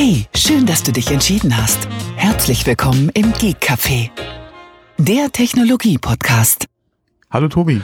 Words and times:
Hey, 0.00 0.26
schön, 0.32 0.64
dass 0.64 0.84
du 0.84 0.92
dich 0.92 1.10
entschieden 1.10 1.56
hast. 1.56 1.88
Herzlich 2.14 2.64
willkommen 2.64 3.08
im 3.14 3.32
Geek 3.32 3.56
Café, 3.60 4.10
der 4.96 5.32
Technologie-Podcast. 5.32 6.66
Hallo 7.32 7.48
Tobi. 7.48 7.80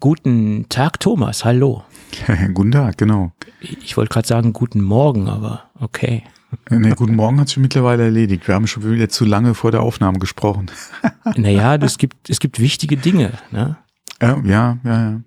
Guten 0.00 0.70
Tag, 0.70 1.00
Thomas. 1.00 1.44
Hallo. 1.44 1.84
guten 2.54 2.72
Tag, 2.72 2.96
genau. 2.96 3.32
Ich 3.60 3.94
wollte 3.98 4.14
gerade 4.14 4.26
sagen 4.26 4.54
guten 4.54 4.80
Morgen, 4.80 5.28
aber 5.28 5.64
okay. 5.78 6.22
Nee, 6.70 6.94
guten 6.94 7.14
Morgen 7.14 7.38
hat 7.38 7.48
sich 7.48 7.58
mittlerweile 7.58 8.04
erledigt. 8.04 8.48
Wir 8.48 8.54
haben 8.54 8.66
schon 8.66 8.90
wieder 8.90 9.10
zu 9.10 9.26
lange 9.26 9.52
vor 9.52 9.70
der 9.70 9.82
Aufnahme 9.82 10.20
gesprochen. 10.20 10.70
naja, 11.36 11.74
es 11.74 11.98
gibt, 11.98 12.30
es 12.30 12.40
gibt 12.40 12.58
wichtige 12.58 12.96
Dinge. 12.96 13.32
Ne? 13.50 13.76
Ja, 14.22 14.40
ja, 14.46 14.78
ja, 14.82 15.10
ja. 15.10 15.20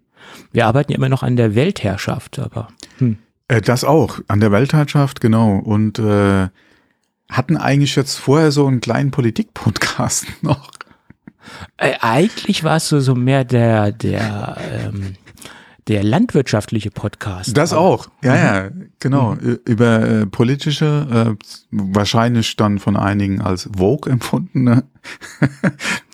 Wir 0.51 0.65
arbeiten 0.65 0.93
ja 0.93 0.97
immer 0.97 1.09
noch 1.09 1.21
an 1.21 1.35
der 1.35 1.53
Weltherrschaft, 1.53 2.39
aber. 2.39 2.69
Hm. 2.97 3.19
Äh, 3.47 3.61
das 3.61 3.83
auch, 3.83 4.19
an 4.27 4.39
der 4.39 4.51
Weltherrschaft, 4.51 5.21
genau. 5.21 5.57
Und 5.57 5.99
äh, 5.99 6.49
hatten 7.29 7.57
eigentlich 7.57 7.95
jetzt 7.95 8.17
vorher 8.17 8.51
so 8.51 8.67
einen 8.67 8.81
kleinen 8.81 9.11
Politik-Podcast 9.11 10.25
noch. 10.41 10.71
Äh, 11.77 11.93
eigentlich 12.01 12.63
war 12.63 12.77
es 12.77 12.89
so, 12.89 12.99
so 12.99 13.15
mehr 13.15 13.45
der, 13.45 13.91
der, 13.91 14.57
ähm, 14.71 15.13
der 15.87 16.03
landwirtschaftliche 16.03 16.91
Podcast. 16.91 17.55
Das 17.55 17.71
auch, 17.71 18.07
ja, 18.21 18.31
mhm. 18.31 18.37
ja, 18.37 18.69
genau. 18.99 19.35
Mhm. 19.35 19.59
Über 19.63 20.01
äh, 20.01 20.25
politische, 20.25 21.37
äh, 21.39 21.45
wahrscheinlich 21.71 22.57
dann 22.57 22.79
von 22.79 22.97
einigen 22.97 23.41
als 23.41 23.69
Vogue 23.77 24.11
empfundene 24.11 24.83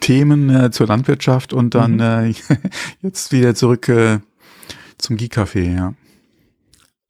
Themen 0.02 0.50
äh, 0.52 0.70
zur 0.70 0.86
Landwirtschaft 0.86 1.52
und 1.52 1.74
dann 1.74 1.94
mhm. 1.94 2.00
äh, 2.00 2.34
jetzt 3.02 3.32
wieder 3.32 3.56
zurück 3.56 3.92
zum 5.00 5.18
Geek-Café, 5.18 5.76
ja. 5.76 5.94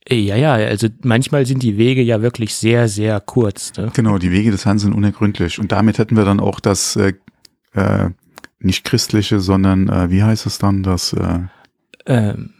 Ja, 0.09 0.35
ja, 0.35 0.53
also 0.53 0.87
manchmal 1.01 1.45
sind 1.45 1.63
die 1.63 1.77
Wege 1.77 2.01
ja 2.01 2.21
wirklich 2.21 2.55
sehr, 2.55 2.89
sehr 2.89 3.21
kurz. 3.21 3.71
Ne? 3.77 3.91
Genau, 3.93 4.17
die 4.17 4.31
Wege 4.31 4.51
des 4.51 4.65
Herrn 4.65 4.79
sind 4.79 4.93
unergründlich. 4.93 5.59
Und 5.59 5.71
damit 5.71 5.97
hätten 5.97 6.17
wir 6.17 6.25
dann 6.25 6.39
auch 6.39 6.59
das 6.59 6.95
äh, 6.97 7.13
äh, 7.73 8.09
nicht 8.59 8.83
christliche, 8.83 9.39
sondern 9.39 9.87
äh, 9.89 10.09
wie 10.09 10.23
heißt 10.23 10.45
es 10.45 10.57
dann, 10.57 10.83
das 10.83 11.13
äh, 11.13 11.39
ähm, 12.05 12.49
äh, 12.49 12.52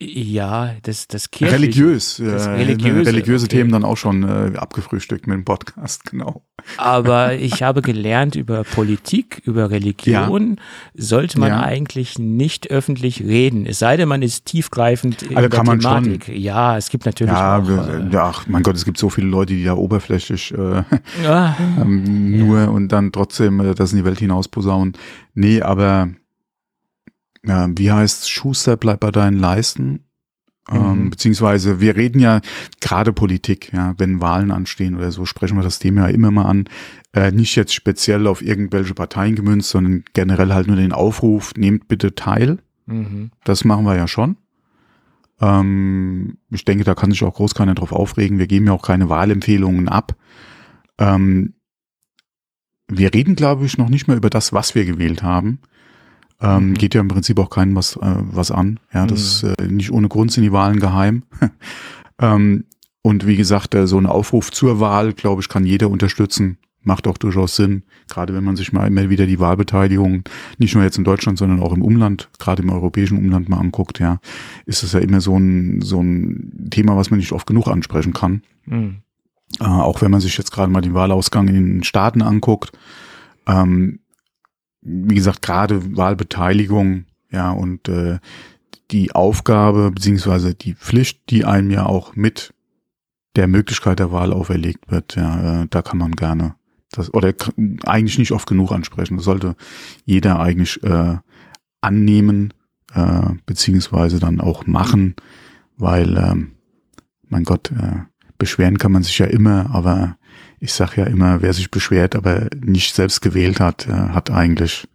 ja, 0.00 0.74
das, 0.82 1.06
das 1.06 1.30
Kirchliche. 1.30 1.62
Religiös. 1.62 2.16
Das 2.16 2.46
äh, 2.46 2.50
religiöse, 2.50 3.06
religiöse 3.06 3.44
okay. 3.44 3.56
Themen 3.58 3.70
dann 3.70 3.84
auch 3.84 3.96
schon 3.96 4.24
äh, 4.24 4.56
abgefrühstückt 4.56 5.28
mit 5.28 5.36
dem 5.36 5.44
Podcast, 5.44 6.04
genau. 6.10 6.42
Aber 6.76 7.34
ich 7.34 7.62
habe 7.62 7.80
gelernt 7.80 8.34
über 8.34 8.64
Politik, 8.64 9.40
über 9.44 9.70
Religion 9.70 10.56
ja. 10.56 10.62
sollte 10.94 11.38
man 11.38 11.50
ja. 11.50 11.60
eigentlich 11.60 12.18
nicht 12.18 12.70
öffentlich 12.72 13.20
reden. 13.22 13.66
Es 13.66 13.78
sei 13.78 13.96
denn, 13.96 14.08
man 14.08 14.22
ist 14.22 14.46
tiefgreifend 14.46 15.22
in 15.22 15.36
also 15.36 15.48
der 15.48 15.56
kann 15.56 15.78
Thematik. 15.78 16.24
Schon. 16.24 16.36
Ja, 16.36 16.76
es 16.76 16.90
gibt 16.90 17.06
natürlich 17.06 17.32
ja, 17.32 17.58
auch. 17.58 17.68
Äh, 17.68 18.08
ja, 18.10 18.24
ach, 18.24 18.48
mein 18.48 18.64
Gott, 18.64 18.74
es 18.74 18.84
gibt 18.84 18.98
so 18.98 19.10
viele 19.10 19.28
Leute, 19.28 19.54
die 19.54 19.62
da 19.62 19.74
oberflächlich 19.74 20.52
äh, 20.52 20.82
ah, 21.24 21.54
ähm, 21.80 22.36
nur 22.36 22.68
und 22.72 22.88
dann 22.88 23.12
trotzdem 23.12 23.60
äh, 23.60 23.74
das 23.76 23.92
in 23.92 23.98
die 23.98 24.04
Welt 24.04 24.18
hinaus 24.18 24.48
posaunen. 24.48 24.94
Nee, 25.34 25.62
aber 25.62 26.08
äh, 27.42 27.68
wie 27.76 27.90
heißt 27.92 28.30
Schuster 28.30 28.76
bleibt 28.76 29.00
bei 29.00 29.10
deinen 29.10 29.38
Leisten? 29.38 30.04
Ähm, 30.70 31.04
mhm. 31.04 31.10
beziehungsweise 31.10 31.80
wir 31.80 31.96
reden 31.96 32.20
ja 32.20 32.42
gerade 32.80 33.14
Politik, 33.14 33.72
ja, 33.72 33.94
wenn 33.96 34.20
Wahlen 34.20 34.50
anstehen 34.50 34.96
oder 34.96 35.10
so, 35.10 35.24
sprechen 35.24 35.56
wir 35.56 35.62
das 35.62 35.78
Thema 35.78 36.02
ja 36.02 36.08
immer 36.08 36.30
mal 36.30 36.44
an. 36.44 36.68
Äh, 37.14 37.32
nicht 37.32 37.56
jetzt 37.56 37.72
speziell 37.72 38.26
auf 38.26 38.42
irgendwelche 38.42 38.92
Parteien 38.92 39.34
gemünzt, 39.34 39.70
sondern 39.70 40.04
generell 40.12 40.52
halt 40.52 40.66
nur 40.66 40.76
den 40.76 40.92
Aufruf, 40.92 41.54
nehmt 41.56 41.88
bitte 41.88 42.14
teil. 42.14 42.58
Mhm. 42.84 43.30
Das 43.44 43.64
machen 43.64 43.86
wir 43.86 43.96
ja 43.96 44.06
schon. 44.06 44.36
Ähm, 45.40 46.38
ich 46.50 46.64
denke, 46.66 46.84
da 46.84 46.94
kann 46.94 47.10
sich 47.10 47.24
auch 47.24 47.34
groß 47.34 47.54
keiner 47.54 47.74
drauf 47.74 47.92
aufregen. 47.92 48.38
Wir 48.38 48.46
geben 48.46 48.66
ja 48.66 48.72
auch 48.72 48.82
keine 48.82 49.08
Wahlempfehlungen 49.08 49.88
ab. 49.88 50.16
Ähm, 50.98 51.54
wir 52.88 53.14
reden, 53.14 53.36
glaube 53.36 53.66
ich, 53.66 53.78
noch 53.78 53.88
nicht 53.88 54.08
mehr 54.08 54.16
über 54.16 54.30
das, 54.30 54.52
was 54.52 54.74
wir 54.74 54.84
gewählt 54.84 55.22
haben, 55.22 55.60
ähm, 56.40 56.70
mhm. 56.70 56.74
Geht 56.74 56.94
ja 56.94 57.00
im 57.00 57.08
Prinzip 57.08 57.38
auch 57.38 57.50
keinem 57.50 57.74
was, 57.74 57.96
äh, 57.96 58.14
was 58.30 58.50
an. 58.50 58.78
Ja, 58.92 59.06
das 59.06 59.42
mhm. 59.42 59.54
äh, 59.58 59.66
nicht 59.66 59.92
ohne 59.92 60.08
Grund 60.08 60.32
sind 60.32 60.44
die 60.44 60.52
Wahlen 60.52 60.78
geheim. 60.78 61.24
ähm, 62.20 62.64
und 63.02 63.26
wie 63.26 63.36
gesagt, 63.36 63.74
äh, 63.74 63.86
so 63.86 63.98
ein 63.98 64.06
Aufruf 64.06 64.52
zur 64.52 64.80
Wahl, 64.80 65.12
glaube 65.12 65.42
ich, 65.42 65.48
kann 65.48 65.64
jeder 65.64 65.90
unterstützen. 65.90 66.58
Macht 66.82 67.08
auch 67.08 67.18
durchaus 67.18 67.56
Sinn, 67.56 67.82
gerade 68.08 68.34
wenn 68.34 68.44
man 68.44 68.54
sich 68.54 68.72
mal 68.72 68.86
immer 68.86 69.10
wieder 69.10 69.26
die 69.26 69.40
Wahlbeteiligung, 69.40 70.22
nicht 70.58 70.74
nur 70.74 70.84
jetzt 70.84 70.96
in 70.96 71.04
Deutschland, 71.04 71.36
sondern 71.36 71.60
auch 71.60 71.72
im 71.72 71.82
Umland, 71.82 72.30
gerade 72.38 72.62
im 72.62 72.70
europäischen 72.70 73.18
Umland 73.18 73.48
mal 73.48 73.58
anguckt, 73.58 73.98
ja, 73.98 74.20
ist 74.64 74.84
es 74.84 74.92
ja 74.92 75.00
immer 75.00 75.20
so 75.20 75.36
ein, 75.36 75.80
so 75.82 76.00
ein 76.00 76.68
Thema, 76.70 76.96
was 76.96 77.10
man 77.10 77.18
nicht 77.18 77.32
oft 77.32 77.48
genug 77.48 77.66
ansprechen 77.66 78.12
kann. 78.12 78.42
Mhm. 78.64 78.98
Äh, 79.60 79.64
auch 79.64 80.00
wenn 80.02 80.10
man 80.10 80.20
sich 80.20 80.38
jetzt 80.38 80.52
gerade 80.52 80.70
mal 80.70 80.80
den 80.80 80.94
Wahlausgang 80.94 81.48
in 81.48 81.54
den 81.54 81.82
Staaten 81.82 82.22
anguckt, 82.22 82.70
ähm, 83.46 83.98
wie 84.88 85.14
gesagt, 85.14 85.42
gerade 85.42 85.96
Wahlbeteiligung, 85.96 87.04
ja, 87.30 87.50
und 87.50 87.88
äh, 87.88 88.18
die 88.90 89.12
Aufgabe 89.12 89.90
beziehungsweise 89.90 90.54
die 90.54 90.74
Pflicht, 90.74 91.30
die 91.30 91.44
einem 91.44 91.70
ja 91.70 91.84
auch 91.84 92.16
mit 92.16 92.54
der 93.36 93.48
Möglichkeit 93.48 93.98
der 93.98 94.10
Wahl 94.10 94.32
auferlegt 94.32 94.90
wird, 94.90 95.16
ja, 95.16 95.62
äh, 95.62 95.66
da 95.68 95.82
kann 95.82 95.98
man 95.98 96.12
gerne 96.12 96.54
das 96.90 97.12
oder 97.12 97.34
eigentlich 97.84 98.18
nicht 98.18 98.32
oft 98.32 98.48
genug 98.48 98.72
ansprechen. 98.72 99.16
Das 99.16 99.24
sollte 99.24 99.56
jeder 100.06 100.40
eigentlich 100.40 100.82
äh, 100.82 101.18
annehmen 101.82 102.54
äh, 102.94 103.30
beziehungsweise 103.44 104.20
dann 104.20 104.40
auch 104.40 104.66
machen, 104.66 105.14
weil 105.76 106.16
ähm, 106.16 106.52
mein 107.28 107.44
Gott, 107.44 107.70
äh, 107.72 108.00
beschweren 108.38 108.78
kann 108.78 108.92
man 108.92 109.02
sich 109.02 109.18
ja 109.18 109.26
immer, 109.26 109.70
aber 109.70 110.16
ich 110.60 110.72
sage 110.72 111.02
ja 111.02 111.06
immer, 111.06 111.42
wer 111.42 111.52
sich 111.52 111.70
beschwert, 111.70 112.16
aber 112.16 112.48
nicht 112.60 112.94
selbst 112.94 113.20
gewählt 113.20 113.60
hat, 113.60 113.86
äh, 113.86 113.92
hat 113.92 114.30
eigentlich 114.30 114.88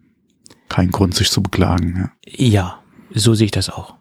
keinen 0.68 0.90
Grund, 0.90 1.14
sich 1.14 1.30
zu 1.30 1.42
beklagen. 1.42 2.10
Ja. 2.26 2.46
ja, 2.46 2.78
so 3.12 3.34
sehe 3.34 3.46
ich 3.46 3.50
das 3.50 3.70
auch. 3.70 3.94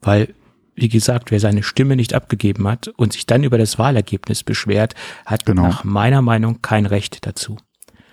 Weil, 0.00 0.34
wie 0.74 0.88
gesagt, 0.88 1.30
wer 1.30 1.40
seine 1.40 1.62
Stimme 1.62 1.96
nicht 1.96 2.14
abgegeben 2.14 2.68
hat 2.68 2.88
und 2.88 3.12
sich 3.12 3.26
dann 3.26 3.44
über 3.44 3.58
das 3.58 3.78
Wahlergebnis 3.78 4.42
beschwert, 4.44 4.94
hat 5.26 5.46
genau. 5.46 5.62
nach 5.62 5.84
meiner 5.84 6.22
Meinung 6.22 6.62
kein 6.62 6.86
Recht 6.86 7.26
dazu. 7.26 7.56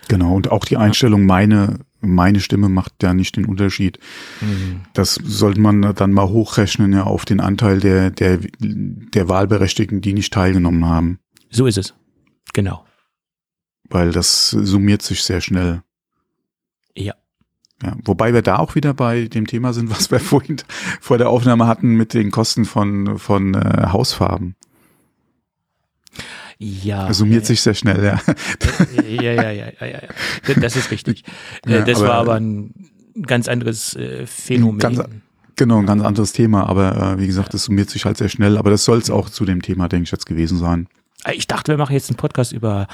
Genau, 0.08 0.36
und 0.36 0.52
auch 0.52 0.66
die 0.66 0.78
Einstellung, 0.78 1.26
meine, 1.26 1.80
meine 2.00 2.40
Stimme 2.40 2.70
macht 2.70 3.02
ja 3.02 3.14
nicht 3.14 3.38
den 3.38 3.46
Unterschied. 3.46 4.00
Mhm. 4.40 4.82
Das 4.94 5.16
sollte 5.16 5.60
man 5.60 5.82
dann 5.96 6.12
mal 6.12 6.30
hochrechnen, 6.30 6.94
ja, 6.94 7.04
auf 7.04 7.26
den 7.26 7.40
Anteil 7.40 7.80
der, 7.80 8.12
der, 8.12 8.40
der 8.60 9.30
Wahlberechtigten, 9.30 10.02
die 10.02 10.14
nicht 10.14 10.32
teilgenommen 10.32 10.86
haben. 10.86 11.20
So 11.50 11.66
ist 11.66 11.78
es. 11.78 11.96
Genau 12.54 12.85
weil 13.90 14.12
das 14.12 14.50
summiert 14.50 15.02
sich 15.02 15.24
sehr 15.24 15.42
schnell. 15.42 15.82
Ja. 16.96 17.14
Ja, 17.84 17.98
wobei 18.06 18.34
wir 18.34 18.42
da 18.42 18.58
auch 18.58 18.76
wieder 18.76 18.94
bei 18.94 19.26
dem 19.26 19.48
Thema 19.48 19.74
sind, 19.74 19.90
was 19.96 20.12
wir 20.12 20.20
vorhin 20.20 20.58
vor 21.02 21.18
der 21.18 21.30
Aufnahme 21.30 21.68
hatten 21.68 21.96
mit 21.96 22.14
den 22.14 22.32
Kosten 22.32 22.66
von, 22.66 23.20
von 23.20 23.54
äh, 23.54 23.88
Hausfarben. 23.88 24.56
Ja. 26.58 27.12
Summiert 27.14 27.44
ja, 27.44 27.48
sich 27.48 27.62
sehr 27.62 27.74
schnell, 27.74 28.04
ja. 28.04 28.22
Ja, 29.04 29.34
ja, 29.34 29.52
ja, 29.52 29.66
ja, 29.80 29.86
ja. 29.88 30.00
Das 30.56 30.76
ist 30.76 30.90
richtig. 30.92 31.24
Ja, 31.68 31.82
das 31.82 32.00
aber, 32.00 32.08
war 32.08 32.16
aber 32.16 32.36
ein 32.36 32.74
ganz 33.22 33.48
anderes 33.48 33.96
äh, 33.96 34.26
Phänomen. 34.26 34.80
Ganz, 34.80 35.02
genau, 35.56 35.80
ein 35.80 35.86
ganz 35.86 36.04
anderes 36.04 36.32
Thema, 36.32 36.68
aber 36.70 37.14
äh, 37.14 37.20
wie 37.20 37.28
gesagt, 37.28 37.54
das 37.54 37.66
summiert 37.66 37.90
sich 37.90 38.06
halt 38.06 38.18
sehr 38.18 38.30
schnell. 38.30 38.58
Aber 38.58 38.70
das 38.70 38.86
soll 38.86 39.00
es 39.00 39.10
auch 39.10 39.30
zu 39.30 39.46
dem 39.46 39.62
Thema, 39.62 39.90
denke 39.90 40.06
ich, 40.06 40.12
jetzt 40.12 40.28
gewesen 40.28 40.58
sein. 40.58 40.88
Ich 41.34 41.48
dachte, 41.48 41.72
wir 41.72 41.78
machen 41.78 41.94
jetzt 41.94 42.10
einen 42.10 42.18
Podcast 42.18 42.52
über, 42.52 42.88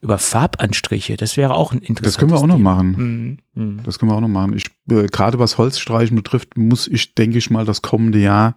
über 0.00 0.18
Farbanstriche. 0.18 1.16
Das 1.16 1.36
wäre 1.36 1.54
auch 1.54 1.72
ein 1.72 1.78
interessantes 1.78 2.14
Das 2.14 2.18
können 2.18 2.32
wir 2.32 2.38
auch 2.38 2.46
noch 2.46 2.58
machen. 2.58 3.38
Mhm. 3.54 3.62
Mhm. 3.62 3.82
Das 3.84 3.98
können 3.98 4.10
wir 4.12 4.16
auch 4.16 4.20
noch 4.20 4.28
machen. 4.28 4.54
Ich, 4.54 4.66
äh, 4.90 5.06
gerade 5.06 5.38
was 5.38 5.58
Holzstreichen 5.58 6.16
betrifft, 6.16 6.56
muss 6.58 6.86
ich, 6.86 7.14
denke 7.14 7.38
ich 7.38 7.50
mal, 7.50 7.64
das 7.64 7.82
kommende 7.82 8.18
Jahr 8.18 8.54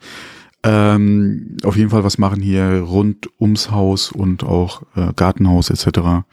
ähm, 0.64 1.58
auf 1.64 1.76
jeden 1.76 1.90
Fall 1.90 2.04
was 2.04 2.18
machen 2.18 2.42
hier 2.42 2.82
rund 2.82 3.30
ums 3.40 3.72
Haus 3.72 4.12
und 4.12 4.44
auch 4.44 4.84
äh, 4.96 5.12
Gartenhaus 5.16 5.70
etc. 5.70 6.24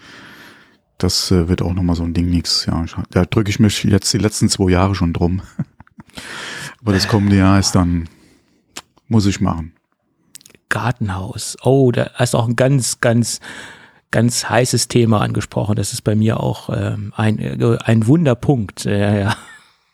Das 0.99 1.31
äh, 1.31 1.49
wird 1.49 1.63
auch 1.63 1.73
nochmal 1.73 1.97
so 1.97 2.05
ein 2.05 2.13
Ding 2.13 2.29
nix. 2.29 2.67
Ja, 2.67 2.85
da 3.11 3.25
drücke 3.25 3.51
ich 3.51 3.59
mich 3.59 3.85
jetzt 3.85 4.13
die 4.13 4.19
letzten 4.19 4.49
zwei 4.49 4.71
Jahre 4.71 4.95
schon 4.95 5.13
drum. 5.13 5.41
Aber 6.81 6.93
das 6.93 7.09
kommende 7.09 7.37
Jahr 7.37 7.59
ist 7.59 7.73
dann, 7.73 8.09
muss 9.09 9.27
ich 9.27 9.41
machen. 9.41 9.73
Gartenhaus. 10.69 11.57
Oh, 11.63 11.91
da 11.93 12.11
hast 12.15 12.35
du 12.35 12.39
auch 12.39 12.49
ein 12.49 12.57
ganz, 12.57 13.01
ganz, 13.01 13.41
ganz 14.11 14.49
heißes 14.49 14.89
Thema 14.89 15.21
angesprochen. 15.21 15.77
Das 15.77 15.93
ist 15.93 16.03
bei 16.03 16.15
mir 16.15 16.41
auch 16.41 16.71
ähm, 16.73 17.13
ein, 17.17 17.39
äh, 17.39 17.79
ein 17.85 18.07
Wunderpunkt. 18.07 18.85
Ja, 18.85 19.15
ja. 19.15 19.37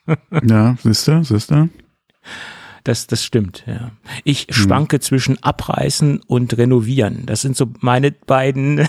ja, 0.43 0.77
siehst 0.83 1.09
du, 1.09 1.25
siehst 1.25 1.51
du? 1.51 1.69
Das, 2.85 3.07
das 3.07 3.25
stimmt, 3.25 3.65
ja. 3.67 3.93
Ich 4.25 4.43
hm. 4.43 4.55
schwanke 4.55 5.01
zwischen 5.01 5.43
Abreißen 5.43 6.21
und 6.27 6.59
Renovieren. 6.59 7.25
Das 7.25 7.41
sind 7.41 7.57
so 7.57 7.73
meine 7.81 8.13
beiden, 8.13 8.87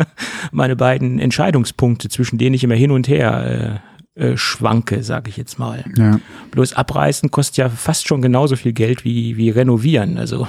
meine 0.52 0.76
beiden 0.76 1.18
Entscheidungspunkte, 1.18 2.10
zwischen 2.10 2.36
denen 2.36 2.54
ich 2.54 2.62
immer 2.62 2.74
hin 2.74 2.90
und 2.90 3.08
her 3.08 3.80
äh, 4.14 4.22
äh, 4.32 4.36
schwanke, 4.36 5.02
sage 5.02 5.30
ich 5.30 5.38
jetzt 5.38 5.58
mal. 5.58 5.84
Ja. 5.96 6.20
Bloß 6.50 6.74
abreißen 6.74 7.30
kostet 7.30 7.56
ja 7.56 7.68
fast 7.70 8.06
schon 8.06 8.20
genauso 8.20 8.56
viel 8.56 8.74
Geld 8.74 9.04
wie, 9.04 9.38
wie 9.38 9.48
renovieren. 9.48 10.18
Also 10.18 10.46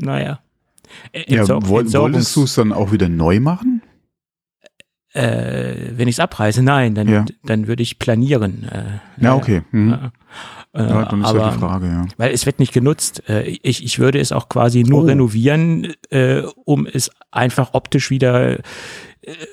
naja. 0.00 0.40
ja, 1.14 1.48
woll, 1.48 1.92
wolltest 1.92 2.36
du 2.36 2.44
es 2.44 2.54
dann 2.54 2.72
auch 2.72 2.92
wieder 2.92 3.08
neu 3.08 3.40
machen? 3.40 3.82
Äh, 5.12 5.90
wenn 5.96 6.06
ich 6.06 6.16
es 6.16 6.20
abreise, 6.20 6.62
nein, 6.62 6.94
dann, 6.94 7.08
ja. 7.08 7.24
dann 7.44 7.66
würde 7.66 7.82
ich 7.82 7.98
planieren. 7.98 8.64
Äh, 8.64 9.24
ja, 9.24 9.34
okay. 9.34 9.62
Mhm. 9.72 10.12
Äh, 10.72 10.82
ja, 10.82 11.04
dann 11.04 11.22
ist 11.22 11.26
aber, 11.26 11.44
halt 11.44 11.54
die 11.54 11.58
Frage, 11.58 11.86
ja. 11.86 12.06
Weil 12.16 12.32
es 12.32 12.46
wird 12.46 12.60
nicht 12.60 12.72
genutzt. 12.72 13.28
Äh, 13.28 13.58
ich, 13.62 13.84
ich 13.84 13.98
würde 13.98 14.20
es 14.20 14.30
auch 14.30 14.48
quasi 14.48 14.84
nur 14.84 15.02
oh. 15.02 15.06
renovieren, 15.06 15.94
äh, 16.10 16.42
um 16.64 16.86
es 16.86 17.10
einfach 17.32 17.74
optisch 17.74 18.10
wieder 18.10 18.58
äh, 18.58 18.62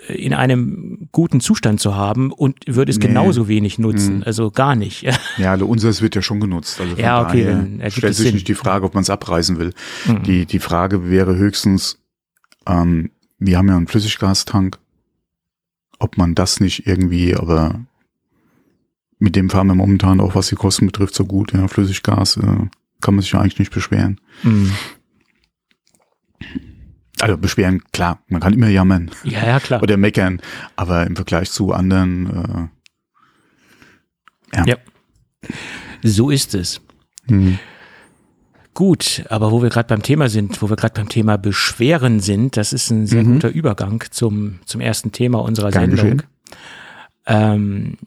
in 0.08 0.34
einem 0.34 1.10
guten 1.12 1.42
Zustand 1.42 1.82
zu 1.82 1.96
haben 1.96 2.32
und 2.32 2.60
würde 2.68 2.90
es 2.90 3.00
nee. 3.00 3.08
genauso 3.08 3.48
wenig 3.48 3.80
nutzen, 3.80 4.18
mhm. 4.18 4.24
also 4.24 4.52
gar 4.52 4.76
nicht. 4.76 5.06
Ja, 5.38 5.52
also 5.52 5.68
unseres 5.68 6.02
wird 6.02 6.16
ja 6.16 6.22
schon 6.22 6.40
genutzt. 6.40 6.80
Also 6.80 6.96
ja, 6.96 7.22
okay, 7.22 7.46
dann 7.46 7.92
stellt 7.92 8.16
sich 8.16 8.26
Sinn. 8.26 8.34
nicht 8.34 8.48
die 8.48 8.56
Frage, 8.56 8.86
ob 8.86 8.96
man 8.96 9.04
es 9.04 9.10
abreißen 9.10 9.60
will. 9.60 9.74
Mhm. 10.06 10.24
Die, 10.24 10.46
die 10.46 10.60
Frage 10.60 11.10
wäre 11.10 11.36
höchstens, 11.36 12.00
ähm, 12.66 13.12
wir 13.38 13.58
haben 13.58 13.68
ja 13.68 13.78
einen 13.78 13.88
Flüssiggastank, 13.88 14.80
ob 16.00 16.18
man 16.18 16.34
das 16.34 16.60
nicht 16.60 16.88
irgendwie, 16.88 17.36
aber 17.36 17.82
mit 19.20 19.36
dem 19.36 19.50
fahren 19.50 19.68
wir 19.68 19.76
momentan 19.76 20.20
auch, 20.20 20.34
was 20.34 20.48
die 20.48 20.56
Kosten 20.56 20.88
betrifft, 20.88 21.14
so 21.14 21.26
gut. 21.26 21.54
Ja, 21.54 21.68
Flüssiggas 21.68 22.38
äh, 22.38 22.42
kann 23.02 23.16
man 23.16 23.22
sich 23.22 23.32
ja 23.32 23.42
eigentlich 23.42 23.60
nicht 23.60 23.74
beschweren. 23.74 24.20
Mhm. 24.44 24.72
Also 27.20 27.38
beschweren, 27.38 27.84
klar, 27.92 28.20
man 28.28 28.42
kann 28.42 28.54
immer 28.54 28.70
jammern. 28.70 29.10
Ja, 29.24 29.46
ja, 29.46 29.60
klar. 29.60 29.82
Oder 29.82 29.98
meckern, 29.98 30.42
aber 30.76 31.08
im 31.08 31.16
Vergleich 31.16 31.50
zu 31.50 31.74
anderen, 31.74 32.72
äh, 34.54 34.58
ja. 34.58 34.66
ja. 34.66 34.76
So 36.04 36.30
ist 36.30 36.54
es. 36.54 36.82
Mhm. 37.28 37.60
Gut, 38.74 39.24
aber 39.30 39.52
wo 39.52 39.64
wir 39.64 39.70
gerade 39.70 39.88
beim 39.88 40.04
Thema 40.04 40.30
sind, 40.30 40.62
wo 40.62 40.70
wir 40.70 40.76
gerade 40.76 40.94
beim 40.94 41.10
Thema 41.10 41.38
Beschweren 41.38 42.20
sind, 42.20 42.58
das 42.58 42.74
ist 42.74 42.92
ein 42.92 43.08
sehr 43.08 43.24
mhm. 43.24 43.34
guter 43.34 43.50
Übergang 43.50 44.04
zum, 44.12 44.60
zum 44.66 44.82
ersten 44.82 45.12
Thema 45.12 45.40
unserer 45.40 45.72
Gern 45.72 45.96
Sendung. 45.96 46.22
Ähm, 47.26 47.98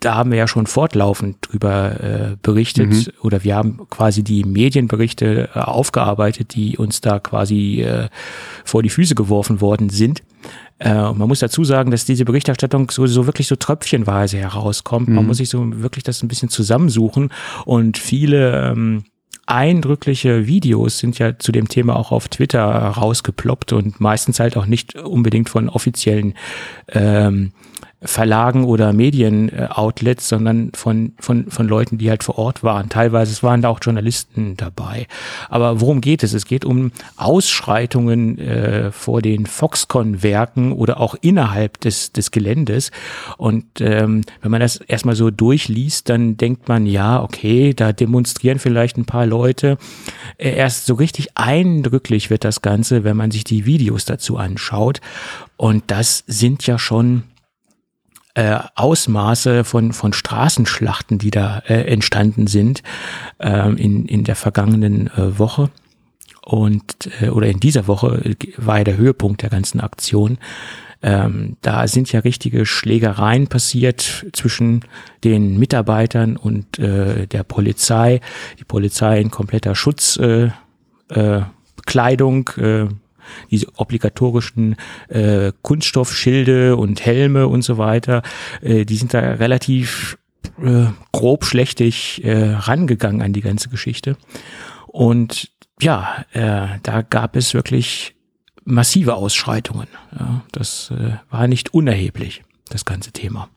da 0.00 0.14
haben 0.14 0.30
wir 0.30 0.38
ja 0.38 0.48
schon 0.48 0.66
fortlaufend 0.66 1.38
drüber 1.40 2.00
äh, 2.00 2.36
berichtet 2.42 2.90
mhm. 2.90 3.06
oder 3.22 3.44
wir 3.44 3.56
haben 3.56 3.80
quasi 3.90 4.22
die 4.22 4.44
Medienberichte 4.44 5.48
äh, 5.54 5.58
aufgearbeitet, 5.58 6.54
die 6.54 6.76
uns 6.76 7.00
da 7.00 7.18
quasi 7.18 7.82
äh, 7.82 8.08
vor 8.64 8.82
die 8.82 8.90
Füße 8.90 9.14
geworfen 9.14 9.60
worden 9.60 9.90
sind. 9.90 10.22
Äh, 10.78 10.94
man 10.94 11.28
muss 11.28 11.40
dazu 11.40 11.64
sagen, 11.64 11.90
dass 11.90 12.04
diese 12.04 12.24
Berichterstattung 12.24 12.90
so, 12.90 13.06
so 13.06 13.26
wirklich 13.26 13.46
so 13.46 13.56
tröpfchenweise 13.56 14.38
herauskommt. 14.38 15.08
Mhm. 15.08 15.14
Man 15.14 15.26
muss 15.26 15.38
sich 15.38 15.48
so 15.48 15.64
wirklich 15.82 16.04
das 16.04 16.22
ein 16.22 16.28
bisschen 16.28 16.48
zusammensuchen 16.48 17.30
und 17.64 17.98
viele 17.98 18.70
ähm, 18.70 19.04
eindrückliche 19.46 20.46
Videos 20.46 20.98
sind 20.98 21.18
ja 21.18 21.38
zu 21.38 21.52
dem 21.52 21.68
Thema 21.68 21.96
auch 21.96 22.12
auf 22.12 22.28
Twitter 22.28 22.62
rausgeploppt 22.62 23.72
und 23.72 24.00
meistens 24.00 24.40
halt 24.40 24.56
auch 24.56 24.66
nicht 24.66 24.94
unbedingt 24.94 25.48
von 25.48 25.68
offiziellen 25.70 26.34
ähm, 26.88 27.52
Verlagen 28.00 28.64
oder 28.64 28.92
Medienoutlets, 28.92 30.28
sondern 30.28 30.70
von, 30.72 31.14
von, 31.18 31.50
von 31.50 31.66
Leuten, 31.66 31.98
die 31.98 32.08
halt 32.10 32.22
vor 32.22 32.38
Ort 32.38 32.62
waren. 32.62 32.88
Teilweise 32.88 33.42
waren 33.42 33.60
da 33.60 33.70
auch 33.70 33.80
Journalisten 33.82 34.56
dabei. 34.56 35.08
Aber 35.48 35.80
worum 35.80 36.00
geht 36.00 36.22
es? 36.22 36.32
Es 36.32 36.44
geht 36.44 36.64
um 36.64 36.92
Ausschreitungen 37.16 38.38
äh, 38.38 38.92
vor 38.92 39.20
den 39.20 39.46
Foxconn-Werken 39.46 40.72
oder 40.72 41.00
auch 41.00 41.16
innerhalb 41.20 41.80
des, 41.80 42.12
des 42.12 42.30
Geländes. 42.30 42.92
Und 43.36 43.64
ähm, 43.80 44.22
wenn 44.42 44.52
man 44.52 44.60
das 44.60 44.76
erstmal 44.76 45.16
so 45.16 45.32
durchliest, 45.32 46.08
dann 46.08 46.36
denkt 46.36 46.68
man, 46.68 46.86
ja, 46.86 47.20
okay, 47.20 47.74
da 47.74 47.92
demonstrieren 47.92 48.60
vielleicht 48.60 48.96
ein 48.96 49.06
paar 49.06 49.26
Leute. 49.26 49.76
Äh, 50.36 50.54
erst 50.54 50.86
so 50.86 50.94
richtig 50.94 51.30
eindrücklich 51.34 52.30
wird 52.30 52.44
das 52.44 52.62
Ganze, 52.62 53.02
wenn 53.02 53.16
man 53.16 53.32
sich 53.32 53.42
die 53.42 53.66
Videos 53.66 54.04
dazu 54.04 54.36
anschaut. 54.36 55.00
Und 55.56 55.82
das 55.88 56.22
sind 56.28 56.64
ja 56.64 56.78
schon 56.78 57.24
äh, 58.38 58.60
Ausmaße 58.76 59.64
von, 59.64 59.92
von 59.92 60.12
Straßenschlachten, 60.12 61.18
die 61.18 61.32
da 61.32 61.58
äh, 61.66 61.82
entstanden 61.92 62.46
sind 62.46 62.84
äh, 63.38 63.72
in, 63.72 64.06
in 64.06 64.22
der 64.22 64.36
vergangenen 64.36 65.08
äh, 65.08 65.38
Woche. 65.40 65.70
Und 66.44 67.10
äh, 67.20 67.30
oder 67.30 67.48
in 67.48 67.58
dieser 67.58 67.88
Woche 67.88 68.22
äh, 68.24 68.36
war 68.56 68.78
ja 68.78 68.84
der 68.84 68.96
Höhepunkt 68.96 69.42
der 69.42 69.50
ganzen 69.50 69.80
Aktion. 69.80 70.38
Ähm, 71.02 71.56
da 71.62 71.88
sind 71.88 72.12
ja 72.12 72.20
richtige 72.20 72.64
Schlägereien 72.64 73.48
passiert 73.48 74.26
zwischen 74.32 74.84
den 75.24 75.58
Mitarbeitern 75.58 76.36
und 76.36 76.78
äh, 76.78 77.26
der 77.26 77.42
Polizei. 77.42 78.20
Die 78.60 78.64
Polizei 78.64 79.20
in 79.20 79.32
kompletter 79.32 79.74
Schutzkleidung, 79.74 80.54
äh, 82.56 82.62
äh, 82.62 82.82
äh, 82.82 82.88
diese 83.50 83.66
obligatorischen 83.76 84.76
äh, 85.08 85.52
Kunststoffschilde 85.62 86.76
und 86.76 87.04
Helme 87.04 87.48
und 87.48 87.62
so 87.62 87.78
weiter, 87.78 88.22
äh, 88.62 88.84
die 88.84 88.96
sind 88.96 89.14
da 89.14 89.20
relativ 89.20 90.18
äh, 90.62 90.86
grob 91.12 91.44
schlechtig 91.44 92.24
äh, 92.24 92.52
rangegangen 92.52 93.22
an 93.22 93.32
die 93.32 93.40
ganze 93.40 93.68
Geschichte. 93.68 94.16
Und 94.86 95.50
ja, 95.80 96.24
äh, 96.32 96.78
da 96.82 97.02
gab 97.02 97.36
es 97.36 97.54
wirklich 97.54 98.14
massive 98.64 99.14
Ausschreitungen. 99.14 99.88
Ja, 100.18 100.42
das 100.52 100.90
äh, 100.90 101.12
war 101.30 101.46
nicht 101.46 101.74
unerheblich, 101.74 102.42
das 102.68 102.84
ganze 102.84 103.12
Thema. 103.12 103.48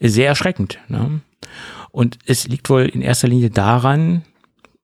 Sehr 0.00 0.28
erschreckend. 0.28 0.78
Ne? 0.88 1.20
Und 1.90 2.18
es 2.26 2.46
liegt 2.46 2.68
wohl 2.68 2.86
in 2.86 3.00
erster 3.00 3.28
Linie 3.28 3.50
daran, 3.50 4.22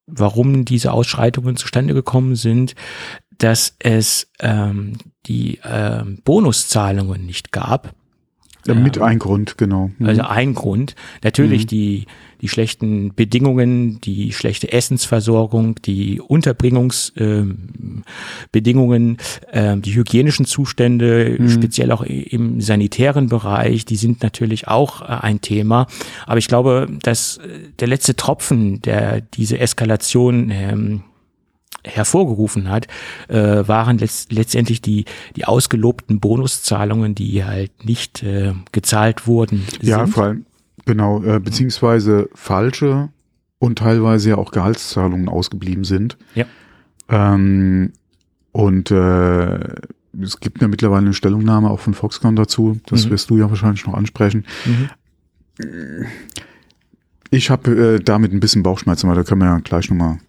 warum 0.07 0.65
diese 0.65 0.91
Ausschreitungen 0.91 1.55
zustande 1.55 1.93
gekommen 1.93 2.35
sind, 2.35 2.75
dass 3.43 3.75
es 3.79 4.29
ähm, 4.39 4.93
die 5.25 5.59
ähm, 5.65 6.19
Bonuszahlungen 6.23 7.25
nicht 7.25 7.51
gab. 7.51 7.93
Ja, 8.65 8.73
mit 8.73 8.95
ähm, 8.95 9.03
ein 9.03 9.19
Grund, 9.19 9.57
genau. 9.57 9.91
Mhm. 9.97 10.07
Also 10.07 10.21
ein 10.21 10.53
Grund. 10.53 10.95
Natürlich 11.25 11.63
mhm. 11.63 11.67
die, 11.67 12.05
die 12.39 12.47
schlechten 12.47 13.13
Bedingungen, 13.13 13.99
die 13.99 14.31
schlechte 14.31 14.71
Essensversorgung, 14.71 15.75
die 15.81 16.21
Unterbringungsbedingungen, 16.21 19.17
ähm, 19.51 19.51
äh, 19.51 19.77
die 19.81 19.93
hygienischen 19.93 20.45
Zustände, 20.45 21.35
mhm. 21.37 21.49
speziell 21.49 21.91
auch 21.91 22.03
im 22.03 22.61
sanitären 22.61 23.27
Bereich, 23.27 23.83
die 23.83 23.97
sind 23.97 24.23
natürlich 24.23 24.69
auch 24.69 25.01
äh, 25.01 25.07
ein 25.07 25.41
Thema. 25.41 25.87
Aber 26.25 26.37
ich 26.37 26.47
glaube, 26.47 26.87
dass 27.01 27.39
äh, 27.39 27.59
der 27.77 27.89
letzte 27.89 28.15
Tropfen, 28.15 28.81
der 28.81 29.19
diese 29.19 29.59
Eskalation 29.59 30.49
ähm, 30.49 31.03
hervorgerufen 31.85 32.69
hat, 32.69 32.87
äh, 33.27 33.67
waren 33.67 33.97
letzt, 33.97 34.31
letztendlich 34.31 34.81
die, 34.81 35.05
die 35.35 35.45
ausgelobten 35.45 36.19
Bonuszahlungen, 36.19 37.15
die 37.15 37.43
halt 37.43 37.85
nicht 37.85 38.23
äh, 38.23 38.53
gezahlt 38.71 39.27
wurden. 39.27 39.65
Sind. 39.69 39.83
Ja, 39.83 40.05
vor 40.07 40.23
allem, 40.23 40.45
genau, 40.85 41.23
äh, 41.23 41.39
beziehungsweise 41.39 42.29
falsche 42.33 43.09
und 43.59 43.79
teilweise 43.79 44.29
ja 44.29 44.37
auch 44.37 44.51
Gehaltszahlungen 44.51 45.29
ausgeblieben 45.29 45.83
sind. 45.83 46.17
Ja. 46.35 46.45
Ähm, 47.09 47.93
und 48.51 48.91
äh, 48.91 49.59
es 50.21 50.39
gibt 50.39 50.61
ja 50.61 50.67
mittlerweile 50.67 51.01
eine 51.01 51.13
Stellungnahme 51.13 51.69
auch 51.69 51.79
von 51.79 51.93
Foxconn 51.93 52.35
dazu. 52.35 52.79
Das 52.85 53.05
mhm. 53.05 53.11
wirst 53.11 53.29
du 53.29 53.37
ja 53.37 53.49
wahrscheinlich 53.49 53.85
noch 53.85 53.93
ansprechen. 53.93 54.45
Mhm. 54.65 54.89
Ich 57.29 57.49
habe 57.49 57.95
äh, 57.95 57.99
damit 57.99 58.31
ein 58.31 58.39
bisschen 58.39 58.63
Bauchschmerzen, 58.63 59.07
aber 59.07 59.15
da 59.15 59.23
können 59.23 59.41
wir 59.41 59.47
ja 59.47 59.59
gleich 59.59 59.89
nochmal 59.89 60.19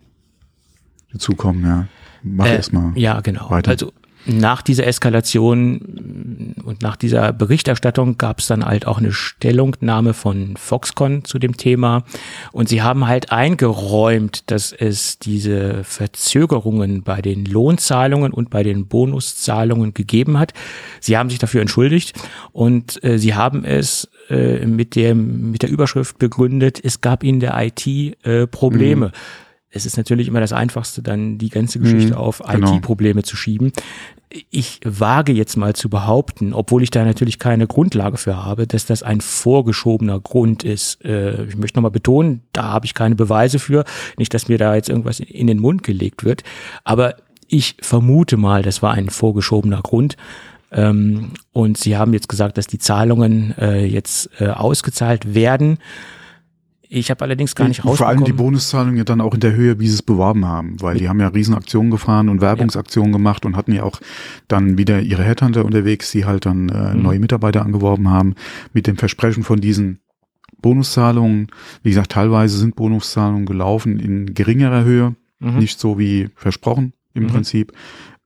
dazukommen, 1.15 1.65
ja. 1.65 1.87
Mach 2.23 2.47
äh, 2.47 2.57
erstmal. 2.57 2.93
Ja, 2.99 3.21
genau. 3.21 3.51
Weiter. 3.51 3.71
Also 3.71 3.93
nach 4.27 4.63
dieser 4.63 4.87
Eskalation 4.87 6.55
und 6.65 6.83
nach 6.83 6.97
dieser 6.97 7.33
Berichterstattung 7.33 8.17
gab 8.17 8.39
es 8.39 8.47
dann 8.47 8.65
halt 8.65 8.87
auch 8.87 8.99
eine 8.99 9.13
Stellungnahme 9.13 10.15
von 10.15 10.57
Foxconn 10.57 11.25
zu 11.25 11.39
dem 11.39 11.57
Thema. 11.57 12.05
Und 12.53 12.69
sie 12.69 12.81
haben 12.81 13.07
halt 13.07 13.33
eingeräumt, 13.33 14.51
dass 14.51 14.73
es 14.73 15.19
diese 15.19 15.85
Verzögerungen 15.85 17.03
bei 17.03 17.21
den 17.21 17.45
Lohnzahlungen 17.45 18.33
und 18.33 18.49
bei 18.49 18.63
den 18.63 18.87
Bonuszahlungen 18.87 19.93
gegeben 19.93 20.39
hat. 20.39 20.55
Sie 21.01 21.19
haben 21.19 21.29
sich 21.29 21.39
dafür 21.39 21.61
entschuldigt 21.61 22.19
und 22.53 23.03
äh, 23.05 23.19
sie 23.19 23.35
haben 23.35 23.65
es 23.65 24.09
äh, 24.31 24.65
mit, 24.65 24.97
dem, 24.97 25.51
mit 25.51 25.63
der 25.63 25.71
Überschrift 25.71 26.19
begründet, 26.19 26.81
es 26.83 27.03
gab 27.03 27.25
in 27.25 27.41
der 27.41 27.55
IT 27.63 27.87
äh, 27.87 28.47
Probleme. 28.47 29.09
Mhm 29.09 29.44
es 29.75 29.87
ist 29.87 29.97
natürlich 29.97 30.29
immer 30.29 30.41
das 30.41 30.53
Einfachste, 30.53 31.03
dann 31.03 31.37
die 31.37 31.49
ganze 31.49 31.81
Geschichte 31.81 32.13
mhm, 32.13 32.19
auf 32.19 32.41
genau. 32.49 32.77
IT-Probleme 32.77 33.25
zu 33.25 33.37
schieben. 33.37 33.73
Ich 34.51 34.81
wage 34.85 35.33
jetzt 35.33 35.57
mal 35.57 35.75
zu 35.75 35.89
behaupten, 35.89 36.55
obwohl 36.55 36.83
ich 36.83 36.91
da 36.91 37.05
natürlich 37.05 37.41
keine 37.41 37.67
Grundlage 37.67 38.17
für 38.17 38.45
habe, 38.45 38.67
dass 38.69 38.87
das 38.87 39.03
ein 39.03 39.21
vorgeschobener 39.21 40.21
Grund 40.21 40.63
ist. 40.63 41.05
Äh, 41.05 41.45
ich 41.47 41.57
möchte 41.57 41.77
nochmal 41.79 41.91
betonen, 41.91 42.43
da 42.53 42.65
habe 42.65 42.87
ich 42.87 42.95
keine 42.95 43.17
Beweise 43.17 43.59
für. 43.59 43.85
Nicht, 44.17 44.33
dass 44.33 44.49
mir 44.49 44.59
da 44.59 44.77
jetzt 44.77 44.89
irgendwas 44.89 45.19
in 45.19 45.49
den 45.49 45.59
Mund 45.59 45.83
gelegt 45.83 46.25
wird. 46.25 46.45
Aber 46.85 47.17
ich 47.49 47.77
vermute 47.81 48.37
mal, 48.37 48.63
das 48.63 48.81
war 48.81 48.93
ein 48.95 49.11
vorgeschobener 49.11 49.83
Grund. 49.83 50.17
Ähm, 50.71 51.33
und 51.53 51.79
Sie 51.79 51.97
haben 51.97 52.13
jetzt 52.13 52.29
gesagt, 52.29 52.59
dass 52.59 52.69
die 52.69 52.79
Zahlungen 52.79 53.55
äh, 53.59 53.85
jetzt 53.85 54.31
äh, 54.41 54.49
ausgezahlt 54.49 55.35
werden 55.35 55.79
Ich 56.89 57.11
habe 57.11 57.23
allerdings 57.25 57.55
gar 57.55 57.69
nicht 57.69 57.81
rausbekommen. 57.81 57.97
Vor 57.97 58.09
allem 58.09 58.25
die 58.25 58.33
Bonuszahlungen 58.33 58.97
ja 58.97 59.05
dann 59.05 59.21
auch 59.21 59.35
in 59.35 59.41
der 59.41 59.55
Höhe, 59.55 59.81
wie 59.81 59.89
sie 59.89 59.95
es 59.95 60.03
beworben 60.03 60.45
haben, 60.47 60.81
weil 60.81 60.99
die 60.99 61.09
haben 61.09 61.21
ja 61.21 61.29
Riesenaktionen 61.29 61.91
gefahren 61.91 62.29
und 62.29 62.41
Werbungsaktionen 62.41 63.13
ja. 63.13 63.17
gemacht 63.17 63.47
und 63.47 63.57
hatten 63.57 63.73
ja 63.73 63.83
auch 63.83 64.01
dann 64.49 64.79
wieder 64.79 65.01
ihre 65.01 65.25
Headhunter 65.25 65.65
unterwegs, 65.65 66.11
die 66.11 66.25
halt 66.25 66.47
dann 66.47 66.69
äh, 66.69 66.95
mhm. 66.95 67.03
neue 67.03 67.19
Mitarbeiter 67.19 67.63
angeworben 67.63 68.11
haben 68.11 68.35
mit 68.73 68.87
dem 68.87 68.97
Versprechen 68.97 69.43
von 69.43 69.61
diesen 69.61 70.01
Bonuszahlungen. 70.61 71.49
Wie 71.83 71.91
gesagt, 71.91 72.13
teilweise 72.13 72.59
sind 72.59 72.77
Bonuszahlungen 72.77 73.47
gelaufen 73.47 73.99
in 73.99 74.35
geringerer 74.35 74.85
Höhe, 74.85 75.15
mhm. 75.39 75.59
nicht 75.59 75.81
so 75.81 75.99
wie 75.99 76.31
versprochen 76.35 76.93
im 77.15 77.25
mhm. 77.25 77.29
Prinzip. 77.29 77.73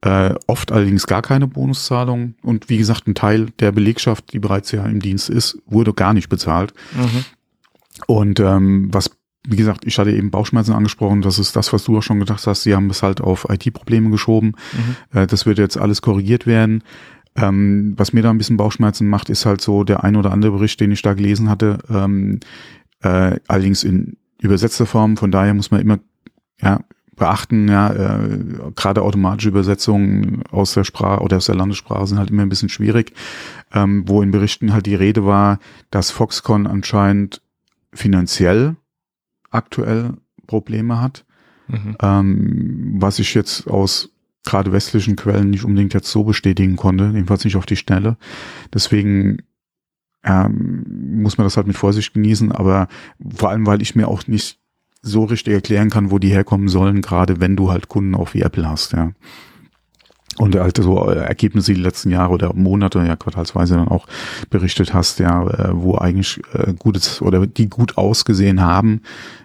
Äh, 0.00 0.34
oft 0.46 0.70
allerdings 0.70 1.08
gar 1.08 1.22
keine 1.22 1.48
Bonuszahlungen. 1.48 2.36
Und 2.42 2.68
wie 2.68 2.78
gesagt, 2.78 3.08
ein 3.08 3.16
Teil 3.16 3.46
der 3.58 3.72
Belegschaft, 3.72 4.32
die 4.32 4.38
bereits 4.38 4.70
ja 4.70 4.84
im 4.86 5.00
Dienst 5.00 5.28
ist, 5.28 5.58
wurde 5.66 5.92
gar 5.92 6.14
nicht 6.14 6.28
bezahlt. 6.28 6.72
Mhm. 6.94 7.24
Und 8.10 8.40
ähm, 8.40 8.88
was, 8.90 9.10
wie 9.46 9.56
gesagt, 9.56 9.84
ich 9.84 9.98
hatte 9.98 10.10
eben 10.12 10.30
Bauchschmerzen 10.30 10.72
angesprochen, 10.72 11.20
das 11.20 11.38
ist 11.38 11.54
das, 11.56 11.74
was 11.74 11.84
du 11.84 11.98
auch 11.98 12.02
schon 12.02 12.20
gedacht 12.20 12.46
hast, 12.46 12.62
sie 12.62 12.74
haben 12.74 12.88
es 12.88 13.02
halt 13.02 13.20
auf 13.20 13.46
IT-Probleme 13.50 14.08
geschoben. 14.08 14.54
Mhm. 14.72 15.18
Äh, 15.18 15.26
das 15.26 15.44
wird 15.44 15.58
jetzt 15.58 15.76
alles 15.76 16.00
korrigiert 16.00 16.46
werden. 16.46 16.82
Ähm, 17.36 17.92
was 17.98 18.14
mir 18.14 18.22
da 18.22 18.30
ein 18.30 18.38
bisschen 18.38 18.56
Bauchschmerzen 18.56 19.10
macht, 19.10 19.28
ist 19.28 19.44
halt 19.44 19.60
so 19.60 19.84
der 19.84 20.04
ein 20.04 20.16
oder 20.16 20.32
andere 20.32 20.52
Bericht, 20.52 20.80
den 20.80 20.90
ich 20.90 21.02
da 21.02 21.12
gelesen 21.12 21.50
hatte, 21.50 21.78
ähm, 21.90 22.40
äh, 23.02 23.38
allerdings 23.46 23.84
in 23.84 24.16
übersetzter 24.40 24.86
Form. 24.86 25.18
Von 25.18 25.30
daher 25.30 25.52
muss 25.52 25.70
man 25.70 25.82
immer 25.82 25.98
ja, 26.62 26.80
beachten, 27.14 27.68
ja, 27.68 27.92
äh, 27.92 28.38
gerade 28.74 29.02
automatische 29.02 29.50
Übersetzungen 29.50 30.44
aus 30.50 30.72
der 30.72 30.84
Sprache 30.84 31.22
oder 31.22 31.36
aus 31.36 31.46
der 31.46 31.56
Landessprache 31.56 32.06
sind 32.06 32.18
halt 32.18 32.30
immer 32.30 32.42
ein 32.42 32.48
bisschen 32.48 32.70
schwierig, 32.70 33.12
ähm, 33.74 34.04
wo 34.06 34.22
in 34.22 34.30
Berichten 34.30 34.72
halt 34.72 34.86
die 34.86 34.94
Rede 34.94 35.26
war, 35.26 35.58
dass 35.90 36.10
Foxconn 36.10 36.66
anscheinend 36.66 37.42
finanziell 37.92 38.76
aktuell 39.50 40.14
Probleme 40.46 41.00
hat, 41.00 41.24
mhm. 41.68 41.96
ähm, 42.00 42.94
was 42.98 43.18
ich 43.18 43.34
jetzt 43.34 43.66
aus 43.68 44.10
gerade 44.44 44.72
westlichen 44.72 45.16
Quellen 45.16 45.50
nicht 45.50 45.64
unbedingt 45.64 45.94
jetzt 45.94 46.10
so 46.10 46.24
bestätigen 46.24 46.76
konnte, 46.76 47.10
jedenfalls 47.12 47.44
nicht 47.44 47.56
auf 47.56 47.66
die 47.66 47.76
Schnelle. 47.76 48.16
Deswegen 48.72 49.42
ähm, 50.24 50.84
muss 51.22 51.38
man 51.38 51.44
das 51.46 51.56
halt 51.56 51.66
mit 51.66 51.76
Vorsicht 51.76 52.14
genießen, 52.14 52.52
aber 52.52 52.88
vor 53.36 53.50
allem, 53.50 53.66
weil 53.66 53.82
ich 53.82 53.94
mir 53.94 54.08
auch 54.08 54.26
nicht 54.26 54.58
so 55.02 55.24
richtig 55.24 55.54
erklären 55.54 55.90
kann, 55.90 56.10
wo 56.10 56.18
die 56.18 56.30
herkommen 56.30 56.68
sollen, 56.68 57.02
gerade 57.02 57.40
wenn 57.40 57.56
du 57.56 57.70
halt 57.70 57.88
Kunden 57.88 58.14
auch 58.14 58.34
wie 58.34 58.42
Apple 58.42 58.68
hast, 58.68 58.92
ja. 58.92 59.12
Und 60.38 60.54
halt 60.54 60.76
so 60.76 61.10
äh, 61.10 61.16
Ergebnisse 61.18 61.74
die 61.74 61.80
letzten 61.80 62.10
Jahre 62.10 62.32
oder 62.32 62.54
Monate, 62.54 63.00
ja 63.00 63.16
quartalsweise 63.16 63.74
dann 63.74 63.88
auch 63.88 64.06
berichtet 64.50 64.94
hast, 64.94 65.18
ja, 65.18 65.42
äh, 65.48 65.70
wo 65.72 65.96
eigentlich 65.96 66.40
äh, 66.52 66.74
gutes 66.74 67.20
oder 67.20 67.46
die 67.46 67.68
gut 67.68 67.98
ausgesehen 67.98 68.60
haben, 68.60 69.02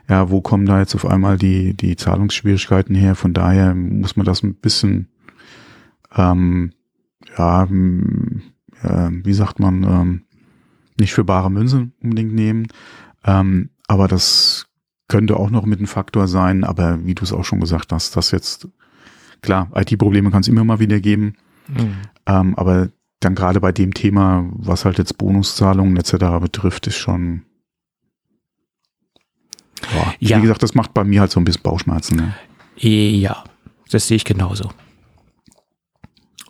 ja, 0.07 0.29
wo 0.29 0.41
kommen 0.41 0.65
da 0.65 0.79
jetzt 0.79 0.93
auf 0.95 1.05
einmal 1.05 1.37
die, 1.37 1.73
die 1.73 1.95
Zahlungsschwierigkeiten 1.95 2.95
her? 2.95 3.15
Von 3.15 3.33
daher 3.33 3.73
muss 3.73 4.15
man 4.15 4.25
das 4.25 4.43
ein 4.43 4.55
bisschen, 4.55 5.07
ähm, 6.15 6.73
ja, 7.37 7.63
äh, 7.63 7.67
wie 9.11 9.33
sagt 9.33 9.59
man, 9.59 9.83
ähm, 9.83 10.21
nicht 10.99 11.13
für 11.13 11.23
bare 11.23 11.49
Münze 11.49 11.89
unbedingt 12.01 12.33
nehmen. 12.33 12.67
Ähm, 13.25 13.69
aber 13.87 14.07
das 14.07 14.67
könnte 15.07 15.37
auch 15.37 15.49
noch 15.49 15.65
mit 15.65 15.79
ein 15.79 15.87
Faktor 15.87 16.27
sein, 16.27 16.63
aber 16.63 17.05
wie 17.05 17.15
du 17.15 17.23
es 17.23 17.33
auch 17.33 17.45
schon 17.45 17.59
gesagt 17.59 17.91
hast, 17.91 18.15
dass 18.15 18.31
jetzt, 18.31 18.67
klar, 19.43 19.69
IT-Probleme 19.75 20.31
kann 20.31 20.41
es 20.41 20.47
immer 20.47 20.63
mal 20.63 20.79
wieder 20.79 20.99
geben, 20.99 21.35
mhm. 21.67 21.97
ähm, 22.25 22.55
aber 22.55 22.89
dann 23.19 23.35
gerade 23.35 23.59
bei 23.59 23.71
dem 23.71 23.93
Thema, 23.93 24.49
was 24.53 24.85
halt 24.85 24.97
jetzt 24.97 25.17
Bonuszahlungen 25.17 25.95
etc. 25.97 26.39
betrifft, 26.41 26.87
ist 26.87 26.97
schon, 26.97 27.43
boah, 29.93 30.13
ja. 30.19 30.37
wie 30.37 30.41
gesagt, 30.41 30.63
das 30.63 30.73
macht 30.73 30.93
bei 30.93 31.03
mir 31.03 31.21
halt 31.21 31.31
so 31.31 31.39
ein 31.39 31.45
bisschen 31.45 31.61
Bauchschmerzen. 31.61 32.17
Ne? 32.17 32.33
Ja, 32.77 33.43
das 33.91 34.07
sehe 34.07 34.17
ich 34.17 34.25
genauso. 34.25 34.71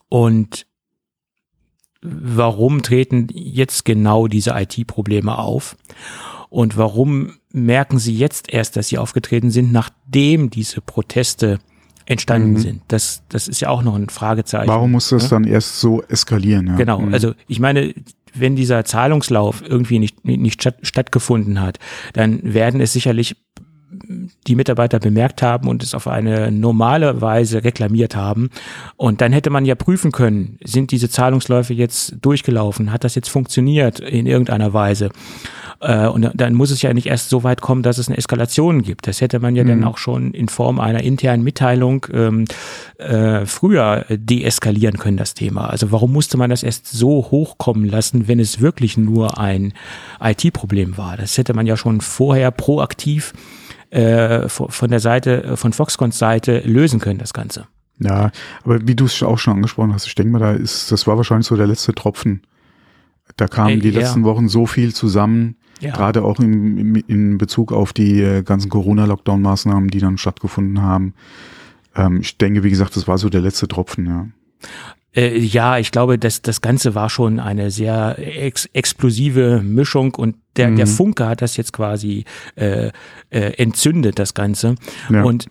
Und 0.09 0.65
warum 2.01 2.81
treten 2.83 3.27
jetzt 3.31 3.85
genau 3.85 4.27
diese 4.27 4.51
IT-Probleme 4.51 5.37
auf? 5.37 5.75
Und 6.49 6.77
warum 6.77 7.33
merken 7.51 7.97
Sie 7.97 8.15
jetzt 8.15 8.53
erst, 8.53 8.75
dass 8.75 8.89
Sie 8.89 8.97
aufgetreten 8.97 9.49
sind, 9.49 9.71
nachdem 9.71 10.49
diese 10.49 10.81
Proteste 10.81 11.59
entstanden 12.05 12.53
mhm. 12.53 12.57
sind? 12.59 12.81
Das, 12.87 13.23
das 13.29 13.47
ist 13.47 13.61
ja 13.61 13.69
auch 13.69 13.83
noch 13.83 13.95
ein 13.95 14.09
Fragezeichen. 14.09 14.67
Warum 14.67 14.91
muss 14.91 15.09
das 15.09 15.23
ja? 15.23 15.29
dann 15.29 15.43
erst 15.45 15.79
so 15.79 16.01
eskalieren? 16.03 16.67
Ja? 16.67 16.75
Genau, 16.75 16.99
mhm. 16.99 17.13
also 17.13 17.33
ich 17.47 17.59
meine, 17.59 17.93
wenn 18.33 18.55
dieser 18.55 18.83
Zahlungslauf 18.83 19.63
irgendwie 19.67 19.99
nicht, 19.99 20.25
nicht 20.25 20.61
statt, 20.61 20.77
stattgefunden 20.81 21.61
hat, 21.61 21.79
dann 22.13 22.53
werden 22.53 22.81
es 22.81 22.93
sicherlich 22.93 23.35
die 24.47 24.55
Mitarbeiter 24.55 24.99
bemerkt 24.99 25.41
haben 25.41 25.67
und 25.67 25.83
es 25.83 25.93
auf 25.93 26.07
eine 26.07 26.51
normale 26.51 27.21
Weise 27.21 27.63
reklamiert 27.63 28.15
haben. 28.15 28.49
Und 28.97 29.21
dann 29.21 29.33
hätte 29.33 29.49
man 29.49 29.65
ja 29.65 29.75
prüfen 29.75 30.11
können, 30.11 30.57
sind 30.63 30.91
diese 30.91 31.09
Zahlungsläufe 31.09 31.73
jetzt 31.73 32.15
durchgelaufen? 32.21 32.91
Hat 32.91 33.03
das 33.03 33.15
jetzt 33.15 33.29
funktioniert 33.29 33.99
in 33.99 34.25
irgendeiner 34.25 34.73
Weise? 34.73 35.09
Äh, 35.83 36.07
und 36.07 36.31
dann 36.33 36.53
muss 36.53 36.71
es 36.71 36.81
ja 36.81 36.93
nicht 36.93 37.07
erst 37.07 37.29
so 37.29 37.43
weit 37.43 37.61
kommen, 37.61 37.83
dass 37.83 37.97
es 37.97 38.07
eine 38.07 38.17
Eskalation 38.17 38.81
gibt. 38.81 39.07
Das 39.07 39.21
hätte 39.21 39.39
man 39.39 39.55
ja 39.55 39.63
mhm. 39.63 39.67
dann 39.69 39.83
auch 39.83 39.97
schon 39.97 40.33
in 40.33 40.47
Form 40.47 40.79
einer 40.79 41.03
internen 41.03 41.43
Mitteilung 41.43 42.05
ähm, 42.13 42.45
äh, 42.97 43.45
früher 43.45 44.05
deeskalieren 44.09 44.97
können, 44.97 45.17
das 45.17 45.33
Thema. 45.33 45.69
Also 45.69 45.91
warum 45.91 46.13
musste 46.13 46.37
man 46.37 46.49
das 46.49 46.63
erst 46.63 46.87
so 46.87 47.27
hochkommen 47.31 47.85
lassen, 47.85 48.27
wenn 48.27 48.39
es 48.39 48.61
wirklich 48.61 48.97
nur 48.97 49.37
ein 49.37 49.73
IT-Problem 50.21 50.97
war? 50.97 51.17
Das 51.17 51.37
hätte 51.37 51.53
man 51.53 51.67
ja 51.67 51.75
schon 51.75 52.01
vorher 52.01 52.51
proaktiv 52.51 53.33
äh, 53.93 54.49
von 54.49 54.89
der 54.89 54.99
Seite, 54.99 55.55
von 55.55 55.71
Foxconns 55.71 56.17
Seite 56.17 56.59
lösen 56.65 56.99
können, 56.99 57.19
das 57.19 57.33
Ganze. 57.33 57.67
Ja, 57.99 58.31
aber 58.63 58.87
wie 58.87 58.95
du 58.95 59.05
es 59.05 59.21
auch 59.21 59.37
schon 59.37 59.53
angesprochen 59.53 59.93
hast, 59.93 60.07
ich 60.07 60.15
denke 60.15 60.31
mal, 60.31 60.39
da 60.39 60.51
ist, 60.51 60.91
das 60.91 61.05
war 61.05 61.17
wahrscheinlich 61.17 61.47
so 61.47 61.55
der 61.55 61.67
letzte 61.67 61.93
Tropfen. 61.93 62.41
Da 63.37 63.47
kamen 63.47 63.79
die 63.79 63.89
ja. 63.89 63.99
letzten 63.99 64.23
Wochen 64.23 64.49
so 64.49 64.65
viel 64.65 64.93
zusammen, 64.93 65.55
ja. 65.79 65.93
gerade 65.93 66.23
auch 66.23 66.39
in, 66.39 66.77
in, 66.77 66.95
in 66.95 67.37
Bezug 67.37 67.71
auf 67.71 67.93
die 67.93 68.21
äh, 68.21 68.41
ganzen 68.43 68.69
Corona-Lockdown-Maßnahmen, 68.69 69.89
die 69.89 69.99
dann 69.99 70.17
stattgefunden 70.17 70.81
haben. 70.81 71.13
Ähm, 71.95 72.21
ich 72.21 72.37
denke, 72.37 72.63
wie 72.63 72.69
gesagt, 72.69 72.95
das 72.95 73.07
war 73.07 73.17
so 73.17 73.29
der 73.29 73.41
letzte 73.41 73.67
Tropfen, 73.67 74.07
ja. 74.07 74.27
Äh, 75.15 75.37
ja, 75.37 75.77
ich 75.77 75.91
glaube, 75.91 76.17
das, 76.17 76.41
das 76.41 76.61
Ganze 76.61 76.95
war 76.95 77.09
schon 77.09 77.39
eine 77.39 77.69
sehr 77.69 78.17
ex 78.17 78.65
explosive 78.73 79.61
Mischung 79.63 80.15
und 80.15 80.35
der, 80.55 80.69
mhm. 80.69 80.75
der 80.77 80.87
Funke 80.87 81.27
hat 81.27 81.41
das 81.41 81.57
jetzt 81.57 81.73
quasi 81.73 82.25
äh, 82.55 82.87
äh, 83.29 83.39
entzündet, 83.57 84.19
das 84.19 84.33
Ganze. 84.33 84.75
Ja. 85.09 85.23
Und 85.23 85.47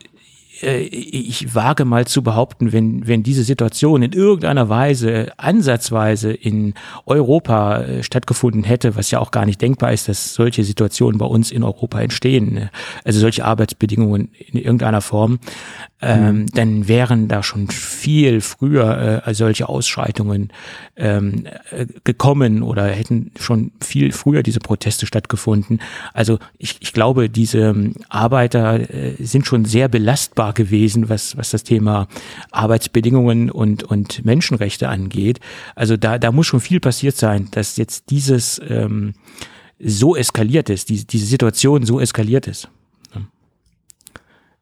äh, 0.62 0.82
ich 0.82 1.54
wage 1.54 1.84
mal 1.84 2.06
zu 2.06 2.22
behaupten, 2.22 2.72
wenn, 2.72 3.06
wenn 3.06 3.22
diese 3.22 3.44
Situation 3.44 4.02
in 4.02 4.12
irgendeiner 4.12 4.68
Weise 4.68 5.32
ansatzweise 5.36 6.32
in 6.32 6.74
Europa 7.06 7.80
äh, 7.82 8.02
stattgefunden 8.02 8.64
hätte, 8.64 8.96
was 8.96 9.10
ja 9.10 9.18
auch 9.18 9.30
gar 9.30 9.44
nicht 9.44 9.60
denkbar 9.60 9.92
ist, 9.92 10.08
dass 10.08 10.34
solche 10.34 10.64
Situationen 10.64 11.18
bei 11.18 11.26
uns 11.26 11.50
in 11.50 11.62
Europa 11.64 12.00
entstehen, 12.00 12.70
also 13.04 13.20
solche 13.20 13.44
Arbeitsbedingungen 13.44 14.30
in 14.52 14.58
irgendeiner 14.58 15.00
Form, 15.00 15.38
ähm, 16.02 16.40
mhm. 16.40 16.46
dann 16.46 16.88
wären 16.88 17.28
da 17.28 17.44
schon 17.44 17.68
viel 17.68 18.40
früher 18.40 19.22
äh, 19.24 19.34
solche 19.34 19.68
Ausschreitungen 19.68 20.52
ähm, 20.96 21.46
äh, 21.70 21.86
gekommen 22.02 22.64
oder 22.64 22.86
hätten 22.88 23.30
schon 23.38 23.70
viel 23.80 24.10
früher 24.10 24.42
diese 24.42 24.58
Proteste 24.58 25.06
stattgefunden. 25.06 25.80
Also 26.12 26.40
ich, 26.58 26.78
ich 26.80 26.92
glaube, 26.92 27.30
diese 27.30 27.60
ähm, 27.60 27.94
Arbeiter 28.08 28.80
äh, 28.92 29.14
sind 29.20 29.46
schon 29.46 29.64
sehr 29.64 29.88
belastbar 29.88 30.52
gewesen, 30.54 31.08
was, 31.08 31.36
was 31.36 31.50
das 31.50 31.62
Thema 31.62 32.08
Arbeitsbedingungen 32.50 33.48
und, 33.48 33.84
und 33.84 34.24
Menschenrechte 34.24 34.88
angeht. 34.88 35.38
Also 35.76 35.96
da, 35.96 36.18
da 36.18 36.32
muss 36.32 36.48
schon 36.48 36.60
viel 36.60 36.80
passiert 36.80 37.16
sein, 37.16 37.46
dass 37.52 37.76
jetzt 37.76 38.10
dieses 38.10 38.60
ähm, 38.68 39.14
so 39.78 40.16
eskaliert 40.16 40.68
ist, 40.68 40.88
die, 40.88 41.06
diese 41.06 41.26
Situation 41.26 41.86
so 41.86 42.00
eskaliert 42.00 42.48
ist 42.48 42.68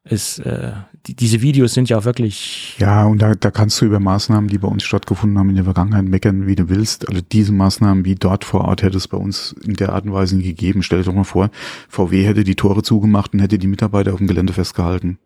ist, 0.04 0.38
äh, 0.40 0.72
die, 1.06 1.14
diese 1.14 1.42
Videos 1.42 1.74
sind 1.74 1.88
ja 1.88 1.98
auch 1.98 2.04
wirklich. 2.04 2.76
Ja, 2.78 3.04
und 3.04 3.20
da, 3.20 3.34
da 3.34 3.50
kannst 3.50 3.80
du 3.80 3.86
über 3.86 4.00
Maßnahmen, 4.00 4.48
die 4.48 4.58
bei 4.58 4.68
uns 4.68 4.82
stattgefunden 4.82 5.38
haben 5.38 5.50
in 5.50 5.56
der 5.56 5.64
Vergangenheit, 5.64 6.04
meckern, 6.04 6.46
wie 6.46 6.54
du 6.54 6.68
willst. 6.68 7.08
Also 7.08 7.20
diese 7.20 7.52
Maßnahmen 7.52 8.04
wie 8.04 8.14
dort 8.14 8.44
vor 8.44 8.62
Ort 8.62 8.82
hätte 8.82 8.96
es 8.96 9.08
bei 9.08 9.18
uns 9.18 9.54
in 9.64 9.74
der 9.74 9.92
Art 9.92 10.04
und 10.04 10.12
Weise 10.12 10.36
nie 10.36 10.44
gegeben. 10.44 10.82
Stell 10.82 11.00
dir 11.00 11.04
doch 11.06 11.14
mal 11.14 11.24
vor, 11.24 11.50
VW 11.88 12.24
hätte 12.24 12.44
die 12.44 12.54
Tore 12.54 12.82
zugemacht 12.82 13.34
und 13.34 13.40
hätte 13.40 13.58
die 13.58 13.66
Mitarbeiter 13.66 14.12
auf 14.12 14.18
dem 14.18 14.26
Gelände 14.26 14.52
festgehalten. 14.52 15.18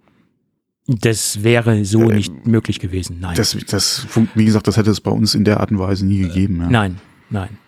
Das 0.87 1.43
wäre 1.43 1.85
so 1.85 2.11
äh, 2.11 2.17
nicht 2.17 2.47
möglich 2.47 2.79
gewesen, 2.79 3.19
nein. 3.21 3.37
Das, 3.37 3.57
das, 3.69 4.07
wie 4.35 4.45
gesagt, 4.45 4.67
das 4.69 4.77
hätte 4.77 4.91
es 4.91 5.01
bei 5.01 5.11
uns 5.11 5.35
in 5.35 5.45
der 5.45 5.61
Art 5.61 5.71
und 5.71 5.79
Weise 5.79 6.05
nie 6.05 6.19
gegeben. 6.19 6.61
Ja. 6.61 6.69
Nein, 6.69 7.01
nein. 7.31 7.59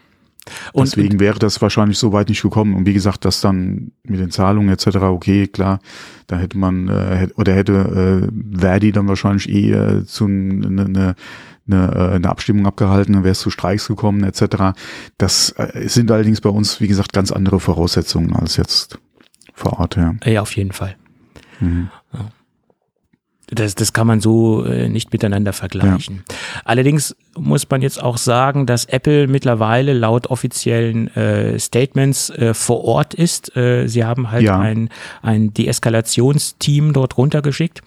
Und, 0.73 0.87
Deswegen 0.87 1.21
wäre 1.21 1.39
das 1.39 1.61
wahrscheinlich 1.61 1.99
so 1.99 2.13
weit 2.13 2.29
nicht 2.29 2.43
gekommen. 2.43 2.75
Und 2.75 2.87
wie 2.87 2.93
gesagt, 2.93 3.25
das 3.25 3.41
dann 3.41 3.93
mit 4.05 4.21
den 4.21 4.31
Zahlungen 4.31 4.69
etc., 4.71 4.97
okay, 4.97 5.47
klar, 5.49 5.81
da 6.27 6.37
hätte 6.37 6.59
man, 6.59 6.89
äh, 6.89 7.29
oder 7.37 7.55
hätte 7.55 8.29
äh, 8.31 8.59
Verdi 8.59 8.93
dann 8.93 9.09
wahrscheinlich 9.09 9.49
eh 9.49 9.73
äh, 9.73 10.05
zu 10.05 10.27
eine, 10.27 10.85
eine, 10.85 11.15
eine, 11.67 11.93
äh, 11.95 12.15
eine 12.15 12.29
Abstimmung 12.29 12.67
abgehalten, 12.67 13.15
dann 13.15 13.25
wäre 13.25 13.33
es 13.33 13.41
zu 13.41 13.51
Streiks 13.51 13.89
gekommen 13.89 14.25
etc. 14.25 14.79
Das 15.19 15.51
äh, 15.57 15.89
sind 15.89 16.11
allerdings 16.11 16.41
bei 16.41 16.51
uns, 16.51 16.81
wie 16.81 16.89
gesagt, 16.89 17.13
ganz 17.13 17.33
andere 17.33 17.61
Voraussetzungen 17.61 18.35
als 18.35 18.57
jetzt 18.57 18.99
vor 19.55 19.81
Ort, 19.81 19.97
ja. 19.97 20.15
Ja, 20.25 20.43
auf 20.43 20.55
jeden 20.57 20.73
Fall. 20.73 20.97
Mhm. 21.61 21.89
Ja. 22.13 22.31
Das, 23.49 23.77
das 23.77 23.93
kann 23.93 24.09
man 24.09 24.21
so 24.21 24.65
äh, 24.65 24.89
nicht 24.89 25.13
miteinander 25.13 25.53
vergleichen. 25.53 26.25
Ja. 26.29 26.35
Allerdings 26.65 27.15
muss 27.39 27.69
man 27.71 27.81
jetzt 27.81 28.03
auch 28.03 28.17
sagen, 28.17 28.67
dass 28.67 28.87
Apple 28.87 29.29
mittlerweile 29.29 29.93
laut 29.93 30.27
offiziellen 30.29 31.15
äh, 31.15 31.57
Statements 31.59 32.31
äh, 32.31 32.55
vor 32.55 32.85
Ort 32.85 33.15
ist. 33.15 33.57
Äh, 33.57 33.87
sie 33.87 34.05
haben 34.05 34.33
halt 34.33 34.43
ja. 34.43 34.59
ein, 34.59 34.89
ein 35.23 35.55
Deeskalationsteam 35.55 36.93
dort 36.93 37.17
runtergeschickt. 37.19 37.83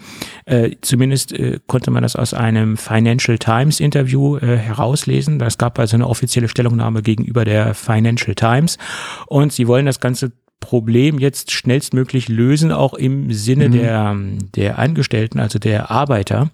Äh, 0.45 0.75
zumindest 0.81 1.33
konnte 1.67 1.91
man 1.91 2.03
das 2.03 2.15
aus 2.15 2.33
einem 2.33 2.77
Financial 2.77 3.37
Times 3.37 3.79
Interview 3.79 4.39
herauslesen. 4.39 5.39
Das 5.39 5.57
gab 5.57 5.77
also 5.77 5.95
eine 5.95 6.07
offizielle 6.07 6.47
Stellungnahme 6.47 7.01
gegenüber 7.01 7.45
der 7.45 7.73
Financial 7.73 8.35
Times. 8.35 8.77
Und 9.27 9.53
sie 9.53 9.67
wollen 9.67 9.85
das 9.85 9.99
Ganze 9.99 10.31
Problem 10.59 11.19
jetzt 11.19 11.51
schnellstmöglich 11.51 12.27
lösen, 12.27 12.71
auch 12.71 12.93
im 12.93 13.31
Sinne 13.31 13.69
mhm. 13.69 13.71
der, 13.71 14.17
der 14.55 14.79
Angestellten, 14.79 15.39
also 15.39 15.59
der 15.59 15.89
Arbeiter. 15.89 16.51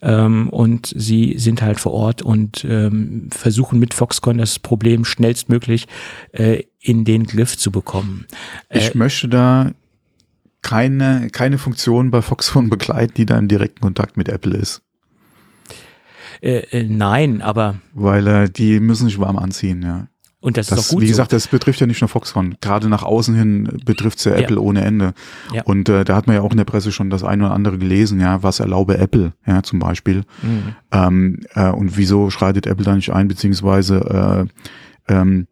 Ähm, 0.00 0.48
und 0.48 0.92
sie 0.96 1.38
sind 1.38 1.62
halt 1.62 1.80
vor 1.80 1.92
Ort 1.92 2.22
und 2.22 2.64
ähm, 2.64 3.28
versuchen 3.30 3.78
mit 3.78 3.94
Foxconn 3.94 4.38
das 4.38 4.58
Problem 4.58 5.04
schnellstmöglich 5.04 5.86
äh, 6.32 6.62
in 6.80 7.04
den 7.04 7.24
Griff 7.24 7.58
zu 7.58 7.70
bekommen. 7.70 8.26
Ich 8.70 8.94
äh, 8.94 8.98
möchte 8.98 9.28
da 9.28 9.72
keine, 10.62 11.28
keine 11.30 11.58
Funktion 11.58 12.10
bei 12.10 12.22
Foxconn 12.22 12.68
begleiten, 12.70 13.14
die 13.16 13.26
da 13.26 13.38
im 13.38 13.48
direkten 13.48 13.80
Kontakt 13.80 14.16
mit 14.16 14.28
Apple 14.28 14.56
ist. 14.56 14.82
Äh, 16.40 16.58
äh, 16.70 16.84
nein, 16.84 17.42
aber. 17.42 17.76
Weil 17.94 18.26
äh, 18.26 18.50
die 18.50 18.80
müssen 18.80 19.08
sich 19.08 19.18
warm 19.18 19.36
anziehen, 19.36 19.82
ja. 19.82 20.08
Und 20.40 20.56
das, 20.56 20.68
das 20.68 20.78
ist 20.78 20.86
auch 20.86 20.90
gut. 20.94 21.02
Wie 21.02 21.08
gesagt, 21.08 21.32
so. 21.32 21.36
das 21.36 21.48
betrifft 21.48 21.80
ja 21.80 21.86
nicht 21.86 22.00
nur 22.00 22.08
Foxconn. 22.08 22.56
Gerade 22.60 22.88
nach 22.88 23.02
außen 23.02 23.34
hin 23.34 23.80
betrifft 23.84 24.18
es 24.18 24.24
ja 24.24 24.32
Apple 24.34 24.56
ja. 24.56 24.62
ohne 24.62 24.84
Ende. 24.84 25.12
Ja. 25.52 25.62
Und 25.64 25.88
äh, 25.88 26.04
da 26.04 26.14
hat 26.14 26.28
man 26.28 26.36
ja 26.36 26.42
auch 26.42 26.52
in 26.52 26.56
der 26.56 26.64
Presse 26.64 26.92
schon 26.92 27.10
das 27.10 27.24
eine 27.24 27.46
oder 27.46 27.54
andere 27.54 27.78
gelesen, 27.78 28.20
ja, 28.20 28.42
was 28.42 28.60
erlaube 28.60 28.98
Apple, 28.98 29.32
ja, 29.46 29.62
zum 29.64 29.80
Beispiel. 29.80 30.22
Mhm. 30.42 30.76
Ähm, 30.92 31.40
äh, 31.54 31.70
und 31.70 31.96
wieso 31.96 32.30
schreitet 32.30 32.66
Apple 32.68 32.84
da 32.84 32.94
nicht 32.94 33.10
ein, 33.10 33.26
beziehungsweise 33.26 34.48
äh, 35.08 35.12
ähm, 35.12 35.48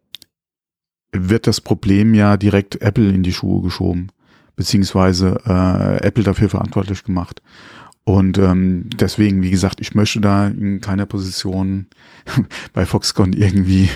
wird 1.11 1.47
das 1.47 1.59
Problem 1.59 2.13
ja 2.13 2.37
direkt 2.37 2.81
Apple 2.81 3.09
in 3.09 3.23
die 3.23 3.33
Schuhe 3.33 3.61
geschoben, 3.61 4.07
beziehungsweise 4.55 5.41
äh, 5.45 6.05
Apple 6.05 6.23
dafür 6.23 6.49
verantwortlich 6.49 7.03
gemacht. 7.03 7.41
Und 8.07 8.37
ähm, 8.37 8.89
deswegen, 8.97 9.41
wie 9.41 9.51
gesagt, 9.51 9.81
ich 9.81 9.93
möchte 9.93 10.21
da 10.21 10.47
in 10.47 10.79
keiner 10.79 11.05
Position 11.05 11.87
bei 12.73 12.85
Foxconn 12.85 13.33
irgendwie 13.33 13.89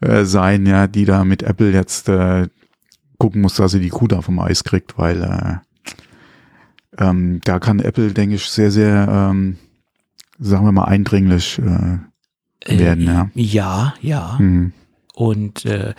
äh, 0.00 0.22
sein, 0.24 0.66
ja, 0.66 0.86
die 0.86 1.04
da 1.04 1.24
mit 1.24 1.42
Apple 1.42 1.72
jetzt 1.72 2.08
äh, 2.08 2.46
gucken 3.18 3.42
muss, 3.42 3.56
dass 3.56 3.72
sie 3.72 3.80
die 3.80 3.88
Kuh 3.88 4.06
da 4.06 4.22
vom 4.22 4.38
Eis 4.38 4.62
kriegt, 4.62 4.96
weil 4.98 5.20
äh, 5.20 7.04
ähm, 7.04 7.40
da 7.42 7.58
kann 7.58 7.80
Apple, 7.80 8.12
denke 8.12 8.36
ich, 8.36 8.44
sehr, 8.44 8.70
sehr, 8.70 9.08
ähm, 9.10 9.56
sagen 10.38 10.64
wir 10.64 10.70
mal, 10.70 10.84
eindringlich 10.84 11.58
äh, 11.58 11.98
werden. 12.68 13.08
Äh, 13.08 13.08
ja, 13.08 13.30
ja. 13.34 13.94
ja. 14.00 14.36
Mhm. 14.38 14.74
Und 15.12 15.64
äh, 15.64 15.94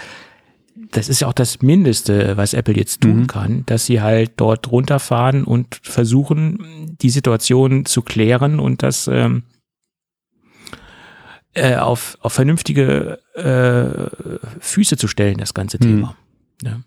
das 0.92 1.10
ist 1.10 1.22
ja 1.22 1.28
auch 1.28 1.34
das 1.34 1.62
Mindeste, 1.62 2.38
was 2.38 2.54
Apple 2.54 2.76
jetzt 2.76 3.02
tun 3.02 3.22
mhm. 3.22 3.28
kann, 3.28 3.64
dass 3.66 3.86
sie 3.86 4.02
halt 4.02 4.34
dort 4.38 4.72
runterfahren 4.72 5.44
und 5.44 5.80
versuchen, 5.84 6.96
die 7.02 7.10
Situation 7.10 7.86
zu 7.86 8.02
klären 8.02 8.60
und 8.60 8.84
das 8.84 9.08
ähm, 9.08 9.44
äh, 11.54 11.76
auf, 11.76 12.18
auf 12.22 12.34
vernünftige 12.34 13.20
äh, 13.34 14.60
Füße 14.60 14.98
zu 14.98 15.08
stellen, 15.08 15.38
das 15.38 15.54
ganze 15.54 15.80
Thema. 15.80 16.10
Mhm. 16.10 16.28
Ja. 16.64 16.80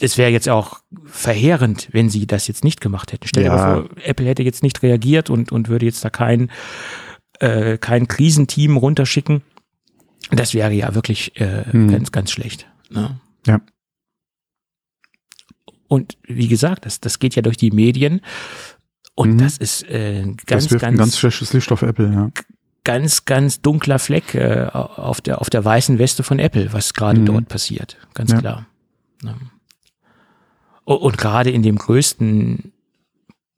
Es 0.00 0.18
wäre 0.18 0.30
jetzt 0.30 0.48
auch 0.48 0.80
verheerend, 1.04 1.88
wenn 1.92 2.10
sie 2.10 2.26
das 2.26 2.46
jetzt 2.46 2.62
nicht 2.62 2.80
gemacht 2.80 3.12
hätten. 3.12 3.26
Stell 3.26 3.42
dir 3.42 3.50
ja. 3.50 3.56
mal 3.56 3.74
vor, 3.82 3.90
Apple 4.04 4.26
hätte 4.26 4.42
jetzt 4.42 4.62
nicht 4.62 4.82
reagiert 4.82 5.30
und, 5.30 5.50
und 5.50 5.68
würde 5.68 5.86
jetzt 5.86 6.04
da 6.04 6.10
kein, 6.10 6.50
äh, 7.40 7.76
kein 7.78 8.06
Krisenteam 8.06 8.76
runterschicken. 8.76 9.42
Das 10.30 10.54
wäre 10.54 10.72
ja 10.72 10.94
wirklich 10.94 11.40
äh, 11.40 11.64
mhm. 11.72 11.90
ganz, 11.90 12.12
ganz 12.12 12.30
schlecht. 12.30 12.68
Ne? 12.88 13.18
Ja. 13.46 13.60
Und 15.88 16.18
wie 16.22 16.48
gesagt, 16.48 16.86
das, 16.86 17.00
das 17.00 17.18
geht 17.18 17.34
ja 17.34 17.42
durch 17.42 17.56
die 17.56 17.72
Medien. 17.72 18.20
Und 19.14 19.34
mhm. 19.34 19.38
das 19.38 19.58
ist 19.58 19.82
äh, 19.90 20.22
ganz, 20.22 20.64
das 20.64 20.70
wirft 20.70 20.82
ganz, 20.82 20.94
ein 20.94 20.98
ganz 20.98 21.18
schlechtes 21.18 21.52
Licht 21.52 21.72
auf 21.72 21.82
Apple, 21.82 22.12
ja. 22.12 22.30
Ganz, 22.84 23.24
ganz 23.24 23.60
dunkler 23.60 23.98
Fleck 23.98 24.34
äh, 24.34 24.68
auf, 24.72 25.20
der, 25.20 25.40
auf 25.40 25.50
der 25.50 25.64
weißen 25.64 25.98
Weste 25.98 26.22
von 26.22 26.38
Apple, 26.38 26.72
was 26.72 26.94
gerade 26.94 27.20
mhm. 27.20 27.26
dort 27.26 27.48
passiert. 27.48 27.98
Ganz 28.14 28.30
ja. 28.30 28.38
klar. 28.38 28.66
Ja. 29.22 29.34
Und, 30.84 30.96
und 30.96 31.18
gerade 31.18 31.50
in 31.50 31.62
dem 31.62 31.76
größten, 31.76 32.72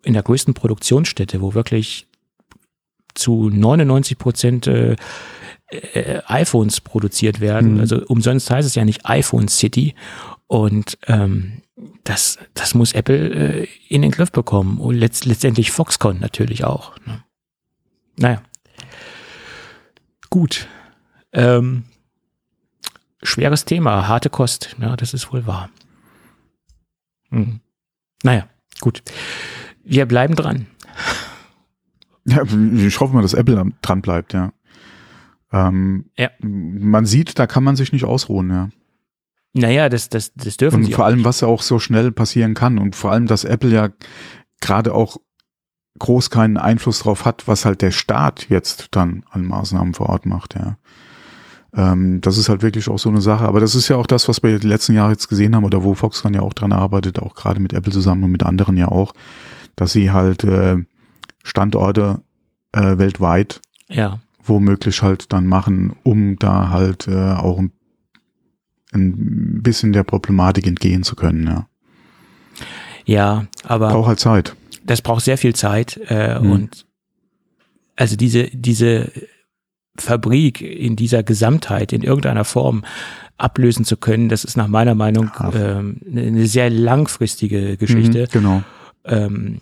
in 0.02 0.12
der 0.12 0.22
größten 0.22 0.54
Produktionsstätte, 0.54 1.40
wo 1.40 1.54
wirklich 1.54 2.08
zu 3.14 3.50
99 3.50 4.18
Prozent 4.18 4.66
äh, 4.66 4.96
äh, 5.72 6.22
iPhones 6.26 6.80
produziert 6.80 7.40
werden. 7.40 7.74
Mhm. 7.74 7.80
Also 7.80 8.04
umsonst 8.06 8.50
heißt 8.50 8.66
es 8.66 8.74
ja 8.74 8.84
nicht 8.84 9.06
iPhone 9.06 9.48
City. 9.48 9.94
Und 10.46 10.98
ähm, 11.06 11.62
das, 12.04 12.38
das 12.54 12.74
muss 12.74 12.92
Apple 12.92 13.62
äh, 13.62 13.68
in 13.88 14.02
den 14.02 14.10
Griff 14.10 14.32
bekommen. 14.32 14.78
Und 14.78 14.94
letzt, 14.94 15.24
letztendlich 15.24 15.70
Foxconn 15.70 16.20
natürlich 16.20 16.64
auch. 16.64 16.96
Ne? 17.06 17.22
Naja. 18.16 18.42
Gut. 20.30 20.68
Ähm, 21.32 21.84
schweres 23.22 23.64
Thema, 23.64 24.08
harte 24.08 24.30
Kost. 24.30 24.76
Ja, 24.80 24.96
das 24.96 25.14
ist 25.14 25.32
wohl 25.32 25.46
wahr. 25.46 25.70
Hm. 27.30 27.60
Naja, 28.22 28.46
gut. 28.80 29.02
Wir 29.84 30.06
bleiben 30.06 30.36
dran. 30.36 30.66
Ja, 32.24 32.42
ich 32.44 33.00
hoffe 33.00 33.14
mal, 33.14 33.22
dass 33.22 33.34
Apple 33.34 33.72
dran 33.82 34.02
bleibt, 34.02 34.32
ja. 34.32 34.52
Ähm, 35.52 36.06
ja. 36.16 36.30
Man 36.40 37.04
sieht, 37.06 37.38
da 37.38 37.46
kann 37.46 37.64
man 37.64 37.76
sich 37.76 37.92
nicht 37.92 38.04
ausruhen, 38.04 38.50
ja. 38.50 38.68
Naja, 39.54 39.88
das, 39.90 40.08
das, 40.08 40.32
das 40.34 40.56
dürfen 40.56 40.76
und 40.76 40.82
sie. 40.84 40.92
Und 40.92 40.96
vor 40.96 41.04
allem, 41.04 41.24
was 41.24 41.42
ja 41.42 41.48
auch 41.48 41.62
so 41.62 41.78
schnell 41.78 42.10
passieren 42.10 42.54
kann 42.54 42.78
und 42.78 42.96
vor 42.96 43.12
allem, 43.12 43.26
dass 43.26 43.44
Apple 43.44 43.70
ja 43.70 43.90
gerade 44.60 44.94
auch 44.94 45.18
groß 45.98 46.30
keinen 46.30 46.56
Einfluss 46.56 47.00
drauf 47.00 47.26
hat, 47.26 47.46
was 47.46 47.66
halt 47.66 47.82
der 47.82 47.90
Staat 47.90 48.48
jetzt 48.48 48.88
dann 48.92 49.24
an 49.30 49.44
Maßnahmen 49.44 49.92
vor 49.92 50.08
Ort 50.08 50.24
macht, 50.26 50.54
ja. 50.54 50.78
Ähm, 51.74 52.20
das 52.20 52.38
ist 52.38 52.48
halt 52.48 52.62
wirklich 52.62 52.88
auch 52.88 52.98
so 52.98 53.08
eine 53.08 53.20
Sache. 53.20 53.44
Aber 53.44 53.60
das 53.60 53.74
ist 53.74 53.88
ja 53.88 53.96
auch 53.96 54.06
das, 54.06 54.28
was 54.28 54.42
wir 54.42 54.58
die 54.58 54.66
letzten 54.66 54.94
Jahre 54.94 55.12
jetzt 55.12 55.28
gesehen 55.28 55.54
haben 55.54 55.64
oder 55.64 55.82
wo 55.82 55.94
Foxconn 55.94 56.34
ja 56.34 56.40
auch 56.40 56.52
dran 56.52 56.72
arbeitet, 56.72 57.18
auch 57.18 57.34
gerade 57.34 57.60
mit 57.60 57.72
Apple 57.72 57.92
zusammen 57.92 58.24
und 58.24 58.30
mit 58.30 58.42
anderen 58.42 58.76
ja 58.76 58.88
auch, 58.88 59.14
dass 59.76 59.92
sie 59.92 60.10
halt 60.10 60.44
äh, 60.44 60.76
Standorte 61.42 62.20
äh, 62.72 62.98
weltweit 62.98 63.60
ja 63.88 64.20
womöglich 64.44 65.02
halt 65.02 65.32
dann 65.32 65.46
machen, 65.46 65.94
um 66.02 66.36
da 66.38 66.70
halt 66.70 67.08
äh, 67.08 67.32
auch 67.32 67.58
ein, 67.58 67.72
ein 68.92 69.62
bisschen 69.62 69.92
der 69.92 70.04
Problematik 70.04 70.66
entgehen 70.66 71.02
zu 71.02 71.16
können. 71.16 71.46
Ja, 71.46 71.68
ja 73.04 73.46
aber 73.64 73.90
braucht 73.90 74.08
halt 74.08 74.20
Zeit. 74.20 74.56
Das 74.84 75.02
braucht 75.02 75.24
sehr 75.24 75.38
viel 75.38 75.54
Zeit 75.54 76.00
äh, 76.08 76.38
mhm. 76.38 76.50
und 76.50 76.86
also 77.96 78.16
diese 78.16 78.44
diese 78.52 79.12
Fabrik 79.96 80.60
in 80.60 80.96
dieser 80.96 81.22
Gesamtheit 81.22 81.92
in 81.92 82.02
irgendeiner 82.02 82.44
Form 82.44 82.84
ablösen 83.36 83.84
zu 83.84 83.96
können, 83.96 84.28
das 84.28 84.44
ist 84.44 84.56
nach 84.56 84.68
meiner 84.68 84.94
Meinung 84.94 85.30
ähm, 85.52 86.00
eine 86.10 86.46
sehr 86.46 86.70
langfristige 86.70 87.76
Geschichte. 87.76 88.22
Mhm, 88.22 88.32
genau. 88.32 88.62
Ähm, 89.04 89.58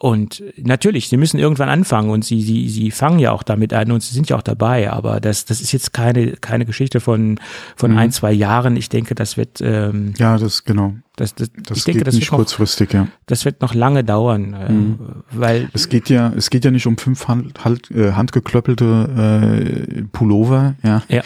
und 0.00 0.44
natürlich, 0.56 1.08
sie 1.08 1.16
müssen 1.16 1.40
irgendwann 1.40 1.68
anfangen 1.68 2.10
und 2.10 2.24
sie, 2.24 2.40
sie, 2.40 2.68
sie 2.68 2.92
fangen 2.92 3.18
ja 3.18 3.32
auch 3.32 3.42
damit 3.42 3.72
an 3.72 3.90
und 3.90 4.00
sie 4.00 4.14
sind 4.14 4.28
ja 4.28 4.36
auch 4.36 4.42
dabei, 4.42 4.92
aber 4.92 5.18
das, 5.18 5.44
das 5.44 5.60
ist 5.60 5.72
jetzt 5.72 5.92
keine, 5.92 6.34
keine 6.36 6.64
Geschichte 6.66 7.00
von, 7.00 7.40
von 7.74 7.90
mhm. 7.90 7.98
ein, 7.98 8.12
zwei 8.12 8.30
Jahren. 8.30 8.76
Ich 8.76 8.88
denke, 8.88 9.16
das 9.16 9.36
wird. 9.36 9.60
Ähm, 9.60 10.14
ja, 10.16 10.38
das 10.38 10.62
genau. 10.62 10.94
Das, 11.16 11.34
das, 11.34 11.50
das 11.52 11.78
ich 11.78 11.84
denke, 11.84 12.04
das 12.04 12.14
nicht 12.14 12.30
wird 12.30 12.36
kurzfristig, 12.36 12.92
noch, 12.92 13.06
ja. 13.06 13.08
Das 13.26 13.44
wird 13.44 13.60
noch 13.60 13.74
lange 13.74 14.04
dauern, 14.04 14.54
äh, 14.54 14.72
mhm. 14.72 14.98
weil. 15.32 15.68
Es 15.72 15.88
geht 15.88 16.08
ja, 16.08 16.32
es 16.36 16.48
geht 16.50 16.64
ja 16.64 16.70
nicht 16.70 16.86
um 16.86 16.96
fünf 16.96 17.26
hand, 17.26 17.64
hand, 17.64 17.90
äh, 17.90 18.12
handgeklöppelte 18.12 19.98
äh, 19.98 20.02
Pullover, 20.12 20.76
ja. 20.84 21.02
ja. 21.08 21.22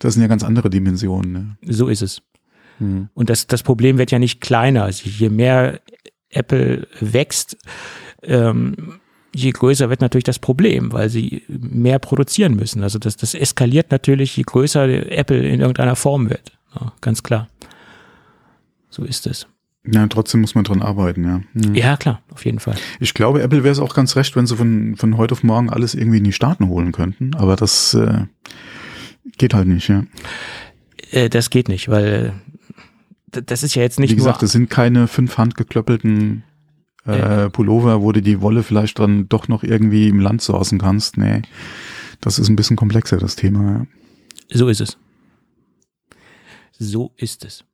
Das 0.00 0.14
sind 0.14 0.22
ja 0.22 0.28
ganz 0.28 0.42
andere 0.42 0.68
Dimensionen. 0.68 1.32
Ne? 1.32 1.72
So 1.72 1.86
ist 1.86 2.02
es. 2.02 2.22
Mhm. 2.80 3.08
Und 3.14 3.30
das, 3.30 3.46
das 3.46 3.62
Problem 3.62 3.98
wird 3.98 4.10
ja 4.10 4.18
nicht 4.18 4.40
kleiner. 4.40 4.82
Also 4.82 5.08
je 5.08 5.28
mehr 5.28 5.78
Apple 6.30 6.88
wächst, 7.00 7.56
ähm, 8.22 9.00
je 9.34 9.50
größer 9.50 9.90
wird 9.90 10.00
natürlich 10.00 10.24
das 10.24 10.38
Problem, 10.38 10.92
weil 10.92 11.08
sie 11.08 11.42
mehr 11.48 11.98
produzieren 11.98 12.56
müssen. 12.56 12.82
Also 12.82 12.98
das, 12.98 13.16
das 13.16 13.34
eskaliert 13.34 13.90
natürlich, 13.90 14.36
je 14.36 14.44
größer 14.44 14.88
Apple 15.10 15.46
in 15.46 15.60
irgendeiner 15.60 15.96
Form 15.96 16.30
wird. 16.30 16.52
Ja, 16.74 16.92
ganz 17.00 17.22
klar. 17.22 17.48
So 18.88 19.04
ist 19.04 19.26
es. 19.26 19.46
Ja, 19.88 20.06
trotzdem 20.08 20.40
muss 20.40 20.54
man 20.54 20.64
dran 20.64 20.82
arbeiten, 20.82 21.24
ja. 21.24 21.40
Mhm. 21.52 21.74
Ja, 21.74 21.96
klar, 21.96 22.20
auf 22.32 22.44
jeden 22.44 22.58
Fall. 22.58 22.76
Ich 22.98 23.14
glaube, 23.14 23.42
Apple 23.42 23.62
wäre 23.62 23.72
es 23.72 23.78
auch 23.78 23.94
ganz 23.94 24.16
recht, 24.16 24.34
wenn 24.34 24.46
sie 24.46 24.56
von, 24.56 24.96
von 24.96 25.16
heute 25.16 25.32
auf 25.32 25.44
morgen 25.44 25.70
alles 25.70 25.94
irgendwie 25.94 26.18
in 26.18 26.24
die 26.24 26.32
Staaten 26.32 26.68
holen 26.68 26.90
könnten. 26.92 27.34
Aber 27.34 27.54
das 27.54 27.94
äh, 27.94 28.24
geht 29.38 29.54
halt 29.54 29.68
nicht, 29.68 29.88
ja. 29.88 30.04
Äh, 31.12 31.28
das 31.28 31.50
geht 31.50 31.68
nicht, 31.68 31.88
weil 31.88 32.32
das 33.30 33.62
ist 33.62 33.74
ja 33.74 33.82
jetzt 33.82 34.00
nicht 34.00 34.10
Wie 34.10 34.16
gesagt, 34.16 34.38
nur. 34.38 34.40
das 34.40 34.52
sind 34.52 34.70
keine 34.70 35.06
fünf 35.08 35.38
handgeklöppelten 35.38 36.42
äh, 37.06 37.50
Pullover, 37.50 38.02
wo 38.02 38.12
du 38.12 38.22
die 38.22 38.40
Wolle 38.40 38.62
vielleicht 38.62 38.98
dann 38.98 39.28
doch 39.28 39.48
noch 39.48 39.62
irgendwie 39.62 40.08
im 40.08 40.20
Land 40.20 40.42
sourcen 40.42 40.78
kannst. 40.78 41.16
Nee, 41.16 41.42
das 42.20 42.38
ist 42.38 42.48
ein 42.48 42.56
bisschen 42.56 42.76
komplexer, 42.76 43.18
das 43.18 43.36
Thema. 43.36 43.72
Ja. 43.72 43.86
So 44.50 44.68
ist 44.68 44.80
es. 44.80 44.96
So 46.78 47.12
ist 47.16 47.44
es. 47.44 47.64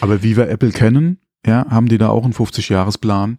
Aber 0.00 0.22
wie 0.22 0.36
wir 0.36 0.48
Apple 0.48 0.70
kennen, 0.70 1.18
ja, 1.46 1.66
haben 1.70 1.88
die 1.88 1.98
da 1.98 2.08
auch 2.08 2.24
einen 2.24 2.32
50-Jahres-Plan 2.32 3.38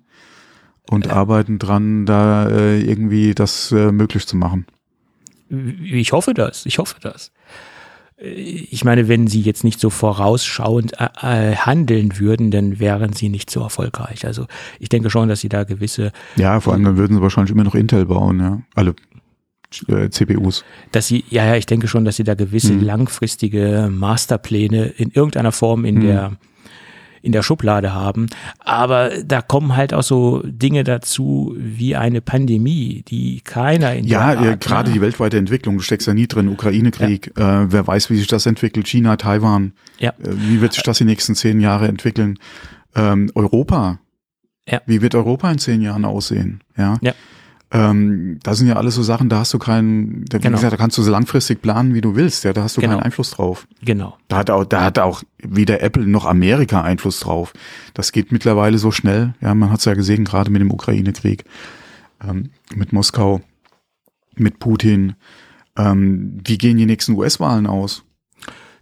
und 0.90 1.08
äh, 1.08 1.10
arbeiten 1.10 1.60
dran, 1.60 2.06
da 2.06 2.48
äh, 2.48 2.82
irgendwie 2.82 3.34
das 3.34 3.72
äh, 3.72 3.92
möglich 3.92 4.28
zu 4.28 4.38
machen. 4.38 4.66
Ich 5.50 6.12
hoffe 6.12 6.34
das, 6.34 6.66
ich 6.66 6.80
hoffe 6.80 6.96
das. 7.02 7.32
Ich 8.18 8.86
meine, 8.86 9.10
wenn 9.10 9.28
sie 9.28 9.42
jetzt 9.42 9.66
nicht 9.66 9.80
so 9.80 9.90
vorausschauend 9.90 10.94
äh, 11.00 11.52
äh, 11.52 11.56
handeln 11.58 12.18
würden, 12.18 12.50
dann 12.50 12.80
wären 12.80 13.12
sie 13.12 13.28
nicht 13.28 13.50
so 13.50 13.62
erfolgreich. 13.62 14.26
Also 14.26 14.46
ich 14.80 14.88
denke 14.88 15.10
schon, 15.10 15.28
dass 15.28 15.42
sie 15.42 15.50
da 15.50 15.66
gewisse. 15.66 16.14
Ja, 16.38 16.62
vor 16.62 16.74
allem 16.74 16.86
dann 16.86 16.98
würden 16.98 17.18
sie 17.18 17.22
wahrscheinlich 17.22 17.52
immer 17.52 17.66
noch 17.66 17.76
Intel 17.76 18.06
bauen, 18.06 18.40
ja. 18.40 18.62
Alle 18.74 18.96
äh, 19.90 20.10
CPUs. 20.10 20.64
Dass 20.94 21.08
sie, 21.08 21.26
ja, 21.30 21.46
ja, 21.46 21.56
ich 21.56 21.66
denke 21.66 21.90
schon, 21.90 22.06
dass 22.06 22.16
sie 22.16 22.24
da 22.24 22.36
gewisse 22.36 22.74
hm. 22.74 22.84
langfristige 22.84 23.90
Masterpläne 23.92 24.86
in 24.86 25.12
irgendeiner 25.12 25.52
Form 25.52 25.84
in 25.84 25.98
hm. 25.98 26.02
der 26.06 26.32
in 27.26 27.32
der 27.32 27.44
Schublade 27.44 27.94
haben. 27.94 28.28
Aber 28.60 29.10
da 29.24 29.42
kommen 29.42 29.76
halt 29.76 29.94
auch 29.94 30.04
so 30.04 30.42
Dinge 30.46 30.84
dazu 30.84 31.56
wie 31.58 31.96
eine 31.96 32.22
Pandemie, 32.22 33.04
die 33.08 33.42
keiner 33.42 33.96
in 33.96 34.06
Ja, 34.06 34.34
ja 34.34 34.56
gerade 34.56 34.92
die 34.92 35.02
weltweite 35.02 35.38
Entwicklung, 35.38 35.78
du 35.78 35.84
steckst 35.84 36.08
ja 36.08 36.14
nie 36.14 36.28
drin, 36.28 36.48
Ukraine-Krieg, 36.48 37.34
ja. 37.38 37.64
äh, 37.64 37.72
wer 37.72 37.88
weiß, 37.88 38.10
wie 38.10 38.18
sich 38.18 38.28
das 38.28 38.46
entwickelt, 38.46 38.88
China, 38.88 39.18
Taiwan, 39.18 39.74
ja. 39.98 40.12
Äh, 40.12 40.14
wie 40.24 40.62
wird 40.62 40.74
sich 40.74 40.84
das 40.84 41.00
die 41.00 41.06
nächsten 41.06 41.36
zehn 41.36 41.60
Jahre 41.60 41.88
entwickeln? 41.88 42.38
Ähm, 42.96 43.32
Europa, 43.34 44.00
ja. 44.70 44.82
wie 44.86 45.02
wird 45.02 45.16
Europa 45.16 45.52
in 45.52 45.58
zehn 45.58 45.82
Jahren 45.82 46.06
aussehen? 46.06 46.62
Ja. 46.78 46.98
ja. 47.02 47.14
Ähm, 47.76 48.40
das 48.42 48.60
sind 48.60 48.68
ja 48.68 48.78
alles 48.78 48.96
so 48.96 49.04
Sachen, 49.04 49.28
da 49.28 49.40
hast 49.40 49.54
du 49.54 49.60
keinen, 49.60 50.24
da, 50.26 50.38
genau. 50.38 50.56
gesagt, 50.56 50.72
da 50.72 50.78
kannst 50.78 50.98
du 50.98 51.02
so 51.02 51.12
langfristig 51.12 51.62
planen, 51.62 51.94
wie 51.94 52.00
du 52.00 52.16
willst, 52.16 52.46
ja, 52.46 52.54
da 52.54 52.64
hast 52.64 52.78
du 52.78 52.82
genau. 52.82 52.94
keinen 52.94 53.04
Einfluss 53.04 53.32
drauf. 53.32 53.68
Genau. 53.84 54.18
Da 54.30 54.38
hat 54.38 54.50
auch, 54.50 54.64
da 54.64 54.86
hat 54.86 54.98
auch 54.98 55.24
weder 55.44 55.82
Apple 55.82 56.08
noch 56.08 56.26
Amerika 56.26 56.82
Einfluss 56.82 57.20
drauf. 57.20 57.52
Das 57.94 58.14
geht 58.14 58.32
mittlerweile 58.32 58.78
so 58.78 58.92
schnell, 58.92 59.34
ja, 59.42 59.54
man 59.54 59.72
hat 59.72 59.80
es 59.80 59.86
ja 59.86 59.94
gesehen, 59.94 60.24
gerade 60.24 60.52
mit 60.52 60.62
dem 60.62 60.72
Ukraine-Krieg, 60.72 61.44
ähm, 62.26 62.52
mit 62.74 62.94
Moskau, 62.94 63.42
mit 64.36 64.60
Putin. 64.60 65.16
Ähm, 65.78 66.40
wie 66.46 66.58
gehen 66.58 66.78
die 66.78 66.86
nächsten 66.86 67.12
US-Wahlen 67.14 67.68
aus? 67.68 68.06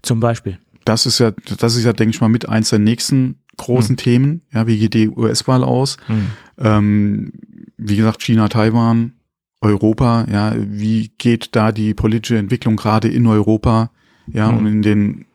Zum 0.04 0.20
Beispiel. 0.20 0.60
Das 0.86 1.08
ist 1.08 1.18
ja, 1.18 1.32
das 1.32 1.76
ist 1.76 1.84
ja, 1.84 1.94
denke 1.94 2.14
ich 2.14 2.22
mal, 2.22 2.28
mit 2.28 2.48
eins 2.48 2.70
der 2.70 2.80
nächsten 2.80 3.40
großen 3.58 3.94
hm. 3.94 3.98
Themen. 3.98 4.42
Ja, 4.54 4.68
wie 4.68 4.78
geht 4.78 4.94
die 4.94 5.10
US-Wahl 5.10 5.64
aus? 5.64 5.98
Hm. 6.08 6.28
Ähm, 6.60 7.32
wie 7.78 7.96
gesagt, 7.96 8.22
China, 8.22 8.48
Taiwan, 8.48 9.14
Europa, 9.62 10.26
ja, 10.32 10.54
wie 10.58 11.12
geht 11.18 11.56
da 11.56 11.72
die 11.72 11.94
politische 11.94 12.38
Entwicklung 12.38 12.76
gerade 12.76 13.08
in 13.08 13.26
Europa, 13.28 13.92
ja, 14.28 14.52
mhm. 14.52 14.58
und 14.58 14.68
in 14.68 14.82
den 14.82 15.26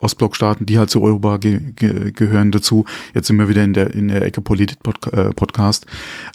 Ostblockstaaten, 0.00 0.64
die 0.64 0.78
halt 0.78 0.90
zu 0.90 1.02
Europa 1.02 1.38
ge 1.38 1.72
ge 1.74 2.12
gehören 2.12 2.52
dazu. 2.52 2.84
Jetzt 3.14 3.26
sind 3.26 3.36
wir 3.36 3.48
wieder 3.48 3.64
in 3.64 3.72
der 3.72 3.94
in 3.94 4.08
der 4.08 4.22
Ecke 4.22 4.40
Polit-Podcast. 4.40 5.86
Äh, 5.86 5.88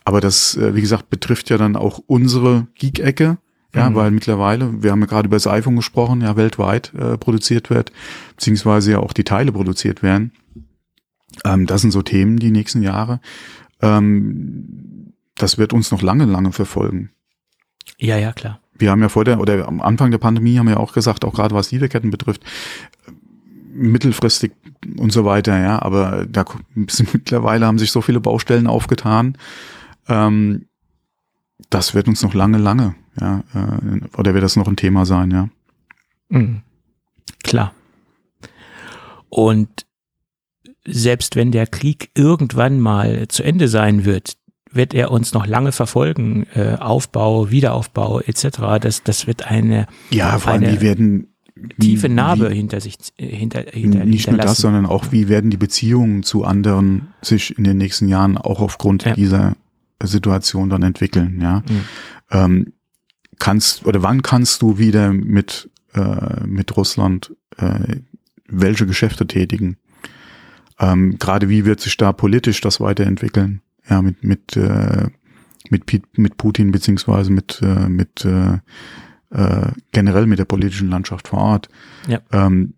Aber 0.03 0.19
das, 0.21 0.58
äh, 0.58 0.75
wie 0.75 0.82
gesagt, 0.82 1.10
betrifft 1.10 1.49
ja 1.49 1.58
dann 1.58 1.75
auch 1.75 1.99
unsere 2.06 2.67
Geek-Ecke, 2.75 3.38
ja, 3.73 3.89
mhm. 3.89 3.95
weil 3.95 4.12
mittlerweile, 4.12 4.84
wir 4.84 4.91
haben 4.91 4.99
ja 4.99 5.08
gerade 5.08 5.27
über 5.27 5.38
das 5.38 5.47
iPhone 5.47 5.77
gesprochen, 5.77 6.21
ja, 6.21 6.36
weltweit 6.36 6.93
äh, 6.93 7.17
produziert 7.17 7.69
wird, 7.69 7.91
beziehungsweise 8.36 8.91
ja 8.91 8.99
auch 8.99 9.13
die 9.13 9.23
Teile 9.23 9.51
produziert 9.51 10.03
werden. 10.03 10.34
Ähm, 11.45 11.65
das 11.65 11.82
sind 11.82 11.91
so 11.91 12.01
Themen 12.01 12.38
die 12.38 12.51
nächsten 12.51 12.84
Jahre. 12.84 13.21
Ähm, 13.82 14.83
das 15.43 15.58
wird 15.58 15.73
uns 15.73 15.91
noch 15.91 16.01
lange, 16.01 16.23
lange 16.23 16.53
verfolgen. 16.53 17.10
Ja, 17.97 18.17
ja, 18.17 18.32
klar. 18.32 18.62
Wir 18.75 18.89
haben 18.91 19.01
ja 19.01 19.10
vor 19.10 19.25
der, 19.25 19.41
oder 19.41 19.67
am 19.67 19.82
Anfang 19.82 20.10
der 20.10 20.17
Pandemie 20.17 20.58
haben 20.58 20.69
wir 20.69 20.79
auch 20.79 20.93
gesagt, 20.93 21.25
auch 21.25 21.34
gerade 21.34 21.53
was 21.53 21.69
Lieferketten 21.69 22.12
betrifft, 22.12 22.41
mittelfristig 23.73 24.53
und 24.97 25.12
so 25.12 25.25
weiter, 25.25 25.60
ja, 25.60 25.82
aber 25.82 26.25
da 26.25 26.45
sind 26.88 27.13
mittlerweile 27.13 27.65
haben 27.65 27.77
sich 27.77 27.91
so 27.91 28.01
viele 28.01 28.21
Baustellen 28.21 28.67
aufgetan. 28.67 29.38
Ähm, 30.08 30.67
das 31.69 31.93
wird 31.93 32.08
uns 32.08 32.21
noch 32.23 32.34
lange, 32.34 32.58
lange, 32.58 32.95
ja, 33.19 33.43
äh, 33.53 34.17
oder 34.17 34.34
wird 34.34 34.45
das 34.45 34.56
noch 34.56 34.69
ein 34.69 34.77
Thema 34.77 35.06
sein, 35.06 35.29
ja. 35.29 35.49
Mhm. 36.29 36.62
Klar. 37.43 37.73
Und 39.27 39.86
selbst 40.86 41.36
wenn 41.36 41.51
der 41.51 41.67
Krieg 41.67 42.12
irgendwann 42.15 42.79
mal 42.79 43.27
zu 43.27 43.43
Ende 43.43 43.67
sein 43.67 44.06
wird, 44.06 44.38
wird 44.75 44.93
er 44.93 45.12
uns 45.12 45.33
noch 45.33 45.45
lange 45.45 45.71
verfolgen. 45.71 46.45
Äh, 46.53 46.75
Aufbau, 46.75 47.49
Wiederaufbau 47.51 48.19
etc. 48.19 48.79
Das, 48.81 49.03
das 49.03 49.27
wird 49.27 49.49
eine 49.49 49.88
ja 50.09 50.38
vor 50.39 50.53
allem 50.53 50.63
eine 50.63 50.77
die 50.77 50.81
werden 50.81 51.27
tiefe 51.79 52.09
Narbe 52.09 52.51
wie, 52.51 52.55
hinter 52.55 52.81
sich 52.81 52.97
äh, 53.17 53.27
hinter, 53.27 53.63
hinter 53.69 54.05
nicht 54.05 54.29
nur 54.29 54.38
das, 54.38 54.57
sondern 54.57 54.86
auch 54.86 55.12
wie 55.12 55.29
werden 55.29 55.51
die 55.51 55.57
Beziehungen 55.57 56.23
zu 56.23 56.43
anderen 56.43 57.13
sich 57.21 57.57
in 57.57 57.63
den 57.63 57.77
nächsten 57.77 58.07
Jahren 58.07 58.38
auch 58.38 58.59
aufgrund 58.59 59.05
ja. 59.05 59.13
dieser 59.13 59.55
Situation 60.01 60.69
dann 60.69 60.83
entwickeln. 60.83 61.39
Ja, 61.41 61.63
mhm. 61.67 61.81
ähm, 62.31 62.73
kannst 63.39 63.86
oder 63.86 64.03
wann 64.03 64.21
kannst 64.21 64.62
du 64.62 64.77
wieder 64.77 65.13
mit 65.13 65.69
äh, 65.93 66.45
mit 66.45 66.75
Russland 66.75 67.36
äh, 67.57 67.97
welche 68.47 68.86
Geschäfte 68.86 69.27
tätigen? 69.27 69.77
Ähm, 70.79 71.17
Gerade 71.19 71.49
wie 71.49 71.65
wird 71.65 71.79
sich 71.79 71.97
da 71.97 72.13
politisch 72.13 72.62
das 72.62 72.79
weiterentwickeln? 72.79 73.62
Ja, 73.89 74.02
mit 74.02 74.24
mit 74.24 74.56
äh, 74.58 75.08
mit, 75.69 76.17
mit 76.17 76.38
Putin 76.38 76.72
beziehungsweise 76.72 77.32
mit 77.32 77.62
äh, 77.62 77.89
mit 77.89 78.26
äh, 78.26 78.60
äh, 79.32 79.72
generell 79.91 80.28
mit 80.28 80.39
der 80.39 80.46
politischen 80.46 80.89
Landschaft 80.89 81.28
vor 81.28 81.39
Ort. 81.39 81.69
Ja. 82.08 82.22
Ähm, 82.32 82.76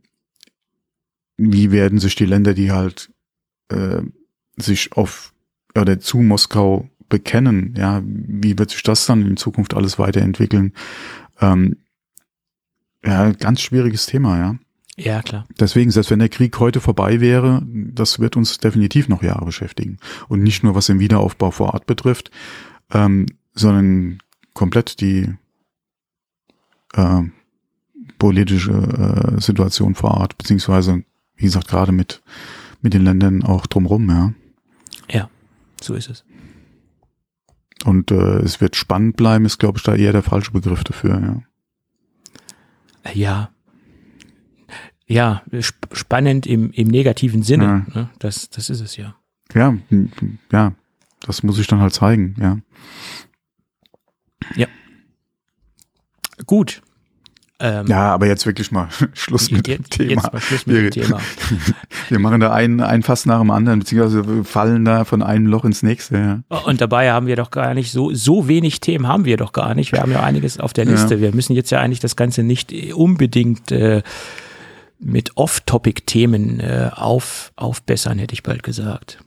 wie 1.38 1.72
werden 1.72 2.00
sich 2.00 2.16
die 2.16 2.26
Länder, 2.26 2.54
die 2.54 2.72
halt 2.72 3.12
äh, 3.70 4.02
sich 4.58 4.94
auf 4.94 5.34
oder 5.78 6.00
zu 6.00 6.20
Moskau 6.20 6.90
bekennen, 7.10 7.76
ja, 7.78 8.02
wie 8.06 8.58
wird 8.58 8.72
sich 8.72 8.84
das 8.84 9.06
dann 9.06 9.26
in 9.26 9.38
Zukunft 9.38 9.74
alles 9.74 10.00
weiterentwickeln? 10.00 10.74
Ähm, 11.42 11.78
ja, 13.04 13.32
ganz 13.32 13.62
schwieriges 13.62 14.06
Thema, 14.06 14.38
ja. 14.38 14.56
Ja, 14.98 15.22
klar. 15.22 15.46
Deswegen, 15.60 15.92
selbst 15.92 16.10
wenn 16.10 16.20
der 16.20 16.30
Krieg 16.30 16.58
heute 16.60 16.80
vorbei 16.80 17.20
wäre, 17.20 17.62
das 17.66 18.20
wird 18.20 18.38
uns 18.38 18.58
definitiv 18.60 19.10
noch 19.10 19.24
Jahre 19.24 19.46
beschäftigen. 19.46 19.98
Und 20.30 20.42
nicht 20.42 20.64
nur 20.64 20.74
was 20.74 20.86
den 20.86 21.00
Wiederaufbau 21.00 21.52
vor 21.52 21.74
Ort 21.74 21.86
betrifft, 21.86 22.32
ähm, 22.92 23.26
sondern 23.54 24.20
komplett 24.54 25.02
die 25.02 25.34
äh, 26.94 27.24
politische 28.18 28.72
äh, 28.72 29.42
Situation 29.42 29.96
vor 29.96 30.12
Ort, 30.12 30.38
beziehungsweise, 30.38 31.04
wie 31.36 31.44
gesagt, 31.44 31.68
gerade 31.68 31.92
mit, 31.92 32.22
mit 32.82 32.94
den 32.94 33.04
Ländern 33.04 33.44
auch 33.44 33.68
drumrum, 33.68 34.10
ja. 34.10 34.34
Ja, 35.10 35.30
so 35.82 35.94
ist 35.94 36.10
es. 36.10 36.24
Und 37.84 38.12
äh, 38.12 38.40
es 38.40 38.62
wird 38.62 38.78
spannend 38.78 39.18
bleiben, 39.18 39.46
ist, 39.46 39.60
glaube 39.60 39.78
ich, 39.78 39.84
da 39.84 39.94
eher 39.94 40.14
der 40.14 40.24
falsche 40.24 40.52
Begriff 40.52 40.86
dafür, 40.86 41.20
ja. 41.20 41.42
Ja, 43.14 43.50
ja, 45.08 45.44
sp 45.54 45.76
spannend 45.94 46.48
im, 46.48 46.72
im 46.72 46.88
negativen 46.88 47.44
Sinne. 47.44 47.86
Ja. 47.94 48.02
Ne? 48.02 48.10
Das, 48.20 48.50
das 48.50 48.70
ist 48.70 48.82
es 48.82 48.98
ja. 48.98 49.16
Ja, 49.54 49.76
ja, 50.52 50.74
das 51.26 51.44
muss 51.44 51.60
ich 51.60 51.68
dann 51.68 51.80
halt 51.80 51.94
zeigen, 51.94 52.36
ja. 52.40 52.58
Ja. 54.56 54.68
Gut. 56.46 56.82
Ähm, 57.58 57.88
ja, 57.88 58.14
aber 58.14 58.28
jetzt 58.28 58.46
wirklich 58.46 58.72
mal 58.72 58.90
Schluss 59.14 59.50
mit 59.50 59.68
jetzt, 59.68 59.78
dem 59.78 59.90
Thema. 59.90 60.22
Jetzt 60.24 60.34
mal 60.34 60.42
Schluss 60.42 60.66
mit 60.66 60.76
wir, 60.76 60.90
dem 60.90 61.04
Thema. 61.04 61.22
wir 62.10 62.20
machen 62.20 62.42
da 62.42 62.52
ein, 62.52 62.82
ein 62.82 63.02
Fass 63.02 63.26
nach 63.26 63.40
dem 63.40 63.50
anderen, 63.50 63.80
beziehungsweise 63.80 64.44
fallen 64.44 64.84
da 64.84 65.06
von 65.06 65.24
einem 65.24 65.48
Loch 65.48 65.64
ins 65.64 65.82
nächste. 65.82 66.44
Ja. 66.50 66.58
Und 66.66 66.82
dabei 66.82 67.12
haben 67.12 67.28
wir 67.28 67.38
doch 67.38 67.52
gar 67.52 67.74
nicht 67.74 67.94
so, 67.94 68.14
so 68.14 68.50
wenig 68.50 68.82
Themen 68.82 69.08
haben 69.08 69.24
wir 69.24 69.38
doch 69.38 69.54
gar 69.54 69.74
nicht. 69.74 69.94
Wir 69.94 70.02
haben 70.02 70.12
ja 70.12 70.22
einiges 70.22 70.60
auf 70.60 70.74
der 70.74 70.84
Liste. 70.84 71.16
Ja. 71.16 71.22
Wir 71.22 71.36
müssen 71.36 71.54
jetzt 71.54 71.72
ja 71.72 71.80
eigentlich 71.80 72.02
das 72.02 72.18
Ganze 72.18 72.44
nicht 72.44 72.74
unbedingt 72.94 73.72
äh, 73.72 74.04
mit 75.00 75.36
Off-Topic-Themen 75.36 76.60
äh, 76.60 76.90
auf, 76.94 77.52
aufbessern, 77.56 78.20
hätte 78.20 78.34
ich 78.34 78.44
bald 78.44 78.64
gesagt. 78.64 79.20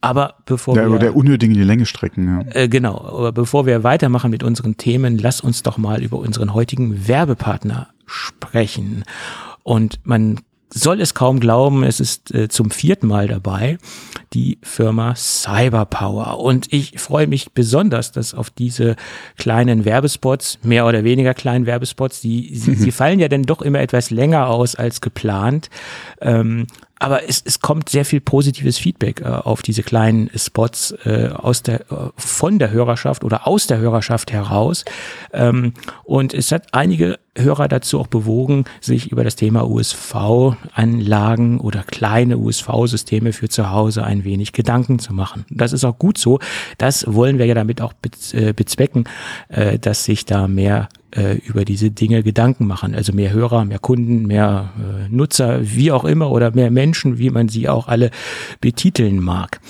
Aber 0.00 0.34
bevor 0.44 0.76
ja, 0.76 0.90
wir. 0.90 0.98
der 0.98 1.16
unnötig 1.16 1.48
in 1.48 1.54
die 1.54 1.62
Länge 1.62 1.86
strecken, 1.86 2.28
ja. 2.28 2.54
Äh, 2.54 2.68
genau, 2.68 2.98
aber 2.98 3.32
bevor 3.32 3.64
wir 3.64 3.84
weitermachen 3.84 4.30
mit 4.30 4.42
unseren 4.42 4.76
Themen, 4.76 5.16
lass 5.16 5.40
uns 5.40 5.62
doch 5.62 5.78
mal 5.78 6.02
über 6.02 6.18
unseren 6.18 6.52
heutigen 6.52 7.08
Werbepartner 7.08 7.88
sprechen. 8.04 9.04
Und 9.62 10.00
man 10.04 10.40
soll 10.74 11.00
es 11.00 11.14
kaum 11.14 11.38
glauben, 11.38 11.84
es 11.84 12.00
ist 12.00 12.34
äh, 12.34 12.48
zum 12.48 12.70
vierten 12.70 13.06
Mal 13.06 13.28
dabei, 13.28 13.78
die 14.32 14.58
Firma 14.62 15.14
Cyberpower. 15.14 16.40
Und 16.40 16.72
ich 16.72 16.98
freue 16.98 17.28
mich 17.28 17.52
besonders, 17.52 18.10
dass 18.10 18.34
auf 18.34 18.50
diese 18.50 18.96
kleinen 19.38 19.84
Werbespots, 19.84 20.58
mehr 20.62 20.84
oder 20.86 21.04
weniger 21.04 21.32
kleinen 21.32 21.66
Werbespots, 21.66 22.20
die, 22.20 22.56
sie, 22.56 22.74
sie 22.74 22.90
fallen 22.90 23.20
ja 23.20 23.28
dann 23.28 23.44
doch 23.44 23.62
immer 23.62 23.80
etwas 23.80 24.10
länger 24.10 24.48
aus 24.48 24.74
als 24.74 25.00
geplant, 25.00 25.70
ähm, 26.20 26.66
aber 26.98 27.28
es, 27.28 27.42
es 27.44 27.60
kommt 27.60 27.88
sehr 27.88 28.04
viel 28.04 28.20
positives 28.20 28.78
Feedback 28.78 29.20
äh, 29.20 29.24
auf 29.24 29.62
diese 29.62 29.82
kleinen 29.82 30.30
Spots 30.36 30.92
äh, 31.04 31.30
aus 31.34 31.62
der 31.62 31.80
äh, 31.90 32.10
von 32.16 32.58
der 32.58 32.70
Hörerschaft 32.70 33.24
oder 33.24 33.46
aus 33.46 33.66
der 33.66 33.78
Hörerschaft 33.78 34.32
heraus 34.32 34.84
ähm, 35.32 35.74
und 36.04 36.34
es 36.34 36.52
hat 36.52 36.68
einige 36.72 37.18
Hörer 37.36 37.66
dazu 37.66 37.98
auch 37.98 38.06
bewogen, 38.06 38.64
sich 38.80 39.10
über 39.10 39.24
das 39.24 39.34
Thema 39.34 39.68
USV-Anlagen 39.68 41.58
oder 41.58 41.82
kleine 41.82 42.38
USV-Systeme 42.38 43.32
für 43.32 43.48
zu 43.48 43.70
Hause 43.70 44.04
ein 44.04 44.24
wenig 44.24 44.52
Gedanken 44.52 45.00
zu 45.00 45.12
machen. 45.12 45.44
Das 45.50 45.72
ist 45.72 45.84
auch 45.84 45.98
gut 45.98 46.16
so. 46.16 46.38
Das 46.78 47.12
wollen 47.12 47.38
wir 47.38 47.46
ja 47.46 47.54
damit 47.54 47.80
auch 47.80 47.92
äh, 48.32 48.52
bezwecken, 48.52 49.04
äh, 49.48 49.80
dass 49.80 50.04
sich 50.04 50.24
da 50.26 50.46
mehr 50.46 50.88
äh, 51.14 51.36
über 51.46 51.64
diese 51.64 51.90
Dinge 51.90 52.22
Gedanken 52.22 52.66
machen. 52.66 52.94
Also 52.94 53.12
mehr 53.12 53.32
Hörer, 53.32 53.64
mehr 53.64 53.78
Kunden, 53.78 54.26
mehr 54.26 54.72
Nutzer, 55.10 55.60
wie 55.62 55.92
auch 55.92 56.04
immer, 56.04 56.30
oder 56.30 56.50
mehr 56.52 56.70
Menschen, 56.70 57.18
wie 57.18 57.30
man 57.30 57.48
sie 57.48 57.68
auch 57.68 57.88
alle 57.88 58.10
betiteln 58.60 59.20
mag. 59.20 59.60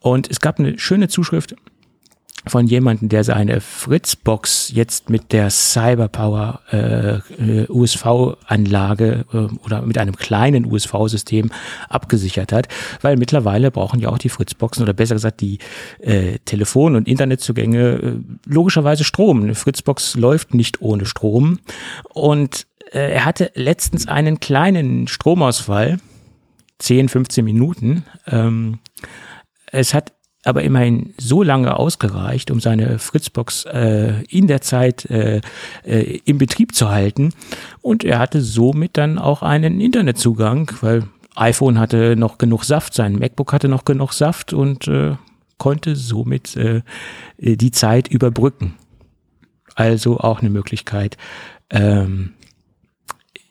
Und 0.00 0.30
es 0.30 0.40
gab 0.40 0.58
eine 0.58 0.78
schöne 0.78 1.08
Zuschrift 1.08 1.54
von 2.46 2.66
jemandem, 2.66 3.08
der 3.08 3.22
seine 3.22 3.60
Fritzbox 3.60 4.72
jetzt 4.74 5.10
mit 5.10 5.32
der 5.32 5.50
Cyberpower 5.50 6.60
äh, 6.70 7.66
USV-Anlage 7.68 9.26
äh, 9.32 9.36
oder 9.64 9.82
mit 9.82 9.98
einem 9.98 10.16
kleinen 10.16 10.64
USV-System 10.64 11.50
abgesichert 11.88 12.52
hat, 12.52 12.68
weil 13.02 13.16
mittlerweile 13.16 13.70
brauchen 13.70 14.00
ja 14.00 14.08
auch 14.08 14.18
die 14.18 14.30
Fritzboxen 14.30 14.82
oder 14.82 14.94
besser 14.94 15.14
gesagt 15.14 15.40
die 15.42 15.58
äh, 15.98 16.38
Telefon- 16.44 16.96
und 16.96 17.08
Internetzugänge 17.08 17.78
äh, 17.78 18.12
logischerweise 18.46 19.04
Strom. 19.04 19.42
Eine 19.42 19.54
Fritzbox 19.54 20.16
läuft 20.16 20.54
nicht 20.54 20.80
ohne 20.80 21.04
Strom 21.04 21.58
und 22.14 22.66
äh, 22.92 23.12
er 23.12 23.26
hatte 23.26 23.50
letztens 23.54 24.08
einen 24.08 24.40
kleinen 24.40 25.08
Stromausfall, 25.08 25.98
10, 26.78 27.10
15 27.10 27.44
Minuten. 27.44 28.04
Ähm, 28.26 28.78
es 29.66 29.92
hat 29.92 30.12
aber 30.44 30.62
immerhin 30.62 31.12
so 31.18 31.42
lange 31.42 31.76
ausgereicht, 31.76 32.50
um 32.50 32.60
seine 32.60 32.98
Fritzbox 32.98 33.66
äh, 33.66 34.22
in 34.28 34.46
der 34.46 34.62
Zeit 34.62 35.04
äh, 35.10 35.40
äh, 35.84 36.20
im 36.24 36.38
Betrieb 36.38 36.74
zu 36.74 36.88
halten. 36.88 37.34
Und 37.82 38.04
er 38.04 38.18
hatte 38.18 38.40
somit 38.40 38.96
dann 38.96 39.18
auch 39.18 39.42
einen 39.42 39.80
Internetzugang, 39.80 40.72
weil 40.80 41.04
iPhone 41.36 41.78
hatte 41.78 42.16
noch 42.16 42.38
genug 42.38 42.64
Saft, 42.64 42.94
sein 42.94 43.18
MacBook 43.18 43.52
hatte 43.52 43.68
noch 43.68 43.84
genug 43.84 44.12
Saft 44.12 44.52
und 44.52 44.88
äh, 44.88 45.16
konnte 45.58 45.94
somit 45.94 46.56
äh, 46.56 46.82
die 47.38 47.70
Zeit 47.70 48.08
überbrücken. 48.08 48.74
Also 49.74 50.18
auch 50.18 50.40
eine 50.40 50.50
Möglichkeit, 50.50 51.16
ähm, 51.70 52.32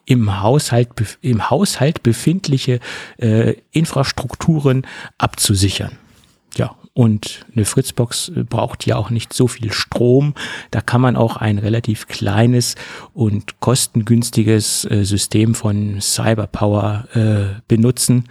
im 0.06 0.42
Haushalt, 0.42 0.90
im 1.22 1.52
Haushalt 1.52 2.02
befindliche 2.02 2.80
äh, 3.18 3.54
Infrastrukturen 3.72 4.88
abzusichern. 5.20 5.92
Ja, 6.56 6.76
und 6.94 7.46
eine 7.56 7.66
Fritzbox 7.66 8.32
braucht 8.50 8.86
ja 8.86 8.98
auch 8.98 9.10
nicht 9.10 9.34
so 9.34 9.48
viel 9.48 9.72
Strom. 9.72 10.34
Da 10.72 10.82
kann 10.82 11.02
man 11.02 11.16
auch 11.16 11.38
ein 11.38 11.58
relativ 11.58 12.08
kleines 12.08 12.76
und 13.14 13.60
kostengünstiges 13.60 14.86
äh, 14.86 15.04
System 15.04 15.56
von 15.56 16.02
Cyberpower 16.02 17.08
äh, 17.14 17.62
benutzen. 17.68 18.26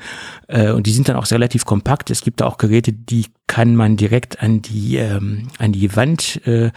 Äh, 0.49 0.73
und 0.73 0.87
die 0.87 0.93
sind 0.93 1.09
dann 1.09 1.17
auch 1.17 1.31
relativ 1.31 1.65
kompakt. 1.65 2.11
Es 2.11 2.23
gibt 2.23 2.41
da 2.41 2.47
auch 2.47 2.59
Geräte, 2.59 2.93
die 2.93 3.27
kann 3.49 3.75
man 3.75 3.97
direkt 3.97 4.41
an 4.41 4.63
die 4.63 4.97
ähm, 4.97 5.49
an 5.59 5.73
die 5.73 5.97
Wand 5.97 6.47
äh, 6.47 6.71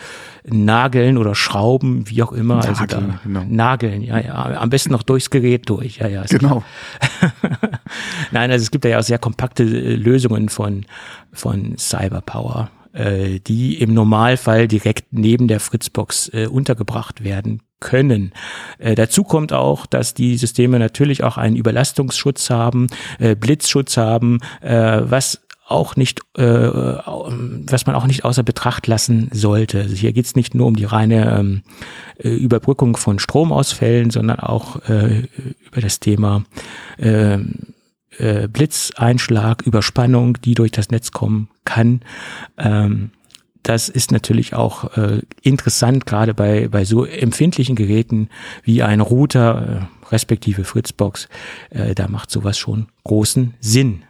nageln 0.46 1.20
oder 1.20 1.36
schrauben, 1.36 2.10
wie 2.10 2.24
auch 2.24 2.32
immer. 2.32 2.56
Nageln, 2.56 2.76
also 2.76 2.86
da, 2.88 3.20
genau. 3.24 3.46
nageln, 3.48 4.02
ja, 4.02 4.20
ja, 4.20 4.34
am 4.60 4.70
besten 4.72 4.92
noch 4.92 5.04
durchs 5.04 5.30
Gerät 5.30 5.70
durch. 5.70 5.98
Ja, 5.98 6.08
ja. 6.08 6.24
Genau. 6.24 6.64
Nein, 8.32 8.50
also 8.50 8.64
es 8.64 8.72
gibt 8.72 8.86
ja 8.86 8.98
auch 8.98 9.04
sehr 9.04 9.20
kompakte 9.20 9.64
äh, 9.64 9.96
Lösungen 9.96 10.50
von 10.50 10.86
von 11.34 11.78
Cyberpower, 11.78 12.72
äh, 12.94 13.40
die 13.40 13.76
im 13.80 13.94
Normalfall 13.94 14.68
direkt 14.68 15.12
neben 15.12 15.48
der 15.48 15.60
Fritzbox 15.60 16.30
äh, 16.30 16.48
untergebracht 16.48 17.24
werden 17.24 17.62
können. 17.82 18.32
Äh, 18.78 18.96
dazu 18.96 19.26
kommt 19.26 19.52
auch, 19.52 19.86
dass 19.86 20.14
die 20.14 20.38
Systeme 20.38 20.80
natürlich 20.80 21.24
auch 21.24 21.38
einen 21.38 21.58
Überlastungsschutz 21.58 22.50
haben, 22.50 22.88
äh, 23.20 23.36
Blitzschutz 23.36 23.98
haben, 23.98 24.40
äh, 24.62 25.02
was 25.04 25.42
auch 25.72 25.96
nicht, 25.96 26.22
äh, 26.38 26.44
was 26.44 27.86
man 27.86 27.96
auch 27.96 28.06
nicht 28.06 28.26
außer 28.26 28.44
Betracht 28.44 28.88
lassen 28.88 29.30
sollte. 29.32 29.80
Also 29.80 29.96
hier 29.96 30.14
geht 30.14 30.26
es 30.26 30.36
nicht 30.36 30.54
nur 30.54 30.68
um 30.68 30.76
die 30.76 30.86
reine 30.86 31.38
ähm, 31.40 31.62
äh, 32.18 32.30
Überbrückung 32.30 32.98
von 32.98 33.20
Stromausfällen, 33.20 34.12
sondern 34.12 34.40
auch 34.40 34.88
äh, 34.88 35.28
über 35.66 35.82
das 35.82 36.00
Thema 36.00 36.44
äh, 36.98 37.38
äh, 38.18 38.48
Blitzeinschlag, 38.48 39.64
Überspannung, 39.64 40.38
die 40.42 40.54
durch 40.54 40.72
das 40.72 40.90
Netz 40.90 41.12
kommen 41.12 41.50
kann. 41.66 42.02
Ähm, 42.58 43.12
das 43.64 43.90
ist 43.90 44.12
natürlich 44.12 44.54
auch 44.56 44.98
äh, 44.98 45.22
interessant, 45.42 46.06
gerade 46.06 46.34
bei, 46.34 46.68
bei 46.68 46.84
so 46.84 47.06
empfindlichen 47.06 47.76
Geräten 47.76 48.30
wie 48.64 48.82
ein 48.82 49.02
Router, 49.02 49.88
äh, 49.88 50.12
respektive 50.12 50.64
Fritzbox. 50.64 51.30
Äh, 51.70 51.94
da 51.96 52.08
macht 52.08 52.32
sowas 52.32 52.58
schon 52.58 52.88
großen 53.04 53.54
Sinn. 53.60 54.04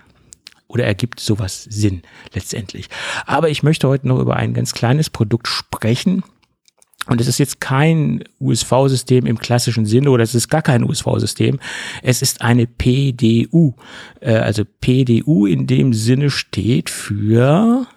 Oder 0.72 0.86
ergibt 0.86 1.20
sowas 1.20 1.64
Sinn 1.70 2.02
letztendlich. 2.34 2.88
Aber 3.26 3.50
ich 3.50 3.62
möchte 3.62 3.90
heute 3.90 4.08
noch 4.08 4.20
über 4.20 4.38
ein 4.38 4.54
ganz 4.54 4.72
kleines 4.72 5.10
Produkt 5.10 5.48
sprechen, 5.48 6.24
und 7.08 7.20
es 7.20 7.28
ist 7.28 7.40
jetzt 7.40 7.60
kein 7.60 8.24
USV-System 8.40 9.26
im 9.26 9.40
klassischen 9.40 9.88
Sinne 9.88 10.12
oder 10.12 10.24
es 10.24 10.36
ist 10.36 10.50
gar 10.50 10.62
kein 10.62 10.84
USV-System. 10.84 11.60
Es 12.04 12.22
ist 12.22 12.42
eine 12.42 12.68
PDU. 12.68 13.74
Äh, 14.20 14.36
also 14.36 14.64
PDU 14.82 15.48
in 15.48 15.66
dem 15.66 15.94
Sinne 15.94 16.30
steht 16.30 16.92
für 16.92 17.88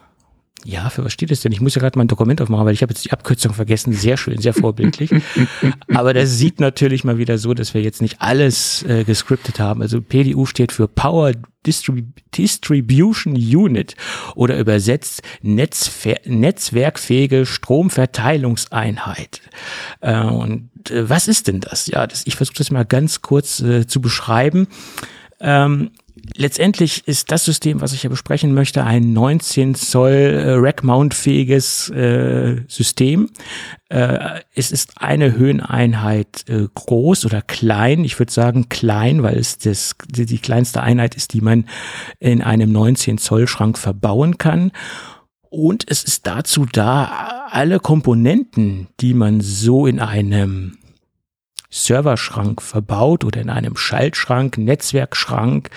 ja, 0.65 0.89
für 0.89 1.05
was 1.05 1.13
steht 1.13 1.31
das 1.31 1.41
denn? 1.41 1.53
Ich 1.53 1.61
muss 1.61 1.75
ja 1.75 1.81
gerade 1.81 1.99
mein 1.99 2.09
Dokument 2.09 2.41
aufmachen, 2.41 2.65
weil 2.65 2.73
ich 2.73 2.83
habe 2.83 2.93
jetzt 2.93 3.05
die 3.05 3.13
Abkürzung 3.13 3.53
vergessen. 3.53 3.93
Sehr 3.93 4.17
schön, 4.17 4.41
sehr 4.41 4.55
vorbildlich. 4.55 5.11
Aber 5.95 6.15
das 6.15 6.39
sieht 6.39 6.59
natürlich 6.59 7.05
mal 7.05 7.19
wieder 7.19 7.37
so, 7.37 7.53
dass 7.53 7.75
wir 7.75 7.83
jetzt 7.83 8.01
nicht 8.01 8.23
alles 8.23 8.83
äh, 8.85 9.05
gescriptet 9.05 9.61
haben. 9.61 9.83
Also 9.83 10.01
PDU 10.01 10.47
steht 10.47 10.73
für 10.73 10.89
Power 10.89 11.33
Distrib 11.67 12.07
Distribution 12.37 13.35
Unit 13.35 13.95
oder 14.35 14.59
übersetzt 14.59 15.23
Netzver 15.43 16.17
netzwerkfähige 16.25 17.47
Stromverteilungseinheit. 17.47 19.41
Äh, 20.01 20.21
und 20.25 20.71
äh, 20.91 21.09
was 21.09 21.29
ist 21.29 21.49
denn 21.49 21.61
das? 21.61 21.87
Ja, 21.87 22.07
das, 22.07 22.27
ich 22.27 22.37
versuche 22.37 22.59
das 22.59 22.71
mal 22.71 22.85
ganz 22.85 23.23
kurz 23.23 23.61
äh, 23.61 23.87
zu 23.87 24.01
beschreiben. 24.01 24.67
Ähm, 25.41 25.91
letztendlich 26.37 27.07
ist 27.07 27.31
das 27.31 27.45
System, 27.45 27.81
was 27.81 27.93
ich 27.93 28.03
hier 28.03 28.11
besprechen 28.11 28.55
möchte, 28.55 28.85
ein 28.85 29.13
19 29.13 29.75
Zoll 29.75 30.13
äh, 30.13 30.53
Rack-Mount-fähiges 30.55 31.91
äh, 31.91 32.63
System. 32.69 33.31
Äh, 33.89 34.41
es 34.55 34.73
ist 34.73 35.01
eine 35.03 35.37
Höheneinheit 35.37 36.49
äh, 36.49 36.67
groß 36.75 37.27
oder 37.27 37.43
klein. 37.43 38.05
Ich 38.05 38.19
würde 38.19 38.33
sagen 38.33 38.69
klein, 38.69 39.23
weil 39.23 39.39
es 39.39 39.59
das, 39.59 39.97
die, 40.09 40.27
die 40.27 40.39
kleinste 40.39 40.83
Einheit 40.83 41.15
ist, 41.15 41.33
die 41.33 41.41
man 41.41 41.67
in 42.21 42.43
einem 42.43 42.73
19 42.73 43.19
Zoll 43.19 43.47
Schrank 43.49 43.79
verbauen 43.79 44.39
kann. 44.39 44.73
Und 45.51 45.85
es 45.89 46.03
ist 46.03 46.27
dazu 46.27 46.67
da, 46.71 47.47
alle 47.51 47.79
Komponenten, 47.79 48.89
die 49.01 49.15
man 49.15 49.41
so 49.41 49.87
in 49.87 50.01
einem 50.01 50.79
Serverschrank 51.75 52.63
verbaut 52.63 53.25
oder 53.25 53.41
in 53.41 53.51
einem 53.51 53.77
Schaltschrank, 53.77 54.59
Netzwerkschrank, 54.59 55.71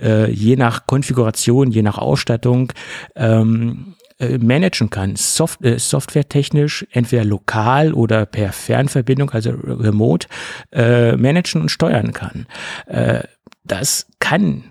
äh, 0.00 0.30
je 0.30 0.56
nach 0.56 0.86
Konfiguration, 0.86 1.70
je 1.70 1.82
nach 1.82 1.98
Ausstattung 1.98 2.72
ähm, 3.14 3.94
äh, 4.18 4.38
managen 4.38 4.90
kann, 4.90 5.14
Soft 5.14 5.64
äh, 5.64 5.78
softwaretechnisch, 5.78 6.86
entweder 6.90 7.24
lokal 7.24 7.92
oder 7.92 8.26
per 8.26 8.52
Fernverbindung, 8.52 9.30
also 9.30 9.50
remote, 9.50 10.26
äh, 10.72 11.16
managen 11.16 11.62
und 11.62 11.68
steuern 11.68 12.12
kann. 12.12 12.46
Äh, 12.86 13.22
das 13.62 14.06
kann 14.18 14.64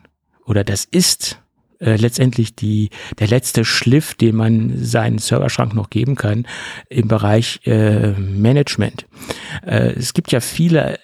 oder 0.45 0.65
das 0.65 0.83
ist 0.83 1.39
äh, 1.85 1.95
letztendlich 1.97 2.55
die, 2.55 2.89
der 3.19 3.27
letzte 3.27 3.63
Schliff, 3.63 4.15
den 4.15 4.35
man 4.35 4.73
seinen 4.83 5.19
Serverschrank 5.19 5.75
noch 5.75 5.89
geben 5.89 6.15
kann 6.15 6.47
im 6.89 7.07
Bereich 7.07 7.61
äh, 7.65 8.11
Management. 8.11 9.05
Äh, 9.65 9.93
es 9.93 10.13
gibt 10.13 10.31
ja 10.31 10.39
viele 10.39 10.97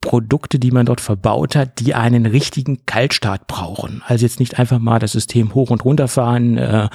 Produkte, 0.00 0.58
die 0.58 0.70
man 0.70 0.86
dort 0.86 1.00
verbaut 1.00 1.56
hat, 1.56 1.80
die 1.80 1.94
einen 1.94 2.24
richtigen 2.24 2.86
Kaltstart 2.86 3.46
brauchen. 3.48 4.02
Also 4.06 4.24
jetzt 4.24 4.38
nicht 4.38 4.58
einfach 4.58 4.78
mal 4.78 5.00
das 5.00 5.12
System 5.12 5.54
hoch 5.54 5.70
und 5.70 5.84
runter 5.84 6.06
fahren 6.06 6.56
äh, 6.56 6.88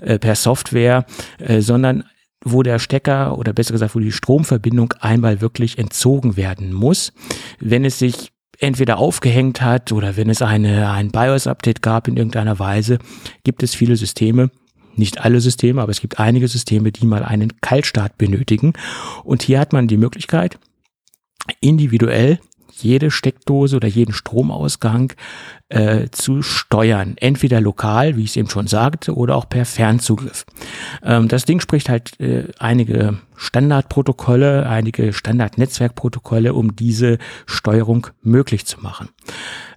äh, 0.00 0.18
per 0.18 0.34
Software, 0.34 1.06
äh, 1.38 1.60
sondern 1.60 2.04
wo 2.44 2.62
der 2.62 2.78
Stecker 2.78 3.38
oder 3.38 3.52
besser 3.52 3.72
gesagt, 3.72 3.94
wo 3.94 4.00
die 4.00 4.12
Stromverbindung 4.12 4.92
einmal 5.00 5.40
wirklich 5.40 5.78
entzogen 5.78 6.36
werden 6.36 6.72
muss, 6.72 7.12
wenn 7.60 7.84
es 7.84 7.98
sich 7.98 8.32
entweder 8.58 8.98
aufgehängt 8.98 9.62
hat 9.62 9.92
oder 9.92 10.16
wenn 10.16 10.30
es 10.30 10.42
eine, 10.42 10.90
ein 10.90 11.10
BIOS-Update 11.10 11.82
gab 11.82 12.08
in 12.08 12.16
irgendeiner 12.16 12.58
Weise, 12.58 12.98
gibt 13.44 13.62
es 13.62 13.74
viele 13.74 13.96
Systeme, 13.96 14.50
nicht 14.96 15.24
alle 15.24 15.40
Systeme, 15.40 15.80
aber 15.80 15.92
es 15.92 16.00
gibt 16.00 16.18
einige 16.18 16.48
Systeme, 16.48 16.90
die 16.90 17.06
mal 17.06 17.22
einen 17.22 17.60
Kaltstart 17.60 18.18
benötigen. 18.18 18.72
Und 19.22 19.42
hier 19.42 19.60
hat 19.60 19.72
man 19.72 19.86
die 19.86 19.96
Möglichkeit, 19.96 20.58
individuell 21.60 22.40
jede 22.82 23.10
Steckdose 23.10 23.76
oder 23.76 23.88
jeden 23.88 24.12
Stromausgang 24.12 25.12
äh, 25.68 26.08
zu 26.10 26.42
steuern. 26.42 27.14
Entweder 27.16 27.60
lokal, 27.60 28.16
wie 28.16 28.24
ich 28.24 28.30
es 28.30 28.36
eben 28.36 28.50
schon 28.50 28.66
sagte, 28.66 29.14
oder 29.14 29.36
auch 29.36 29.48
per 29.48 29.64
Fernzugriff. 29.64 30.44
Ähm, 31.02 31.28
das 31.28 31.44
Ding 31.44 31.60
spricht 31.60 31.88
halt 31.88 32.18
äh, 32.20 32.44
einige 32.58 33.18
Standardprotokolle, 33.36 34.68
einige 34.68 35.12
Standardnetzwerkprotokolle, 35.12 36.54
um 36.54 36.74
diese 36.74 37.18
Steuerung 37.46 38.08
möglich 38.22 38.66
zu 38.66 38.80
machen. 38.80 39.10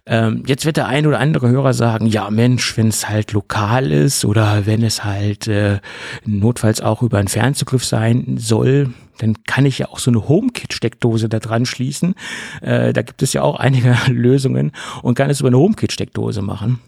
Ähm, 0.06 0.44
jetzt 0.48 0.66
wird 0.66 0.78
der 0.78 0.88
ein 0.88 1.06
oder 1.06 1.20
andere 1.20 1.50
Hörer 1.50 1.74
sagen, 1.74 2.08
ja 2.08 2.30
Mensch, 2.30 2.76
wenn 2.78 2.88
es 2.88 3.08
halt 3.08 3.34
lokal 3.34 3.92
ist 3.92 4.26
oder 4.26 4.66
wenn 4.66 4.84
es 4.84 5.04
halt 5.04 5.48
äh, 5.48 5.80
notfalls 6.26 6.82
auch 6.82 7.04
über 7.04 7.20
einen 7.20 7.28
Fernzugriff 7.28 7.86
sein 7.86 8.38
soll, 8.38 8.94
dann 9.20 9.44
kann 9.44 9.66
ich 9.66 9.78
ja 9.78 9.90
auch 9.90 10.00
so 10.00 10.10
eine 10.10 10.28
HomeKit-Steckdose 10.28 11.30
da 11.30 11.40
dran 11.40 11.66
schließen. 11.66 12.16
Äh, 12.62 12.94
da 12.94 13.04
gibt 13.04 13.22
es 13.22 13.34
ja 13.34 13.44
auch 13.44 13.60
einige 13.60 13.96
Lösungen 14.08 14.72
und 15.04 15.16
kann 15.16 15.30
es 15.30 15.40
über 15.40 15.50
eine 15.50 15.60
HomeKit-Steckdose 15.60 16.42
machen. 16.42 16.80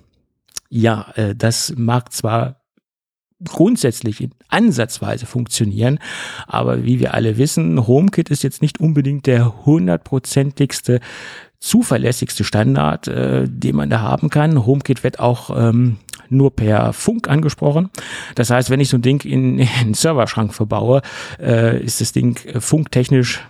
Ja, 0.70 1.12
äh, 1.16 1.36
das 1.36 1.74
mag 1.78 2.12
zwar 2.12 2.64
grundsätzlich 3.44 4.22
in 4.22 4.32
ansatzweise 4.48 5.26
funktionieren. 5.26 6.00
Aber 6.48 6.84
wie 6.84 7.00
wir 7.00 7.14
alle 7.14 7.38
wissen, 7.38 7.88
HomeKit 7.88 8.30
ist 8.30 8.44
jetzt 8.44 8.62
nicht 8.62 8.80
unbedingt 8.80 9.28
der 9.28 9.66
hundertprozentigste 9.66 11.00
zuverlässigste 11.64 12.44
Standard, 12.44 13.08
äh, 13.08 13.46
den 13.48 13.78
man 13.78 13.90
da 13.90 14.02
haben 14.02 14.30
kann. 14.30 14.66
HomeKit 14.66 15.04
wird 15.06 15.20
auch 15.20 15.50
ähm, 15.56 15.96
nur 16.28 16.54
per 16.54 16.92
Funk 16.92 17.30
angesprochen. 17.30 17.90
Das 18.36 18.50
heißt, 18.50 18.70
wenn 18.70 18.82
ich 18.82 18.90
so 18.90 18.98
ein 18.98 19.02
Ding 19.02 19.24
in, 19.24 19.60
in 19.60 19.70
einen 19.80 19.94
Serverschrank 19.94 20.54
verbaue, 20.54 21.02
äh, 21.40 21.82
ist 21.82 22.02
das 22.02 22.12
Ding 22.12 22.38
äh, 22.46 22.60
funktechnisch 22.60 23.42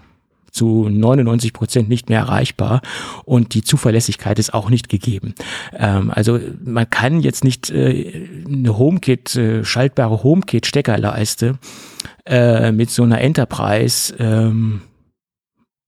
zu 0.52 0.88
99 0.88 1.54
Prozent 1.54 1.89
nicht 1.89 2.10
mehr 2.10 2.19
erreichbar 2.19 2.84
und 3.26 3.56
die 3.56 3.63
Zuverlässigkeit 3.63 4.38
ist 4.38 4.54
auch 4.54 4.69
nicht 4.69 4.89
gegeben. 4.89 5.34
Ähm, 5.76 6.12
also 6.12 6.39
man 6.63 6.88
kann 6.88 7.19
jetzt 7.19 7.43
nicht 7.43 7.71
äh, 7.71 8.28
eine 8.47 8.78
HomeKit, 8.78 9.36
äh, 9.36 9.65
schaltbare 9.65 10.21
HomeKit-Steckerleiste 10.21 11.58
äh, 12.28 12.71
mit 12.71 12.91
so 12.91 13.02
einer 13.02 13.21
Enterprise 13.21 14.13
ähm, 14.19 14.82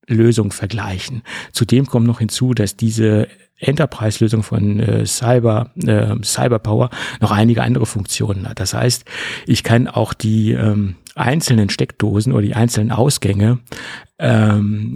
Lösung 0.06 0.52
vergleichen. 0.52 1.22
Zudem 1.52 1.86
kommt 1.86 2.06
noch 2.06 2.18
hinzu, 2.18 2.54
dass 2.54 2.76
diese 2.76 3.28
Enterprise-Lösung 3.58 4.42
von 4.42 4.80
äh, 4.80 5.06
Cyber, 5.06 5.70
äh, 5.84 6.14
Cyberpower 6.22 6.90
noch 7.20 7.30
einige 7.30 7.62
andere 7.62 7.86
Funktionen 7.86 8.48
hat. 8.48 8.60
Das 8.60 8.74
heißt, 8.74 9.04
ich 9.46 9.62
kann 9.62 9.88
auch 9.88 10.12
die 10.12 10.52
ähm, 10.52 10.96
einzelnen 11.14 11.70
Steckdosen 11.70 12.32
oder 12.32 12.42
die 12.42 12.54
einzelnen 12.54 12.92
Ausgänge 12.92 13.58
ähm, 14.18 14.94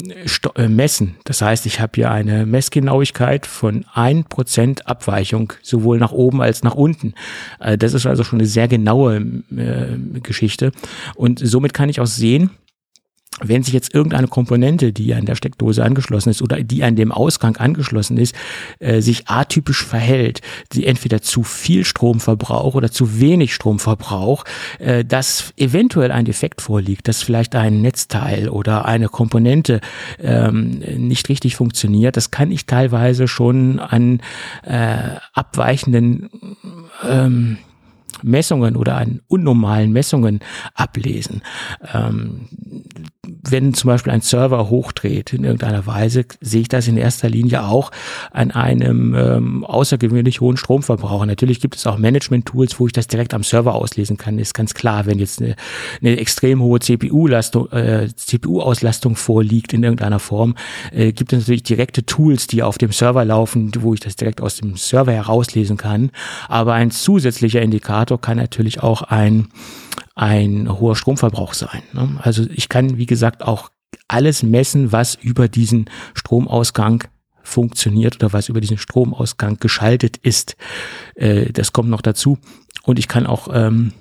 äh, 0.56 0.68
messen. 0.68 1.16
Das 1.24 1.40
heißt, 1.40 1.64
ich 1.64 1.80
habe 1.80 1.92
hier 1.94 2.10
eine 2.10 2.44
Messgenauigkeit 2.44 3.46
von 3.46 3.86
ein 3.94 4.24
Prozent 4.24 4.86
Abweichung, 4.86 5.54
sowohl 5.62 5.98
nach 5.98 6.12
oben 6.12 6.42
als 6.42 6.62
nach 6.62 6.74
unten. 6.74 7.14
Äh, 7.58 7.78
das 7.78 7.94
ist 7.94 8.06
also 8.06 8.24
schon 8.24 8.40
eine 8.40 8.48
sehr 8.48 8.68
genaue 8.68 9.16
äh, 9.56 10.20
Geschichte. 10.22 10.72
Und 11.14 11.40
somit 11.42 11.72
kann 11.72 11.88
ich 11.88 12.00
auch 12.00 12.06
sehen, 12.06 12.50
wenn 13.42 13.62
sich 13.62 13.74
jetzt 13.74 13.94
irgendeine 13.94 14.28
Komponente, 14.28 14.92
die 14.92 15.14
an 15.14 15.26
der 15.26 15.34
Steckdose 15.34 15.84
angeschlossen 15.84 16.30
ist 16.30 16.42
oder 16.42 16.62
die 16.62 16.82
an 16.82 16.96
dem 16.96 17.12
Ausgang 17.12 17.56
angeschlossen 17.56 18.16
ist, 18.16 18.34
äh, 18.78 19.00
sich 19.00 19.28
atypisch 19.28 19.84
verhält, 19.84 20.40
die 20.72 20.86
entweder 20.86 21.22
zu 21.22 21.42
viel 21.42 21.84
Strom 21.84 22.20
verbraucht 22.20 22.76
oder 22.76 22.90
zu 22.90 23.20
wenig 23.20 23.54
Strom 23.54 23.78
verbraucht, 23.78 24.46
äh, 24.78 25.04
dass 25.04 25.52
eventuell 25.56 26.12
ein 26.12 26.24
Defekt 26.24 26.60
vorliegt, 26.60 27.08
dass 27.08 27.22
vielleicht 27.22 27.54
ein 27.54 27.80
Netzteil 27.80 28.48
oder 28.48 28.84
eine 28.84 29.08
Komponente 29.08 29.80
ähm, 30.18 30.82
nicht 30.96 31.28
richtig 31.28 31.56
funktioniert, 31.56 32.16
das 32.16 32.30
kann 32.30 32.50
ich 32.50 32.66
teilweise 32.66 33.28
schon 33.28 33.78
an 33.78 34.20
äh, 34.62 35.16
abweichenden 35.34 36.28
ähm, 37.08 37.58
Messungen 38.22 38.76
oder 38.76 38.96
an 38.96 39.20
unnormalen 39.28 39.92
Messungen 39.92 40.40
ablesen. 40.74 41.42
Ähm, 41.92 42.48
wenn 43.26 43.74
zum 43.74 43.88
Beispiel 43.88 44.12
ein 44.12 44.22
Server 44.22 44.70
hochdreht 44.70 45.34
in 45.34 45.44
irgendeiner 45.44 45.86
Weise, 45.86 46.24
sehe 46.40 46.62
ich 46.62 46.68
das 46.68 46.88
in 46.88 46.96
erster 46.96 47.28
Linie 47.28 47.64
auch 47.64 47.90
an 48.30 48.50
einem 48.50 49.14
ähm, 49.14 49.64
außergewöhnlich 49.64 50.40
hohen 50.40 50.56
Stromverbrauch. 50.56 51.26
Natürlich 51.26 51.60
gibt 51.60 51.76
es 51.76 51.86
auch 51.86 51.98
Management-Tools, 51.98 52.80
wo 52.80 52.86
ich 52.86 52.94
das 52.94 53.08
direkt 53.08 53.34
am 53.34 53.42
Server 53.42 53.74
auslesen 53.74 54.16
kann. 54.16 54.38
Ist 54.38 54.54
ganz 54.54 54.72
klar, 54.72 55.04
wenn 55.04 55.18
jetzt 55.18 55.42
eine, 55.42 55.54
eine 56.00 56.18
extrem 56.18 56.62
hohe 56.62 56.80
CPU-Lastung, 56.80 57.70
äh, 57.72 58.08
CPU-Auslastung 58.14 59.16
vorliegt 59.16 59.74
in 59.74 59.82
irgendeiner 59.82 60.18
Form, 60.18 60.54
äh, 60.90 61.12
gibt 61.12 61.34
es 61.34 61.40
natürlich 61.40 61.62
direkte 61.62 62.06
Tools, 62.06 62.46
die 62.46 62.62
auf 62.62 62.78
dem 62.78 62.92
Server 62.92 63.24
laufen, 63.26 63.70
wo 63.80 63.92
ich 63.92 64.00
das 64.00 64.16
direkt 64.16 64.40
aus 64.40 64.56
dem 64.56 64.76
Server 64.76 65.12
herauslesen 65.12 65.76
kann. 65.76 66.10
Aber 66.48 66.72
ein 66.72 66.90
zusätzlicher 66.90 67.60
Indikator 67.60 68.18
kann 68.18 68.38
natürlich 68.38 68.82
auch 68.82 69.02
ein 69.02 69.48
ein 70.20 70.68
hoher 70.78 70.96
Stromverbrauch 70.96 71.54
sein. 71.54 71.82
Ne? 71.94 72.20
Also 72.22 72.44
ich 72.54 72.68
kann, 72.68 72.98
wie 72.98 73.06
gesagt, 73.06 73.42
auch 73.42 73.70
alles 74.06 74.42
messen, 74.42 74.92
was 74.92 75.14
über 75.14 75.48
diesen 75.48 75.88
Stromausgang 76.14 77.04
funktioniert 77.42 78.16
oder 78.16 78.34
was 78.34 78.50
über 78.50 78.60
diesen 78.60 78.76
Stromausgang 78.76 79.56
geschaltet 79.60 80.18
ist. 80.18 80.56
Äh, 81.14 81.52
das 81.52 81.72
kommt 81.72 81.88
noch 81.88 82.02
dazu. 82.02 82.36
Und 82.82 82.98
ich 82.98 83.08
kann 83.08 83.26
auch 83.26 83.48
ähm, 83.50 83.92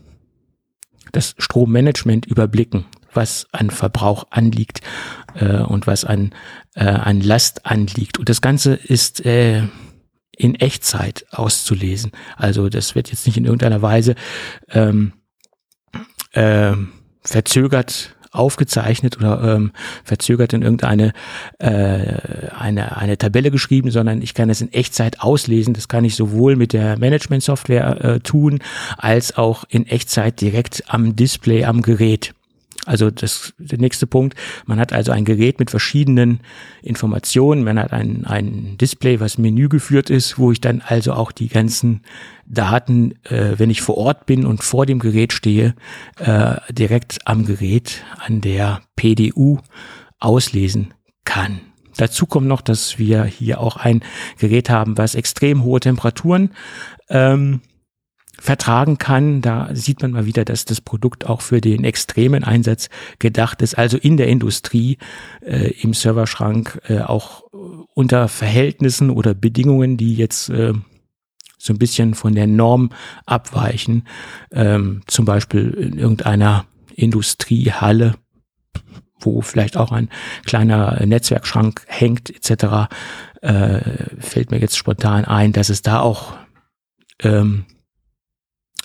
das 1.13 1.35
Strommanagement 1.37 2.25
überblicken, 2.25 2.83
was 3.13 3.47
an 3.53 3.69
Verbrauch 3.69 4.25
anliegt 4.29 4.81
äh, 5.35 5.61
und 5.61 5.87
was 5.87 6.03
an, 6.03 6.31
äh, 6.75 6.83
an 6.83 7.21
Last 7.21 7.65
anliegt. 7.65 8.17
Und 8.17 8.27
das 8.27 8.41
Ganze 8.41 8.73
ist 8.73 9.25
äh, 9.25 9.63
in 10.35 10.55
Echtzeit 10.55 11.25
auszulesen. 11.31 12.11
Also 12.35 12.67
das 12.67 12.93
wird 12.93 13.09
jetzt 13.09 13.25
nicht 13.25 13.37
in 13.37 13.45
irgendeiner 13.45 13.81
Weise 13.81 14.15
ähm, 14.67 15.13
äh, 16.33 16.73
verzögert 17.21 18.15
aufgezeichnet 18.31 19.17
oder 19.17 19.55
ähm, 19.55 19.71
verzögert 20.03 20.53
in 20.53 20.61
irgendeine 20.61 21.13
äh, 21.57 22.49
eine, 22.55 22.97
eine 22.97 23.17
Tabelle 23.17 23.51
geschrieben, 23.51 23.89
sondern 23.91 24.21
ich 24.21 24.33
kann 24.33 24.49
es 24.49 24.61
in 24.61 24.71
Echtzeit 24.71 25.21
auslesen. 25.21 25.73
Das 25.73 25.87
kann 25.87 26.05
ich 26.05 26.15
sowohl 26.15 26.55
mit 26.55 26.73
der 26.73 26.99
Management-Software 26.99 28.03
äh, 28.03 28.19
tun, 28.19 28.59
als 28.97 29.35
auch 29.35 29.63
in 29.69 29.87
Echtzeit 29.87 30.41
direkt 30.41 30.83
am 30.87 31.15
Display 31.15 31.65
am 31.65 31.81
Gerät. 31.81 32.33
Also 32.85 33.11
das 33.11 33.53
der 33.57 33.77
nächste 33.77 34.07
Punkt. 34.07 34.37
Man 34.65 34.79
hat 34.79 34.93
also 34.93 35.11
ein 35.11 35.25
Gerät 35.25 35.59
mit 35.59 35.69
verschiedenen 35.69 36.39
Informationen. 36.81 37.63
Man 37.63 37.77
hat 37.77 37.91
ein, 37.91 38.25
ein 38.25 38.77
Display, 38.77 39.19
was 39.19 39.37
Menü 39.37 39.67
geführt 39.67 40.09
ist, 40.09 40.39
wo 40.39 40.51
ich 40.51 40.61
dann 40.61 40.81
also 40.81 41.13
auch 41.13 41.31
die 41.31 41.49
ganzen 41.49 42.01
Daten, 42.45 43.13
äh, 43.25 43.57
wenn 43.57 43.69
ich 43.69 43.81
vor 43.81 43.97
Ort 43.97 44.25
bin 44.25 44.45
und 44.45 44.63
vor 44.63 44.85
dem 44.85 44.99
Gerät 44.99 45.33
stehe, 45.33 45.75
äh, 46.17 46.55
direkt 46.71 47.19
am 47.25 47.45
Gerät 47.45 48.03
an 48.17 48.41
der 48.41 48.81
PDU 48.95 49.59
auslesen 50.19 50.93
kann. 51.25 51.61
Dazu 51.97 52.25
kommt 52.25 52.47
noch, 52.47 52.61
dass 52.61 52.97
wir 52.97 53.25
hier 53.25 53.59
auch 53.59 53.75
ein 53.75 54.01
Gerät 54.37 54.69
haben, 54.69 54.97
was 54.97 55.15
extrem 55.15 55.63
hohe 55.63 55.81
Temperaturen 55.81 56.51
ähm, 57.09 57.61
vertragen 58.39 58.97
kann. 58.97 59.41
Da 59.41 59.69
sieht 59.73 60.01
man 60.01 60.11
mal 60.11 60.25
wieder, 60.25 60.45
dass 60.45 60.65
das 60.65 60.81
Produkt 60.81 61.27
auch 61.27 61.41
für 61.41 61.61
den 61.61 61.83
extremen 61.83 62.43
Einsatz 62.43 62.89
gedacht 63.19 63.61
ist, 63.61 63.77
also 63.77 63.97
in 63.97 64.17
der 64.17 64.27
Industrie, 64.27 64.97
äh, 65.41 65.71
im 65.81 65.93
Serverschrank, 65.93 66.81
äh, 66.87 66.99
auch 66.99 67.43
unter 67.93 68.27
Verhältnissen 68.27 69.09
oder 69.09 69.33
Bedingungen, 69.33 69.97
die 69.97 70.15
jetzt 70.15 70.49
äh, 70.49 70.73
so 71.57 71.73
ein 71.73 71.79
bisschen 71.79 72.13
von 72.13 72.33
der 72.33 72.47
Norm 72.47 72.91
abweichen, 73.25 74.07
ähm, 74.51 75.01
zum 75.07 75.25
Beispiel 75.25 75.71
in 75.71 75.99
irgendeiner 75.99 76.65
Industriehalle, 76.95 78.15
wo 79.19 79.41
vielleicht 79.41 79.75
auch 79.75 79.91
ein 79.91 80.09
kleiner 80.45 81.05
Netzwerkschrank 81.05 81.83
hängt, 81.87 82.29
etc., 82.29 82.87
äh, 83.41 83.81
fällt 84.19 84.51
mir 84.51 84.59
jetzt 84.59 84.77
spontan 84.77 85.25
ein, 85.25 85.53
dass 85.53 85.69
es 85.69 85.81
da 85.81 85.99
auch 85.99 86.33
ähm, 87.21 87.65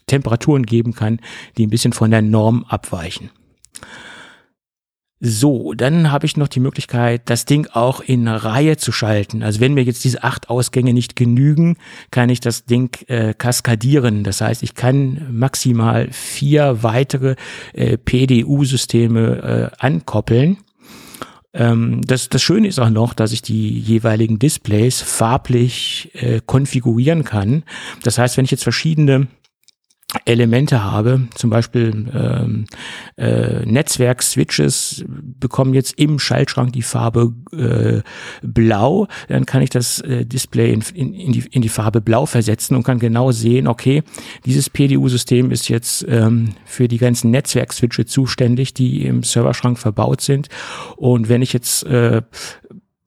Temperaturen 0.07 0.65
geben 0.65 0.95
kann, 0.95 1.21
die 1.57 1.67
ein 1.67 1.71
bisschen 1.71 1.93
von 1.93 2.11
der 2.11 2.23
Norm 2.23 2.65
abweichen. 2.69 3.31
So, 5.27 5.73
dann 5.73 6.13
habe 6.13 6.27
ich 6.27 6.37
noch 6.37 6.49
die 6.49 6.61
Möglichkeit, 6.61 7.31
das 7.31 7.47
Ding 7.47 7.67
auch 7.73 8.01
in 8.01 8.29
Reihe 8.29 8.77
zu 8.77 8.93
schalten. 8.93 9.43
Also 9.43 9.59
wenn 9.61 9.73
mir 9.73 9.83
jetzt 9.83 10.05
diese 10.05 10.23
acht 10.23 10.51
Ausgänge 10.51 10.93
nicht 10.93 11.17
genügen, 11.17 11.79
kann 12.11 12.29
ich 12.29 12.41
das 12.41 12.67
Ding 12.67 12.95
äh, 13.07 13.33
kaskadieren. 13.33 14.23
Das 14.23 14.43
heißt, 14.43 14.63
ich 14.63 14.75
kann 14.75 15.27
maximal 15.31 16.09
vier 16.11 16.83
weitere 16.83 17.37
äh, 17.73 17.97
PDU-Systeme 17.97 19.71
äh, 19.73 19.77
ankoppeln 19.79 20.59
Ähm, 21.55 22.03
das, 22.05 22.29
das 22.29 22.43
Schöne 22.43 22.69
ist 22.69 22.79
auch 22.79 22.91
noch, 22.91 23.15
dass 23.15 23.33
ich 23.33 23.41
die 23.41 23.79
jeweiligen 23.79 24.39
Displays 24.39 25.01
farblich 25.01 26.11
äh, 26.15 26.43
konfigurieren 26.45 27.25
kann. 27.25 27.63
Das 28.03 28.19
heißt, 28.19 28.37
wenn 28.37 28.45
ich 28.45 28.51
jetzt 28.51 28.65
verschiedene 28.65 29.29
Elemente 30.25 30.83
habe, 30.83 31.29
zum 31.35 31.51
Beispiel 31.51 32.07
ähm, 32.15 32.65
äh, 33.17 33.65
Netzwerk-Switches 33.67 35.05
bekommen 35.07 35.75
jetzt 35.75 35.99
im 35.99 36.19
Schaltschrank 36.19 36.73
die 36.73 36.83
Farbe 36.83 37.33
äh, 37.53 38.03
blau, 38.43 39.09
dann 39.29 39.47
kann 39.47 39.62
ich 39.62 39.71
das 39.71 40.01
äh, 40.01 40.25
Display 40.25 40.73
in, 40.73 40.83
in, 40.95 41.15
in, 41.15 41.33
die, 41.33 41.45
in 41.51 41.62
die 41.62 41.69
Farbe 41.69 42.01
blau 42.01 42.27
versetzen 42.27 42.77
und 42.77 42.85
kann 42.85 42.99
genau 42.99 43.33
sehen, 43.33 43.67
okay, 43.67 44.03
dieses 44.47 44.71
PDU-System 44.71 45.51
ist 45.51 45.69
jetzt 45.69 46.05
ähm, 46.09 46.55
für 46.65 46.89
die 46.89 46.99
ganzen 46.99 47.31
Netzwerk-Switche 47.31 48.07
zuständig, 48.07 48.75
die 48.75 49.05
im 49.05 49.23
Serverschrank 49.23 49.79
verbaut 49.79 50.21
sind. 50.21 50.49
Und 50.97 51.29
wenn 51.29 51.43
ich 51.43 51.53
jetzt 51.53 51.85
äh, 51.85 52.23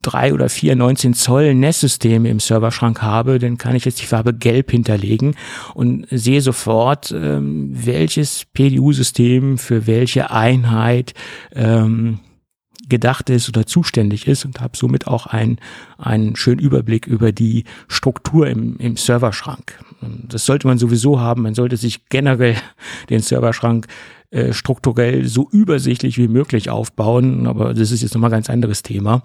drei 0.02 0.32
oder 0.32 0.48
vier 0.48 0.76
19 0.76 1.14
Zoll 1.14 1.54
NES-Systeme 1.54 2.28
im 2.28 2.40
Serverschrank 2.40 3.02
habe, 3.02 3.38
dann 3.38 3.58
kann 3.58 3.74
ich 3.74 3.84
jetzt 3.84 4.00
die 4.00 4.06
Farbe 4.06 4.32
Gelb 4.32 4.70
hinterlegen 4.70 5.34
und 5.74 6.06
sehe 6.10 6.40
sofort, 6.40 7.12
ähm, 7.12 7.70
welches 7.72 8.44
PDU-System 8.52 9.58
für 9.58 9.86
welche 9.86 10.30
Einheit 10.30 11.14
ähm, 11.52 12.20
gedacht 12.88 13.28
ist 13.30 13.48
oder 13.48 13.66
zuständig 13.66 14.26
ist 14.26 14.44
und 14.44 14.60
habe 14.60 14.76
somit 14.76 15.06
auch 15.06 15.26
einen, 15.26 15.58
einen 15.98 16.36
schönen 16.36 16.60
Überblick 16.60 17.06
über 17.06 17.32
die 17.32 17.64
Struktur 17.88 18.48
im, 18.48 18.76
im 18.78 18.96
Serverschrank. 18.96 19.78
Das 20.00 20.46
sollte 20.46 20.66
man 20.66 20.78
sowieso 20.78 21.20
haben. 21.20 21.42
Man 21.42 21.54
sollte 21.54 21.76
sich 21.76 22.06
generell 22.08 22.56
den 23.10 23.20
Serverschrank 23.20 23.86
äh, 24.30 24.52
strukturell 24.52 25.26
so 25.26 25.48
übersichtlich 25.50 26.18
wie 26.18 26.28
möglich 26.28 26.68
aufbauen, 26.68 27.46
aber 27.46 27.72
das 27.72 27.90
ist 27.90 28.02
jetzt 28.02 28.12
nochmal 28.12 28.28
ein 28.28 28.32
ganz 28.32 28.50
anderes 28.50 28.82
Thema. 28.82 29.22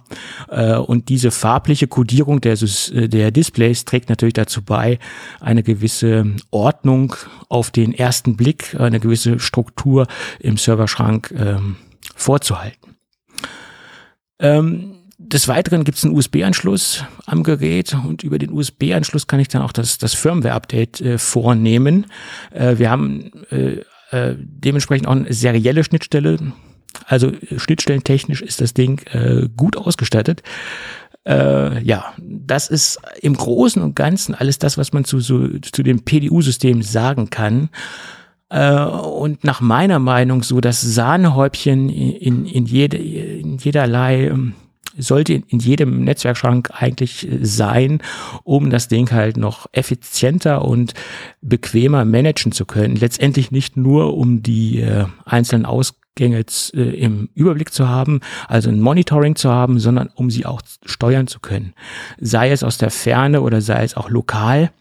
Äh, 0.49 0.77
und 0.77 1.09
diese 1.09 1.29
farbliche 1.31 1.87
Kodierung 1.87 2.39
der, 2.39 2.53
äh, 2.53 3.09
der 3.09 3.31
Displays 3.31 3.83
trägt 3.83 4.07
natürlich 4.07 4.35
dazu 4.35 4.61
bei, 4.61 4.99
eine 5.41 5.61
gewisse 5.61 6.33
Ordnung 6.51 7.15
auf 7.49 7.69
den 7.69 7.93
ersten 7.93 8.37
Blick, 8.37 8.79
eine 8.79 9.01
gewisse 9.01 9.39
Struktur 9.39 10.07
im 10.39 10.55
Serverschrank 10.55 11.33
ähm, 11.37 11.75
vorzuhalten. 12.15 12.95
Ähm, 14.39 14.95
des 15.17 15.47
Weiteren 15.47 15.83
gibt 15.83 15.97
es 15.97 16.03
einen 16.03 16.15
USB-Anschluss 16.15 17.03
am 17.25 17.43
Gerät 17.43 17.93
und 17.93 18.23
über 18.23 18.39
den 18.39 18.51
USB-Anschluss 18.51 19.27
kann 19.27 19.39
ich 19.39 19.47
dann 19.47 19.61
auch 19.61 19.71
das, 19.71 19.97
das 19.97 20.13
Firmware-Update 20.13 21.01
äh, 21.01 21.17
vornehmen. 21.17 22.07
Äh, 22.51 22.77
wir 22.77 22.89
haben 22.89 23.31
äh, 23.49 23.81
äh, 24.13 24.35
dementsprechend 24.37 25.07
auch 25.07 25.13
eine 25.13 25.33
serielle 25.33 25.83
Schnittstelle. 25.83 26.37
Also 27.07 27.31
schnittstellentechnisch 27.57 28.41
ist 28.41 28.61
das 28.61 28.73
Ding 28.73 29.01
äh, 29.11 29.49
gut 29.57 29.75
ausgestattet. 29.75 30.43
Äh, 31.27 31.81
ja, 31.83 32.13
das 32.19 32.69
ist 32.69 32.99
im 33.21 33.35
Großen 33.35 33.81
und 33.81 33.95
Ganzen 33.95 34.35
alles 34.35 34.59
das, 34.59 34.77
was 34.77 34.93
man 34.93 35.03
zu, 35.05 35.19
so, 35.19 35.47
zu 35.59 35.81
dem 35.81 36.03
PDU-System 36.03 36.83
sagen 36.83 37.29
kann. 37.29 37.69
Äh, 38.49 38.75
und 38.75 39.43
nach 39.43 39.61
meiner 39.61 39.99
Meinung 39.99 40.43
so 40.43 40.61
das 40.61 40.81
Sahnehäubchen 40.81 41.89
in, 41.89 42.11
in, 42.11 42.45
in, 42.45 42.65
jede, 42.65 42.97
in 42.97 43.57
jederlei 43.57 44.27
ähm, 44.27 44.53
sollte 44.97 45.33
in 45.33 45.59
jedem 45.59 46.03
Netzwerkschrank 46.03 46.71
eigentlich 46.73 47.29
äh, 47.29 47.39
sein, 47.41 48.01
um 48.43 48.69
das 48.69 48.87
Ding 48.87 49.11
halt 49.11 49.37
noch 49.37 49.67
effizienter 49.71 50.63
und 50.63 50.93
bequemer 51.41 52.05
managen 52.05 52.51
zu 52.51 52.65
können. 52.65 52.95
Letztendlich 52.95 53.51
nicht 53.51 53.77
nur, 53.77 54.15
um 54.15 54.43
die 54.43 54.81
äh, 54.81 55.05
einzelnen 55.25 55.65
Ausgänge 55.65 56.45
äh, 56.73 56.79
im 56.79 57.29
Überblick 57.33 57.73
zu 57.73 57.87
haben, 57.87 58.21
also 58.47 58.69
ein 58.69 58.79
Monitoring 58.79 59.35
zu 59.35 59.49
haben, 59.49 59.79
sondern 59.79 60.09
um 60.15 60.29
sie 60.29 60.45
auch 60.45 60.61
steuern 60.85 61.27
zu 61.27 61.39
können. 61.39 61.73
Sei 62.19 62.51
es 62.51 62.63
aus 62.63 62.77
der 62.77 62.91
Ferne 62.91 63.41
oder 63.41 63.61
sei 63.61 63.83
es 63.83 63.95
auch 63.95 64.09
lokal. 64.09 64.71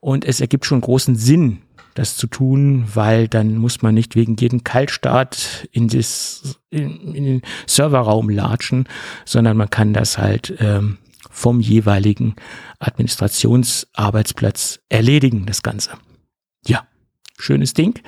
Und 0.00 0.26
es 0.26 0.40
ergibt 0.40 0.66
schon 0.66 0.82
großen 0.82 1.16
Sinn, 1.16 1.62
das 1.94 2.16
zu 2.16 2.26
tun, 2.26 2.84
weil 2.94 3.28
dann 3.28 3.56
muss 3.56 3.82
man 3.82 3.94
nicht 3.94 4.16
wegen 4.16 4.36
jedem 4.36 4.64
Kaltstart 4.64 5.68
in, 5.72 5.88
das, 5.88 6.58
in, 6.70 7.14
in 7.14 7.24
den 7.24 7.42
Serverraum 7.66 8.28
latschen, 8.28 8.88
sondern 9.24 9.56
man 9.56 9.70
kann 9.70 9.92
das 9.92 10.18
halt 10.18 10.54
ähm, 10.58 10.98
vom 11.30 11.60
jeweiligen 11.60 12.34
Administrationsarbeitsplatz 12.78 14.80
erledigen, 14.88 15.46
das 15.46 15.62
Ganze. 15.62 15.92
Ja, 16.66 16.86
schönes 17.38 17.74
Ding 17.74 18.00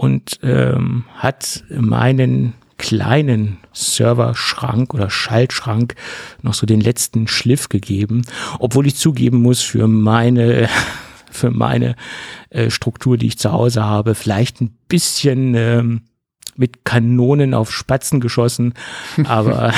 und 0.00 0.40
ähm, 0.42 1.04
hat 1.14 1.62
meinen 1.68 2.54
kleinen 2.78 3.58
Serverschrank 3.72 4.94
oder 4.94 5.10
Schaltschrank 5.10 5.94
noch 6.40 6.54
so 6.54 6.64
den 6.64 6.80
letzten 6.80 7.28
Schliff 7.28 7.68
gegeben, 7.68 8.22
obwohl 8.58 8.86
ich 8.86 8.96
zugeben 8.96 9.42
muss, 9.42 9.60
für 9.60 9.86
meine 9.86 10.70
für 11.30 11.50
meine 11.50 11.96
äh, 12.50 12.70
Struktur, 12.70 13.16
die 13.16 13.28
ich 13.28 13.38
zu 13.38 13.52
Hause 13.52 13.84
habe, 13.84 14.14
vielleicht 14.14 14.60
ein 14.60 14.76
bisschen 14.88 15.54
ähm, 15.54 16.02
mit 16.56 16.84
Kanonen 16.84 17.54
auf 17.54 17.72
Spatzen 17.72 18.20
geschossen, 18.20 18.74
aber 19.24 19.72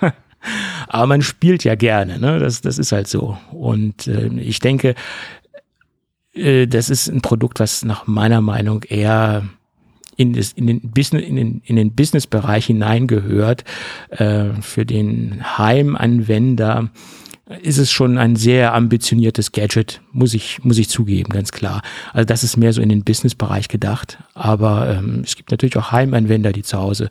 aber 0.88 1.06
man 1.06 1.22
spielt 1.22 1.64
ja 1.64 1.74
gerne, 1.74 2.18
ne? 2.18 2.38
Das, 2.38 2.60
das 2.60 2.78
ist 2.78 2.92
halt 2.92 3.08
so. 3.08 3.38
Und 3.52 4.06
äh, 4.06 4.28
ich 4.38 4.60
denke, 4.60 4.94
äh, 6.34 6.66
das 6.66 6.90
ist 6.90 7.08
ein 7.08 7.20
Produkt, 7.20 7.60
was 7.60 7.84
nach 7.84 8.06
meiner 8.06 8.40
Meinung 8.40 8.82
eher 8.84 9.44
in, 10.16 10.32
das, 10.32 10.52
in 10.52 10.66
den 10.66 10.80
Business, 10.80 11.24
in 11.24 11.36
den, 11.36 11.62
in 11.64 11.76
den 11.76 11.94
Businessbereich 11.94 12.66
hineingehört, 12.66 13.64
äh, 14.10 14.50
für 14.60 14.84
den 14.84 15.58
Heimanwender 15.58 16.90
ist 17.62 17.78
es 17.78 17.90
schon 17.90 18.16
ein 18.16 18.36
sehr 18.36 18.74
ambitioniertes 18.74 19.52
Gadget, 19.52 20.00
muss 20.12 20.34
ich, 20.34 20.62
muss 20.62 20.78
ich 20.78 20.88
zugeben, 20.88 21.32
ganz 21.32 21.50
klar. 21.50 21.82
Also 22.12 22.24
das 22.24 22.44
ist 22.44 22.56
mehr 22.56 22.72
so 22.72 22.80
in 22.80 22.88
den 22.88 23.02
Business-Bereich 23.02 23.68
gedacht. 23.68 24.18
Aber 24.34 24.88
ähm, 24.88 25.22
es 25.24 25.34
gibt 25.34 25.50
natürlich 25.50 25.76
auch 25.76 25.90
Heimanwender, 25.90 26.52
die 26.52 26.62
zu 26.62 26.78
Hause 26.78 27.10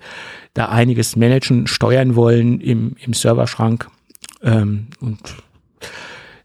da 0.54 0.70
einiges 0.70 1.16
managen, 1.16 1.68
steuern 1.68 2.16
wollen 2.16 2.62
im, 2.62 2.96
im 3.02 3.14
Serverschrank. 3.14 3.90
Ähm, 4.42 4.88
und 5.02 5.20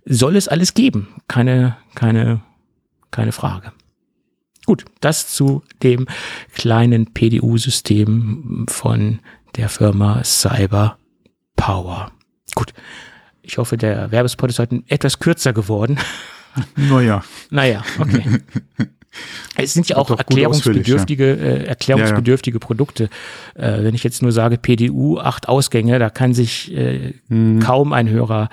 soll 0.05 0.37
es 0.37 0.49
alles 0.49 0.75
geben. 0.75 1.09
Keine, 1.29 1.77
keine, 1.95 2.43
keine 3.13 3.33
Frage. 3.33 3.73
Gut, 4.67 4.85
das 5.01 5.29
zu 5.29 5.63
dem 5.83 6.07
kleinen 6.53 7.13
PDU-System 7.13 8.67
von 8.69 9.21
der 9.57 9.69
Firma 9.69 10.25
Cyber 10.25 10.99
Power. 11.55 12.11
Gut, 12.55 12.73
ich 13.45 13.59
hoffe, 13.59 13.77
der 13.77 14.11
Werbespot 14.11 14.51
ist 14.51 14.59
heute 14.59 14.83
etwas 14.89 15.19
kürzer 15.19 15.53
geworden. 15.53 15.99
Naja. 16.77 17.25
naja, 17.51 17.83
okay. 17.99 18.25
Es 19.57 19.73
sind 19.73 19.89
ja 19.89 19.97
auch 19.97 20.11
erklärungsbedürftige, 20.11 21.37
äh, 21.37 21.65
erklärungsbedürftige 21.65 22.57
ja, 22.57 22.61
ja. 22.61 22.67
Produkte. 22.67 23.05
Äh, 23.55 23.83
wenn 23.83 23.95
ich 23.95 24.05
jetzt 24.05 24.23
nur 24.23 24.33
sage 24.33 24.59
PDU, 24.59 25.19
acht 25.19 25.49
Ausgänge, 25.49 25.99
da 25.99 26.11
kann 26.11 26.35
sich 26.35 26.73
äh, 26.73 27.15
hm. 27.29 27.61
kaum 27.61 27.93
ein 27.93 28.09
Hörer 28.09 28.49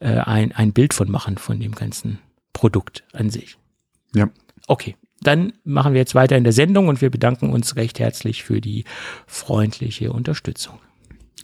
äh, 0.00 0.18
ein, 0.18 0.52
ein 0.52 0.72
Bild 0.72 0.94
von 0.94 1.10
machen, 1.10 1.38
von 1.38 1.58
dem 1.60 1.72
ganzen 1.72 2.18
Produkt 2.52 3.04
an 3.12 3.30
sich. 3.30 3.58
Ja. 4.14 4.28
Okay, 4.68 4.96
dann 5.20 5.52
machen 5.64 5.92
wir 5.92 6.00
jetzt 6.00 6.14
weiter 6.14 6.36
in 6.36 6.44
der 6.44 6.52
Sendung 6.52 6.88
und 6.88 7.00
wir 7.00 7.10
bedanken 7.10 7.50
uns 7.50 7.76
recht 7.76 7.98
herzlich 7.98 8.44
für 8.44 8.60
die 8.60 8.84
freundliche 9.26 10.12
Unterstützung. 10.12 10.78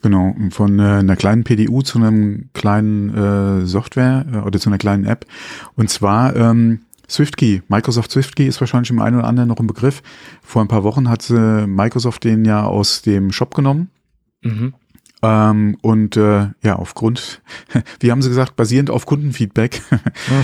Genau, 0.03 0.35
von 0.51 0.81
äh, 0.81 0.83
einer 0.83 1.17
kleinen 1.17 1.45
PDU 1.45 1.83
zu 1.83 1.99
einem 1.99 2.51
kleinen 2.55 3.15
äh, 3.15 3.67
Software 3.67 4.27
äh, 4.33 4.37
oder 4.39 4.59
zu 4.59 4.69
einer 4.69 4.79
kleinen 4.79 5.05
App. 5.05 5.27
Und 5.77 5.91
zwar 5.91 6.35
ähm, 6.35 6.81
SwiftKey. 7.09 7.63
Microsoft 7.69 8.11
SwiftKey 8.11 8.49
ist 8.49 8.61
wahrscheinlich 8.61 8.91
im 8.91 9.01
einen 9.01 9.19
oder 9.19 9.29
anderen 9.29 9.49
noch 9.49 9.61
ein 9.61 9.67
Begriff. 9.69 10.03
Vor 10.43 10.61
ein 10.61 10.69
paar 10.69 10.83
Wochen 10.83 11.09
hat 11.09 11.31
äh, 11.31 11.67
Microsoft 11.67 12.25
den 12.25 12.45
ja 12.45 12.65
aus 12.65 13.03
dem 13.03 13.31
Shop 13.31 13.55
genommen. 13.55 13.91
Mhm. 14.43 14.75
Ähm, 15.23 15.77
und 15.83 16.17
äh, 16.17 16.49
ja, 16.65 16.77
aufgrund, 16.77 17.41
wie 18.01 18.11
haben 18.11 18.23
sie 18.23 18.29
gesagt, 18.29 18.57
basierend 18.57 18.91
auf 18.91 19.07
Kundenfeedback, 19.07 19.83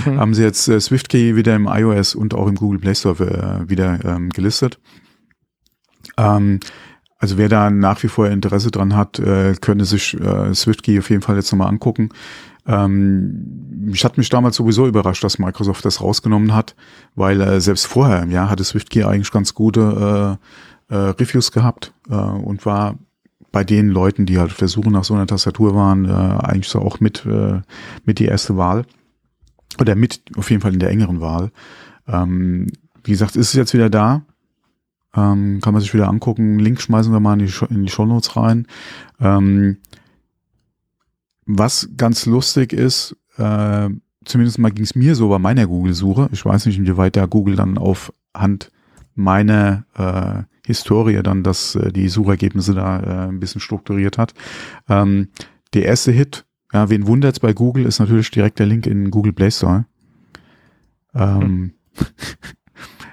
mhm. 0.05 0.17
haben 0.19 0.33
sie 0.33 0.43
jetzt 0.43 0.69
äh, 0.69 0.79
SwiftKey 0.79 1.35
wieder 1.35 1.53
im 1.53 1.67
iOS 1.67 2.15
und 2.15 2.33
auch 2.33 2.47
im 2.47 2.55
Google 2.55 2.79
Play 2.79 2.95
Store 2.95 3.65
äh, 3.65 3.69
wieder 3.69 3.99
ähm, 4.05 4.29
gelistet. 4.29 4.79
Ähm, 6.17 6.61
also 7.19 7.37
wer 7.37 7.49
da 7.49 7.69
nach 7.69 8.01
wie 8.01 8.07
vor 8.07 8.27
Interesse 8.27 8.71
dran 8.71 8.95
hat, 8.95 9.19
äh, 9.19 9.53
könnte 9.59 9.85
sich 9.85 10.19
äh, 10.19 10.53
SwiftKey 10.53 10.99
auf 10.99 11.09
jeden 11.09 11.21
Fall 11.21 11.35
jetzt 11.35 11.51
nochmal 11.51 11.67
angucken. 11.67 12.09
Ähm, 12.65 13.89
ich 13.91 14.05
hatte 14.05 14.19
mich 14.19 14.29
damals 14.29 14.55
sowieso 14.55 14.87
überrascht, 14.87 15.23
dass 15.23 15.37
Microsoft 15.37 15.83
das 15.83 16.01
rausgenommen 16.01 16.55
hat, 16.55 16.75
weil 17.15 17.41
äh, 17.41 17.59
selbst 17.59 17.87
vorher 17.87 18.23
im 18.23 18.31
Jahr 18.31 18.49
hatte 18.49 18.63
SwiftKey 18.63 19.03
eigentlich 19.03 19.31
ganz 19.31 19.53
gute 19.53 20.37
äh, 20.89 20.93
äh, 20.95 21.09
Reviews 21.11 21.51
gehabt 21.51 21.93
äh, 22.09 22.15
und 22.15 22.65
war 22.65 22.97
bei 23.51 23.63
den 23.63 23.89
Leuten, 23.89 24.25
die 24.25 24.39
halt 24.39 24.51
auf 24.51 24.57
der 24.57 24.67
Suche 24.67 24.91
nach 24.91 25.03
so 25.03 25.13
einer 25.13 25.27
Tastatur 25.27 25.75
waren, 25.75 26.05
äh, 26.05 26.11
eigentlich 26.11 26.69
so 26.69 26.79
auch 26.79 26.99
mit, 26.99 27.25
äh, 27.25 27.61
mit 28.05 28.19
die 28.19 28.25
erste 28.25 28.55
Wahl. 28.57 28.85
Oder 29.79 29.95
mit 29.95 30.21
auf 30.37 30.49
jeden 30.49 30.61
Fall 30.61 30.73
in 30.73 30.79
der 30.79 30.89
engeren 30.89 31.19
Wahl. 31.19 31.51
Ähm, 32.07 32.67
wie 33.03 33.11
gesagt, 33.11 33.35
ist 33.35 33.49
es 33.49 33.53
jetzt 33.53 33.73
wieder 33.73 33.89
da. 33.89 34.23
Ähm, 35.15 35.59
kann 35.61 35.73
man 35.73 35.81
sich 35.81 35.93
wieder 35.93 36.07
angucken. 36.07 36.59
Link 36.59 36.81
schmeißen 36.81 37.11
wir 37.11 37.19
mal 37.19 37.39
in 37.39 37.47
die, 37.47 37.53
in 37.73 37.83
die 37.83 37.91
Show 37.91 38.05
Notes 38.05 38.35
rein. 38.35 38.67
Ähm, 39.19 39.77
was 41.45 41.89
ganz 41.97 42.25
lustig 42.27 42.73
ist, 42.73 43.15
äh, 43.37 43.89
zumindest 44.23 44.59
mal 44.59 44.71
ging 44.71 44.83
es 44.83 44.95
mir 44.95 45.15
so 45.15 45.29
bei 45.29 45.39
meiner 45.39 45.65
Google-Suche. 45.65 46.29
Ich 46.31 46.45
weiß 46.45 46.67
nicht, 46.67 46.77
inwieweit 46.77 47.15
da 47.15 47.25
Google 47.25 47.55
dann 47.55 47.77
auf 47.77 48.13
Hand 48.35 48.71
meiner 49.15 49.85
äh, 49.95 50.43
Historie 50.67 51.21
dann 51.23 51.41
dass 51.41 51.73
äh, 51.73 51.91
die 51.91 52.09
Suchergebnisse 52.09 52.75
da 52.75 52.99
äh, 52.99 53.29
ein 53.29 53.39
bisschen 53.39 53.59
strukturiert 53.61 54.19
hat. 54.19 54.35
Ähm, 54.87 55.29
der 55.73 55.85
erste 55.85 56.11
Hit, 56.11 56.45
ja, 56.71 56.89
wen 56.89 57.07
wundert's 57.07 57.39
bei 57.39 57.53
Google, 57.53 57.85
ist 57.87 57.99
natürlich 57.99 58.29
direkt 58.29 58.59
der 58.59 58.67
Link 58.67 58.85
in 58.85 59.09
Google 59.09 59.33
Play 59.33 59.49
Store. 59.49 59.85
Ähm, 61.15 61.41
hm. 61.41 61.71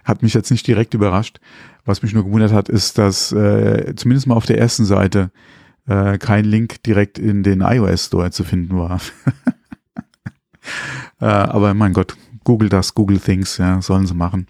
hat 0.06 0.22
mich 0.22 0.32
jetzt 0.32 0.50
nicht 0.50 0.66
direkt 0.66 0.94
überrascht. 0.94 1.40
Was 1.84 2.02
mich 2.02 2.14
nur 2.14 2.24
gewundert 2.24 2.52
hat, 2.52 2.68
ist, 2.68 2.96
dass 2.96 3.32
äh, 3.32 3.94
zumindest 3.96 4.26
mal 4.26 4.34
auf 4.34 4.46
der 4.46 4.58
ersten 4.58 4.84
Seite 4.84 5.30
äh, 5.86 6.16
kein 6.18 6.44
Link 6.44 6.82
direkt 6.84 7.18
in 7.18 7.42
den 7.42 7.60
iOS 7.60 8.06
Store 8.06 8.30
zu 8.30 8.44
finden 8.44 8.76
war. 8.76 9.00
äh, 11.20 11.26
aber 11.26 11.74
mein 11.74 11.92
Gott, 11.92 12.16
Google 12.44 12.68
das, 12.68 12.94
Google 12.94 13.18
Things, 13.18 13.58
ja, 13.58 13.82
sollen 13.82 14.06
sie 14.06 14.14
machen. 14.14 14.46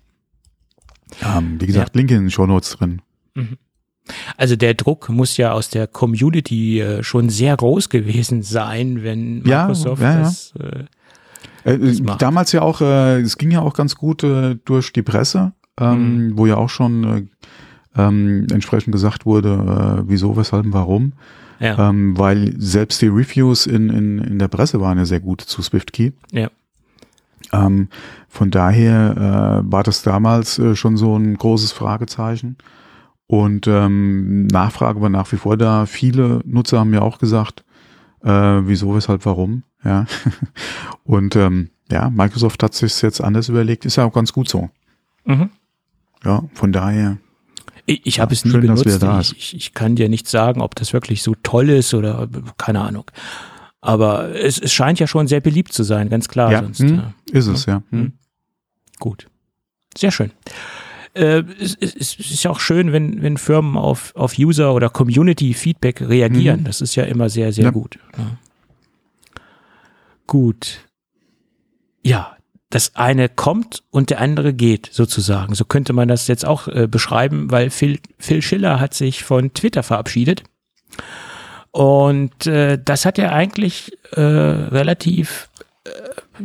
Ähm, 1.23 1.61
wie 1.61 1.67
gesagt, 1.67 1.95
ja. 1.95 1.99
Link 1.99 2.11
in 2.11 2.25
den 2.25 2.31
Show 2.31 2.47
Notes 2.47 2.71
drin. 2.77 3.03
Mhm. 3.35 3.59
Also 4.37 4.57
der 4.57 4.75
Druck 4.75 5.09
muss 5.09 5.37
ja 5.37 5.53
aus 5.53 5.69
der 5.69 5.87
Community 5.87 6.81
äh, 6.81 7.03
schon 7.03 7.29
sehr 7.29 7.57
groß 7.57 7.89
gewesen 7.89 8.43
sein, 8.43 9.03
wenn 9.03 9.43
Microsoft 9.43 10.01
ja, 10.01 10.13
ja, 10.13 10.21
das, 10.21 10.55
äh, 10.61 10.85
äh, 11.75 12.17
Damals 12.19 12.53
ja 12.53 12.63
auch, 12.63 12.81
äh, 12.81 13.21
es 13.21 13.39
ging 13.39 13.51
ja 13.51 13.61
auch 13.61 13.75
ganz 13.75 13.95
gut 13.95 14.23
äh, 14.23 14.57
durch 14.65 14.93
die 14.93 15.03
Presse, 15.03 15.53
ähm, 15.79 16.29
mhm. 16.29 16.39
wo 16.39 16.47
ja 16.47 16.57
auch 16.57 16.71
schon 16.71 17.05
äh, 17.05 17.23
ähm, 17.97 18.47
entsprechend 18.53 18.93
gesagt 18.93 19.27
wurde, 19.27 20.03
äh, 20.03 20.05
wieso, 20.09 20.37
weshalb, 20.37 20.67
warum. 20.71 21.13
Ja. 21.59 21.89
Ähm, 21.89 22.19
weil 22.19 22.55
selbst 22.59 23.01
die 23.01 23.07
Reviews 23.07 23.67
in, 23.67 23.89
in, 23.89 24.19
in 24.19 24.39
der 24.39 24.49
Presse 24.49 24.81
waren 24.81 24.99
ja 24.99 25.07
sehr 25.07 25.21
gut 25.21 25.41
zu 25.41 25.63
SwiftKey. 25.63 26.13
Ja. 26.31 26.51
Ähm, 27.53 27.89
von 28.29 28.51
daher 28.51 29.63
äh, 29.67 29.73
war 29.73 29.83
das 29.83 30.03
damals 30.03 30.59
äh, 30.59 30.77
schon 30.77 30.97
so 30.97 31.17
ein 31.17 31.37
großes 31.37 31.73
Fragezeichen. 31.73 32.57
Und 33.27 33.67
ähm, 33.67 34.47
Nachfrage 34.47 35.01
war 35.01 35.09
nach 35.09 35.31
wie 35.33 35.37
vor 35.37 35.57
da. 35.57 35.87
Viele 35.87 36.41
Nutzer 36.45 36.81
haben 36.81 36.91
mir 36.91 37.03
auch 37.03 37.19
gesagt, 37.19 37.65
äh, 38.23 38.29
wieso, 38.67 38.95
weshalb, 38.95 39.25
warum. 39.27 39.63
Ja. 39.85 40.07
Und 41.05 41.37
ähm, 41.37 41.71
ja, 41.91 42.11
Microsoft 42.11 42.63
hat 42.63 42.75
sich 42.75 43.01
jetzt 43.03 43.21
anders 43.21 43.49
überlegt, 43.49 43.85
ist 43.85 43.97
ja 43.97 44.05
auch 44.05 44.13
ganz 44.13 44.33
gut 44.33 44.49
so. 44.49 44.71
Mhm. 45.25 45.51
Ja, 46.25 46.45
von 46.55 46.73
daher. 46.73 47.19
Ich, 47.87 48.05
ich 48.05 48.21
habe 48.21 48.35
es 48.35 48.45
nie 48.45 48.51
schön, 48.51 48.63
benutzt. 48.63 48.87
Ich, 48.87 49.37
ich, 49.37 49.57
ich 49.57 49.75
kann 49.75 49.95
dir 49.95 50.09
nicht 50.09 50.29
sagen, 50.29 50.61
ob 50.61 50.75
das 50.75 50.93
wirklich 50.93 51.23
so 51.23 51.35
toll 51.43 51.71
ist 51.71 51.95
oder 51.95 52.29
keine 52.59 52.81
Ahnung. 52.81 53.11
Aber 53.81 54.35
es, 54.35 54.59
es 54.59 54.73
scheint 54.73 54.99
ja 54.99 55.07
schon 55.07 55.29
sehr 55.29 55.41
beliebt 55.41 55.73
zu 55.73 55.85
sein, 55.85 56.09
ganz 56.09 56.29
klar. 56.29 56.51
Ja, 56.51 56.63
sonst, 56.63 56.81
hm, 56.81 57.15
ist 57.31 57.47
es, 57.47 57.67
ja. 57.67 57.83
Hm. 57.91 58.15
Gut. 58.99 59.29
Sehr 59.97 60.11
schön. 60.11 60.33
Äh, 61.17 61.45
es, 61.61 61.77
es, 61.81 61.95
es, 61.95 62.19
ist 62.19 62.43
ja 62.43 62.51
auch 62.51 62.61
schön, 62.61 62.93
wenn, 62.93 63.23
wenn 63.23 63.39
Firmen 63.39 63.77
auf, 63.77 64.15
auf 64.15 64.39
User- 64.39 64.75
oder 64.75 64.91
Community-Feedback 64.91 66.03
reagieren. 66.03 66.61
Mhm. 66.61 66.65
Das 66.65 66.81
ist 66.81 66.95
ja 66.95 67.05
immer 67.05 67.31
sehr, 67.31 67.53
sehr 67.53 67.65
ja. 67.65 67.71
gut. 67.71 67.99
Ja. 68.19 68.39
Gut. 70.27 70.81
Ja, 72.03 72.37
das 72.71 72.97
eine 72.97 73.29
kommt 73.29 73.83
und 73.91 74.11
der 74.11 74.21
andere 74.21 74.53
geht, 74.53 74.91
sozusagen. 74.93 75.55
So 75.55 75.65
könnte 75.65 75.93
man 75.93 76.09
das 76.09 76.29
jetzt 76.29 76.45
auch 76.45 76.69
äh, 76.69 76.87
beschreiben, 76.87 77.51
weil 77.51 77.71
Phil, 77.71 77.99
Phil 78.19 78.43
Schiller 78.43 78.81
hat 78.81 78.93
sich 78.93 79.25
von 79.25 79.55
Twitter 79.55 79.83
verabschiedet. 79.83 80.43
Und 81.71 82.47
äh, 82.47 82.79
das 82.83 83.05
hat 83.05 83.19
er 83.19 83.33
eigentlich 83.33 83.97
äh, 84.13 84.21
relativ, 84.21 85.49
äh, 85.85 85.91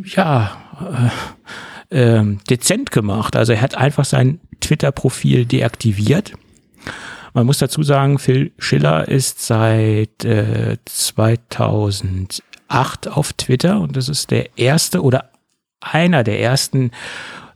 ja, 0.04 0.62
äh, 0.80 1.10
äh, 1.92 2.24
dezent 2.50 2.92
gemacht. 2.92 3.36
Also 3.36 3.54
er 3.54 3.62
hat 3.62 3.76
einfach 3.76 4.06
sein 4.06 4.40
Twitter-Profil 4.60 5.46
deaktiviert. 5.46 6.34
Man 7.34 7.46
muss 7.46 7.60
dazu 7.60 7.84
sagen, 7.84 8.20
Phil 8.20 8.52
Schiller 8.58 9.08
ist 9.08 9.46
seit 9.46 10.26
äh, 10.26 10.78
2008 10.86 12.42
auf 13.08 13.34
Twitter 13.34 13.80
und 13.80 13.96
das 13.96 14.10
ist 14.10 14.32
der 14.32 14.58
erste 14.58 15.02
oder 15.02 15.30
einer 15.80 16.24
der 16.24 16.42
ersten 16.42 16.92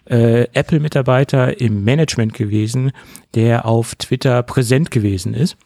äh, 0.06 0.48
Apple-Mitarbeiter 0.54 1.60
im 1.60 1.84
Management 1.84 2.34
gewesen, 2.34 2.92
der 3.34 3.66
auf 3.66 3.96
Twitter 3.96 4.44
präsent 4.44 4.92
gewesen 4.92 5.34
ist 5.34 5.58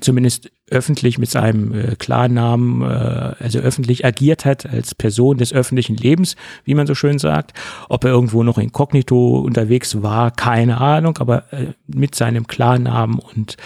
zumindest 0.00 0.50
öffentlich 0.68 1.18
mit 1.18 1.30
seinem 1.30 1.72
äh, 1.72 1.94
Klarnamen, 1.96 2.82
äh, 2.82 3.34
also 3.38 3.60
öffentlich 3.60 4.04
agiert 4.04 4.44
hat 4.44 4.66
als 4.66 4.94
Person 4.94 5.38
des 5.38 5.52
öffentlichen 5.52 5.96
Lebens, 5.96 6.34
wie 6.64 6.74
man 6.74 6.86
so 6.86 6.94
schön 6.94 7.18
sagt. 7.18 7.52
Ob 7.88 8.04
er 8.04 8.10
irgendwo 8.10 8.42
noch 8.42 8.58
inkognito 8.58 9.38
unterwegs 9.38 10.02
war, 10.02 10.32
keine 10.32 10.80
Ahnung, 10.80 11.18
aber 11.18 11.52
äh, 11.52 11.66
mit 11.86 12.14
seinem 12.16 12.48
Klarnamen 12.48 13.20
und 13.20 13.56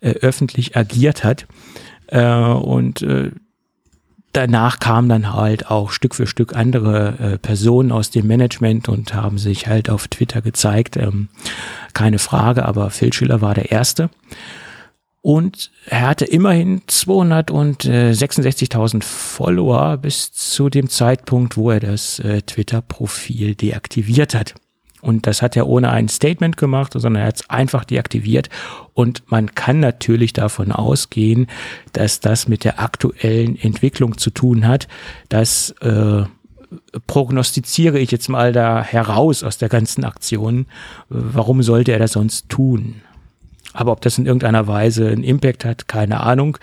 äh, 0.00 0.10
öffentlich 0.10 0.76
agiert 0.76 1.22
hat. 1.22 1.46
Äh, 2.08 2.26
und 2.26 3.02
äh, 3.02 3.30
danach 4.32 4.80
kamen 4.80 5.08
dann 5.08 5.32
halt 5.32 5.70
auch 5.70 5.92
Stück 5.92 6.14
für 6.14 6.26
Stück 6.26 6.56
andere 6.56 7.18
äh, 7.18 7.38
Personen 7.38 7.92
aus 7.92 8.10
dem 8.10 8.26
Management 8.26 8.88
und 8.88 9.14
haben 9.14 9.38
sich 9.38 9.68
halt 9.68 9.90
auf 9.90 10.08
Twitter 10.08 10.42
gezeigt. 10.42 10.96
Ähm, 10.96 11.28
keine 11.94 12.18
Frage, 12.18 12.64
aber 12.64 12.90
Phil 12.90 13.12
Schiller 13.12 13.40
war 13.40 13.54
der 13.54 13.70
Erste. 13.70 14.10
Und 15.20 15.72
er 15.86 16.08
hatte 16.08 16.24
immerhin 16.24 16.82
266.000 16.82 19.02
Follower 19.02 19.96
bis 19.96 20.32
zu 20.32 20.70
dem 20.70 20.88
Zeitpunkt, 20.88 21.56
wo 21.56 21.70
er 21.70 21.80
das 21.80 22.20
äh, 22.20 22.42
Twitter-Profil 22.42 23.56
deaktiviert 23.56 24.34
hat. 24.34 24.54
Und 25.00 25.26
das 25.26 25.42
hat 25.42 25.56
er 25.56 25.68
ohne 25.68 25.90
ein 25.90 26.08
Statement 26.08 26.56
gemacht, 26.56 26.92
sondern 26.94 27.22
er 27.22 27.28
hat 27.28 27.36
es 27.36 27.50
einfach 27.50 27.84
deaktiviert. 27.84 28.48
Und 28.94 29.30
man 29.30 29.54
kann 29.54 29.80
natürlich 29.80 30.32
davon 30.32 30.72
ausgehen, 30.72 31.46
dass 31.92 32.20
das 32.20 32.48
mit 32.48 32.64
der 32.64 32.80
aktuellen 32.80 33.56
Entwicklung 33.56 34.18
zu 34.18 34.30
tun 34.30 34.66
hat. 34.66 34.88
Das 35.28 35.70
äh, 35.80 36.24
prognostiziere 37.06 37.98
ich 37.98 38.10
jetzt 38.10 38.28
mal 38.28 38.52
da 38.52 38.82
heraus 38.82 39.44
aus 39.44 39.58
der 39.58 39.68
ganzen 39.68 40.04
Aktion. 40.04 40.66
Warum 41.08 41.62
sollte 41.62 41.92
er 41.92 41.98
das 41.98 42.12
sonst 42.12 42.48
tun? 42.48 43.02
Aber 43.74 43.92
ob 43.92 44.00
das 44.00 44.18
in 44.18 44.26
irgendeiner 44.26 44.66
Weise 44.66 45.08
einen 45.08 45.22
Impact 45.22 45.64
hat, 45.64 45.88
keine 45.88 46.20
Ahnung. 46.20 46.58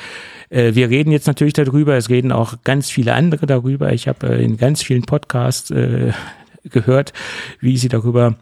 Äh, 0.49 0.74
wir 0.74 0.89
reden 0.89 1.12
jetzt 1.12 1.28
natürlich 1.28 1.53
darüber, 1.53 1.95
es 1.95 2.10
reden 2.10 2.32
auch 2.32 2.56
ganz 2.64 2.89
viele 2.89 3.14
andere 3.14 3.45
darüber. 3.45 3.93
Ich 3.93 4.08
habe 4.08 4.28
äh, 4.28 4.43
in 4.43 4.58
ganz 4.58 4.82
vielen 4.82 5.03
Podcasts 5.03 5.72
äh, 5.72 6.12
gehört, 6.64 7.14
wie 7.60 7.78
sie 7.78 7.89
darüber 7.89 8.36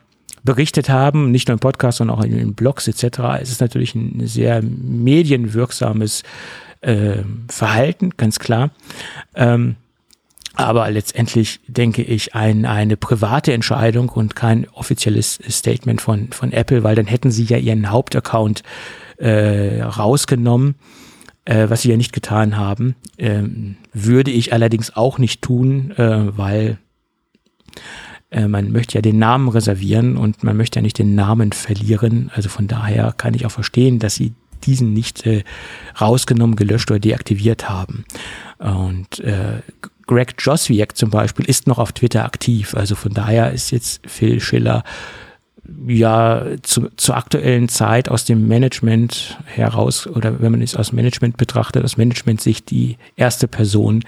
berichtet 0.43 0.89
haben, 0.89 1.31
nicht 1.31 1.47
nur 1.47 1.53
im 1.53 1.59
Podcast, 1.59 1.99
sondern 1.99 2.17
auch 2.17 2.23
in 2.23 2.53
Blogs 2.53 2.87
etc. 2.87 3.19
Es 3.41 3.49
ist 3.49 3.61
natürlich 3.61 3.95
ein 3.95 4.27
sehr 4.27 4.61
medienwirksames 4.61 6.23
Verhalten, 7.47 8.09
ganz 8.17 8.39
klar. 8.39 8.71
Ähm, 9.35 9.77
aber 10.55 10.89
letztendlich 10.91 11.59
denke 11.67 12.03
ich 12.03 12.35
ein, 12.35 12.65
eine 12.65 12.95
private 12.95 13.53
Entscheidung 13.53 14.09
und 14.09 14.35
kein 14.35 14.67
offizielles 14.69 15.39
Statement 15.49 16.01
von, 16.01 16.31
von 16.31 16.51
Apple, 16.51 16.83
weil 16.83 16.95
dann 16.95 17.07
hätten 17.07 17.31
sie 17.31 17.45
ja 17.45 17.57
ihren 17.57 17.89
Hauptaccount 17.89 18.61
äh, 19.17 19.81
rausgenommen, 19.81 20.75
äh, 21.45 21.69
was 21.69 21.81
sie 21.81 21.89
ja 21.89 21.97
nicht 21.97 22.13
getan 22.13 22.57
haben. 22.57 22.95
Ähm, 23.17 23.77
würde 23.93 24.31
ich 24.31 24.53
allerdings 24.53 24.95
auch 24.95 25.17
nicht 25.17 25.41
tun, 25.41 25.91
äh, 25.91 26.37
weil 26.37 26.77
äh, 28.29 28.47
man 28.47 28.71
möchte 28.71 28.95
ja 28.95 29.01
den 29.01 29.17
Namen 29.17 29.47
reservieren 29.47 30.17
und 30.17 30.43
man 30.43 30.55
möchte 30.55 30.79
ja 30.79 30.83
nicht 30.83 30.99
den 30.99 31.15
Namen 31.15 31.51
verlieren. 31.51 32.29
Also 32.35 32.49
von 32.49 32.67
daher 32.67 33.11
kann 33.17 33.33
ich 33.33 33.45
auch 33.47 33.51
verstehen, 33.51 33.97
dass 33.97 34.15
sie 34.15 34.33
diesen 34.65 34.93
nicht 34.93 35.25
äh, 35.25 35.43
rausgenommen, 35.99 36.55
gelöscht 36.55 36.89
oder 36.89 36.99
deaktiviert 36.99 37.69
haben. 37.69 38.05
Und 38.59 39.19
äh, 39.19 39.61
Greg 40.07 40.35
Joswiak 40.39 40.97
zum 40.97 41.09
Beispiel 41.09 41.45
ist 41.45 41.67
noch 41.67 41.79
auf 41.79 41.91
Twitter 41.91 42.25
aktiv. 42.25 42.75
Also 42.75 42.95
von 42.95 43.13
daher 43.13 43.51
ist 43.51 43.71
jetzt 43.71 44.01
Phil 44.05 44.39
Schiller 44.39 44.83
ja 45.87 46.45
zu, 46.61 46.89
zur 46.97 47.15
aktuellen 47.15 47.69
Zeit 47.69 48.09
aus 48.09 48.25
dem 48.25 48.47
Management 48.47 49.37
heraus 49.45 50.07
oder 50.07 50.41
wenn 50.41 50.51
man 50.51 50.61
es 50.61 50.75
aus 50.75 50.91
Management 50.91 51.37
betrachtet, 51.37 51.83
aus 51.85 51.95
Management-Sicht 51.95 52.69
die 52.69 52.97
erste 53.15 53.47
Person, 53.47 54.03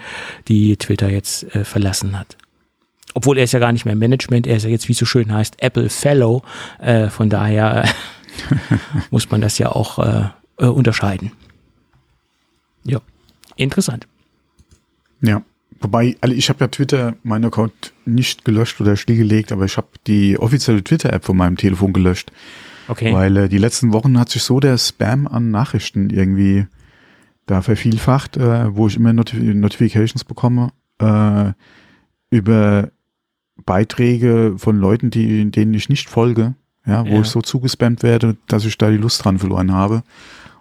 die 0.48 0.76
Twitter 0.76 1.08
jetzt 1.08 1.54
äh, 1.54 1.64
verlassen 1.64 2.18
hat. 2.18 2.36
Obwohl 3.14 3.38
er 3.38 3.44
ist 3.44 3.52
ja 3.52 3.58
gar 3.58 3.72
nicht 3.72 3.86
mehr 3.86 3.96
Management, 3.96 4.46
er 4.46 4.56
ist 4.56 4.64
ja 4.64 4.68
jetzt, 4.68 4.88
wie 4.88 4.92
es 4.92 4.98
so 4.98 5.06
schön 5.06 5.32
heißt, 5.32 5.62
Apple 5.62 5.88
Fellow. 5.88 6.42
Äh, 6.78 7.08
von 7.08 7.30
daher 7.30 7.88
muss 9.10 9.30
man 9.30 9.40
das 9.40 9.56
ja 9.56 9.70
auch 9.70 9.98
äh, 9.98 10.24
äh, 10.58 10.66
unterscheiden. 10.66 11.32
Ja, 12.84 13.00
interessant. 13.56 14.06
Ja. 15.22 15.42
Wobei, 15.80 16.16
also 16.20 16.34
ich 16.34 16.48
habe 16.48 16.60
ja 16.60 16.68
Twitter, 16.68 17.16
meinen 17.22 17.46
Account 17.46 17.92
nicht 18.04 18.44
gelöscht 18.44 18.80
oder 18.80 18.96
stillgelegt, 18.96 19.52
aber 19.52 19.64
ich 19.64 19.76
habe 19.76 19.88
die 20.06 20.38
offizielle 20.38 20.82
Twitter-App 20.82 21.24
von 21.24 21.36
meinem 21.36 21.56
Telefon 21.56 21.92
gelöscht. 21.92 22.32
Okay. 22.88 23.12
Weil 23.12 23.36
äh, 23.36 23.48
die 23.48 23.58
letzten 23.58 23.92
Wochen 23.92 24.18
hat 24.18 24.30
sich 24.30 24.42
so 24.42 24.60
der 24.60 24.78
Spam 24.78 25.26
an 25.26 25.50
Nachrichten 25.50 26.10
irgendwie 26.10 26.66
da 27.46 27.62
vervielfacht, 27.62 28.36
äh, 28.36 28.74
wo 28.76 28.86
ich 28.86 28.96
immer 28.96 29.12
Notif 29.12 29.40
Notifications 29.40 30.24
bekomme 30.24 30.72
äh, 30.98 31.52
über 32.30 32.90
Beiträge 33.64 34.54
von 34.58 34.78
Leuten, 34.78 35.10
die, 35.10 35.50
denen 35.50 35.74
ich 35.74 35.88
nicht 35.88 36.08
folge, 36.08 36.54
ja, 36.86 37.04
wo 37.06 37.14
ja. 37.14 37.20
ich 37.20 37.26
so 37.26 37.40
zugespammt 37.40 38.02
werde, 38.02 38.36
dass 38.48 38.64
ich 38.64 38.78
da 38.78 38.90
die 38.90 38.96
Lust 38.96 39.24
dran 39.24 39.38
verloren 39.38 39.72
habe 39.72 40.02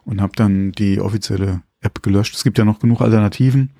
und 0.03 0.21
habe 0.21 0.33
dann 0.35 0.71
die 0.71 0.99
offizielle 0.99 1.61
App 1.81 2.01
gelöscht. 2.01 2.35
Es 2.35 2.43
gibt 2.43 2.57
ja 2.57 2.65
noch 2.65 2.79
genug 2.79 3.01
Alternativen. 3.01 3.71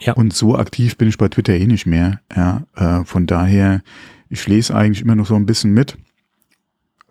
Ja. 0.00 0.14
Und 0.14 0.32
so 0.32 0.56
aktiv 0.56 0.96
bin 0.96 1.08
ich 1.08 1.18
bei 1.18 1.28
Twitter 1.28 1.54
eh 1.54 1.66
nicht 1.66 1.86
mehr. 1.86 2.20
Ja, 2.34 2.62
äh, 2.76 3.04
von 3.04 3.26
daher, 3.26 3.82
ich 4.28 4.46
lese 4.46 4.74
eigentlich 4.74 5.02
immer 5.02 5.14
noch 5.14 5.26
so 5.26 5.34
ein 5.34 5.46
bisschen 5.46 5.72
mit. 5.72 5.96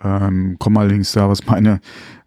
Ähm, 0.01 0.57
komme 0.59 0.79
allerdings 0.79 1.11
da, 1.13 1.29
was 1.29 1.45
meine 1.45 1.79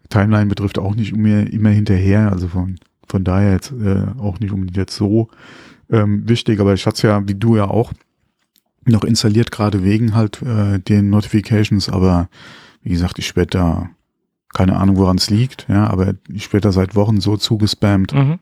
Timeline 0.09 0.47
betrifft, 0.47 0.79
auch 0.79 0.95
nicht 0.95 1.15
mehr 1.15 1.51
immer 1.51 1.69
hinterher. 1.69 2.31
Also 2.31 2.47
von, 2.47 2.77
von 3.07 3.23
daher 3.23 3.53
jetzt 3.53 3.71
äh, 3.71 4.05
auch 4.19 4.39
nicht 4.39 4.51
unbedingt 4.51 4.77
jetzt 4.77 4.95
so 4.95 5.29
ähm, 5.89 6.27
wichtig. 6.27 6.59
Aber 6.59 6.73
ich 6.73 6.85
hatte 6.85 6.95
es 6.95 7.01
ja, 7.03 7.27
wie 7.27 7.35
du 7.35 7.57
ja 7.57 7.65
auch, 7.65 7.93
noch 8.85 9.03
installiert, 9.03 9.51
gerade 9.51 9.83
wegen 9.83 10.15
halt 10.15 10.41
äh, 10.41 10.79
den 10.79 11.09
Notifications. 11.09 11.89
Aber 11.89 12.29
wie 12.83 12.89
gesagt, 12.89 13.19
ich 13.19 13.35
werde 13.35 13.49
da 13.49 13.89
keine 14.53 14.77
Ahnung, 14.77 14.97
woran 14.97 15.17
es 15.17 15.29
liegt, 15.29 15.67
ja, 15.69 15.87
aber 15.87 16.15
ich 16.29 16.51
werde 16.53 16.69
da 16.69 16.71
seit 16.71 16.95
Wochen 16.95 17.21
so 17.21 17.37
zugespammt. 17.37 18.13
Mhm. 18.13 18.39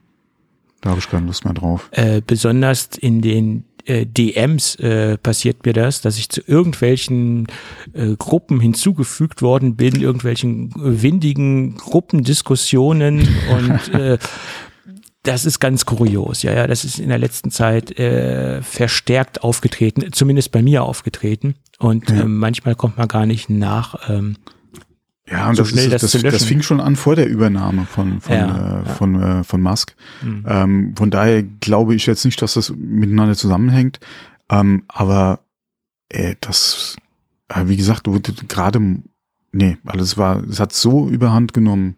Da 0.81 0.91
habe 0.91 0.99
ich 0.99 1.09
keine 1.09 1.25
Lust 1.25 1.45
mehr 1.45 1.53
drauf. 1.53 1.89
Äh, 1.91 2.21
besonders 2.25 2.89
in 2.99 3.21
den 3.21 3.65
äh, 3.85 4.05
DMs 4.05 4.75
äh, 4.75 5.17
passiert 5.17 5.65
mir 5.65 5.73
das, 5.73 6.01
dass 6.01 6.17
ich 6.17 6.29
zu 6.29 6.41
irgendwelchen 6.45 7.47
äh, 7.93 8.15
Gruppen 8.17 8.59
hinzugefügt 8.59 9.41
worden 9.41 9.75
bin, 9.75 10.01
irgendwelchen 10.01 10.71
windigen 10.75 11.77
Gruppendiskussionen 11.77 13.27
und 13.49 13.93
äh, 13.93 14.17
das 15.23 15.45
ist 15.45 15.59
ganz 15.59 15.85
kurios. 15.85 16.43
Ja, 16.43 16.53
ja, 16.53 16.67
das 16.67 16.83
ist 16.83 16.99
in 16.99 17.09
der 17.09 17.17
letzten 17.17 17.49
Zeit 17.49 17.97
äh, 17.99 18.61
verstärkt 18.61 19.43
aufgetreten, 19.43 20.13
zumindest 20.13 20.51
bei 20.51 20.61
mir 20.61 20.83
aufgetreten. 20.83 21.55
Und 21.79 22.09
ja. 22.09 22.21
äh, 22.21 22.25
manchmal 22.25 22.75
kommt 22.75 22.97
man 22.97 23.07
gar 23.07 23.25
nicht 23.25 23.49
nach. 23.49 24.09
Ähm, 24.09 24.37
ja, 25.29 25.49
und 25.49 25.55
so 25.55 25.63
das, 25.63 25.71
ist, 25.71 25.91
das, 25.91 26.11
das, 26.11 26.21
das, 26.21 26.43
fing 26.43 26.61
schon 26.61 26.79
an 26.79 26.95
vor 26.95 27.15
der 27.15 27.27
Übernahme 27.27 27.85
von, 27.85 28.21
von, 28.21 28.35
ja, 28.35 28.45
äh, 28.45 28.85
ja. 28.85 28.93
von, 28.93 29.21
äh, 29.21 29.43
von 29.43 29.61
Musk. 29.61 29.95
Mhm. 30.21 30.45
Ähm, 30.47 30.93
von 30.95 31.09
daher 31.09 31.41
glaube 31.41 31.95
ich 31.95 32.05
jetzt 32.05 32.25
nicht, 32.25 32.41
dass 32.41 32.53
das 32.53 32.71
miteinander 32.75 33.35
zusammenhängt. 33.35 33.99
Ähm, 34.49 34.83
aber 34.87 35.39
äh, 36.09 36.35
das, 36.41 36.95
äh, 37.47 37.63
wie 37.65 37.75
gesagt, 37.75 38.07
gerade, 38.47 38.99
nee, 39.51 39.77
alles 39.85 40.15
war, 40.17 40.43
es 40.43 40.59
hat 40.59 40.73
so 40.73 41.09
überhand 41.09 41.53
genommen. 41.53 41.97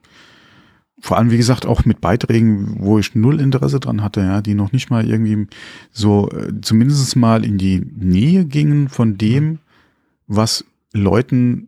Vor 0.99 1.17
allem, 1.17 1.29
wie 1.29 1.37
gesagt, 1.37 1.65
auch 1.65 1.83
mit 1.83 1.99
Beiträgen, 1.99 2.77
wo 2.79 2.97
ich 2.97 3.13
null 3.13 3.41
Interesse 3.41 3.81
dran 3.81 4.01
hatte, 4.01 4.21
ja, 4.21 4.41
die 4.41 4.55
noch 4.55 4.71
nicht 4.71 4.89
mal 4.89 5.07
irgendwie 5.07 5.47
so 5.91 6.29
äh, 6.31 6.53
zumindest 6.61 7.15
mal 7.17 7.43
in 7.43 7.57
die 7.57 7.81
Nähe 7.93 8.45
gingen 8.45 8.87
von 8.87 9.17
dem, 9.17 9.59
was 10.27 10.63
Leuten 10.93 11.67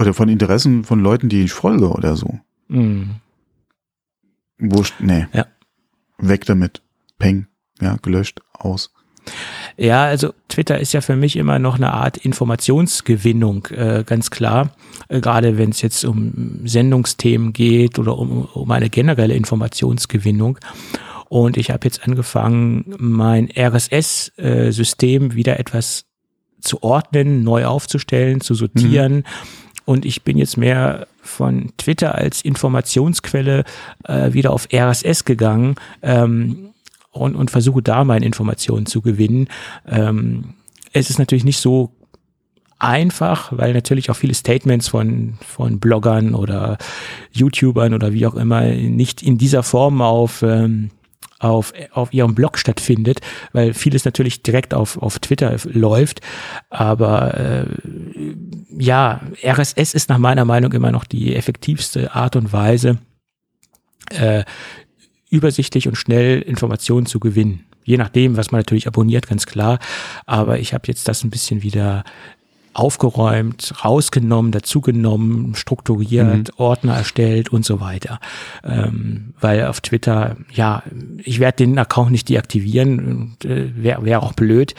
oder 0.00 0.14
von 0.14 0.28
Interessen 0.28 0.84
von 0.84 1.00
Leuten, 1.00 1.28
die 1.28 1.44
ich 1.44 1.52
folge 1.52 1.90
oder 1.90 2.16
so. 2.16 2.40
Mhm. 2.68 3.16
Wurscht, 4.58 4.94
nee. 5.00 5.26
Ja. 5.32 5.46
Weg 6.18 6.46
damit. 6.46 6.80
Peng. 7.18 7.46
Ja, 7.80 7.96
gelöscht, 8.00 8.40
aus. 8.52 8.92
Ja, 9.76 10.04
also 10.04 10.32
Twitter 10.48 10.78
ist 10.80 10.92
ja 10.92 11.02
für 11.02 11.16
mich 11.16 11.36
immer 11.36 11.58
noch 11.58 11.76
eine 11.76 11.92
Art 11.92 12.16
Informationsgewinnung, 12.16 13.66
äh, 13.66 14.04
ganz 14.06 14.30
klar. 14.30 14.72
Äh, 15.08 15.20
gerade 15.20 15.58
wenn 15.58 15.70
es 15.70 15.82
jetzt 15.82 16.04
um 16.04 16.60
Sendungsthemen 16.64 17.52
geht 17.52 17.98
oder 17.98 18.18
um, 18.18 18.46
um 18.46 18.70
eine 18.70 18.88
generelle 18.88 19.34
Informationsgewinnung. 19.34 20.58
Und 21.28 21.58
ich 21.58 21.70
habe 21.70 21.84
jetzt 21.84 22.06
angefangen, 22.06 22.94
mein 22.98 23.50
RSS-System 23.54 25.30
äh, 25.30 25.34
wieder 25.34 25.60
etwas 25.60 26.06
zu 26.60 26.82
ordnen, 26.82 27.42
neu 27.42 27.66
aufzustellen, 27.66 28.40
zu 28.40 28.54
sortieren. 28.54 29.16
Mhm 29.16 29.24
und 29.84 30.04
ich 30.04 30.22
bin 30.22 30.38
jetzt 30.38 30.56
mehr 30.56 31.06
von 31.22 31.72
Twitter 31.76 32.14
als 32.14 32.42
Informationsquelle 32.42 33.64
äh, 34.04 34.32
wieder 34.32 34.52
auf 34.52 34.68
RSS 34.72 35.24
gegangen 35.24 35.76
ähm, 36.02 36.70
und, 37.10 37.34
und 37.34 37.50
versuche 37.50 37.82
da 37.82 38.04
meine 38.04 38.26
Informationen 38.26 38.86
zu 38.86 39.02
gewinnen. 39.02 39.48
Ähm, 39.88 40.54
es 40.92 41.10
ist 41.10 41.18
natürlich 41.18 41.44
nicht 41.44 41.58
so 41.58 41.92
einfach, 42.78 43.52
weil 43.56 43.74
natürlich 43.74 44.10
auch 44.10 44.16
viele 44.16 44.34
Statements 44.34 44.88
von, 44.88 45.34
von 45.46 45.78
Bloggern 45.78 46.34
oder 46.34 46.78
YouTubern 47.32 47.94
oder 47.94 48.12
wie 48.12 48.26
auch 48.26 48.34
immer 48.34 48.62
nicht 48.62 49.22
in 49.22 49.38
dieser 49.38 49.62
Form 49.62 50.00
auf 50.00 50.42
ähm, 50.42 50.90
auf, 51.40 51.72
auf 51.90 52.12
ihrem 52.12 52.34
Blog 52.34 52.58
stattfindet, 52.58 53.20
weil 53.52 53.74
vieles 53.74 54.04
natürlich 54.04 54.42
direkt 54.42 54.74
auf, 54.74 54.98
auf 54.98 55.18
Twitter 55.18 55.56
läuft. 55.64 56.20
Aber 56.68 57.34
äh, 57.34 57.64
ja, 58.78 59.20
RSS 59.42 59.94
ist 59.94 60.08
nach 60.08 60.18
meiner 60.18 60.44
Meinung 60.44 60.72
immer 60.72 60.92
noch 60.92 61.04
die 61.04 61.34
effektivste 61.34 62.14
Art 62.14 62.36
und 62.36 62.52
Weise, 62.52 62.98
äh, 64.10 64.44
übersichtlich 65.30 65.88
und 65.88 65.96
schnell 65.96 66.42
Informationen 66.42 67.06
zu 67.06 67.18
gewinnen. 67.18 67.64
Je 67.84 67.96
nachdem, 67.96 68.36
was 68.36 68.50
man 68.50 68.60
natürlich 68.60 68.86
abonniert, 68.86 69.26
ganz 69.26 69.46
klar. 69.46 69.78
Aber 70.26 70.58
ich 70.58 70.74
habe 70.74 70.86
jetzt 70.86 71.08
das 71.08 71.24
ein 71.24 71.30
bisschen 71.30 71.62
wieder 71.62 72.04
aufgeräumt, 72.72 73.74
rausgenommen, 73.84 74.52
dazugenommen, 74.52 75.54
strukturiert, 75.56 76.48
mhm. 76.48 76.54
Ordner 76.56 76.94
erstellt 76.94 77.48
und 77.48 77.64
so 77.64 77.80
weiter. 77.80 78.20
Ähm, 78.64 79.34
weil 79.40 79.66
auf 79.66 79.80
Twitter, 79.80 80.36
ja, 80.52 80.84
ich 81.18 81.40
werde 81.40 81.56
den 81.64 81.78
Account 81.78 82.12
nicht 82.12 82.28
deaktivieren, 82.28 83.36
äh, 83.44 83.66
wäre 83.74 84.04
wär 84.04 84.22
auch 84.22 84.34
blöd, 84.34 84.74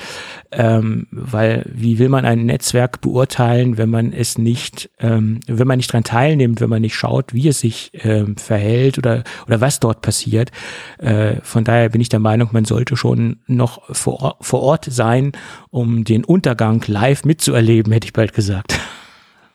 ähm, 0.52 1.08
weil 1.12 1.66
wie 1.74 2.00
will 2.00 2.08
man 2.08 2.24
ein 2.24 2.46
Netzwerk 2.46 3.02
beurteilen, 3.02 3.78
wenn 3.78 3.90
man 3.90 4.14
es 4.14 4.38
nicht, 4.38 4.90
ähm, 5.00 5.42
wenn 5.48 5.68
man 5.68 5.78
nicht 5.78 5.92
dran 5.92 6.04
teilnimmt, 6.04 6.62
wenn 6.62 6.70
man 6.70 6.82
nicht 6.82 6.96
schaut, 6.96 7.34
wie 7.34 7.50
es 7.50 7.60
sich 7.60 7.92
ähm, 7.94 8.38
verhält 8.38 8.98
oder, 8.98 9.24
oder 9.48 9.60
was 9.60 9.82
dort 9.82 10.02
passiert. 10.02 10.52
Äh, 10.98 11.36
von 11.44 11.66
daher 11.66 11.90
bin 11.90 12.00
ich 12.00 12.10
der 12.10 12.20
Meinung, 12.20 12.50
man 12.54 12.66
sollte 12.66 12.96
schon 12.96 13.40
noch 13.48 13.82
vor, 13.94 14.38
vor 14.40 14.62
Ort 14.62 14.86
sein, 14.90 15.34
um 15.70 16.04
den 16.04 16.24
Untergang 16.24 16.84
live 16.88 17.26
mitzuerleben 17.26 17.81
Leben, 17.82 17.92
hätte 17.92 18.06
ich 18.06 18.14
bald 18.14 18.34
gesagt. 18.34 18.80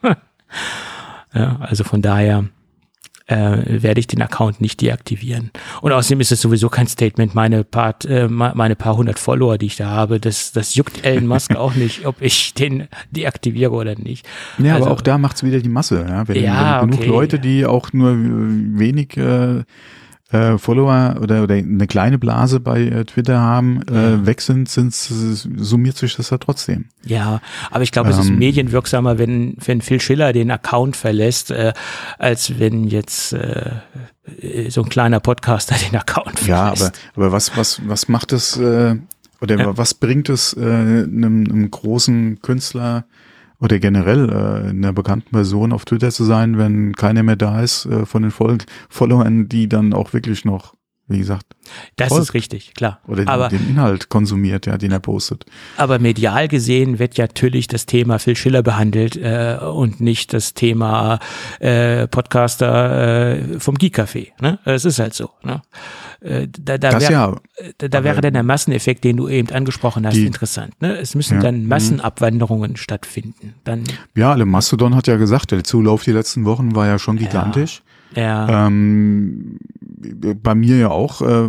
ja, 1.35 1.57
also 1.61 1.85
von 1.85 2.03
daher 2.03 2.45
äh, 3.27 3.83
werde 3.83 4.01
ich 4.01 4.07
den 4.07 4.23
Account 4.23 4.61
nicht 4.61 4.81
deaktivieren. 4.81 5.51
Und 5.81 5.93
außerdem 5.93 6.21
ist 6.21 6.33
es 6.33 6.41
sowieso 6.41 6.69
kein 6.69 6.87
Statement, 6.87 7.35
meine 7.35 7.65
paar, 7.65 7.95
äh, 8.05 8.29
meine 8.29 8.77
paar 8.77 8.97
hundert 8.97 9.19
Follower, 9.19 9.59
die 9.59 9.67
ich 9.67 9.77
da 9.77 9.91
habe, 9.91 10.21
das, 10.21 10.53
das 10.53 10.75
juckt 10.75 11.05
Elon 11.05 11.27
Musk 11.27 11.55
auch 11.57 11.75
nicht, 11.75 12.07
ob 12.07 12.21
ich 12.21 12.55
den 12.55 12.89
deaktiviere 13.11 13.73
oder 13.73 13.97
nicht. 13.97 14.27
Ja, 14.59 14.75
also, 14.75 14.87
aber 14.87 14.95
auch 14.95 15.01
da 15.01 15.19
macht 15.19 15.37
es 15.37 15.43
wieder 15.43 15.61
die 15.61 15.69
Masse. 15.69 16.07
Ja? 16.09 16.29
Wenn, 16.29 16.43
ja, 16.43 16.83
wenn 16.83 16.91
genug 16.91 17.01
okay. 17.01 17.11
Leute, 17.11 17.39
die 17.39 17.67
auch 17.67 17.93
nur 17.93 18.15
wenig 18.17 19.17
äh, 19.17 19.65
äh, 20.33 20.59
Follower 20.59 21.17
oder, 21.21 21.43
oder 21.45 21.55
eine 21.55 21.87
kleine 21.87 22.19
Blase 22.19 22.59
bei 22.59 22.83
äh, 22.83 23.05
Twitter 23.05 23.39
haben, 23.39 23.83
äh, 23.89 24.27
weg 24.27 24.41
sind, 24.41 24.69
sind 24.69 24.93
summiert 24.93 25.97
sich 25.97 26.17
das 26.17 26.31
ja 26.31 26.39
trotzdem. 26.39 26.87
Ja, 27.05 27.41
aber 27.71 27.85
ich 27.85 27.93
glaube, 27.93 28.09
ähm, 28.09 28.15
es 28.15 28.25
ist 28.25 28.31
ähm. 28.31 28.39
medienwirksamer, 28.39 29.19
wenn, 29.19 29.57
wenn 29.65 29.81
Phil 29.81 30.01
Schiller 30.01 30.33
den 30.33 30.51
Account 30.51 30.97
verlässt, 30.97 31.53
äh, 31.53 31.73
als 32.19 32.59
wenn 32.59 32.85
jetzt 32.85 33.35
äh, 33.35 33.71
so 34.69 34.83
ein 34.83 34.89
kleiner 34.89 35.21
Podcaster 35.21 35.77
den 35.91 35.97
Account 35.97 36.41
verlässt. 36.41 36.49
Ja, 36.49 36.87
aber, 36.87 36.93
aber 37.15 37.33
was, 37.33 37.57
was, 37.57 37.81
was 37.87 38.09
macht 38.09 38.33
es 38.33 38.57
äh, 38.57 38.97
oder 39.41 39.59
ja. 39.59 39.77
was 39.77 39.95
bringt 39.95 40.29
es 40.29 40.55
äh, 40.55 40.61
einem, 40.61 41.45
einem 41.49 41.71
großen 41.71 42.41
Künstler 42.41 43.05
oder 43.61 43.79
generell 43.79 44.29
äh, 44.29 44.71
einer 44.71 44.93
bekannten 44.93 45.31
Person 45.31 45.73
auf 45.73 45.85
Twitter 45.85 46.11
zu 46.11 46.25
sein, 46.25 46.59
wenn 46.59 46.95
keiner 46.95 47.23
mehr 47.23 47.37
da 47.37 47.61
ist 47.61 47.87
äh, 47.87 48.07
von 48.07 48.23
den 48.23 48.31
Fol 48.31 48.59
Followern, 48.89 49.49
die 49.49 49.69
dann 49.69 49.93
auch 49.93 50.13
wirklich 50.13 50.45
noch, 50.45 50.75
wie 51.09 51.19
gesagt, 51.19 51.47
das 51.97 52.09
folgt. 52.09 52.23
ist 52.23 52.35
richtig, 52.35 52.75
klar. 52.75 53.01
Oder 53.07 53.29
aber, 53.29 53.49
den 53.49 53.69
Inhalt 53.69 54.09
konsumiert, 54.09 54.67
ja, 54.67 54.79
den 54.79 54.93
er 54.93 55.01
postet. 55.01 55.45
Aber 55.77 55.99
medial 55.99 56.49
gesehen 56.49 56.99
wird 56.99 57.17
ja 57.17 57.25
natürlich 57.25 57.67
das 57.67 57.87
Thema 57.87 58.19
Phil 58.19 58.37
Schiller 58.37 58.63
behandelt 58.63 59.17
äh, 59.17 59.59
und 59.61 60.01
nicht 60.01 60.33
das 60.33 60.55
Thema 60.55 61.19
äh, 61.61 62.07
Podcaster 62.09 63.37
äh, 63.37 63.61
vom 63.61 63.77
Geek 63.77 63.99
Café. 63.99 64.29
Ne? 64.41 64.59
Es 64.65 64.85
ist 64.85 64.99
halt 64.99 65.15
so. 65.15 65.31
Ne? 65.43 65.63
Äh, 66.21 66.49
da, 66.49 66.79
da, 66.79 67.01
wär, 67.01 67.11
ja, 67.11 67.37
da, 67.79 67.89
da 67.89 68.05
wäre 68.05 68.21
dann 68.21 68.35
der 68.35 68.43
Masseneffekt, 68.43 69.05
den 69.05 69.17
du 69.17 69.29
eben 69.29 69.51
angesprochen 69.51 70.07
hast, 70.07 70.15
die, 70.15 70.27
interessant. 70.27 70.81
Ne? 70.81 70.97
Es 70.97 71.15
müssen 71.15 71.35
ja, 71.35 71.41
dann 71.41 71.63
mhm. 71.63 71.69
Massenabwanderungen 71.69 72.77
stattfinden. 72.77 73.55
Dann, 73.65 73.85
ja, 74.15 74.33
alle 74.33 74.47
Mastodon 74.47 74.95
hat 74.95 75.07
ja 75.07 75.17
gesagt, 75.17 75.51
der 75.51 75.65
Zulauf 75.65 76.05
die 76.05 76.13
letzten 76.13 76.45
Wochen 76.45 76.75
war 76.75 76.87
ja 76.87 76.99
schon 76.99 77.17
gigantisch. 77.17 77.83
Ja. 78.15 78.49
ja. 78.49 78.67
Ähm, 78.67 79.59
bei 80.43 80.55
mir 80.55 80.77
ja 80.77 80.91
auch, 80.91 81.21
äh, 81.23 81.49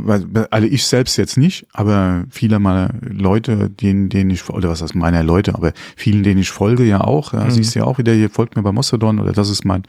also 0.49 0.67
ich 0.67 0.85
selbst 0.85 1.17
jetzt 1.17 1.37
nicht, 1.37 1.67
aber 1.73 2.25
viele 2.29 2.59
meiner 2.59 2.89
Leute, 3.01 3.69
denen, 3.69 4.09
denen 4.09 4.29
ich, 4.31 4.49
oder 4.49 4.69
was 4.69 4.81
heißt 4.81 4.95
meiner 4.95 5.23
Leute, 5.23 5.53
aber 5.55 5.73
vielen, 5.95 6.23
denen 6.23 6.41
ich 6.41 6.49
folge, 6.49 6.83
ja 6.83 7.01
auch. 7.01 7.33
Ja, 7.33 7.45
mhm. 7.45 7.51
Siehst 7.51 7.75
du 7.75 7.79
ja 7.79 7.85
auch 7.85 7.97
wieder, 7.97 8.13
hier 8.13 8.29
folgt 8.29 8.55
mir 8.55 8.63
bei 8.63 8.71
Mastodon 8.71 9.19
oder 9.19 9.33
das 9.33 9.49
ist 9.49 9.65
mein, 9.65 9.83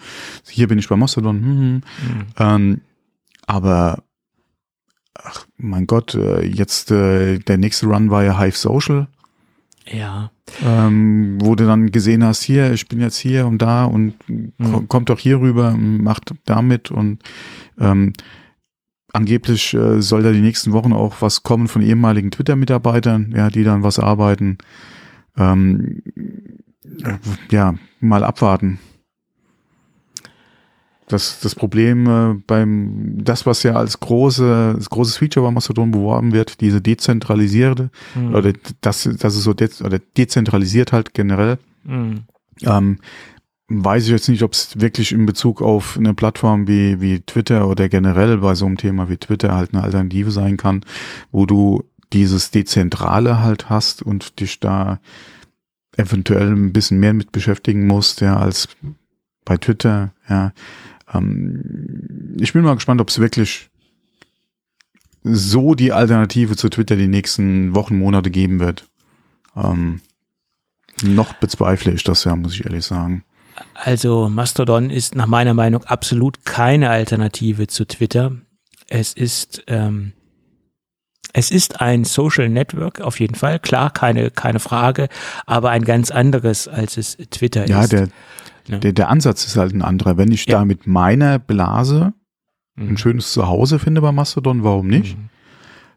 hier 0.48 0.68
bin 0.68 0.78
ich 0.78 0.88
bei 0.88 0.96
Mastodon. 0.96 1.36
Hm, 1.36 1.46
hm. 1.46 1.72
Mhm. 1.72 1.82
Ähm, 2.38 2.80
aber 3.46 4.02
ach 5.22 5.46
mein 5.56 5.86
Gott, 5.86 6.14
äh, 6.14 6.44
jetzt 6.44 6.90
äh, 6.90 7.38
der 7.38 7.58
nächste 7.58 7.86
Run 7.86 8.10
war 8.10 8.24
ja 8.24 8.38
Hive 8.38 8.56
Social. 8.56 9.08
Ja. 9.90 10.30
Ähm, 10.62 11.38
wo 11.40 11.54
du 11.54 11.66
dann 11.66 11.90
gesehen 11.90 12.24
hast, 12.24 12.42
hier, 12.42 12.72
ich 12.72 12.88
bin 12.88 13.00
jetzt 13.00 13.16
hier 13.16 13.46
und 13.46 13.62
da 13.62 13.84
und 13.84 14.14
mhm. 14.28 14.88
kommt 14.88 15.10
doch 15.10 15.18
hier 15.18 15.40
rüber, 15.40 15.72
macht 15.72 16.34
damit 16.44 16.90
und 16.90 17.22
ähm, 17.78 18.12
angeblich 19.12 19.74
äh, 19.74 20.00
soll 20.00 20.22
da 20.22 20.32
die 20.32 20.40
nächsten 20.40 20.72
Wochen 20.72 20.92
auch 20.92 21.16
was 21.20 21.42
kommen 21.42 21.68
von 21.68 21.82
ehemaligen 21.82 22.30
Twitter-Mitarbeitern, 22.30 23.32
ja, 23.34 23.48
die 23.50 23.64
dann 23.64 23.82
was 23.82 23.98
arbeiten. 23.98 24.58
Ähm, 25.36 26.02
äh, 27.02 27.18
ja, 27.50 27.74
mal 28.00 28.24
abwarten. 28.24 28.78
Das, 31.08 31.40
das 31.40 31.54
Problem 31.54 32.06
äh, 32.06 32.34
beim, 32.46 33.24
das, 33.24 33.46
was 33.46 33.62
ja 33.62 33.74
als 33.74 33.98
große, 33.98 34.74
als 34.76 34.90
großes 34.90 35.16
Feature 35.16 35.46
bei 35.46 35.50
Mastodon 35.50 35.90
beworben 35.90 36.32
wird, 36.32 36.60
diese 36.60 36.80
dezentralisierte, 36.80 37.90
mhm. 38.14 38.34
oder 38.34 38.52
das, 38.80 39.08
das 39.18 39.34
ist 39.34 39.42
so, 39.42 39.54
de, 39.54 39.70
oder 39.82 39.98
dezentralisiert 39.98 40.92
halt 40.92 41.14
generell, 41.14 41.58
mhm. 41.84 42.24
ähm, 42.62 42.98
weiß 43.68 44.04
ich 44.04 44.10
jetzt 44.10 44.28
nicht, 44.28 44.42
ob 44.42 44.52
es 44.52 44.80
wirklich 44.80 45.12
in 45.12 45.26
Bezug 45.26 45.62
auf 45.62 45.96
eine 45.98 46.14
Plattform 46.14 46.66
wie, 46.68 47.00
wie 47.00 47.20
Twitter 47.20 47.68
oder 47.68 47.88
generell 47.88 48.38
bei 48.38 48.54
so 48.54 48.66
einem 48.66 48.76
Thema 48.76 49.08
wie 49.08 49.18
Twitter 49.18 49.54
halt 49.54 49.74
eine 49.74 49.82
Alternative 49.82 50.30
sein 50.30 50.56
kann, 50.56 50.84
wo 51.30 51.46
du 51.46 51.84
dieses 52.12 52.50
Dezentrale 52.50 53.42
halt 53.42 53.68
hast 53.68 54.02
und 54.02 54.40
dich 54.40 54.60
da 54.60 55.00
eventuell 55.96 56.52
ein 56.52 56.72
bisschen 56.72 56.98
mehr 56.98 57.12
mit 57.12 57.32
beschäftigen 57.32 57.86
musst, 57.86 58.20
ja, 58.20 58.38
als 58.38 58.68
bei 59.44 59.56
Twitter, 59.56 60.12
ja. 60.28 60.52
Ähm, 61.12 62.36
ich 62.40 62.52
bin 62.52 62.62
mal 62.62 62.74
gespannt, 62.74 63.00
ob 63.00 63.08
es 63.08 63.18
wirklich 63.18 63.70
so 65.22 65.74
die 65.74 65.92
Alternative 65.92 66.56
zu 66.56 66.68
Twitter 66.68 66.96
die 66.96 67.08
nächsten 67.08 67.74
Wochen, 67.74 67.98
Monate 67.98 68.30
geben 68.30 68.60
wird. 68.60 68.88
Ähm, 69.56 70.00
noch 71.02 71.34
bezweifle 71.34 71.92
ich 71.92 72.04
das 72.04 72.24
ja, 72.24 72.34
muss 72.36 72.54
ich 72.54 72.64
ehrlich 72.64 72.84
sagen. 72.84 73.24
Also 73.74 74.28
Mastodon 74.28 74.90
ist 74.90 75.14
nach 75.14 75.26
meiner 75.26 75.54
Meinung 75.54 75.84
absolut 75.84 76.44
keine 76.44 76.90
Alternative 76.90 77.66
zu 77.66 77.86
Twitter. 77.86 78.32
Es 78.88 79.12
ist 79.12 79.64
ähm, 79.66 80.12
es 81.32 81.50
ist 81.50 81.80
ein 81.80 82.04
Social 82.04 82.48
Network 82.48 83.00
auf 83.00 83.20
jeden 83.20 83.34
Fall, 83.34 83.58
klar, 83.58 83.90
keine 83.90 84.30
keine 84.30 84.60
Frage, 84.60 85.08
aber 85.46 85.70
ein 85.70 85.84
ganz 85.84 86.10
anderes 86.10 86.68
als 86.68 86.96
es 86.96 87.16
Twitter 87.30 87.68
ja, 87.68 87.82
ist. 87.82 87.92
Ja, 87.92 87.98
der 87.98 88.08
ja. 88.68 88.78
Der, 88.78 88.92
der 88.92 89.08
Ansatz 89.08 89.44
ist 89.44 89.56
halt 89.56 89.74
ein 89.74 89.82
anderer. 89.82 90.16
Wenn 90.16 90.32
ich 90.32 90.46
ja. 90.46 90.58
da 90.58 90.64
mit 90.64 90.86
meiner 90.86 91.38
Blase 91.38 92.12
mhm. 92.76 92.90
ein 92.90 92.98
schönes 92.98 93.32
Zuhause 93.32 93.78
finde 93.78 94.00
bei 94.00 94.12
Mastodon, 94.12 94.64
warum 94.64 94.88
nicht? 94.88 95.16
Mhm. 95.16 95.30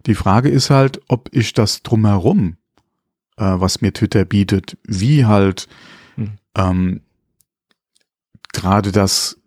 Die 0.05 0.15
Frage 0.15 0.49
ist 0.49 0.69
halt, 0.69 1.01
ob 1.07 1.29
ich 1.31 1.53
das 1.53 1.83
drumherum, 1.83 2.57
äh, 3.37 3.43
was 3.43 3.81
mir 3.81 3.93
Twitter 3.93 4.25
bietet, 4.25 4.77
wie 4.87 5.25
halt 5.25 5.67
mhm. 6.15 6.31
ähm, 6.55 7.01
gerade 8.53 8.91
das 8.91 9.39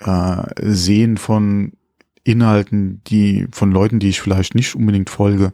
äh, 0.00 0.42
Sehen 0.60 1.16
von 1.16 1.72
Inhalten, 2.24 3.02
die 3.04 3.48
von 3.52 3.72
Leuten, 3.72 3.98
die 3.98 4.08
ich 4.08 4.20
vielleicht 4.20 4.54
nicht 4.54 4.74
unbedingt 4.74 5.10
folge, 5.10 5.52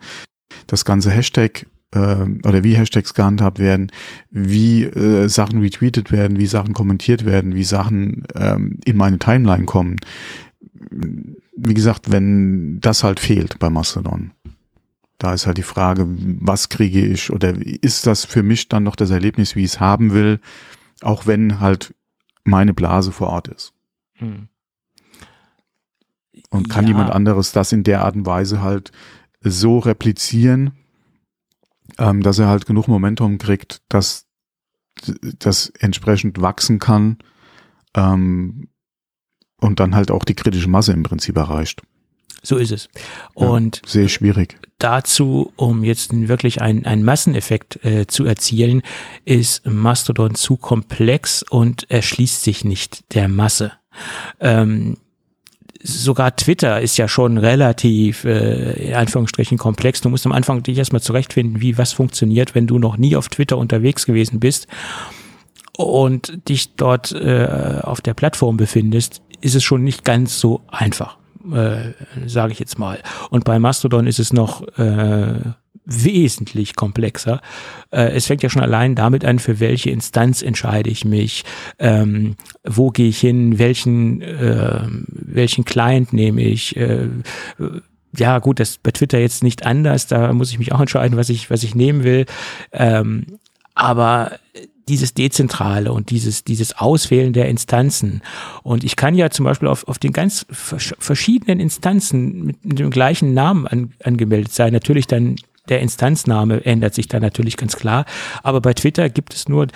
das 0.67 0.85
ganze 0.85 1.11
Hashtag 1.11 1.67
oder 1.95 2.65
wie 2.65 2.77
Hashtags 2.77 3.15
gehandhabt 3.15 3.59
werden, 3.59 3.91
wie 4.31 4.85
äh, 4.85 5.29
Sachen 5.29 5.61
retweetet 5.61 6.13
werden, 6.13 6.39
wie 6.39 6.47
Sachen 6.47 6.75
kommentiert 6.75 7.25
werden, 7.25 7.55
wie 7.55 7.65
Sachen 7.65 8.25
ähm, 8.35 8.79
in 8.85 8.97
meine 8.97 9.19
Timeline 9.19 9.65
kommen. 9.65 9.97
Wie 11.57 11.75
gesagt, 11.75 12.13
wenn 12.13 12.79
das 12.81 13.05
halt 13.05 13.21
fehlt 13.21 13.59
bei 13.59 13.71
Mastodon. 13.71 14.33
Da 15.17 15.33
ist 15.33 15.47
halt 15.47 15.57
die 15.57 15.63
Frage, 15.63 16.07
was 16.07 16.69
kriege 16.69 17.05
ich 17.05 17.33
oder 17.33 17.55
ist 17.57 18.07
das 18.07 18.25
für 18.25 18.43
mich 18.43 18.69
dann 18.69 18.85
noch 18.85 18.95
das 18.95 19.11
Erlebnis, 19.11 19.57
wie 19.57 19.65
ich 19.65 19.73
es 19.73 19.81
haben 19.81 20.13
will, 20.13 20.41
auch 21.01 21.27
wenn 21.27 21.59
halt 21.59 21.95
meine 22.45 22.75
Blase 22.75 23.13
vor 23.13 23.29
Ort 23.29 23.49
ist. 23.49 23.73
Hm. 24.15 24.49
Und 26.51 26.69
kann 26.69 26.85
ja. 26.85 26.91
jemand 26.91 27.11
anderes 27.11 27.53
das 27.53 27.73
in 27.73 27.83
der 27.83 28.05
Art 28.05 28.15
und 28.15 28.27
Weise 28.27 28.63
halt 28.63 28.93
so 29.41 29.79
replizieren, 29.79 30.73
ähm, 31.97 32.23
dass 32.23 32.39
er 32.39 32.49
halt 32.49 32.67
genug 32.67 32.89
Momentum 32.89 33.39
kriegt, 33.39 33.83
dass 33.89 34.27
das 35.39 35.71
entsprechend 35.79 36.41
wachsen 36.41 36.79
kann 36.79 37.19
ähm, 37.95 38.69
und 39.61 39.81
dann 39.81 39.95
halt 39.95 40.11
auch 40.11 40.25
die 40.25 40.35
kritische 40.35 40.69
Masse 40.69 40.93
im 40.93 41.03
Prinzip 41.03 41.37
erreicht. 41.37 41.83
So 42.43 42.57
ist 42.57 42.71
es. 42.71 42.89
Und 43.35 43.83
ja, 43.85 43.91
sehr 43.91 44.09
schwierig. 44.09 44.59
Dazu, 44.79 45.53
um 45.57 45.83
jetzt 45.83 46.13
wirklich 46.29 46.63
einen, 46.63 46.87
einen 46.87 47.05
Masseneffekt 47.05 47.85
äh, 47.85 48.07
zu 48.07 48.25
erzielen, 48.25 48.83
ist 49.25 49.67
Mastodon 49.67 50.37
zu 50.37 50.57
komplex 50.57 51.43
und 51.43 51.91
erschließt 51.91 52.43
sich 52.43 52.65
nicht 52.65 53.13
der 53.15 53.29
Masse. 53.29 53.73
Ähm, 54.39 54.99
sogar 55.83 56.35
Twitter 56.37 56.81
ist 56.81 56.97
ja 56.97 57.09
schon 57.09 57.39
relativ, 57.39 58.25
äh, 58.25 58.89
in 58.89 58.95
Anführungsstrichen, 58.95 59.59
komplex. 59.59 60.01
Du 60.01 60.09
musst 60.09 60.27
am 60.27 60.33
Anfang 60.33 60.63
dich 60.63 60.79
erstmal 60.79 61.03
zurechtfinden, 61.03 61.61
wie 61.61 61.79
was 61.79 61.93
funktioniert, 61.93 62.55
wenn 62.55 62.67
du 62.67 62.79
noch 62.79 62.97
nie 62.97 63.17
auf 63.17 63.29
Twitter 63.29 63.59
unterwegs 63.59 64.07
gewesen 64.07 64.41
bist 64.41 64.67
und 65.77 66.49
dich 66.49 66.75
dort 66.75 67.13
äh, 67.13 67.81
auf 67.83 68.01
der 68.01 68.15
Plattform 68.15 68.57
befindest, 68.57 69.23
ist 69.41 69.55
es 69.55 69.63
schon 69.63 69.85
nicht 69.85 70.05
ganz 70.05 70.41
so 70.41 70.61
einfach, 70.67 71.17
äh, 71.53 71.93
sage 72.27 72.53
ich 72.53 72.59
jetzt 72.59 72.79
mal. 72.79 72.99
Und 73.31 73.45
bei 73.45 73.61
Mastodon 73.61 74.09
ist 74.09 74.19
es 74.19 74.33
noch 74.33 74.67
äh, 74.77 75.39
wesentlich 75.89 76.77
komplexer. 76.77 77.41
Äh, 77.91 78.11
es 78.13 78.27
fängt 78.27 78.43
ja 78.43 78.51
schon 78.51 78.63
allein 78.63 78.95
damit 78.95 79.25
an, 79.25 79.39
für 79.39 79.59
welche 79.59 79.91
Instanz 79.91 80.43
entscheide 80.43 80.91
ich 80.91 81.05
mich, 81.05 81.45
ähm, 81.79 82.37
wo 82.63 82.91
gehe 82.91 83.09
ich 83.09 83.19
hin, 83.19 83.59
welchen, 83.59 84.21
äh, 84.21 84.83
welchen 85.09 85.65
Client 85.65 86.13
nehme 86.13 86.43
ich. 86.43 86.77
Äh, 86.77 87.09
ja, 88.17 88.39
gut, 88.39 88.61
das 88.61 88.79
bei 88.79 88.91
Twitter 88.91 89.19
jetzt 89.19 89.43
nicht 89.43 89.65
anders, 89.65 90.07
da 90.07 90.33
muss 90.33 90.51
ich 90.51 90.59
mich 90.59 90.73
auch 90.73 90.81
entscheiden, 90.81 91.17
was 91.17 91.31
ich, 91.31 91.51
was 91.51 91.63
ich 91.63 91.75
nehmen 91.75 92.05
will. 92.05 92.27
Ähm, 92.73 93.39
aber 93.75 94.33
dieses 94.89 95.15
Dezentrale 95.15 95.93
und 95.93 96.11
dieses, 96.11 96.45
dieses 96.45 96.77
Auswählen 96.79 97.33
der 97.33 97.49
Instanzen. 97.49 98.23
Und 98.63 98.85
ich 98.85 98.97
kann 98.97 99.15
ja 99.15 99.31
zum 99.31 99.45
Beispiel 99.45 99.69
auf, 99.69 99.87
auf 99.87 99.99
den 99.99 100.13
ganz 100.13 100.47
verschiedenen 100.51 101.61
Instanzen 101.61 102.45
mit, 102.45 102.65
mit 102.65 102.79
dem 102.79 102.91
gleichen 102.91 103.35
Namen 103.35 103.67
an, 103.67 103.93
angemeldet 104.03 104.53
sein. 104.53 104.73
Natürlich 104.73 105.07
dann 105.07 105.37
der 105.69 105.81
Instanzname 105.81 106.65
ändert 106.65 106.95
sich 106.95 107.09
da 107.09 107.21
natürlich 107.21 107.57
ganz 107.57 107.77
klar. 107.77 108.05
Aber 108.43 108.61
bei 108.61 108.75
Twitter 108.75 109.09
gibt 109.09 109.35
es 109.35 109.49
nur 109.49 109.67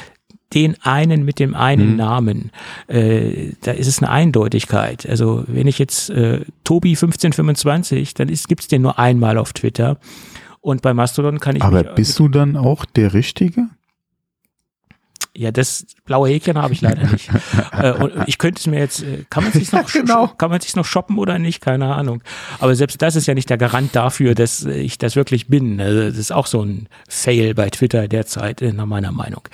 den 0.55 0.77
einen 0.83 1.25
mit 1.25 1.39
dem 1.39 1.55
einen 1.55 1.93
mhm. 1.93 1.97
Namen. 1.97 2.51
Äh, 2.87 3.53
da 3.63 3.73
ist 3.73 3.87
es 3.87 4.03
eine 4.03 4.11
Eindeutigkeit. 4.11 5.07
Also 5.09 5.45
wenn 5.47 5.67
ich 5.67 5.79
jetzt 5.79 6.11
äh, 6.11 6.45
Tobi 6.65 6.91
1525, 6.91 8.15
dann 8.15 8.29
gibt 8.29 8.61
es 8.61 8.69
den 8.69 8.83
nur 8.83 8.99
einmal 8.99 9.39
auf 9.39 9.53
Twitter. 9.53 9.99
Und 10.61 10.83
bei 10.83 10.95
Mastodon 10.95 11.41
kann 11.41 11.57
ich. 11.57 11.63
Aber 11.63 11.83
bist 11.83 12.19
du 12.19 12.29
dann 12.29 12.57
auch 12.57 12.85
der 12.85 13.15
Richtige? 13.15 13.69
Ja, 15.35 15.51
das 15.51 15.87
blaue 16.05 16.29
Häkchen 16.29 16.59
habe 16.59 16.75
ich 16.75 16.83
leider 16.83 17.11
nicht. 17.11 17.31
äh, 17.73 17.93
und 17.93 18.13
ich 18.27 18.37
könnte 18.37 18.61
es 18.61 18.67
mir 18.67 18.81
jetzt, 18.81 19.03
äh, 19.03 19.25
kann 19.31 19.45
man 19.45 19.53
sich 19.53 19.73
noch, 19.73 19.87
genau. 19.93 20.27
kann 20.29 20.51
man 20.51 20.61
sich 20.61 20.77
noch 20.77 20.85
shoppen 20.85 21.17
oder 21.17 21.39
nicht? 21.39 21.63
Keine 21.63 21.95
Ahnung. 21.95 22.23
Aber 22.59 22.75
selbst 22.75 23.01
das 23.01 23.17
ist 23.17 23.27
ja 23.27 23.35
nicht 23.35 23.49
der 23.49 23.57
Garant 23.57 23.97
dafür, 23.97 24.35
dass 24.35 24.65
ich 24.65 24.99
das 24.99 25.17
wirklich 25.17 25.47
bin. 25.49 25.81
Also 25.81 26.11
das 26.11 26.19
ist 26.19 26.33
auch 26.33 26.47
so 26.47 26.63
ein 26.63 26.87
Fail 27.09 27.55
bei 27.55 27.71
Twitter 27.71 28.09
derzeit, 28.09 28.61
äh, 28.61 28.73
nach 28.73 28.85
meiner 28.85 29.13
Meinung. 29.13 29.49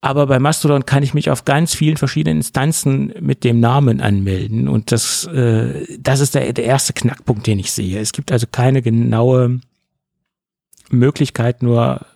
Aber 0.00 0.26
bei 0.26 0.38
Mastodon 0.38 0.84
kann 0.84 1.02
ich 1.02 1.14
mich 1.14 1.30
auf 1.30 1.44
ganz 1.44 1.74
vielen 1.74 1.96
verschiedenen 1.96 2.38
Instanzen 2.38 3.12
mit 3.20 3.44
dem 3.44 3.60
Namen 3.60 4.00
anmelden. 4.00 4.68
Und 4.68 4.90
das, 4.90 5.26
äh, 5.26 5.98
das 5.98 6.20
ist 6.20 6.34
der, 6.34 6.52
der 6.52 6.64
erste 6.64 6.92
Knackpunkt, 6.92 7.46
den 7.46 7.60
ich 7.60 7.70
sehe. 7.72 8.00
Es 8.00 8.12
gibt 8.12 8.32
also 8.32 8.46
keine 8.50 8.82
genaue 8.82 9.60
Möglichkeit, 10.90 11.62
nur 11.62 12.06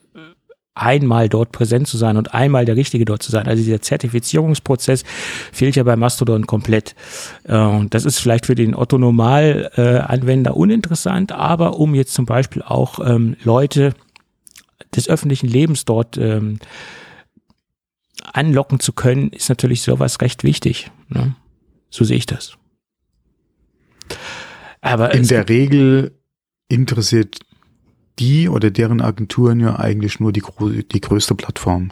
einmal 0.74 1.28
dort 1.28 1.52
präsent 1.52 1.88
zu 1.88 1.96
sein 1.96 2.16
und 2.16 2.32
einmal 2.32 2.64
der 2.64 2.76
Richtige 2.76 3.04
dort 3.04 3.22
zu 3.22 3.30
sein. 3.30 3.46
Also 3.46 3.62
dieser 3.62 3.82
Zertifizierungsprozess 3.82 5.04
fehlt 5.52 5.76
ja 5.76 5.82
bei 5.82 5.96
Mastodon 5.96 6.46
komplett. 6.46 6.94
Äh, 7.44 7.56
und 7.56 7.94
das 7.94 8.04
ist 8.04 8.18
vielleicht 8.18 8.46
für 8.46 8.54
den 8.54 8.74
Otto-Normal-Anwender 8.74 10.56
uninteressant, 10.56 11.32
aber 11.32 11.78
um 11.78 11.94
jetzt 11.94 12.14
zum 12.14 12.26
Beispiel 12.26 12.62
auch 12.62 12.98
ähm, 13.04 13.36
Leute 13.42 13.94
des 14.94 15.08
öffentlichen 15.08 15.48
Lebens 15.48 15.84
dort 15.84 16.16
ähm, 16.16 16.58
anlocken 18.32 18.80
zu 18.80 18.92
können, 18.92 19.30
ist 19.30 19.48
natürlich 19.48 19.82
sowas 19.82 20.20
recht 20.20 20.44
wichtig. 20.44 20.90
Ne? 21.08 21.34
So 21.90 22.04
sehe 22.04 22.16
ich 22.16 22.26
das. 22.26 22.56
Aber 24.80 25.14
in 25.14 25.26
der 25.26 25.48
Regel 25.48 26.18
interessiert 26.68 27.38
die 28.20 28.48
oder 28.48 28.70
deren 28.70 29.00
Agenturen 29.00 29.58
ja 29.60 29.78
eigentlich 29.78 30.20
nur 30.20 30.32
die, 30.32 30.42
die 30.92 31.00
größte 31.00 31.34
Plattform. 31.34 31.90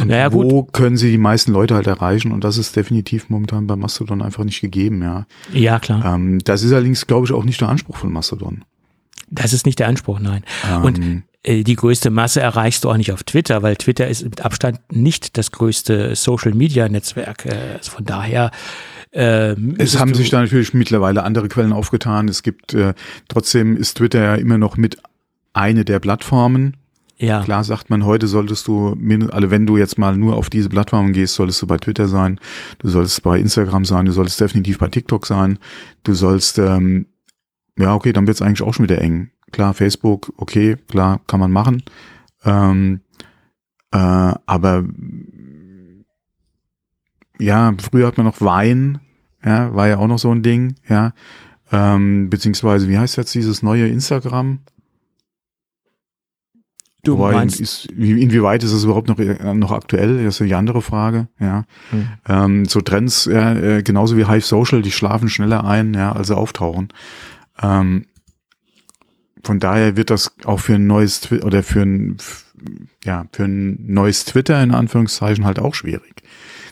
Und 0.00 0.08
naja, 0.08 0.32
wo 0.32 0.62
gut. 0.62 0.72
können 0.72 0.96
sie 0.96 1.10
die 1.10 1.18
meisten 1.18 1.52
Leute 1.52 1.74
halt 1.74 1.86
erreichen? 1.86 2.32
Und 2.32 2.44
das 2.44 2.58
ist 2.58 2.76
definitiv 2.76 3.30
momentan 3.30 3.66
bei 3.66 3.76
Mastodon 3.76 4.22
einfach 4.22 4.44
nicht 4.44 4.60
gegeben, 4.60 5.02
ja. 5.02 5.26
Ja, 5.52 5.78
klar. 5.78 6.14
Ähm, 6.14 6.38
das 6.44 6.62
ist 6.62 6.72
allerdings, 6.72 7.06
glaube 7.06 7.26
ich, 7.26 7.32
auch 7.32 7.44
nicht 7.44 7.60
der 7.60 7.68
Anspruch 7.68 7.96
von 7.96 8.12
Mastodon. 8.12 8.64
Das 9.30 9.52
ist 9.52 9.64
nicht 9.64 9.78
der 9.78 9.88
Anspruch, 9.88 10.20
nein. 10.20 10.44
Ähm, 10.70 10.82
Und 10.82 11.22
äh, 11.42 11.64
die 11.64 11.76
größte 11.76 12.10
Masse 12.10 12.40
erreichst 12.40 12.84
du 12.84 12.90
auch 12.90 12.96
nicht 12.96 13.12
auf 13.12 13.22
Twitter, 13.22 13.62
weil 13.62 13.76
Twitter 13.76 14.06
ist 14.06 14.22
mit 14.24 14.44
Abstand 14.44 14.80
nicht 14.92 15.38
das 15.38 15.50
größte 15.50 16.14
Social-Media-Netzwerk. 16.14 17.46
Äh, 17.46 17.76
also 17.78 17.90
von 17.90 18.04
daher 18.04 18.50
äh, 19.14 19.54
es 19.78 19.98
haben 19.98 20.12
sich 20.12 20.30
da 20.30 20.42
natürlich 20.42 20.74
mittlerweile 20.74 21.22
andere 21.22 21.48
Quellen 21.48 21.72
aufgetan. 21.72 22.28
Es 22.28 22.42
gibt 22.42 22.74
äh, 22.74 22.94
trotzdem 23.28 23.76
ist 23.76 23.96
Twitter 23.98 24.20
ja 24.20 24.34
immer 24.34 24.58
noch 24.58 24.76
mit 24.76 24.98
eine 25.52 25.84
der 25.84 26.00
Plattformen. 26.00 26.76
Ja. 27.16 27.42
Klar 27.44 27.62
sagt 27.62 27.90
man, 27.90 28.04
heute 28.04 28.26
solltest 28.26 28.66
du, 28.66 28.98
also 29.30 29.50
wenn 29.50 29.66
du 29.66 29.76
jetzt 29.76 29.98
mal 29.98 30.16
nur 30.16 30.34
auf 30.34 30.50
diese 30.50 30.68
Plattformen 30.68 31.12
gehst, 31.12 31.34
solltest 31.34 31.62
du 31.62 31.66
bei 31.68 31.78
Twitter 31.78 32.08
sein, 32.08 32.40
du 32.78 32.88
solltest 32.88 33.22
bei 33.22 33.38
Instagram 33.38 33.84
sein, 33.84 34.06
du 34.06 34.12
solltest 34.12 34.40
definitiv 34.40 34.78
bei 34.78 34.88
TikTok 34.88 35.24
sein, 35.24 35.60
du 36.02 36.12
sollst, 36.12 36.58
ähm, 36.58 37.06
ja, 37.78 37.94
okay, 37.94 38.12
dann 38.12 38.26
wird 38.26 38.34
es 38.34 38.42
eigentlich 38.42 38.62
auch 38.62 38.74
schon 38.74 38.84
wieder 38.84 39.00
eng. 39.00 39.30
Klar, 39.52 39.74
Facebook, 39.74 40.32
okay, 40.38 40.76
klar, 40.88 41.20
kann 41.28 41.38
man 41.38 41.52
machen. 41.52 41.84
Ähm, 42.44 43.00
äh, 43.92 43.96
aber 43.96 44.84
ja, 47.38 47.72
früher 47.78 48.06
hat 48.06 48.16
man 48.16 48.26
noch 48.26 48.40
Wein, 48.40 49.00
ja, 49.44 49.74
war 49.74 49.88
ja 49.88 49.98
auch 49.98 50.06
noch 50.06 50.18
so 50.18 50.30
ein 50.30 50.42
Ding, 50.42 50.76
ja. 50.88 51.12
Ähm, 51.72 52.30
beziehungsweise, 52.30 52.88
wie 52.88 52.98
heißt 52.98 53.16
jetzt 53.16 53.34
dieses 53.34 53.62
neue 53.62 53.88
Instagram? 53.88 54.60
Du 57.02 57.18
Wobei, 57.18 57.32
meinst, 57.32 57.60
ist, 57.60 57.86
inwieweit 57.86 58.62
ist 58.64 58.72
es 58.72 58.84
überhaupt 58.84 59.08
noch, 59.08 59.18
noch 59.54 59.72
aktuell? 59.72 60.24
Das 60.24 60.40
ist 60.40 60.46
die 60.46 60.54
andere 60.54 60.80
Frage. 60.80 61.28
Ja, 61.38 61.64
hm. 61.90 62.08
ähm, 62.28 62.64
so 62.64 62.80
Trends, 62.80 63.26
ja, 63.26 63.52
äh, 63.54 63.82
genauso 63.82 64.16
wie 64.16 64.26
Hive 64.26 64.44
Social, 64.44 64.80
die 64.80 64.90
schlafen 64.90 65.28
schneller 65.28 65.64
ein, 65.64 65.92
ja, 65.92 66.12
als 66.12 66.28
sie 66.28 66.36
auftauchen. 66.36 66.88
Ähm, 67.62 68.06
von 69.42 69.60
daher 69.60 69.96
wird 69.96 70.08
das 70.08 70.34
auch 70.44 70.60
für 70.60 70.74
ein 70.74 70.86
neues 70.86 71.20
Twi 71.20 71.42
oder 71.42 71.62
für 71.62 71.82
ein 71.82 72.16
ja 73.04 73.26
für 73.32 73.44
ein 73.44 73.92
neues 73.92 74.24
Twitter 74.24 74.62
in 74.62 74.70
Anführungszeichen 74.70 75.44
halt 75.44 75.58
auch 75.58 75.74
schwierig. 75.74 76.22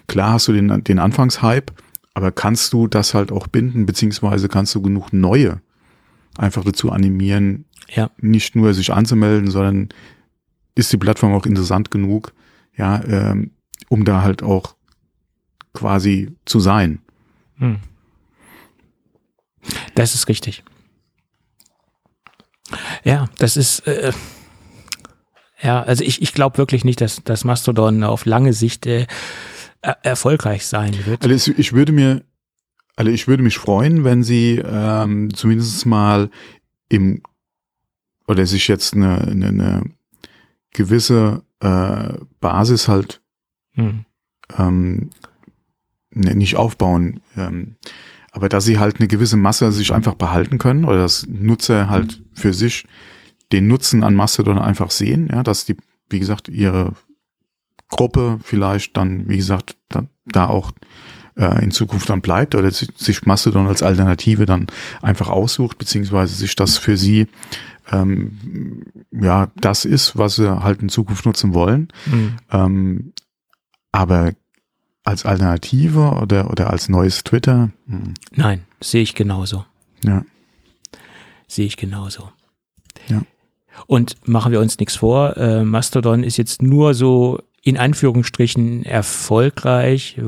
Klar 0.06 0.34
hast 0.34 0.48
du 0.48 0.52
den 0.52 0.84
den 0.84 0.98
Anfangshype, 0.98 1.72
aber 2.14 2.32
kannst 2.32 2.72
du 2.72 2.86
das 2.86 3.14
halt 3.14 3.32
auch 3.32 3.46
binden 3.46 3.86
beziehungsweise 3.86 4.48
kannst 4.48 4.74
du 4.74 4.82
genug 4.82 5.12
neue 5.12 5.60
einfach 6.38 6.64
dazu 6.64 6.90
animieren, 6.90 7.66
ja. 7.88 8.10
nicht 8.18 8.56
nur 8.56 8.74
sich 8.74 8.92
anzumelden, 8.92 9.50
sondern 9.50 9.88
ist 10.74 10.92
die 10.92 10.96
Plattform 10.96 11.34
auch 11.34 11.46
interessant 11.46 11.90
genug, 11.90 12.32
ja, 12.76 13.02
ähm, 13.04 13.50
um 13.88 14.04
da 14.04 14.22
halt 14.22 14.42
auch 14.42 14.74
quasi 15.74 16.34
zu 16.44 16.60
sein. 16.60 17.00
Hm. 17.56 17.78
Das 19.94 20.14
ist 20.14 20.28
richtig. 20.28 20.64
Ja, 23.04 23.28
das 23.38 23.56
ist 23.56 23.80
äh, 23.80 24.12
ja, 25.62 25.82
also 25.82 26.02
ich, 26.02 26.20
ich 26.22 26.34
glaube 26.34 26.58
wirklich 26.58 26.84
nicht, 26.84 27.00
dass, 27.00 27.22
dass 27.22 27.44
Mastodon 27.44 28.02
auf 28.02 28.24
lange 28.24 28.52
Sicht 28.52 28.86
äh, 28.86 29.06
erfolgreich 29.82 30.66
sein 30.66 30.94
wird. 31.06 31.22
Also 31.22 31.52
ich 31.56 31.72
würde 31.72 31.92
mir, 31.92 32.22
also 32.96 33.10
ich 33.10 33.26
würde 33.26 33.42
mich 33.42 33.58
freuen, 33.58 34.04
wenn 34.04 34.22
sie 34.22 34.62
ähm, 34.64 35.34
zumindest 35.34 35.84
mal 35.86 36.30
im 36.88 37.22
oder 38.28 38.46
sich 38.46 38.68
jetzt 38.68 38.94
eine, 38.94 39.20
eine, 39.22 39.48
eine 39.48 39.82
gewisse 40.70 41.42
äh, 41.60 42.14
Basis 42.40 42.88
halt 42.88 43.20
hm. 43.72 44.04
ähm, 44.56 45.10
ne, 46.10 46.34
nicht 46.34 46.56
aufbauen, 46.56 47.20
ähm, 47.36 47.76
aber 48.30 48.48
dass 48.48 48.64
sie 48.64 48.78
halt 48.78 48.98
eine 48.98 49.08
gewisse 49.08 49.36
Masse 49.36 49.72
sich 49.72 49.92
einfach 49.92 50.14
behalten 50.14 50.58
können 50.58 50.84
oder 50.84 50.98
dass 50.98 51.26
Nutzer 51.26 51.90
halt 51.90 52.22
für 52.32 52.54
sich 52.54 52.86
den 53.52 53.66
Nutzen 53.66 54.02
an 54.02 54.14
Mastodon 54.14 54.58
einfach 54.58 54.90
sehen, 54.90 55.28
ja, 55.30 55.42
dass 55.42 55.66
die, 55.66 55.76
wie 56.08 56.18
gesagt, 56.18 56.48
ihre 56.48 56.94
Gruppe 57.92 58.40
vielleicht 58.42 58.96
dann, 58.96 59.28
wie 59.28 59.36
gesagt, 59.36 59.76
da, 59.88 60.04
da 60.26 60.48
auch 60.48 60.72
äh, 61.36 61.62
in 61.64 61.70
Zukunft 61.70 62.10
dann 62.10 62.20
bleibt 62.20 62.54
oder 62.54 62.70
sich 62.70 63.24
Mastodon 63.24 63.66
als 63.66 63.82
Alternative 63.82 64.46
dann 64.46 64.66
einfach 65.00 65.28
aussucht, 65.28 65.78
beziehungsweise 65.78 66.34
sich 66.34 66.56
das 66.56 66.78
für 66.78 66.96
sie 66.96 67.28
ähm, 67.90 68.82
ja 69.12 69.50
das 69.56 69.84
ist, 69.84 70.16
was 70.16 70.36
sie 70.36 70.62
halt 70.62 70.82
in 70.82 70.88
Zukunft 70.88 71.26
nutzen 71.26 71.54
wollen. 71.54 71.88
Mhm. 72.06 72.36
Ähm, 72.50 73.12
aber 73.92 74.32
als 75.04 75.26
Alternative 75.26 76.12
oder, 76.20 76.50
oder 76.50 76.70
als 76.70 76.88
neues 76.88 77.24
Twitter? 77.24 77.70
Hm. 77.86 78.14
Nein, 78.32 78.64
sehe 78.80 79.02
ich 79.02 79.14
genauso. 79.14 79.64
Ja. 80.04 80.24
Sehe 81.48 81.66
ich 81.66 81.76
genauso. 81.76 82.30
Ja. 83.08 83.22
Und 83.86 84.16
machen 84.28 84.52
wir 84.52 84.60
uns 84.60 84.78
nichts 84.78 84.96
vor, 84.96 85.36
äh, 85.36 85.64
Mastodon 85.64 86.22
ist 86.22 86.36
jetzt 86.36 86.62
nur 86.62 86.94
so 86.94 87.40
in 87.64 87.78
Anführungsstrichen 87.78 88.84
erfolgreich, 88.84 90.20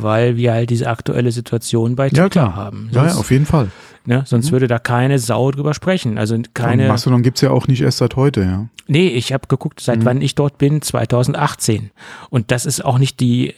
weil 0.00 0.36
wir 0.36 0.52
halt 0.52 0.70
diese 0.70 0.88
aktuelle 0.88 1.30
Situation 1.30 1.94
bei 1.94 2.08
Twitter 2.08 2.40
ja, 2.40 2.54
haben. 2.56 2.90
Sonst, 2.92 2.94
ja, 2.94 3.06
ja, 3.06 3.14
auf 3.14 3.30
jeden 3.30 3.46
Fall. 3.46 3.70
Ne, 4.04 4.24
sonst 4.26 4.48
mhm. 4.48 4.52
würde 4.52 4.66
da 4.66 4.80
keine 4.80 5.20
Sau 5.20 5.52
drüber 5.52 5.74
sprechen. 5.74 6.18
Also 6.18 6.36
keine. 6.54 6.82
Und 6.82 6.88
Mastodon 6.88 7.22
gibt's 7.22 7.40
ja 7.40 7.50
auch 7.50 7.68
nicht 7.68 7.82
erst 7.82 7.98
seit 7.98 8.16
heute, 8.16 8.40
ja. 8.40 8.68
Nee, 8.88 9.08
ich 9.08 9.32
habe 9.32 9.46
geguckt, 9.46 9.78
seit 9.78 10.00
mhm. 10.00 10.04
wann 10.06 10.22
ich 10.22 10.34
dort 10.34 10.58
bin, 10.58 10.82
2018. 10.82 11.92
Und 12.28 12.50
das 12.50 12.66
ist 12.66 12.84
auch 12.84 12.98
nicht 12.98 13.20
die. 13.20 13.54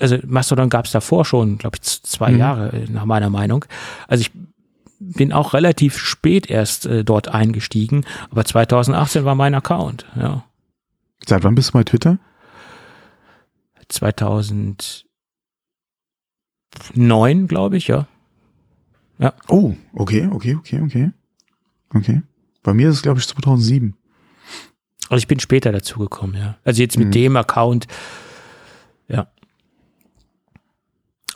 Also 0.00 0.16
Mastodon 0.26 0.68
gab's 0.68 0.90
davor 0.90 1.24
schon, 1.24 1.58
glaube 1.58 1.76
ich, 1.80 2.02
zwei 2.02 2.32
mhm. 2.32 2.38
Jahre, 2.38 2.84
nach 2.88 3.04
meiner 3.04 3.30
Meinung. 3.30 3.64
Also 4.08 4.22
ich 4.22 4.32
bin 4.98 5.32
auch 5.32 5.54
relativ 5.54 5.96
spät 5.96 6.50
erst 6.50 6.86
äh, 6.86 7.04
dort 7.04 7.28
eingestiegen, 7.28 8.04
aber 8.30 8.44
2018 8.44 9.24
war 9.24 9.36
mein 9.36 9.54
Account, 9.54 10.06
ja. 10.16 10.44
Seit 11.26 11.44
wann 11.44 11.54
bist 11.54 11.70
du 11.70 11.72
bei 11.74 11.84
Twitter? 11.84 12.18
2009, 13.88 15.04
glaube 17.46 17.76
ich, 17.76 17.88
ja. 17.88 18.06
Ja. 19.18 19.34
Oh, 19.48 19.74
okay, 19.92 20.28
okay, 20.32 20.54
okay, 20.54 20.80
okay. 20.80 21.10
Okay. 21.94 22.22
Bei 22.62 22.72
mir 22.72 22.88
ist 22.88 22.96
es, 22.96 23.02
glaube 23.02 23.20
ich, 23.20 23.26
2007. 23.26 23.94
Also 25.08 25.22
ich 25.22 25.28
bin 25.28 25.40
später 25.40 25.72
dazu 25.72 25.98
gekommen, 25.98 26.36
ja. 26.36 26.56
Also 26.64 26.82
jetzt 26.82 26.96
mit 26.96 27.08
mhm. 27.08 27.12
dem 27.12 27.36
Account, 27.36 27.86
ja. 29.08 29.26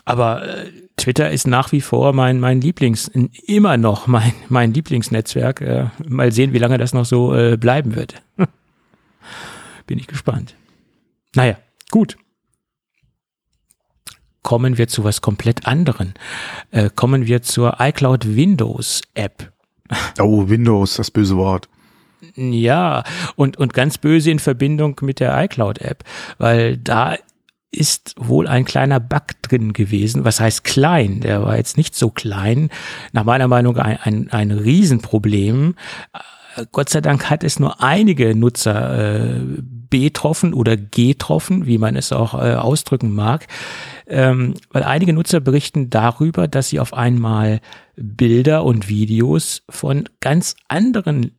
Aber 0.05 0.47
äh, 0.47 0.71
Twitter 0.97 1.29
ist 1.31 1.45
nach 1.45 1.71
wie 1.71 1.81
vor 1.81 2.13
mein, 2.13 2.39
mein 2.39 2.61
Lieblings, 2.61 3.09
immer 3.45 3.77
noch 3.77 4.07
mein, 4.07 4.33
mein 4.49 4.73
Lieblingsnetzwerk. 4.73 5.61
Äh, 5.61 5.87
mal 6.07 6.31
sehen, 6.31 6.53
wie 6.53 6.59
lange 6.59 6.77
das 6.77 6.93
noch 6.93 7.05
so 7.05 7.35
äh, 7.35 7.57
bleiben 7.57 7.95
wird. 7.95 8.21
Bin 9.85 9.99
ich 9.99 10.07
gespannt. 10.07 10.55
Naja, 11.35 11.57
gut. 11.91 12.17
Kommen 14.41 14.77
wir 14.77 14.87
zu 14.87 15.03
was 15.03 15.21
komplett 15.21 15.65
anderen. 15.67 16.13
Äh, 16.71 16.89
kommen 16.95 17.25
wir 17.25 17.41
zur 17.41 17.77
iCloud 17.79 18.35
Windows 18.35 19.01
App. 19.13 19.51
Oh, 20.19 20.47
Windows, 20.49 20.95
das 20.95 21.11
böse 21.11 21.35
Wort. 21.35 21.67
Ja, 22.35 23.03
und, 23.35 23.57
und 23.57 23.73
ganz 23.73 23.97
böse 23.97 24.31
in 24.31 24.39
Verbindung 24.39 24.99
mit 25.01 25.19
der 25.19 25.43
iCloud 25.43 25.79
App, 25.79 26.03
weil 26.37 26.77
da 26.77 27.15
ist 27.71 28.15
wohl 28.17 28.47
ein 28.47 28.65
kleiner 28.65 28.99
Bug 28.99 29.41
drin 29.41 29.73
gewesen. 29.73 30.23
Was 30.23 30.39
heißt 30.39 30.63
klein? 30.63 31.19
Der 31.19 31.43
war 31.43 31.57
jetzt 31.57 31.77
nicht 31.77 31.95
so 31.95 32.09
klein. 32.09 32.69
Nach 33.11 33.25
meiner 33.25 33.47
Meinung 33.47 33.77
ein, 33.77 33.97
ein, 34.01 34.31
ein 34.31 34.51
Riesenproblem. 34.51 35.75
Gott 36.71 36.89
sei 36.89 37.01
Dank 37.01 37.29
hat 37.29 37.43
es 37.43 37.59
nur 37.59 37.83
einige 37.83 38.33
Nutzer 38.33 39.35
äh, 39.35 39.41
betroffen 39.89 40.53
oder 40.53 40.77
getroffen, 40.77 41.65
wie 41.65 41.77
man 41.77 41.95
es 41.95 42.11
auch 42.11 42.33
äh, 42.33 42.55
ausdrücken 42.55 43.13
mag, 43.13 43.47
ähm, 44.07 44.53
weil 44.71 44.83
einige 44.83 45.13
Nutzer 45.13 45.39
berichten 45.39 45.89
darüber, 45.89 46.47
dass 46.47 46.69
sie 46.69 46.79
auf 46.79 46.93
einmal 46.93 47.61
Bilder 47.95 48.63
und 48.63 48.89
Videos 48.89 49.63
von 49.69 50.09
ganz 50.19 50.55
anderen 50.67 51.31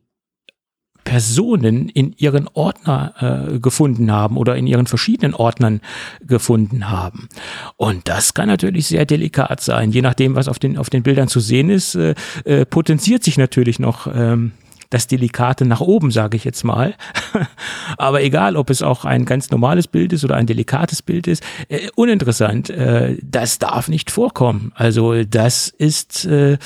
Personen 1.07 1.87
in 1.87 2.13
ihren 2.17 2.49
Ordner 2.49 3.13
äh, 3.53 3.59
gefunden 3.59 4.11
haben 4.11 4.35
oder 4.35 4.57
in 4.57 4.67
ihren 4.67 4.87
verschiedenen 4.87 5.33
Ordnern 5.33 5.79
gefunden 6.19 6.89
haben. 6.89 7.29
Und 7.77 8.09
das 8.09 8.33
kann 8.33 8.49
natürlich 8.49 8.87
sehr 8.87 9.05
delikat 9.05 9.61
sein. 9.61 9.91
Je 9.91 10.01
nachdem, 10.01 10.35
was 10.35 10.49
auf 10.49 10.59
den, 10.59 10.77
auf 10.77 10.89
den 10.89 11.03
Bildern 11.03 11.29
zu 11.29 11.39
sehen 11.39 11.69
ist, 11.69 11.95
äh, 11.95 12.13
äh, 12.43 12.65
potenziert 12.65 13.23
sich 13.23 13.37
natürlich 13.37 13.79
noch 13.79 14.07
ähm, 14.13 14.51
das 14.89 15.07
Delikate 15.07 15.65
nach 15.65 15.81
oben, 15.81 16.11
sage 16.11 16.37
ich 16.37 16.43
jetzt 16.43 16.63
mal. 16.63 16.95
Aber 17.97 18.23
egal, 18.23 18.55
ob 18.55 18.69
es 18.69 18.81
auch 18.81 19.05
ein 19.05 19.25
ganz 19.25 19.49
normales 19.51 19.87
Bild 19.87 20.13
ist 20.13 20.23
oder 20.23 20.35
ein 20.35 20.47
delikates 20.47 21.01
Bild 21.01 21.27
ist, 21.27 21.43
äh, 21.67 21.89
uninteressant. 21.95 22.69
Äh, 22.69 23.17
das 23.21 23.59
darf 23.59 23.87
nicht 23.87 24.11
vorkommen. 24.11 24.71
Also 24.75 25.23
das 25.23 25.69
ist 25.69 26.25
äh, 26.25 26.57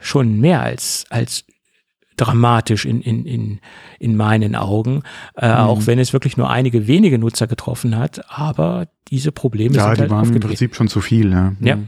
schon 0.00 0.40
mehr 0.40 0.62
als, 0.62 1.04
als 1.10 1.44
dramatisch 2.16 2.84
in, 2.84 3.00
in, 3.00 3.24
in, 3.24 3.60
in 3.98 4.16
meinen 4.16 4.54
Augen, 4.54 5.02
äh, 5.36 5.48
mhm. 5.48 5.54
auch 5.54 5.86
wenn 5.86 5.98
es 5.98 6.12
wirklich 6.12 6.36
nur 6.36 6.50
einige 6.50 6.86
wenige 6.86 7.18
Nutzer 7.18 7.46
getroffen 7.46 7.96
hat, 7.96 8.20
aber 8.30 8.88
diese 9.08 9.32
Probleme 9.32 9.74
ja, 9.74 9.84
sind 9.84 9.96
die 9.96 10.00
halt 10.02 10.10
waren 10.10 10.34
im 10.34 10.40
Prinzip 10.40 10.74
schon 10.74 10.88
zu 10.88 11.00
viel. 11.00 11.32
Ja. 11.32 11.52
Ja. 11.60 11.78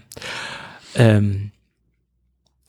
Ähm, 0.94 1.52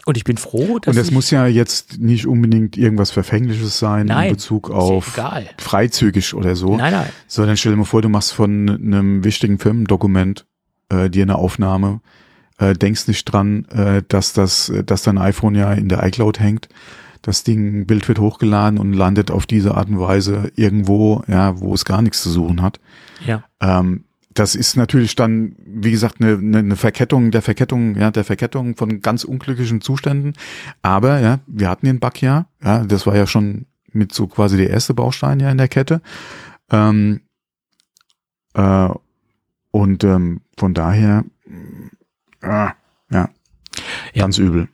und 0.06 0.18
ich 0.18 0.24
bin 0.24 0.38
froh, 0.38 0.80
dass 0.80 0.96
Und 0.96 1.02
es 1.02 1.12
muss 1.12 1.32
ja 1.32 1.48
jetzt 1.48 2.00
nicht 2.00 2.28
unbedingt 2.28 2.78
irgendwas 2.78 3.12
Verfängliches 3.12 3.80
sein 3.80 4.08
Nein, 4.08 4.30
in 4.30 4.34
Bezug 4.36 4.70
auf 4.70 5.14
egal. 5.18 5.50
freizügig 5.58 6.34
oder 6.34 6.56
so, 6.56 6.76
Nein, 6.78 6.94
nein. 6.94 7.10
sondern 7.28 7.56
stell 7.58 7.72
dir 7.72 7.78
mal 7.78 7.86
vor, 7.86 8.02
du 8.02 8.10
machst 8.10 8.34
von 8.34 8.70
einem 8.70 9.24
wichtigen 9.24 9.60
Firmendokument 9.60 10.46
äh, 10.90 11.10
dir 11.10 11.24
eine 11.24 11.36
Aufnahme, 11.36 12.02
äh, 12.58 12.74
denkst 12.74 13.08
nicht 13.08 13.26
dran, 13.26 13.66
äh, 13.66 14.04
dass 14.08 14.34
das, 14.34 14.72
dass 14.86 15.04
dein 15.04 15.18
iPhone 15.18 15.56
ja 15.56 15.72
in 15.74 15.88
der 15.90 16.04
iCloud 16.04 16.40
hängt. 16.40 16.68
Das 17.22 17.46
Ding, 17.46 17.86
Bild 17.86 18.10
wird 18.10 18.20
hochgeladen 18.20 18.78
und 18.78 18.92
landet 18.92 19.32
auf 19.32 19.46
diese 19.46 19.76
Art 19.76 19.88
und 19.88 20.00
Weise 20.00 20.52
irgendwo, 20.58 21.24
ja, 21.28 21.58
wo 21.62 21.74
es 21.74 21.86
gar 21.86 22.02
nichts 22.02 22.22
zu 22.22 22.30
suchen 22.30 22.62
hat. 22.62 22.82
Ja. 23.26 23.46
Ähm, 23.62 24.04
das 24.34 24.56
ist 24.56 24.76
natürlich 24.78 25.16
dann, 25.16 25.56
wie 25.66 25.92
gesagt, 25.92 26.22
eine, 26.22 26.38
eine, 26.58 26.76
Verkettung 26.76 27.32
der 27.32 27.42
Verkettung, 27.42 27.96
ja, 27.96 28.12
der 28.12 28.24
Verkettung 28.24 28.76
von 28.76 29.02
ganz 29.02 29.24
unglücklichen 29.24 29.82
Zuständen. 29.82 30.34
Aber 30.82 31.20
ja, 31.20 31.40
wir 31.48 31.70
hatten 31.70 31.86
den 31.86 32.00
Bug 32.00 32.22
ja, 32.22 32.48
ja, 32.64 32.84
das 32.84 33.06
war 33.06 33.16
ja 33.16 33.28
schon 33.28 33.66
mit 33.92 34.14
so 34.14 34.28
quasi 34.28 34.58
der 34.58 34.70
erste 34.70 34.94
Baustein 34.94 35.40
ja 35.40 35.52
in 35.52 35.58
der 35.58 35.68
Kette. 35.68 36.02
Ähm, 36.72 37.22
äh, 38.54 38.90
und 39.72 40.04
ähm, 40.04 40.42
von 40.58 40.74
daher, 40.74 41.26
äh, 42.42 42.48
ja, 42.48 42.76
Ja. 43.10 43.30
ganz 44.16 44.38
übel. 44.38 44.68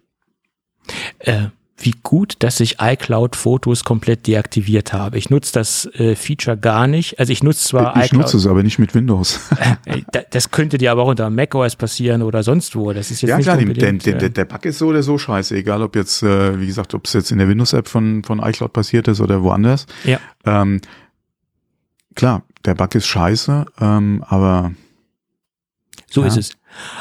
Äh, 1.20 1.48
wie 1.82 1.94
gut, 2.04 2.36
dass 2.40 2.60
ich 2.60 2.78
iCloud 2.82 3.36
Fotos 3.36 3.84
komplett 3.84 4.28
deaktiviert 4.28 4.94
habe. 4.94 5.18
Ich 5.18 5.30
nutze 5.30 5.54
das 5.54 5.86
äh, 5.96 6.16
Feature 6.16 6.58
gar 6.58 6.88
nicht. 6.88 7.20
Also 7.20 7.32
ich 7.32 7.44
nutze 7.44 7.68
zwar 7.68 7.96
ich 7.98 8.06
iCloud. 8.06 8.22
nutze 8.24 8.38
es 8.38 8.48
aber 8.48 8.64
nicht 8.64 8.80
mit 8.80 8.94
Windows. 8.96 9.40
Äh, 9.86 10.02
da- 10.12 10.22
das 10.30 10.52
könnte 10.52 10.78
dir 10.78 10.92
aber 10.92 11.04
auch 11.04 11.08
unter 11.08 11.30
macOS 11.30 11.76
passieren 11.76 12.22
oder 12.22 12.44
sonst 12.44 12.76
wo. 12.76 12.92
Das 12.94 13.12
ist 13.12 13.22
jetzt 13.22 13.30
ja 13.30 13.38
nicht 13.38 13.46
klar, 13.46 13.58
der, 13.58 13.68
unbedingt, 13.68 14.06
der, 14.06 14.22
äh, 14.22 14.30
der 14.30 14.46
Bug 14.46 14.66
ist 14.66 14.78
so 14.80 14.88
oder 14.88 15.02
so 15.04 15.18
scheiße, 15.18 15.56
egal 15.56 15.82
ob 15.82 15.96
jetzt, 15.96 16.22
äh, 16.24 16.60
wie 16.60 16.68
gesagt, 16.68 16.94
ob 16.94 17.06
es 17.08 17.14
jetzt 17.14 17.32
in 17.32 17.38
der 17.38 17.48
Windows-App 17.48 17.88
von, 17.88 18.24
von 18.24 18.40
iCloud 18.40 18.74
passiert 18.74 19.08
ist 19.08 19.22
oder 19.22 19.42
woanders. 19.44 19.86
Ja. 20.04 20.20
Ähm, 20.46 20.82
klar, 22.16 22.44
der 22.66 22.76
Bug 22.76 22.94
ist 22.96 23.08
scheiße, 23.08 23.66
ähm, 23.80 24.24
aber 24.28 24.72
so 26.12 26.22
ja. 26.22 26.28
ist 26.28 26.38
es. 26.38 26.52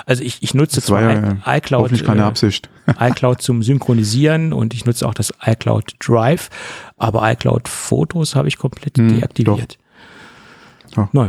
Also 0.07 0.23
ich, 0.23 0.43
ich 0.43 0.55
nutze 0.55 0.81
zwar 0.81 1.03
ja 1.03 1.37
iCloud, 1.47 1.93
äh, 1.93 2.21
Absicht. 2.21 2.69
iCloud 3.01 3.43
zum 3.43 3.63
Synchronisieren 3.63 4.53
und 4.53 4.75
ich 4.75 4.85
nutze 4.87 5.07
auch 5.07 5.15
das 5.15 5.33
iCloud 5.45 5.95
Drive, 6.01 6.51
aber 6.97 7.31
iCloud 7.31 7.69
Fotos 7.69 8.35
habe 8.35 8.49
ich 8.49 8.59
komplett 8.59 8.97
Hm, 8.99 9.09
deaktiviert. 9.09 9.79
Doch. 10.95 11.13
Neu. 11.13 11.29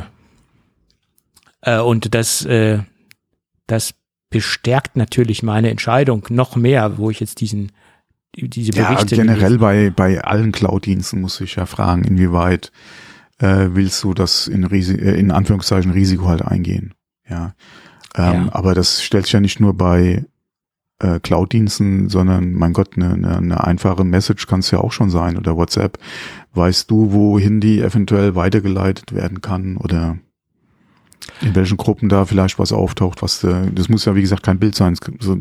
Äh, 1.62 1.80
und 1.80 2.14
das, 2.16 2.46
äh, 2.46 2.80
das 3.68 3.94
bestärkt 4.30 4.96
natürlich 4.96 5.44
meine 5.44 5.70
Entscheidung 5.70 6.26
noch 6.30 6.56
mehr, 6.56 6.98
wo 6.98 7.10
ich 7.10 7.20
jetzt 7.20 7.42
diesen 7.42 7.72
diese 8.36 8.72
Ja, 8.74 8.92
Berichte 8.92 9.16
generell 9.16 9.58
bei, 9.58 9.90
bei 9.90 10.22
allen 10.22 10.52
Cloud-Diensten 10.52 11.22
muss 11.22 11.42
ich 11.42 11.56
ja 11.56 11.66
fragen, 11.66 12.04
inwieweit 12.04 12.72
äh, 13.40 13.70
willst 13.72 14.04
du 14.04 14.14
das 14.14 14.48
in, 14.48 14.64
Risi 14.66 14.96
äh, 14.96 15.20
in 15.20 15.32
Anführungszeichen 15.32 15.92
Risiko 15.92 16.28
halt 16.28 16.44
eingehen. 16.44 16.94
Ja. 17.30 17.54
Ähm, 18.16 18.46
Ja. 18.46 18.50
Aber 18.54 18.74
das 18.74 19.04
stellt 19.04 19.26
sich 19.26 19.34
ja 19.34 19.40
nicht 19.40 19.60
nur 19.60 19.76
bei 19.76 20.26
äh, 21.00 21.20
Cloud-Diensten, 21.20 22.10
sondern 22.10 22.54
mein 22.54 22.74
Gott, 22.74 22.96
eine, 22.96 23.14
eine, 23.14 23.38
eine 23.38 23.64
einfache 23.64 24.04
Message 24.04 24.48
kann 24.48 24.60
es 24.60 24.72
ja 24.72 24.80
auch 24.80 24.92
schon 24.92 25.10
sein 25.10 25.38
oder 25.38 25.56
WhatsApp. 25.56 25.98
Weißt 26.54 26.90
du, 26.92 27.12
wohin 27.14 27.62
die 27.62 27.80
eventuell 27.82 28.36
weitergeleitet 28.36 29.14
werden 29.14 29.42
kann 29.42 29.78
oder 29.78 30.18
in 31.42 31.56
welchen 31.56 31.78
Gruppen 31.78 32.10
da 32.10 32.26
vielleicht 32.26 32.60
was 32.60 32.74
auftaucht, 32.74 33.22
was 33.22 33.44
äh, 33.44 33.72
das 33.74 33.88
muss 33.88 34.06
ja 34.06 34.16
wie 34.16 34.22
gesagt 34.22 34.44
kein 34.44 34.60
Bild 34.60 34.76
sein, 34.76 34.96
so 35.20 35.38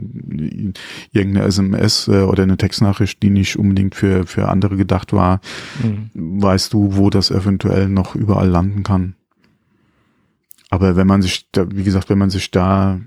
irgendeine 1.13 1.47
SMS 1.47 2.09
äh, 2.09 2.23
oder 2.23 2.43
eine 2.43 2.57
Textnachricht, 2.57 3.23
die 3.23 3.31
nicht 3.31 3.59
unbedingt 3.59 3.95
für 3.95 4.27
für 4.27 4.49
andere 4.49 4.77
gedacht 4.77 5.13
war. 5.13 5.41
Mhm. 5.83 6.43
Weißt 6.43 6.73
du, 6.73 6.97
wo 6.97 7.11
das 7.11 7.31
eventuell 7.31 7.89
noch 7.89 8.15
überall 8.15 8.49
landen 8.49 8.83
kann? 8.83 9.15
Aber 10.71 10.97
wenn 10.97 11.07
man 11.07 11.23
sich 11.23 11.51
da, 11.51 11.67
wie 11.71 11.85
gesagt, 11.85 12.11
wenn 12.11 12.19
man 12.19 12.31
sich 12.31 12.51
da 12.51 13.01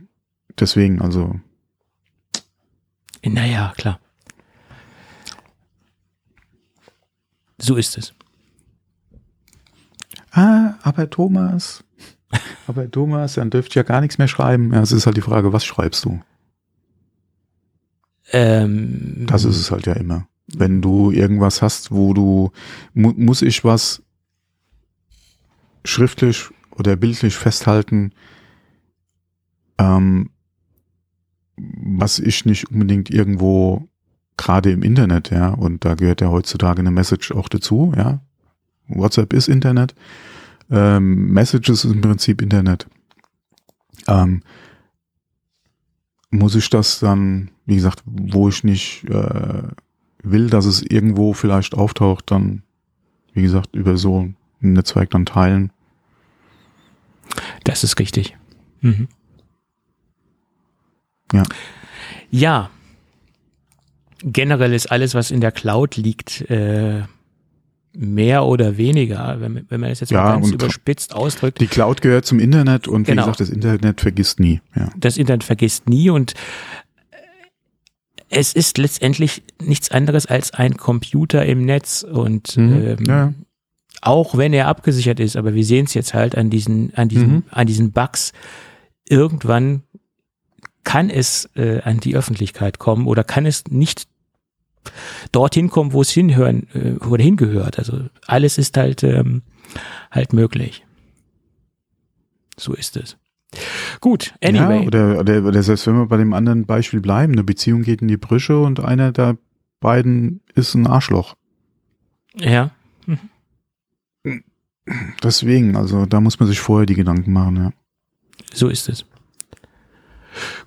deswegen, 0.59 1.01
also 1.01 1.39
Naja, 3.23 3.73
klar. 3.77 3.99
So 7.59 7.75
ist 7.75 7.97
es. 7.97 8.13
Ah, 10.31 10.75
aber 10.81 11.09
Thomas. 11.09 11.83
Aber 12.65 12.89
Thomas, 12.89 13.33
dann 13.33 13.49
dürft 13.49 13.75
ihr 13.75 13.81
ja 13.81 13.87
gar 13.87 14.01
nichts 14.01 14.17
mehr 14.17 14.27
schreiben. 14.29 14.73
Ja, 14.73 14.81
es 14.81 14.91
ist 14.91 15.05
halt 15.05 15.17
die 15.17 15.21
Frage, 15.21 15.53
was 15.53 15.65
schreibst 15.65 16.05
du? 16.05 16.21
Ähm, 18.31 19.25
Das 19.27 19.43
ist 19.43 19.57
es 19.57 19.71
halt 19.71 19.85
ja 19.85 19.93
immer. 19.93 20.27
Wenn 20.47 20.81
du 20.81 21.11
irgendwas 21.11 21.61
hast, 21.61 21.91
wo 21.91 22.13
du, 22.13 22.51
mu 22.93 23.13
muss 23.15 23.41
ich 23.41 23.63
was 23.63 24.01
schriftlich 25.83 26.49
oder 26.81 26.95
bildlich 26.95 27.35
festhalten, 27.35 28.11
ähm, 29.77 30.31
was 31.55 32.17
ich 32.17 32.45
nicht 32.45 32.71
unbedingt 32.71 33.11
irgendwo 33.11 33.87
gerade 34.35 34.71
im 34.71 34.81
Internet, 34.81 35.29
ja, 35.29 35.49
und 35.49 35.85
da 35.85 35.93
gehört 35.93 36.21
ja 36.21 36.29
heutzutage 36.29 36.79
eine 36.79 36.89
Message 36.89 37.31
auch 37.31 37.49
dazu, 37.49 37.93
ja. 37.95 38.19
WhatsApp 38.87 39.31
ist 39.33 39.47
Internet, 39.47 39.93
ähm, 40.71 41.31
Messages 41.31 41.85
ist 41.85 41.93
im 41.93 42.01
Prinzip 42.01 42.41
Internet. 42.41 42.87
Ähm, 44.07 44.41
muss 46.31 46.55
ich 46.55 46.69
das 46.71 46.99
dann, 46.99 47.51
wie 47.65 47.75
gesagt, 47.75 48.01
wo 48.05 48.49
ich 48.49 48.63
nicht 48.63 49.03
äh, 49.07 49.63
will, 50.23 50.49
dass 50.49 50.65
es 50.65 50.81
irgendwo 50.81 51.33
vielleicht 51.33 51.75
auftaucht, 51.75 52.31
dann, 52.31 52.63
wie 53.33 53.43
gesagt, 53.43 53.75
über 53.75 53.97
so 53.97 54.21
ein 54.61 54.73
Netzwerk 54.73 55.11
dann 55.11 55.27
teilen. 55.27 55.71
Das 57.63 57.83
ist 57.83 57.99
richtig. 57.99 58.35
Mhm. 58.81 59.07
Ja. 61.33 61.43
Ja. 62.29 62.69
Generell 64.23 64.73
ist 64.73 64.91
alles, 64.91 65.15
was 65.15 65.31
in 65.31 65.41
der 65.41 65.51
Cloud 65.51 65.95
liegt, 65.97 66.41
äh, 66.49 67.03
mehr 67.93 68.45
oder 68.45 68.77
weniger, 68.77 69.41
wenn, 69.41 69.53
man- 69.53 69.65
wenn 69.69 69.81
man 69.81 69.89
es 69.89 69.99
jetzt 69.99 70.11
Ja, 70.11 70.23
mal 70.23 70.33
ganz 70.33 70.47
und- 70.47 70.53
überspitzt 70.53 71.13
ausdrückt, 71.15 71.59
Die 71.59 71.67
Cloud 71.67 72.01
gehört 72.01 72.25
zum 72.25 72.39
Internet 72.39 72.87
und 72.87 73.03
Genau. 73.05 73.23
wie 73.23 73.25
gesagt, 73.25 73.39
das 73.41 73.49
Internet 73.49 73.99
vergisst 74.01 74.39
nie. 74.39 74.61
Ja. 74.75 74.89
das 74.97 75.17
Internet 75.17 75.43
vergisst 75.43 75.89
nie 75.89 76.09
und 76.09 76.33
es 78.29 78.53
ist 78.53 78.77
letztendlich 78.77 79.43
nichts 79.61 79.91
anderes 79.91 80.25
als 80.25 80.51
ein 80.53 80.77
Computer 80.77 81.45
im 81.45 81.65
Netz 81.65 82.03
und 82.03 82.55
Mhm. 82.55 82.73
ähm, 82.85 83.05
Ja. 83.05 83.33
Auch 84.01 84.35
wenn 84.37 84.53
er 84.53 84.67
abgesichert 84.67 85.19
ist, 85.19 85.35
aber 85.37 85.53
wir 85.53 85.63
sehen 85.63 85.85
es 85.85 85.93
jetzt 85.93 86.13
halt 86.13 86.35
an 86.35 86.49
diesen, 86.49 86.93
an 86.95 87.07
diesen, 87.09 87.31
Mhm. 87.31 87.43
an 87.51 87.67
diesen 87.67 87.91
Bugs. 87.91 88.33
Irgendwann 89.07 89.83
kann 90.83 91.09
es 91.09 91.49
äh, 91.55 91.81
an 91.81 91.99
die 91.99 92.15
Öffentlichkeit 92.15 92.79
kommen 92.79 93.05
oder 93.07 93.23
kann 93.23 93.45
es 93.45 93.65
nicht 93.69 94.07
dorthin 95.31 95.69
kommen, 95.69 95.93
wo 95.93 96.01
es 96.01 96.09
hinhören 96.09 96.67
äh, 96.73 96.93
oder 97.05 97.23
hingehört. 97.23 97.77
Also 97.77 97.99
alles 98.25 98.57
ist 98.57 98.75
halt 98.77 99.03
ähm, 99.03 99.43
halt 100.09 100.33
möglich. 100.33 100.83
So 102.57 102.73
ist 102.73 102.97
es. 102.97 103.17
Gut, 103.99 104.33
anyway. 104.43 104.81
Ja, 104.81 104.87
oder, 104.87 105.19
oder, 105.19 105.43
oder 105.43 105.61
selbst 105.61 105.85
wenn 105.85 105.95
wir 105.97 106.07
bei 106.07 106.17
dem 106.17 106.33
anderen 106.33 106.65
Beispiel 106.65 107.01
bleiben, 107.01 107.33
eine 107.33 107.43
Beziehung 107.43 107.83
geht 107.83 108.01
in 108.01 108.07
die 108.07 108.17
Brüche 108.17 108.59
und 108.59 108.79
einer 108.79 109.11
der 109.11 109.37
beiden 109.79 110.41
ist 110.55 110.73
ein 110.73 110.87
Arschloch. 110.87 111.35
ja. 112.35 112.71
Deswegen, 115.23 115.75
also 115.75 116.05
da 116.05 116.19
muss 116.19 116.39
man 116.39 116.49
sich 116.49 116.59
vorher 116.59 116.85
die 116.85 116.95
Gedanken 116.95 117.31
machen, 117.33 117.55
ja. 117.57 117.71
So 118.53 118.67
ist 118.67 118.89
es. 118.89 119.05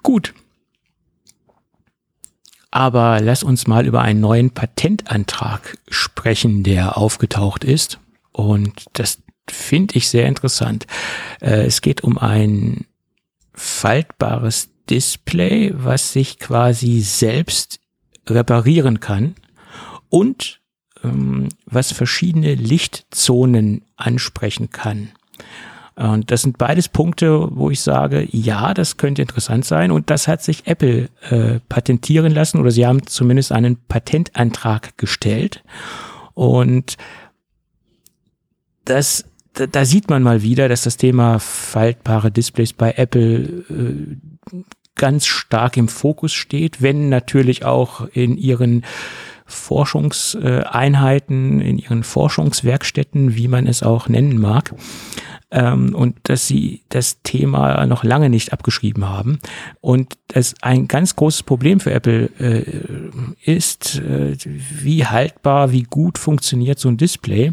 Gut. 0.03 0.35
Aber 2.71 3.21
lass 3.21 3.43
uns 3.43 3.67
mal 3.67 3.87
über 3.87 4.03
einen 4.03 4.21
neuen 4.21 4.51
Patentantrag 4.51 5.79
sprechen, 5.89 6.63
der 6.63 6.97
aufgetaucht 6.97 7.65
ist. 7.65 8.01
Und 8.33 8.87
das 8.95 9.23
finde 9.49 9.97
ich 9.97 10.09
sehr 10.09 10.27
interessant. 10.27 10.87
Äh, 11.41 11.67
es 11.67 11.81
geht 11.83 12.03
um 12.03 12.19
ein 12.19 12.87
faltbares 13.53 14.71
Display, 14.91 15.73
was 15.75 16.13
sich 16.13 16.39
quasi 16.39 17.01
selbst 17.01 17.81
reparieren 18.29 19.01
kann 19.01 19.35
und 20.09 20.61
ähm, 21.05 21.49
was 21.67 21.93
verschiedene 21.93 22.55
Lichtzonen 22.55 23.83
ansprechen 23.97 24.71
kann. 24.71 25.11
Und 25.97 26.33
das 26.33 26.43
sind 26.43 26.59
beides 26.59 26.89
Punkte, 26.89 27.49
wo 27.53 27.71
ich 27.71 27.81
sage, 27.81 28.27
ja, 28.33 28.75
das 28.75 28.97
könnte 28.97 29.23
interessant 29.23 29.65
sein. 29.65 29.93
Und 29.93 30.11
das 30.11 30.27
hat 30.27 30.43
sich 30.43 30.67
Apple 30.67 31.09
äh, 31.31 31.61
patentieren 31.69 32.33
lassen 32.35 32.59
oder 32.59 32.73
sie 32.73 32.85
haben 32.85 33.07
zumindest 33.07 33.53
einen 33.53 33.77
Patentantrag 33.77 34.99
gestellt. 34.99 35.63
Und 36.35 36.97
das, 38.85 39.25
da, 39.53 39.69
da 39.69 39.85
sieht 39.85 40.11
man 40.11 40.25
mal 40.25 40.43
wieder, 40.43 40.69
dass 40.69 40.83
das 40.83 40.97
Thema 40.97 41.39
faltbare 41.39 42.33
Displays 42.33 42.73
bei 42.73 42.95
Apple 42.97 43.65
äh, 43.71 44.17
ganz 44.97 45.27
stark 45.27 45.77
im 45.77 45.89
Fokus 45.89 46.33
steht, 46.33 46.83
wenn 46.83 47.09
natürlich 47.09 47.65
auch 47.65 48.09
in 48.09 48.37
ihren 48.37 48.85
Forschungseinheiten, 49.47 51.61
in 51.61 51.79
ihren 51.79 52.03
Forschungswerkstätten, 52.03 53.37
wie 53.37 53.49
man 53.49 53.67
es 53.67 53.83
auch 53.83 54.09
nennen 54.09 54.41
mag, 54.41 54.75
ähm, 55.55 55.95
und 55.95 56.17
dass 56.25 56.47
sie 56.49 56.83
das 56.89 57.23
Thema 57.23 57.87
noch 57.87 58.05
lange 58.05 58.29
nicht 58.29 58.53
abgeschrieben 58.53 59.09
haben. 59.09 59.39
Und 59.81 60.15
das 60.29 60.55
ein 60.61 60.89
ganz 60.89 61.15
großes 61.15 61.45
Problem 61.45 61.79
für 61.79 61.93
Apple 61.93 62.29
äh, 62.41 62.65
ist, 63.45 64.01
äh, 64.01 64.37
wie 64.45 65.07
haltbar, 65.07 65.71
wie 65.71 65.85
gut 65.85 66.19
funktioniert 66.19 66.79
so 66.81 66.89
ein 66.89 66.97
Display 66.97 67.53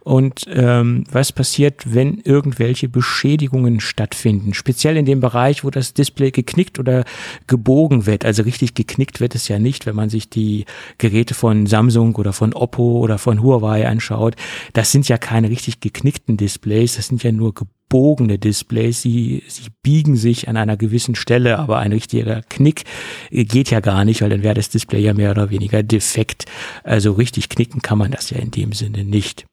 und 0.00 0.44
ähm, 0.52 1.04
was 1.10 1.32
passiert, 1.32 1.94
wenn 1.94 2.18
irgendwelche 2.18 2.88
Beschädigungen 2.88 3.80
stattfinden. 3.80 4.52
Speziell 4.52 4.96
in 4.98 5.06
dem 5.06 5.20
Bereich, 5.20 5.64
wo 5.64 5.70
das 5.70 5.94
Display 5.94 6.30
geknickt 6.30 6.78
oder 6.78 7.04
gebogen 7.46 8.04
wird. 8.04 8.26
Also 8.26 8.42
richtig 8.42 8.74
geknickt 8.74 9.20
wird 9.20 9.34
es 9.34 9.48
ja 9.48 9.58
nicht, 9.58 9.86
wenn 9.86 9.96
man 9.96 10.10
sich 10.10 10.28
die 10.28 10.66
Geräte 10.98 11.32
von 11.32 11.66
Samsung 11.66 12.14
oder 12.16 12.34
von 12.34 12.52
Oppo 12.52 12.98
oder 12.98 13.16
von 13.16 13.42
Huawei 13.42 13.88
anschaut. 13.88 14.36
Das 14.74 14.92
sind 14.92 15.08
ja 15.08 15.16
keine 15.16 15.48
richtig 15.48 15.80
geknickten 15.80 16.36
Displays, 16.36 16.96
das 16.96 17.06
sind 17.06 17.22
ja 17.22 17.32
nur 17.38 17.54
gebogene 17.54 18.38
Displays. 18.38 19.00
Sie, 19.00 19.42
sie 19.48 19.68
biegen 19.82 20.16
sich 20.16 20.48
an 20.48 20.56
einer 20.56 20.76
gewissen 20.76 21.14
Stelle, 21.14 21.58
aber 21.58 21.78
ein 21.78 21.92
richtiger 21.92 22.42
Knick 22.48 22.84
geht 23.30 23.70
ja 23.70 23.80
gar 23.80 24.04
nicht, 24.04 24.20
weil 24.20 24.30
dann 24.30 24.42
wäre 24.42 24.54
das 24.54 24.68
Display 24.68 25.00
ja 25.00 25.14
mehr 25.14 25.30
oder 25.30 25.50
weniger 25.50 25.82
defekt. 25.82 26.44
Also 26.84 27.12
richtig 27.12 27.48
knicken 27.48 27.80
kann 27.80 27.98
man 27.98 28.10
das 28.10 28.30
ja 28.30 28.38
in 28.38 28.50
dem 28.50 28.72
Sinne 28.72 29.04
nicht. 29.04 29.46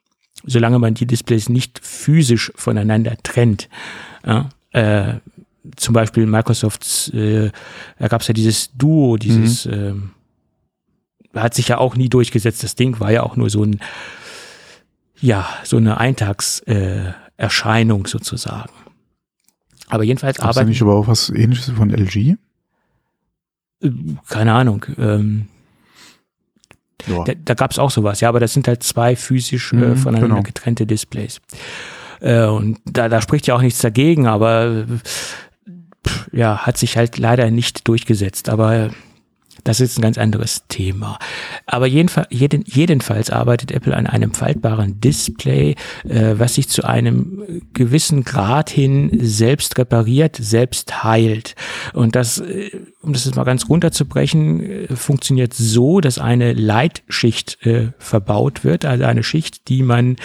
Solange 0.43 0.79
man 0.79 0.93
die 0.93 1.07
Displays 1.07 1.49
nicht 1.49 1.79
physisch 1.81 2.51
voneinander 2.55 3.15
trennt. 3.23 3.69
Ja, 4.25 4.49
äh, 4.71 5.15
zum 5.75 5.93
Beispiel 5.93 6.25
Microsofts, 6.25 7.09
äh, 7.09 7.51
da 7.97 8.07
gab 8.07 8.21
es 8.21 8.27
ja 8.27 8.33
dieses 8.33 8.71
Duo, 8.73 9.17
dieses, 9.17 9.65
mhm. 9.65 10.11
äh, 11.33 11.39
hat 11.39 11.53
sich 11.53 11.69
ja 11.69 11.77
auch 11.77 11.95
nie 11.95 12.09
durchgesetzt. 12.09 12.63
Das 12.63 12.75
Ding 12.75 12.99
war 12.99 13.11
ja 13.11 13.23
auch 13.23 13.36
nur 13.36 13.49
so 13.49 13.63
ein, 13.63 13.79
ja, 15.19 15.47
so 15.63 15.77
eine 15.77 15.97
Eintags, 15.97 16.59
äh, 16.61 17.13
Erscheinung 17.38 18.07
sozusagen. 18.07 18.71
Aber 19.88 20.03
jedenfalls 20.03 20.38
Gab's 20.38 20.57
arbeiten. 20.57 20.69
nicht 20.69 20.81
aber 20.81 20.95
auch 20.95 21.07
was 21.07 21.29
ähnliches 21.29 21.69
von 21.69 21.89
LG? 21.91 22.36
Äh, 23.81 23.91
keine 24.27 24.53
Ahnung. 24.53 24.86
Ähm, 24.97 25.47
ja. 27.07 27.23
Da, 27.23 27.33
da 27.33 27.53
gab 27.53 27.71
es 27.71 27.79
auch 27.79 27.91
sowas, 27.91 28.21
ja, 28.21 28.29
aber 28.29 28.39
das 28.39 28.53
sind 28.53 28.67
halt 28.67 28.83
zwei 28.83 29.15
physisch 29.15 29.73
äh, 29.73 29.75
mhm, 29.75 29.97
voneinander 29.97 30.38
genau. 30.38 30.43
getrennte 30.43 30.88
Displays. 30.88 31.39
Äh, 32.19 32.45
und 32.45 32.79
da, 32.86 33.09
da 33.09 33.21
spricht 33.21 33.47
ja 33.47 33.55
auch 33.55 33.61
nichts 33.61 33.79
dagegen, 33.79 34.27
aber 34.27 34.86
pff, 34.88 36.29
ja, 36.31 36.65
hat 36.65 36.77
sich 36.77 36.97
halt 36.97 37.17
leider 37.17 37.51
nicht 37.51 37.88
durchgesetzt. 37.88 38.49
Aber 38.49 38.89
das 39.64 39.80
ist 39.80 39.97
ein 39.97 40.01
ganz 40.01 40.18
anderes 40.18 40.64
Thema. 40.68 41.18
Aber 41.66 41.88
jedenfalls, 41.88 42.28
jeden, 42.30 42.64
jedenfalls 42.66 43.30
arbeitet 43.30 43.72
Apple 43.72 43.95
an 43.95 44.08
einem 44.08 44.34
faltbaren 44.34 44.99
Display, 44.99 45.76
äh, 46.08 46.34
was 46.36 46.56
sich 46.56 46.70
zu 46.70 46.84
einem 46.84 47.64
gewissen 47.74 48.24
Grad 48.24 48.70
hin 48.70 49.10
selbst 49.22 49.78
repariert, 49.78 50.38
selbst 50.39 51.03
heilt. 51.03 51.56
Und 51.93 52.16
das, 52.16 52.39
äh, 52.39 52.72
um 53.01 53.14
das 53.14 53.26
jetzt 53.26 53.36
mal 53.36 53.43
ganz 53.43 53.70
runterzubrechen, 53.70 54.62
äh, 54.62 54.95
funktioniert 54.95 55.53
so, 55.53 56.01
dass 56.01 56.20
eine 56.20 56.53
Leitschicht 56.53 57.66
äh, 57.66 57.91
verbaut 57.97 58.64
wird, 58.64 58.86
also 58.86 59.06
eine 59.06 59.24
Schicht, 59.24 59.68
die 59.70 59.84
man 59.84 60.18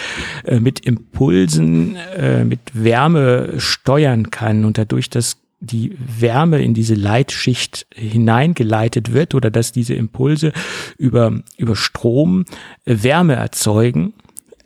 äh, 0.45 0.61
mit 0.61 0.81
Impulsen, 0.81 1.97
äh, 2.17 2.45
mit 2.45 2.61
Wärme 2.73 3.55
steuern 3.59 4.31
kann 4.31 4.65
und 4.65 4.77
dadurch 4.77 5.09
das 5.09 5.39
die 5.61 5.97
Wärme 5.99 6.63
in 6.63 6.75
diese 6.75 6.95
Leitschicht 6.95 7.87
hineingeleitet 7.95 9.13
wird 9.13 9.35
oder 9.35 9.51
dass 9.51 9.73
diese 9.73 9.95
Impulse 9.95 10.53
über, 10.97 11.41
über 11.59 11.77
Strom 11.77 12.47
äh, 12.85 12.97
Wärme 13.03 13.35
erzeugen, 13.35 14.15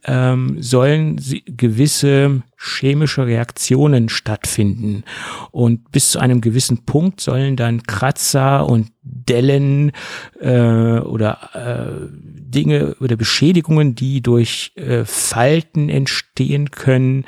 ähm, 0.07 0.62
sollen 0.62 1.20
gewisse 1.47 2.42
chemische 2.59 3.26
Reaktionen 3.26 4.09
stattfinden. 4.09 5.05
Und 5.51 5.90
bis 5.92 6.11
zu 6.11 6.18
einem 6.18 6.40
gewissen 6.40 6.84
Punkt 6.84 7.20
sollen 7.20 7.57
dann 7.57 7.82
Kratzer 7.82 8.68
und 8.68 8.92
Dellen 9.03 9.92
äh, 10.40 10.99
oder 10.99 11.51
äh, 11.55 12.07
Dinge 12.12 12.97
oder 13.01 13.16
Beschädigungen, 13.16 13.95
die 13.95 14.20
durch 14.20 14.72
äh, 14.76 15.05
Falten 15.05 15.88
entstehen 15.88 16.70
können, 16.70 17.24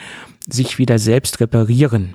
sich 0.48 0.78
wieder 0.78 0.98
selbst 0.98 1.40
reparieren. 1.40 2.14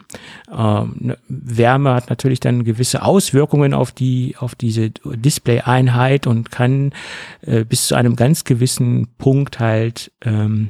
Ähm, 0.52 0.96
ne, 1.00 1.18
Wärme 1.28 1.94
hat 1.94 2.10
natürlich 2.10 2.40
dann 2.40 2.64
gewisse 2.64 3.04
Auswirkungen 3.04 3.74
auf 3.74 3.92
die 3.92 4.36
auf 4.38 4.56
diese 4.56 4.90
Display-Einheit 4.90 6.28
und 6.28 6.52
kann 6.52 6.94
äh, 7.42 7.66
bis 7.66 7.88
zu 7.88 7.96
einem 7.96 8.16
ganz 8.16 8.44
gewissen 8.44 9.08
Punkt 9.18 9.60
halt 9.60 10.12
ähm, 10.24 10.70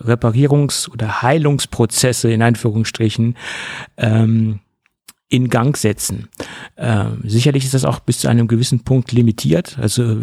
Reparierungs- 0.00 0.90
oder 0.90 1.22
Heilungsprozesse 1.22 2.32
in 2.32 2.42
Anführungsstrichen 2.42 3.36
ähm, 3.96 4.60
in 5.28 5.48
Gang 5.48 5.76
setzen. 5.76 6.28
Ähm, 6.76 7.22
sicherlich 7.24 7.64
ist 7.64 7.74
das 7.74 7.86
auch 7.86 8.00
bis 8.00 8.18
zu 8.18 8.28
einem 8.28 8.48
gewissen 8.48 8.80
Punkt 8.80 9.12
limitiert. 9.12 9.78
Also 9.80 10.18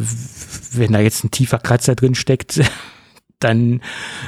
wenn 0.73 0.91
da 0.91 0.99
jetzt 0.99 1.23
ein 1.23 1.31
tiefer 1.31 1.57
Kratzer 1.57 1.95
drin 1.95 2.15
steckt, 2.15 2.61
dann 3.39 3.81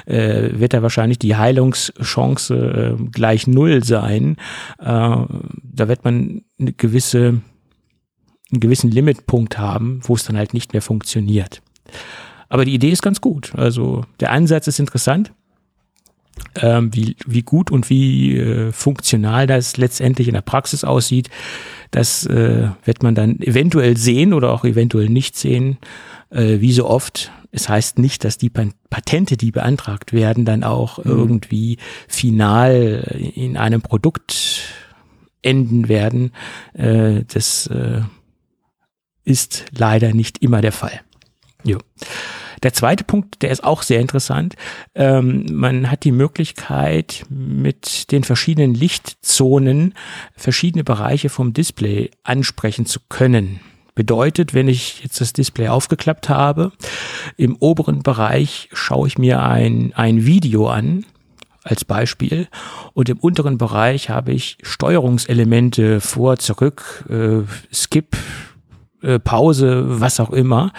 äh, 0.06 0.50
wird 0.54 0.74
da 0.74 0.82
wahrscheinlich 0.82 1.20
die 1.20 1.36
Heilungschance 1.36 2.98
äh, 3.00 3.04
gleich 3.12 3.48
null 3.48 3.84
sein. 3.84 4.38
Äh, 4.80 4.86
da 4.86 5.88
wird 5.88 6.04
man 6.04 6.44
eine 6.60 6.74
gewisse, 6.74 7.42
einen 8.52 8.60
gewissen 8.60 8.92
Limitpunkt 8.92 9.58
haben, 9.58 10.00
wo 10.04 10.16
es 10.16 10.24
dann 10.24 10.38
halt 10.38 10.54
nicht 10.54 10.74
mehr 10.74 10.82
funktioniert. 10.82 11.62
Aber 12.50 12.66
die 12.66 12.74
Idee 12.74 12.90
ist 12.90 13.02
ganz 13.02 13.22
gut. 13.22 13.54
Also 13.56 14.06
der 14.20 14.32
Ansatz 14.32 14.68
ist 14.68 14.80
interessant. 14.80 15.32
Ähm, 16.56 16.94
wie, 16.94 17.16
wie 17.26 17.44
gut 17.44 17.72
und 17.72 17.90
wie 17.90 18.38
äh, 18.38 18.72
funktional 18.72 19.48
das 19.48 19.78
letztendlich 19.78 20.28
in 20.28 20.34
der 20.34 20.42
Praxis 20.42 20.84
aussieht, 20.84 21.30
das 21.92 22.26
äh, 22.26 22.70
wird 22.84 23.04
man 23.04 23.16
dann 23.16 23.40
eventuell 23.42 23.96
sehen 23.96 24.34
oder 24.34 24.52
auch 24.52 24.66
eventuell 24.66 25.08
nicht 25.08 25.38
sehen, 25.38 25.78
äh, 26.30 26.60
wie 26.60 26.72
so 26.72 26.88
oft 26.88 27.32
es 27.52 27.68
heißt 27.68 28.00
nicht, 28.00 28.24
dass 28.24 28.38
die 28.38 28.50
Patente, 28.50 29.38
die 29.38 29.52
beantragt 29.52 30.14
werden, 30.14 30.46
dann 30.46 30.64
auch 30.64 31.04
mhm. 31.04 31.12
irgendwie 31.12 31.78
final 32.08 33.32
in 33.36 33.58
einem 33.58 33.82
Produkt 33.82 34.74
enden 35.42 35.90
werden. 35.90 36.32
Äh, 36.74 37.24
das 37.34 37.68
äh, 37.68 38.02
ist 39.24 39.66
leider 39.76 40.14
nicht 40.14 40.40
immer 40.40 40.62
der 40.62 40.72
Fall. 40.72 41.02
Jo. 41.64 41.78
Der 42.64 42.74
zweite 42.74 43.04
Punkt, 43.04 43.42
der 43.42 43.50
ist 43.50 43.64
auch 43.64 43.82
sehr 43.82 44.00
interessant. 44.00 44.56
Ähm, 44.94 45.48
man 45.52 45.90
hat 45.90 46.04
die 46.04 46.12
Möglichkeit, 46.12 47.26
mit 47.30 48.12
den 48.12 48.24
verschiedenen 48.24 48.76
Lichtzonen 48.76 49.96
verschiedene 50.36 50.84
Bereiche 50.84 51.30
vom 51.30 51.54
Display 51.54 52.12
ansprechen 52.24 52.86
zu 52.86 53.00
können. 53.10 53.62
Bedeutet, 53.94 54.54
wenn 54.54 54.68
ich 54.68 55.04
jetzt 55.04 55.20
das 55.20 55.34
Display 55.34 55.68
aufgeklappt 55.68 56.30
habe, 56.30 56.72
im 57.38 57.56
oberen 57.58 58.04
Bereich 58.04 58.70
schaue 58.72 59.08
ich 59.08 59.18
mir 59.18 59.42
ein, 59.42 59.92
ein 59.96 60.26
Video 60.26 60.68
an, 60.68 61.06
als 61.64 61.86
Beispiel. 61.86 62.48
Und 62.94 63.10
im 63.10 63.18
unteren 63.18 63.58
Bereich 63.58 64.10
habe 64.10 64.32
ich 64.32 64.58
Steuerungselemente 64.64 66.00
vor, 66.00 66.38
zurück, 66.38 67.06
äh, 67.10 67.44
Skip, 67.74 68.18
äh, 69.02 69.20
Pause, 69.20 70.00
was 70.00 70.20
auch 70.20 70.32
immer. 70.32 70.72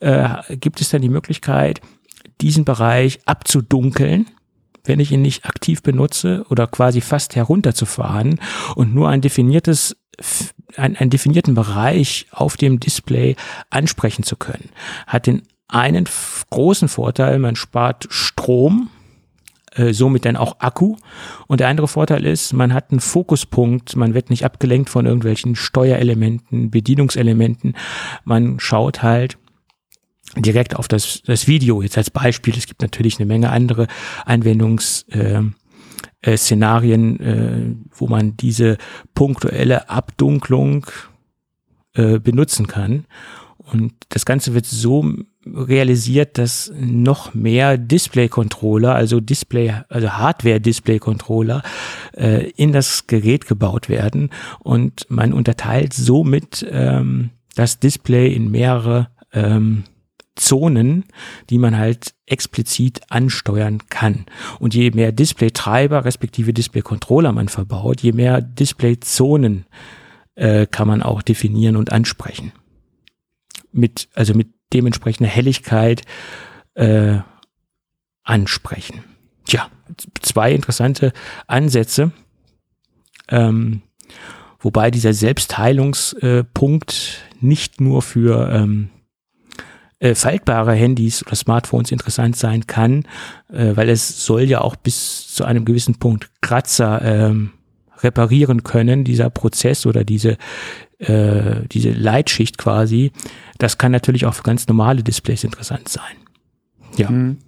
Äh, 0.00 0.56
gibt 0.56 0.80
es 0.80 0.90
dann 0.90 1.02
die 1.02 1.08
Möglichkeit, 1.08 1.80
diesen 2.40 2.64
Bereich 2.64 3.20
abzudunkeln, 3.26 4.26
wenn 4.84 5.00
ich 5.00 5.12
ihn 5.12 5.22
nicht 5.22 5.44
aktiv 5.46 5.82
benutze 5.82 6.44
oder 6.48 6.66
quasi 6.66 7.00
fast 7.00 7.36
herunterzufahren 7.36 8.40
und 8.74 8.94
nur 8.94 9.08
ein 9.08 9.20
definiertes 9.20 9.96
einen, 10.76 10.96
einen 10.96 11.10
definierten 11.10 11.54
Bereich 11.54 12.26
auf 12.30 12.56
dem 12.56 12.80
Display 12.80 13.36
ansprechen 13.70 14.22
zu 14.22 14.36
können. 14.36 14.70
Hat 15.06 15.26
den 15.26 15.42
einen 15.68 16.06
großen 16.50 16.88
Vorteil, 16.88 17.38
man 17.38 17.56
spart 17.56 18.06
Strom, 18.10 18.90
äh, 19.74 19.92
somit 19.92 20.24
dann 20.24 20.36
auch 20.36 20.56
Akku. 20.60 20.96
Und 21.46 21.60
der 21.60 21.68
andere 21.68 21.88
Vorteil 21.88 22.26
ist, 22.26 22.52
man 22.52 22.74
hat 22.74 22.90
einen 22.90 23.00
Fokuspunkt, 23.00 23.96
man 23.96 24.12
wird 24.12 24.28
nicht 24.28 24.44
abgelenkt 24.44 24.90
von 24.90 25.06
irgendwelchen 25.06 25.56
Steuerelementen, 25.56 26.70
Bedienungselementen. 26.70 27.74
Man 28.24 28.60
schaut 28.60 29.02
halt 29.02 29.38
direkt 30.36 30.76
auf 30.76 30.88
das, 30.88 31.22
das 31.24 31.46
Video, 31.46 31.82
jetzt 31.82 31.98
als 31.98 32.10
Beispiel. 32.10 32.54
Es 32.56 32.66
gibt 32.66 32.82
natürlich 32.82 33.18
eine 33.18 33.26
Menge 33.26 33.50
andere 33.50 33.86
Anwendungs, 34.24 35.02
äh, 35.08 35.40
äh, 36.22 36.36
Szenarien, 36.36 37.20
äh, 37.20 37.74
wo 37.94 38.06
man 38.06 38.36
diese 38.36 38.78
punktuelle 39.14 39.90
Abdunklung 39.90 40.86
äh, 41.94 42.18
benutzen 42.18 42.66
kann. 42.66 43.04
Und 43.58 43.92
das 44.08 44.24
Ganze 44.24 44.54
wird 44.54 44.66
so 44.66 45.04
realisiert, 45.46 46.38
dass 46.38 46.72
noch 46.78 47.34
mehr 47.34 47.78
Display-Controller, 47.78 48.94
also 48.94 49.20
Display, 49.20 49.74
also 49.88 50.10
Hardware-Display-Controller 50.10 51.62
äh, 52.16 52.50
in 52.50 52.72
das 52.72 53.06
Gerät 53.06 53.46
gebaut 53.46 53.88
werden 53.88 54.30
und 54.60 55.06
man 55.08 55.32
unterteilt 55.32 55.92
somit 55.94 56.66
ähm, 56.70 57.30
das 57.54 57.80
Display 57.80 58.32
in 58.32 58.50
mehrere 58.50 59.08
ähm, 59.32 59.84
Zonen, 60.34 61.04
die 61.50 61.58
man 61.58 61.76
halt 61.76 62.14
explizit 62.26 63.00
ansteuern 63.10 63.86
kann. 63.88 64.26
Und 64.58 64.74
je 64.74 64.90
mehr 64.90 65.12
Display-Treiber 65.12 66.04
respektive 66.04 66.52
Display-Controller 66.52 67.32
man 67.32 67.48
verbaut, 67.48 68.00
je 68.00 68.12
mehr 68.12 68.40
Display-Zonen 68.40 69.66
äh, 70.34 70.66
kann 70.66 70.88
man 70.88 71.02
auch 71.02 71.22
definieren 71.22 71.76
und 71.76 71.92
ansprechen. 71.92 72.52
Mit, 73.72 74.08
also 74.14 74.34
mit 74.34 74.48
dementsprechender 74.72 75.30
Helligkeit 75.30 76.02
äh, 76.74 77.18
ansprechen. 78.22 79.04
Tja, 79.44 79.68
zwei 80.20 80.52
interessante 80.52 81.12
Ansätze. 81.46 82.12
Ähm, 83.28 83.82
wobei 84.60 84.90
dieser 84.90 85.12
Selbstheilungspunkt 85.12 87.22
nicht 87.40 87.80
nur 87.80 88.02
für 88.02 88.50
ähm, 88.50 88.90
äh, 90.02 90.16
faltbare 90.16 90.72
Handys 90.74 91.24
oder 91.24 91.36
Smartphones 91.36 91.92
interessant 91.92 92.36
sein 92.36 92.66
kann, 92.66 93.04
äh, 93.52 93.76
weil 93.76 93.88
es 93.88 94.26
soll 94.26 94.42
ja 94.42 94.60
auch 94.60 94.74
bis 94.74 95.32
zu 95.32 95.44
einem 95.44 95.64
gewissen 95.64 96.00
Punkt 96.00 96.28
Kratzer 96.40 97.00
ähm, 97.02 97.52
reparieren 97.98 98.64
können, 98.64 99.04
dieser 99.04 99.30
Prozess 99.30 99.86
oder 99.86 100.02
diese, 100.02 100.38
äh, 100.98 101.68
diese 101.70 101.92
Leitschicht 101.92 102.58
quasi. 102.58 103.12
Das 103.58 103.78
kann 103.78 103.92
natürlich 103.92 104.26
auch 104.26 104.34
für 104.34 104.42
ganz 104.42 104.66
normale 104.66 105.04
Displays 105.04 105.44
interessant 105.44 105.88
sein. 105.88 106.16
Ja, 106.96 107.08
mhm. 107.08 107.38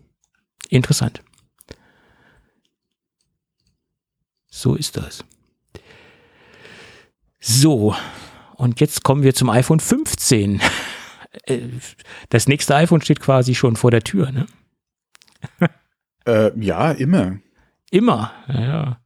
interessant. 0.68 1.22
So 4.48 4.76
ist 4.76 4.96
das. 4.96 5.24
So, 7.40 7.96
und 8.54 8.78
jetzt 8.78 9.02
kommen 9.02 9.24
wir 9.24 9.34
zum 9.34 9.50
iPhone 9.50 9.80
15. 9.80 10.60
Äh, 11.46 11.60
das 12.28 12.48
nächste 12.48 12.74
iPhone 12.76 13.00
steht 13.00 13.20
quasi 13.20 13.54
schon 13.54 13.76
vor 13.76 13.90
der 13.90 14.02
Tür, 14.02 14.30
ne? 14.30 14.46
äh, 16.26 16.50
ja, 16.58 16.92
immer. 16.92 17.38
Immer, 17.90 18.32
ja. 18.48 18.98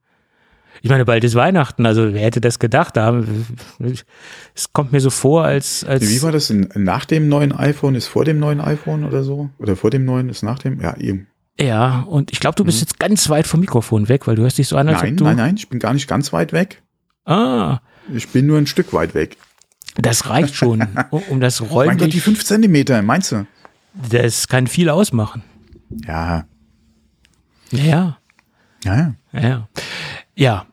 Ich 0.81 0.91
meine, 0.91 1.05
bald 1.05 1.25
ist 1.25 1.35
Weihnachten, 1.35 1.87
also 1.87 2.15
wer 2.15 2.23
hätte 2.23 2.41
das 2.41 2.59
gedacht? 2.59 2.97
Es 4.55 4.73
kommt 4.73 4.93
mir 4.93 5.01
so 5.01 5.11
vor, 5.11 5.45
als, 5.45 5.85
als. 5.85 6.09
Wie 6.09 6.23
war 6.23 6.31
das? 6.31 6.51
Nach 6.51 7.05
dem 7.05 7.29
neuen 7.29 7.53
iPhone 7.53 7.95
ist 7.97 8.07
vor 8.07 8.25
dem 8.25 8.39
neuen 8.39 8.61
iPhone 8.61 9.05
oder 9.05 9.25
so? 9.25 9.51
Oder 9.59 9.75
vor 9.75 9.91
dem 9.91 10.05
neuen 10.05 10.29
ist 10.29 10.43
nach 10.43 10.61
dem? 10.61 10.81
Ja, 10.81 10.97
eben. 10.97 11.27
Ja, 11.61 12.03
und 12.03 12.31
ich 12.31 12.39
glaube, 12.39 12.55
du 12.55 12.65
bist 12.65 12.79
mhm. 12.79 12.83
jetzt 12.83 13.01
ganz 13.01 13.29
weit 13.29 13.49
vom 13.49 13.61
Mikrofon 13.61 14.09
weg, 14.09 14.29
weil 14.29 14.37
du 14.37 14.43
hörst 14.43 14.59
dich 14.59 14.69
so 14.69 14.77
an, 14.77 14.89
als 14.89 15.03
nein, 15.03 15.13
ob 15.13 15.17
du. 15.19 15.25
Nein, 15.25 15.37
nein, 15.37 15.57
ich 15.57 15.69
bin 15.69 15.81
gar 15.81 15.93
nicht 15.93 16.07
ganz 16.07 16.33
weit 16.33 16.53
weg. 16.53 16.83
Ah. 17.25 17.81
Ich 18.15 18.29
bin 18.29 18.47
nur 18.47 18.59
ein 18.59 18.67
Stück 18.67 18.93
weit 18.93 19.15
weg. 19.15 19.37
Das 20.01 20.29
reicht 20.29 20.55
schon, 20.55 20.87
um 21.31 21.41
das 21.41 21.61
räumlich. 21.61 21.87
Mein 21.87 21.99
Gott, 21.99 22.13
die 22.13 22.21
fünf 22.21 22.45
Zentimeter, 22.45 23.03
meinst 23.03 23.33
du? 23.33 23.47
Das 24.11 24.49
kann 24.49 24.67
viel 24.67 24.89
ausmachen. 24.91 25.43
Ja. 26.07 26.45
Ja. 27.71 28.19
Ja. 28.85 29.15
Ja. 29.33 29.69
Ja. 30.35 30.67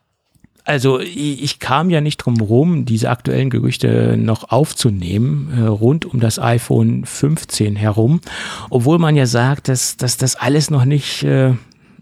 Also 0.64 0.98
ich 0.98 1.60
kam 1.60 1.90
ja 1.90 2.00
nicht 2.00 2.16
drum 2.18 2.40
rum, 2.40 2.86
diese 2.86 3.08
aktuellen 3.08 3.50
Gerüchte 3.50 4.16
noch 4.16 4.50
aufzunehmen, 4.50 5.52
äh, 5.56 5.60
rund 5.62 6.04
um 6.04 6.18
das 6.18 6.40
iPhone 6.40 7.04
15 7.04 7.76
herum, 7.76 8.20
obwohl 8.68 8.98
man 8.98 9.14
ja 9.14 9.26
sagt, 9.26 9.68
dass, 9.68 9.96
dass 9.96 10.16
das 10.16 10.34
alles 10.34 10.68
noch 10.68 10.84
nicht 10.84 11.22
äh, 11.22 11.54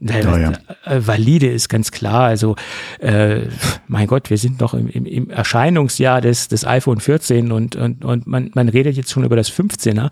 ja, 0.04 0.38
ja. 0.38 0.52
Äh, 0.84 1.06
valide 1.06 1.46
ist 1.48 1.68
ganz 1.68 1.90
klar. 1.90 2.24
Also, 2.24 2.56
äh, 2.98 3.42
mein 3.88 4.06
Gott, 4.06 4.30
wir 4.30 4.36
sind 4.36 4.60
noch 4.60 4.74
im, 4.74 4.88
im, 4.88 5.06
im 5.06 5.30
Erscheinungsjahr 5.30 6.20
des, 6.20 6.48
des 6.48 6.66
iPhone 6.66 7.00
14 7.00 7.52
und, 7.52 7.76
und, 7.76 8.04
und 8.04 8.26
man, 8.26 8.50
man 8.54 8.68
redet 8.68 8.96
jetzt 8.96 9.10
schon 9.10 9.24
über 9.24 9.36
das 9.36 9.50
15er. 9.50 10.10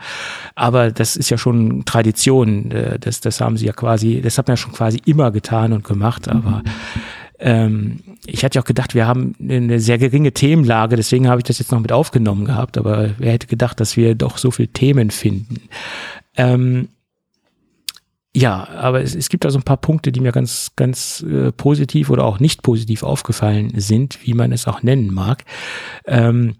Aber 0.54 0.90
das 0.90 1.16
ist 1.16 1.30
ja 1.30 1.36
schon 1.36 1.84
Tradition. 1.84 2.70
Äh, 2.70 2.98
das, 2.98 3.20
das 3.20 3.40
haben 3.40 3.56
sie 3.56 3.66
ja 3.66 3.72
quasi, 3.72 4.22
das 4.22 4.38
hat 4.38 4.48
man 4.48 4.52
ja 4.52 4.56
schon 4.56 4.72
quasi 4.72 5.00
immer 5.04 5.30
getan 5.30 5.72
und 5.72 5.84
gemacht. 5.84 6.28
Aber 6.28 6.62
ähm, 7.38 8.00
ich 8.24 8.44
hatte 8.44 8.56
ja 8.56 8.62
auch 8.62 8.66
gedacht, 8.66 8.94
wir 8.94 9.06
haben 9.06 9.34
eine 9.40 9.80
sehr 9.80 9.98
geringe 9.98 10.32
Themenlage, 10.32 10.96
deswegen 10.96 11.28
habe 11.28 11.40
ich 11.40 11.44
das 11.44 11.58
jetzt 11.58 11.72
noch 11.72 11.80
mit 11.80 11.92
aufgenommen 11.92 12.44
gehabt. 12.44 12.78
Aber 12.78 13.10
wer 13.18 13.32
hätte 13.32 13.46
gedacht, 13.46 13.80
dass 13.80 13.96
wir 13.96 14.14
doch 14.14 14.38
so 14.38 14.50
viele 14.50 14.68
Themen 14.68 15.10
finden? 15.10 15.60
Ähm, 16.36 16.88
ja, 18.34 18.66
aber 18.68 19.02
es, 19.02 19.14
es 19.14 19.28
gibt 19.28 19.44
da 19.44 19.50
so 19.50 19.58
ein 19.58 19.64
paar 19.64 19.76
Punkte, 19.76 20.10
die 20.10 20.20
mir 20.20 20.32
ganz, 20.32 20.72
ganz 20.74 21.22
äh, 21.22 21.52
positiv 21.52 22.08
oder 22.08 22.24
auch 22.24 22.40
nicht 22.40 22.62
positiv 22.62 23.02
aufgefallen 23.02 23.72
sind, 23.76 24.26
wie 24.26 24.32
man 24.32 24.52
es 24.52 24.66
auch 24.66 24.82
nennen 24.82 25.12
mag. 25.12 25.44
Ähm, 26.06 26.54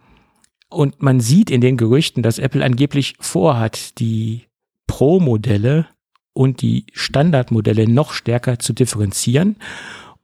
und 0.69 1.03
man 1.03 1.21
sieht 1.21 1.51
in 1.51 1.61
den 1.61 1.77
Gerüchten, 1.77 2.23
dass 2.23 2.39
Apple 2.39 2.65
angeblich 2.65 3.15
vorhat, 3.21 3.99
die 3.99 4.43
Pro-Modelle 4.87 5.87
und 6.35 6.61
die 6.61 6.87
Standardmodelle 6.93 7.89
noch 7.89 8.13
stärker 8.13 8.59
zu 8.59 8.75
differenzieren 8.75 9.57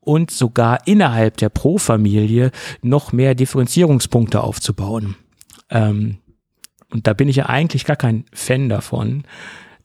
und 0.01 0.31
sogar 0.31 0.87
innerhalb 0.87 1.39
der 1.39 1.49
Pro-Familie 1.49 2.51
noch 2.83 3.13
mehr 3.13 3.35
Differenzierungspunkte 3.35 4.43
aufzubauen. 4.43 5.17
Ähm, 5.71 6.19
und 6.91 7.07
da 7.07 7.15
bin 7.15 7.29
ich 7.29 7.37
ja 7.37 7.47
eigentlich 7.47 7.85
gar 7.85 7.97
kein 7.97 8.25
Fan 8.33 8.69
davon 8.69 9.25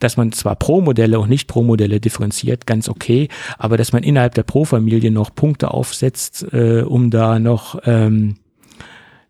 dass 0.03 0.17
man 0.17 0.31
zwar 0.31 0.55
Pro-Modelle 0.55 1.19
und 1.19 1.29
nicht 1.29 1.47
Pro-Modelle 1.47 1.99
differenziert, 1.99 2.67
ganz 2.67 2.89
okay, 2.89 3.29
aber 3.57 3.77
dass 3.77 3.93
man 3.93 4.03
innerhalb 4.03 4.35
der 4.35 4.43
Pro-Familie 4.43 5.11
noch 5.11 5.33
Punkte 5.33 5.71
aufsetzt, 5.71 6.45
äh, 6.51 6.81
um 6.81 7.09
da 7.09 7.39
noch 7.39 7.79
ähm, 7.85 8.35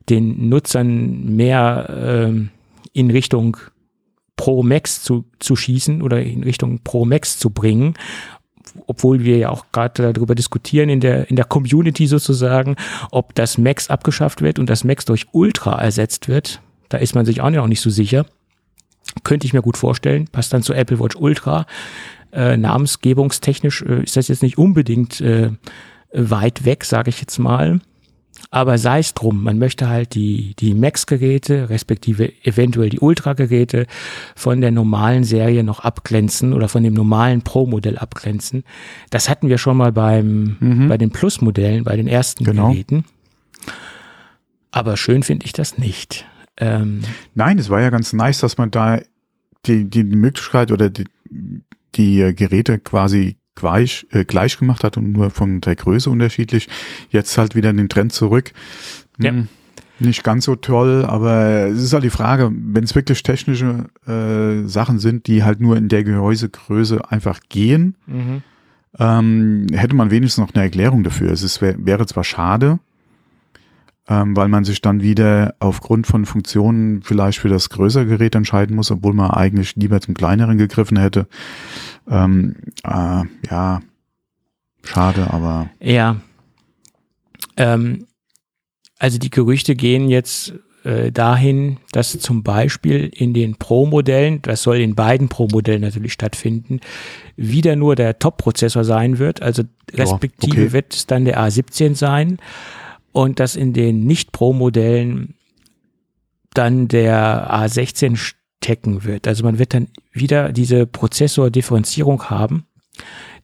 den 0.10 0.50
Nutzern 0.50 1.36
mehr 1.36 1.90
ähm, 1.90 2.50
in 2.92 3.12
Richtung 3.12 3.58
Pro 4.36 4.64
Max 4.64 5.04
zu, 5.04 5.26
zu 5.40 5.56
schießen 5.56 6.02
oder 6.02 6.22
in 6.22 6.44
Richtung 6.44 6.80
Pro 6.84 7.06
Max 7.06 7.38
zu 7.38 7.50
bringen 7.52 7.94
obwohl 8.88 9.24
wir 9.24 9.38
ja 9.38 9.50
auch 9.50 9.66
gerade 9.72 10.14
darüber 10.14 10.34
diskutieren 10.34 10.90
in 10.90 11.00
der, 11.00 11.30
in 11.30 11.36
der 11.36 11.46
Community 11.46 12.08
sozusagen, 12.08 12.76
ob 13.12 13.36
das 13.36 13.60
Max 13.60 13.90
abgeschafft 13.90 14.42
wird 14.42 14.58
und 14.58 14.68
das 14.68 14.84
Max 14.84 15.06
durch 15.06 15.28
Ultra 15.32 15.80
ersetzt 15.80 16.28
wird. 16.28 16.60
Da 16.90 16.98
ist 16.98 17.14
man 17.14 17.26
sich 17.26 17.42
auch 17.42 17.52
noch 17.52 17.68
nicht 17.68 17.82
so 17.82 17.92
sicher. 17.92 18.26
Könnte 19.24 19.46
ich 19.46 19.54
mir 19.54 19.62
gut 19.62 19.78
vorstellen. 19.78 20.28
Passt 20.28 20.54
dann 20.54 20.64
zu 20.64 20.74
Apple 20.74 21.00
Watch 21.00 21.16
Ultra. 21.16 21.66
Äh, 22.32 22.58
namensgebungstechnisch 22.58 23.84
äh, 23.84 24.04
ist 24.04 24.18
das 24.18 24.28
jetzt 24.28 24.42
nicht 24.42 24.58
unbedingt 24.58 25.22
äh, 25.22 25.52
weit 26.14 26.66
weg, 26.66 26.86
sage 26.86 27.10
ich 27.10 27.20
jetzt 27.20 27.38
mal. 27.38 27.80
Aber 28.50 28.78
sei 28.78 29.00
es 29.00 29.14
drum, 29.14 29.44
man 29.44 29.58
möchte 29.58 29.88
halt 29.88 30.16
die, 30.16 30.56
die 30.60 30.74
Max-Geräte, 30.74 31.70
respektive 31.70 32.32
eventuell 32.44 32.90
die 32.90 33.00
Ultra-Geräte 33.00 33.88
von 34.36 34.62
der 34.62 34.72
normalen 34.72 35.24
Serie 35.24 35.64
noch 35.64 35.80
abgrenzen 35.80 36.54
oder 36.54 36.68
von 36.68 36.84
dem 36.84 36.94
normalen 36.94 37.42
Pro-Modell 37.42 37.98
abgrenzen. 37.98 38.64
Das 39.10 39.30
hatten 39.30 39.50
wir 39.50 39.58
schon 39.58 39.78
mal 39.78 39.92
beim, 39.92 40.58
mhm. 40.60 40.88
bei 40.88 40.98
den 40.98 41.12
Plus-Modellen, 41.12 41.84
bei 41.84 41.96
den 41.96 42.08
ersten 42.08 42.44
genau. 42.44 42.70
Geräten. 42.70 43.06
Aber 44.72 44.98
schön 44.98 45.24
finde 45.24 45.46
ich 45.46 45.54
das 45.54 45.78
nicht. 45.78 46.26
Ähm, 46.58 47.02
Nein, 47.34 47.58
es 47.58 47.70
war 47.70 47.82
ja 47.82 47.90
ganz 47.90 48.14
nice, 48.14 48.40
dass 48.40 48.58
man 48.58 48.72
da 48.72 49.00
die, 49.66 49.86
die 49.86 50.04
Möglichkeit 50.04 50.72
oder 50.72 50.90
die, 50.90 51.06
die 51.96 52.34
Geräte 52.36 52.80
quasi 52.80 53.38
gleich, 53.56 54.06
äh, 54.12 54.26
gleich 54.26 54.58
gemacht 54.58 54.84
hat 54.84 54.98
und 54.98 55.12
nur 55.12 55.30
von 55.30 55.62
der 55.62 55.76
Größe 55.76 56.10
unterschiedlich. 56.10 56.68
Jetzt 57.10 57.38
halt 57.38 57.56
wieder 57.56 57.72
den 57.74 57.90
Trend 57.90 58.14
zurück. 58.14 58.52
Hm, 59.18 59.26
ja. 59.26 59.34
Nicht 60.00 60.24
ganz 60.24 60.46
so 60.46 60.56
toll, 60.56 61.06
aber 61.06 61.68
es 61.68 61.82
ist 61.82 61.94
halt 61.94 62.04
die 62.04 62.10
Frage, 62.10 62.52
wenn 62.52 62.84
es 62.84 62.96
wirklich 62.96 63.24
technische 63.24 63.86
äh, 64.08 64.68
Sachen 64.68 65.00
sind, 65.00 65.28
die 65.28 65.44
halt 65.44 65.62
nur 65.62 65.78
in 65.78 65.88
der 65.88 66.04
Gehäusegröße 66.04 67.10
einfach 67.12 67.40
gehen, 67.48 67.96
mhm. 68.08 68.42
ähm, 69.00 69.68
hätte 69.72 69.96
man 69.96 70.12
wenigstens 70.12 70.44
noch 70.44 70.54
eine 70.54 70.64
Erklärung 70.64 71.04
dafür. 71.04 71.32
Es 71.32 71.44
ist, 71.44 71.62
wäre 71.62 72.06
zwar 72.08 72.24
schade, 72.24 72.80
ähm, 74.10 74.36
weil 74.36 74.50
man 74.50 74.66
sich 74.66 74.82
dann 74.82 75.02
wieder 75.02 75.56
aufgrund 75.60 76.08
von 76.08 76.26
Funktionen 76.26 77.02
vielleicht 77.04 77.40
für 77.40 77.50
das 77.50 77.70
größere 77.70 78.06
Gerät 78.06 78.36
entscheiden 78.36 78.76
muss, 78.76 78.92
obwohl 78.92 79.14
man 79.14 79.32
eigentlich 79.32 79.76
lieber 79.76 80.02
zum 80.02 80.14
kleineren 80.14 80.58
gegriffen 80.58 80.98
hätte. 80.98 81.28
Ähm, 82.10 82.56
äh, 82.84 83.24
ja, 83.50 83.82
schade, 84.84 85.32
aber. 85.32 85.70
Ja. 85.80 86.18
Ähm, 87.56 88.08
also 89.00 89.18
die 89.20 89.30
Gerüchte 89.30 89.76
gehen 89.76 90.10
jetzt 90.10 90.54
äh, 90.84 91.12
dahin, 91.12 91.78
dass 91.94 92.18
zum 92.20 92.44
Beispiel 92.44 93.10
in 93.14 93.34
den 93.34 93.56
Pro-Modellen, 93.56 94.42
das 94.42 94.64
soll 94.64 94.78
in 94.78 94.96
beiden 94.96 95.30
Pro-Modellen 95.30 95.82
natürlich 95.82 96.12
stattfinden, 96.12 96.82
wieder 97.38 97.78
nur 97.78 97.96
der 97.96 98.20
Top-Prozessor 98.20 98.84
sein 98.84 99.18
wird. 99.18 99.42
Also 99.42 99.64
respektive 99.94 100.58
ja, 100.58 100.64
okay. 100.64 100.74
wird 100.74 100.94
es 100.94 101.08
dann 101.08 101.24
der 101.24 101.40
A17 101.40 101.96
sein 101.96 102.38
und 103.14 103.40
dass 103.40 103.56
in 103.56 103.72
den 103.72 104.04
Nicht-Pro-Modellen 104.06 105.36
dann 106.54 106.88
der 106.88 107.50
A16 107.52 108.18
stecken 108.18 109.06
wird. 109.06 109.28
Also 109.28 109.44
man 109.44 109.60
wird 109.60 109.74
dann 109.74 109.88
wieder 110.12 110.52
diese 110.52 110.86
Prozessor-Differenzierung 110.86 112.30
haben, 112.30 112.66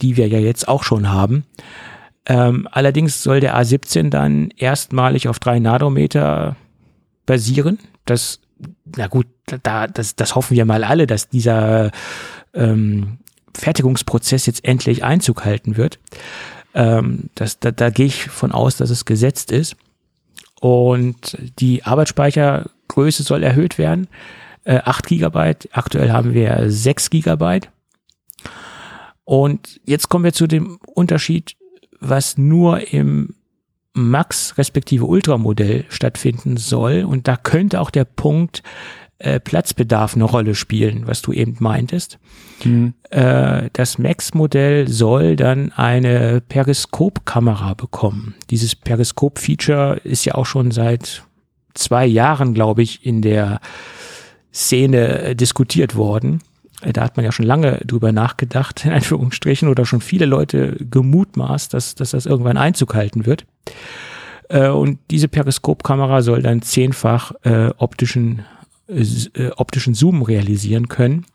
die 0.01 0.17
wir 0.17 0.27
ja 0.27 0.39
jetzt 0.39 0.67
auch 0.67 0.83
schon 0.83 1.09
haben. 1.09 1.45
Ähm, 2.25 2.67
allerdings 2.71 3.23
soll 3.23 3.39
der 3.39 3.57
A17 3.57 4.09
dann 4.09 4.51
erstmalig 4.57 5.27
auf 5.27 5.39
drei 5.39 5.59
Nanometer 5.59 6.55
basieren. 7.25 7.79
Das, 8.05 8.39
na 8.95 9.07
gut, 9.07 9.27
da, 9.63 9.87
das, 9.87 10.15
das 10.15 10.35
hoffen 10.35 10.55
wir 10.55 10.65
mal 10.65 10.83
alle, 10.83 11.07
dass 11.07 11.29
dieser 11.29 11.91
ähm, 12.53 13.19
Fertigungsprozess 13.55 14.45
jetzt 14.45 14.65
endlich 14.65 15.03
Einzug 15.03 15.45
halten 15.45 15.77
wird. 15.77 15.99
Ähm, 16.79 17.29
das, 17.35 17.59
da, 17.59 17.71
da 17.71 17.89
gehe 17.89 18.05
ich 18.05 18.29
von 18.29 18.53
aus, 18.53 18.77
dass 18.77 18.89
es 18.89 19.03
gesetzt 19.03 19.51
ist. 19.51 19.75
Und 20.61 21.37
die 21.59 21.83
Arbeitsspeichergröße 21.83 23.23
soll 23.23 23.43
erhöht 23.43 23.77
werden. 23.77 24.07
Äh, 24.63 24.79
8 24.85 25.07
Gigabyte. 25.07 25.67
Aktuell 25.73 26.11
haben 26.11 26.33
wir 26.33 26.71
6 26.71 27.09
Gigabyte. 27.09 27.69
Und 29.25 29.81
jetzt 29.85 30.07
kommen 30.07 30.23
wir 30.23 30.31
zu 30.31 30.47
dem 30.47 30.79
Unterschied, 30.87 31.57
was 31.99 32.37
nur 32.37 32.93
im 32.93 33.35
Max 33.93 34.57
respektive 34.57 35.05
Ultra-Modell 35.05 35.83
stattfinden 35.89 36.55
soll. 36.55 37.03
Und 37.03 37.27
da 37.27 37.35
könnte 37.35 37.81
auch 37.81 37.89
der 37.89 38.05
Punkt 38.05 38.63
äh, 39.19 39.41
Platzbedarf 39.41 40.15
eine 40.15 40.23
Rolle 40.23 40.55
spielen, 40.55 41.05
was 41.05 41.21
du 41.21 41.33
eben 41.33 41.57
meintest. 41.59 42.19
Mhm. 42.63 42.93
Äh, 43.09 43.69
das 43.73 43.97
Max-Modell 43.97 44.87
soll 44.87 45.35
dann 45.35 45.73
eine 45.73 46.41
Periskopkamera 46.47 47.73
bekommen. 47.73 48.35
Dieses 48.49 48.75
Periskop-Feature 48.75 49.99
ist 50.05 50.23
ja 50.23 50.35
auch 50.35 50.45
schon 50.45 50.71
seit 50.71 51.23
zwei 51.73 52.05
Jahren, 52.05 52.53
glaube 52.53 52.81
ich, 52.81 53.05
in 53.05 53.21
der 53.21 53.59
Szene 54.53 55.19
äh, 55.19 55.35
diskutiert 55.35 55.97
worden. 55.97 56.39
Äh, 56.81 56.93
da 56.93 57.03
hat 57.03 57.17
man 57.17 57.25
ja 57.25 57.33
schon 57.33 57.45
lange 57.45 57.81
drüber 57.85 58.13
nachgedacht, 58.13 58.85
in 58.85 58.91
Anführungsstrichen, 58.91 59.67
oder 59.67 59.85
schon 59.85 59.99
viele 59.99 60.27
Leute 60.27 60.77
gemutmaßt, 60.79 61.73
dass, 61.73 61.95
dass 61.95 62.11
das 62.11 62.25
irgendwann 62.25 62.55
Einzug 62.55 62.95
halten 62.95 63.25
wird. 63.25 63.45
Und 64.51 64.97
diese 65.11 65.27
Periskopkamera 65.27 66.23
soll 66.23 66.41
dann 66.41 66.63
zehnfach 66.63 67.33
optischen, 67.77 68.45
äh, 68.89 69.51
optischen 69.55 69.93
Zoom 69.93 70.21
realisieren 70.21 70.87
können. 70.87 71.25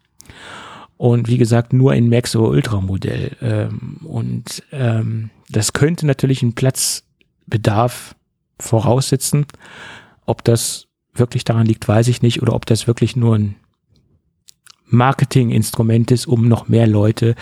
Und 0.97 1.29
wie 1.29 1.39
gesagt, 1.39 1.73
nur 1.73 1.95
in 1.95 2.09
Max 2.09 2.35
oder 2.37 2.49
Ultra 2.49 2.81
Modell. 2.81 3.37
Ähm, 3.41 3.99
und 4.05 4.63
ähm, 4.73 5.31
das 5.51 5.73
könnte 5.73 6.07
natürlich 6.07 6.43
einen 6.43 6.55
Platzbedarf 6.55 8.15
voraussetzen. 8.59 9.47
Ob 10.27 10.45
das 10.45 10.87
wirklich 11.15 11.45
daran 11.45 11.67
liegt, 11.67 11.87
weiß 11.87 12.09
ich 12.09 12.23
nicht. 12.23 12.43
Oder 12.43 12.55
ob 12.55 12.67
das 12.67 12.87
wirklich 12.87 13.17
nur 13.17 13.37
ein 13.37 13.57
Marketinginstrument 14.87 16.11
ist, 16.11 16.27
um 16.27 16.49
noch 16.49 16.69
mehr 16.69 16.87
Leute 16.87 17.35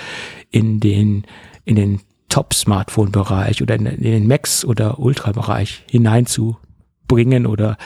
in 0.50 0.80
den, 0.80 1.24
in 1.64 1.76
den 1.76 2.00
Top-Smartphone-Bereich 2.28 3.62
oder 3.62 3.74
in, 3.74 3.86
in, 3.86 4.02
den 4.02 4.26
Max- 4.26 4.64
oder 4.64 4.98
Ultra-Bereich 4.98 5.84
hineinzubringen 5.88 7.46
oder 7.46 7.76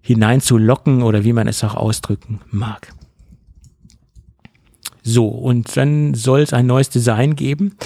hineinzulocken 0.00 1.02
oder 1.02 1.24
wie 1.24 1.32
man 1.32 1.48
es 1.48 1.62
auch 1.64 1.74
ausdrücken 1.74 2.40
mag. 2.50 2.92
So, 5.02 5.26
und 5.28 5.76
dann 5.76 6.14
soll 6.14 6.40
es 6.40 6.52
ein 6.52 6.66
neues 6.66 6.90
Design 6.90 7.34
geben. 7.34 7.76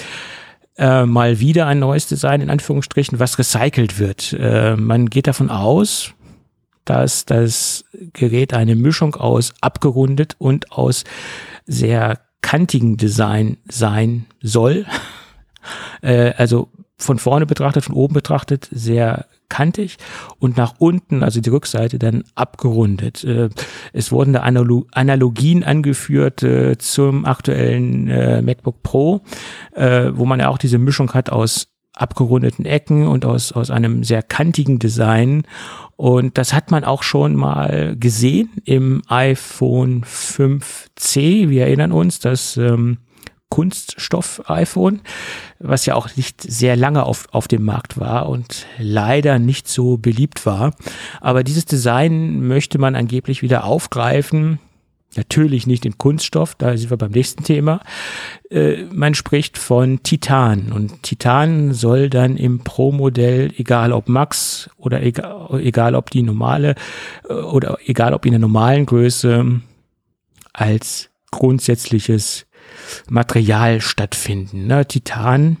Äh, 0.77 1.05
mal 1.05 1.39
wieder 1.39 1.67
ein 1.67 1.79
neues 1.79 2.07
Design 2.07 2.41
in 2.41 2.49
Anführungsstrichen, 2.49 3.19
was 3.19 3.37
recycelt 3.37 3.99
wird. 3.99 4.33
Äh, 4.33 4.75
man 4.75 5.09
geht 5.09 5.27
davon 5.27 5.49
aus, 5.49 6.13
dass 6.83 7.25
das 7.25 7.85
Gerät 8.13 8.53
eine 8.53 8.75
Mischung 8.75 9.15
aus 9.15 9.53
abgerundet 9.61 10.35
und 10.39 10.71
aus 10.71 11.03
sehr 11.65 12.19
kantigen 12.41 12.97
Design 12.97 13.57
sein 13.69 14.25
soll. 14.41 14.85
äh, 16.01 16.33
also 16.35 16.69
von 16.97 17.19
vorne 17.19 17.45
betrachtet, 17.45 17.83
von 17.83 17.95
oben 17.95 18.13
betrachtet 18.13 18.69
sehr 18.71 19.25
kantig 19.49 19.97
und 20.39 20.57
nach 20.57 20.75
unten, 20.79 21.21
also 21.23 21.41
die 21.41 21.49
Rückseite, 21.49 21.99
dann 21.99 22.23
abgerundet. 22.35 23.23
Äh, 23.23 23.49
es 23.93 24.11
wurden 24.11 24.33
da 24.33 24.41
Analogien 24.41 25.63
angeführt 25.63 26.43
äh, 26.43 26.77
zum 26.77 27.25
aktuellen 27.25 28.07
äh, 28.07 28.41
MacBook 28.41 28.81
Pro, 28.83 29.21
wo 29.75 30.25
man 30.25 30.39
ja 30.39 30.49
auch 30.49 30.57
diese 30.57 30.77
Mischung 30.77 31.13
hat 31.13 31.29
aus 31.29 31.67
abgerundeten 31.95 32.65
Ecken 32.65 33.07
und 33.07 33.25
aus, 33.25 33.51
aus 33.51 33.69
einem 33.69 34.03
sehr 34.03 34.23
kantigen 34.23 34.79
Design. 34.79 35.43
Und 35.95 36.37
das 36.37 36.53
hat 36.53 36.71
man 36.71 36.83
auch 36.83 37.03
schon 37.03 37.35
mal 37.35 37.95
gesehen 37.99 38.49
im 38.65 39.03
iPhone 39.07 40.03
5C. 40.03 41.49
Wir 41.49 41.63
erinnern 41.63 41.91
uns, 41.91 42.19
das 42.19 42.57
ähm, 42.57 42.97
Kunststoff-iPhone, 43.53 45.01
was 45.59 45.85
ja 45.85 45.93
auch 45.93 46.09
nicht 46.15 46.41
sehr 46.41 46.75
lange 46.75 47.03
auf, 47.03 47.27
auf 47.31 47.47
dem 47.47 47.63
Markt 47.63 47.99
war 47.99 48.27
und 48.27 48.65
leider 48.79 49.37
nicht 49.37 49.67
so 49.67 49.97
beliebt 49.97 50.47
war. 50.47 50.73
Aber 51.21 51.43
dieses 51.43 51.65
Design 51.65 52.47
möchte 52.47 52.79
man 52.79 52.95
angeblich 52.95 53.43
wieder 53.43 53.65
aufgreifen 53.65 54.57
Natürlich 55.15 55.67
nicht 55.67 55.85
im 55.85 55.97
Kunststoff, 55.97 56.55
da 56.55 56.75
sind 56.75 56.89
wir 56.89 56.97
beim 56.97 57.11
nächsten 57.11 57.43
Thema. 57.43 57.81
Äh, 58.49 58.85
man 58.91 59.13
spricht 59.13 59.59
von 59.59 60.01
Titan 60.01 60.71
und 60.71 61.03
Titan 61.03 61.73
soll 61.73 62.09
dann 62.09 62.35
im 62.35 62.63
Pro-Modell, 62.63 63.51
egal 63.55 63.91
ob 63.91 64.09
Max 64.09 64.71
oder 64.77 65.03
egal, 65.03 65.59
egal 65.61 65.93
ob 65.93 66.09
die 66.09 66.23
normale 66.23 66.73
äh, 67.29 67.33
oder 67.33 67.77
egal 67.85 68.15
ob 68.15 68.25
in 68.25 68.31
der 68.31 68.39
normalen 68.39 68.87
Größe, 68.87 69.61
als 70.51 71.11
grundsätzliches 71.29 72.47
Material 73.09 73.81
stattfinden. 73.81 74.67
Ne? 74.67 74.85
Titan 74.85 75.57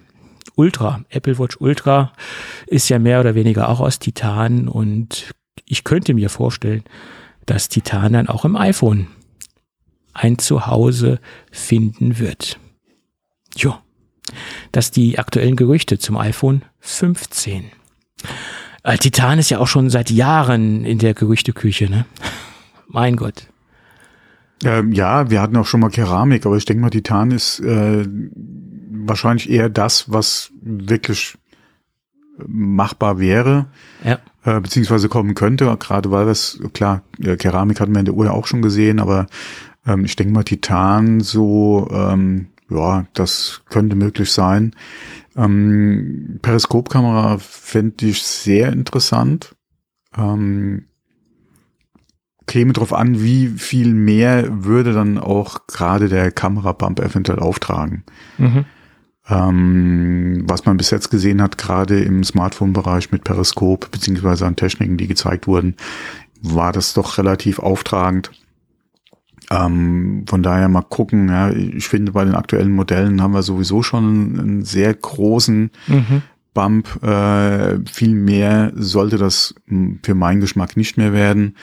Ultra, 0.55 1.03
Apple 1.09 1.39
Watch 1.39 1.57
Ultra 1.59 2.13
ist 2.67 2.89
ja 2.89 2.99
mehr 2.99 3.19
oder 3.19 3.35
weniger 3.35 3.69
auch 3.69 3.79
aus 3.79 3.99
Titan 3.99 4.67
und 4.67 5.33
ich 5.65 5.83
könnte 5.83 6.13
mir 6.13 6.29
vorstellen, 6.29 6.83
dass 7.45 7.69
Titan 7.69 8.13
dann 8.13 8.27
auch 8.27 8.45
im 8.45 8.55
iPhone 8.55 9.07
ein 10.13 10.37
Zuhause 10.37 11.19
finden 11.51 12.19
wird. 12.19 12.59
Jo, 13.55 13.75
das 14.71 14.91
die 14.91 15.17
aktuellen 15.17 15.55
Gerüchte 15.55 15.97
zum 15.97 16.17
iPhone 16.17 16.63
15. 16.79 17.71
Äh, 18.83 18.97
Titan 18.97 19.39
ist 19.39 19.49
ja 19.49 19.59
auch 19.59 19.67
schon 19.67 19.89
seit 19.89 20.11
Jahren 20.11 20.85
in 20.85 20.99
der 20.99 21.13
Gerüchteküche, 21.13 21.89
ne? 21.89 22.05
mein 22.87 23.15
Gott. 23.15 23.47
Ähm, 24.63 24.91
ja, 24.91 25.29
wir 25.29 25.41
hatten 25.41 25.57
auch 25.57 25.65
schon 25.65 25.79
mal 25.79 25.89
Keramik, 25.89 26.45
aber 26.45 26.57
ich 26.57 26.65
denke 26.65 26.81
mal, 26.81 26.89
Titan 26.89 27.31
ist 27.31 27.59
äh, 27.59 28.05
wahrscheinlich 28.91 29.49
eher 29.49 29.69
das, 29.69 30.11
was 30.11 30.51
wirklich 30.61 31.37
machbar 32.47 33.19
wäre. 33.19 33.67
Ja. 34.03 34.19
Äh, 34.45 34.59
beziehungsweise 34.61 35.09
kommen 35.09 35.35
könnte, 35.35 35.75
gerade 35.79 36.11
weil 36.11 36.27
es, 36.27 36.59
klar, 36.73 37.03
Keramik 37.37 37.79
hatten 37.79 37.93
wir 37.93 37.99
in 37.99 38.05
der 38.05 38.15
Uhr 38.15 38.31
auch 38.31 38.47
schon 38.47 38.61
gesehen, 38.61 38.99
aber 38.99 39.27
ähm, 39.85 40.05
ich 40.05 40.15
denke 40.15 40.33
mal, 40.33 40.43
Titan 40.43 41.21
so, 41.21 41.89
ähm, 41.91 42.47
ja, 42.69 43.05
das 43.13 43.61
könnte 43.69 43.95
möglich 43.95 44.31
sein. 44.31 44.75
Ähm, 45.35 46.39
Periskopkamera 46.41 47.37
fände 47.37 48.05
ich 48.05 48.23
sehr 48.23 48.71
interessant. 48.71 49.55
Ähm, 50.17 50.85
käme 52.47 52.73
drauf 52.73 52.93
an, 52.93 53.21
wie 53.21 53.47
viel 53.47 53.93
mehr 53.93 54.63
würde 54.65 54.93
dann 54.93 55.17
auch 55.17 55.67
gerade 55.67 56.09
der 56.09 56.31
Kamerabump 56.31 56.99
eventuell 56.99 57.39
auftragen. 57.39 58.03
Mhm. 58.37 58.65
Ähm, 59.29 60.43
was 60.47 60.65
man 60.65 60.77
bis 60.77 60.91
jetzt 60.91 61.09
gesehen 61.09 61.41
hat, 61.41 61.57
gerade 61.57 62.01
im 62.03 62.23
Smartphone-Bereich 62.23 63.11
mit 63.11 63.23
Periskop, 63.23 63.89
beziehungsweise 63.91 64.45
an 64.45 64.57
Techniken, 64.57 64.97
die 64.97 65.07
gezeigt 65.07 65.47
wurden, 65.47 65.75
war 66.41 66.73
das 66.73 66.93
doch 66.93 67.17
relativ 67.17 67.59
auftragend. 67.59 68.31
Ähm, 69.49 70.25
von 70.27 70.43
daher 70.43 70.67
mal 70.67 70.81
gucken. 70.81 71.29
Ja, 71.29 71.49
ich 71.51 71.87
finde, 71.87 72.11
bei 72.11 72.25
den 72.25 72.35
aktuellen 72.35 72.71
Modellen 72.71 73.21
haben 73.21 73.33
wir 73.33 73.43
sowieso 73.43 73.81
schon 73.81 74.39
einen 74.39 74.65
sehr 74.65 74.93
großen 74.93 75.71
mhm. 75.87 76.21
Bump. 76.53 77.03
Äh, 77.03 77.79
viel 77.85 78.13
mehr 78.13 78.71
sollte 78.75 79.17
das 79.17 79.55
hm, 79.67 79.99
für 80.03 80.15
meinen 80.15 80.41
Geschmack 80.41 80.77
nicht 80.77 80.97
mehr 80.97 81.13
werden. 81.13 81.57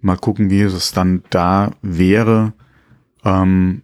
Mal 0.00 0.16
gucken, 0.16 0.50
wie 0.50 0.62
es 0.62 0.92
dann 0.92 1.22
da 1.30 1.72
wäre. 1.82 2.52
Ähm, 3.24 3.82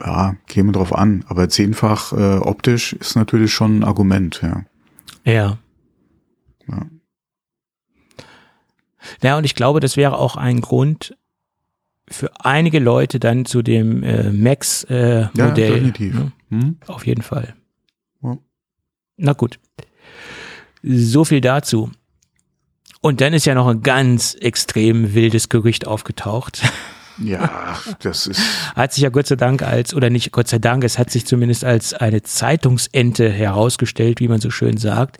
ja, 0.00 0.36
käme 0.46 0.72
drauf 0.72 0.94
an. 0.94 1.24
Aber 1.28 1.48
zehnfach 1.48 2.12
äh, 2.12 2.38
optisch 2.38 2.92
ist 2.94 3.16
natürlich 3.16 3.52
schon 3.52 3.78
ein 3.78 3.84
Argument, 3.84 4.40
ja. 4.42 4.64
Ja. 5.24 5.58
ja. 6.68 6.86
Ja, 9.22 9.38
und 9.38 9.44
ich 9.44 9.54
glaube, 9.54 9.80
das 9.80 9.96
wäre 9.96 10.18
auch 10.18 10.36
ein 10.36 10.60
Grund 10.60 11.16
für 12.08 12.30
einige 12.40 12.78
Leute 12.78 13.18
dann 13.18 13.44
zu 13.44 13.62
dem 13.62 14.02
äh, 14.02 14.30
Max-Modell. 14.30 15.30
Äh, 15.34 15.38
ja, 15.38 15.50
definitiv. 15.50 16.14
Ne? 16.14 16.32
Hm? 16.50 16.76
Auf 16.86 17.06
jeden 17.06 17.22
Fall. 17.22 17.54
Ja. 18.22 18.36
Na 19.16 19.32
gut. 19.32 19.58
So 20.86 21.24
viel 21.24 21.40
dazu. 21.40 21.90
Und 23.00 23.20
dann 23.20 23.32
ist 23.32 23.46
ja 23.46 23.54
noch 23.54 23.66
ein 23.66 23.82
ganz 23.82 24.34
extrem 24.34 25.14
wildes 25.14 25.48
Gerücht 25.48 25.86
aufgetaucht. 25.86 26.62
Ja, 27.16 27.78
das 28.00 28.26
ist. 28.26 28.40
Hat 28.74 28.92
sich 28.92 29.04
ja 29.04 29.08
Gott 29.08 29.28
sei 29.28 29.36
Dank 29.36 29.62
als, 29.62 29.94
oder 29.94 30.10
nicht 30.10 30.32
Gott 30.32 30.48
sei 30.48 30.58
Dank, 30.58 30.82
es 30.82 30.98
hat 30.98 31.10
sich 31.10 31.24
zumindest 31.24 31.64
als 31.64 31.94
eine 31.94 32.22
Zeitungsente 32.22 33.30
herausgestellt, 33.30 34.18
wie 34.18 34.26
man 34.26 34.40
so 34.40 34.50
schön 34.50 34.78
sagt. 34.78 35.18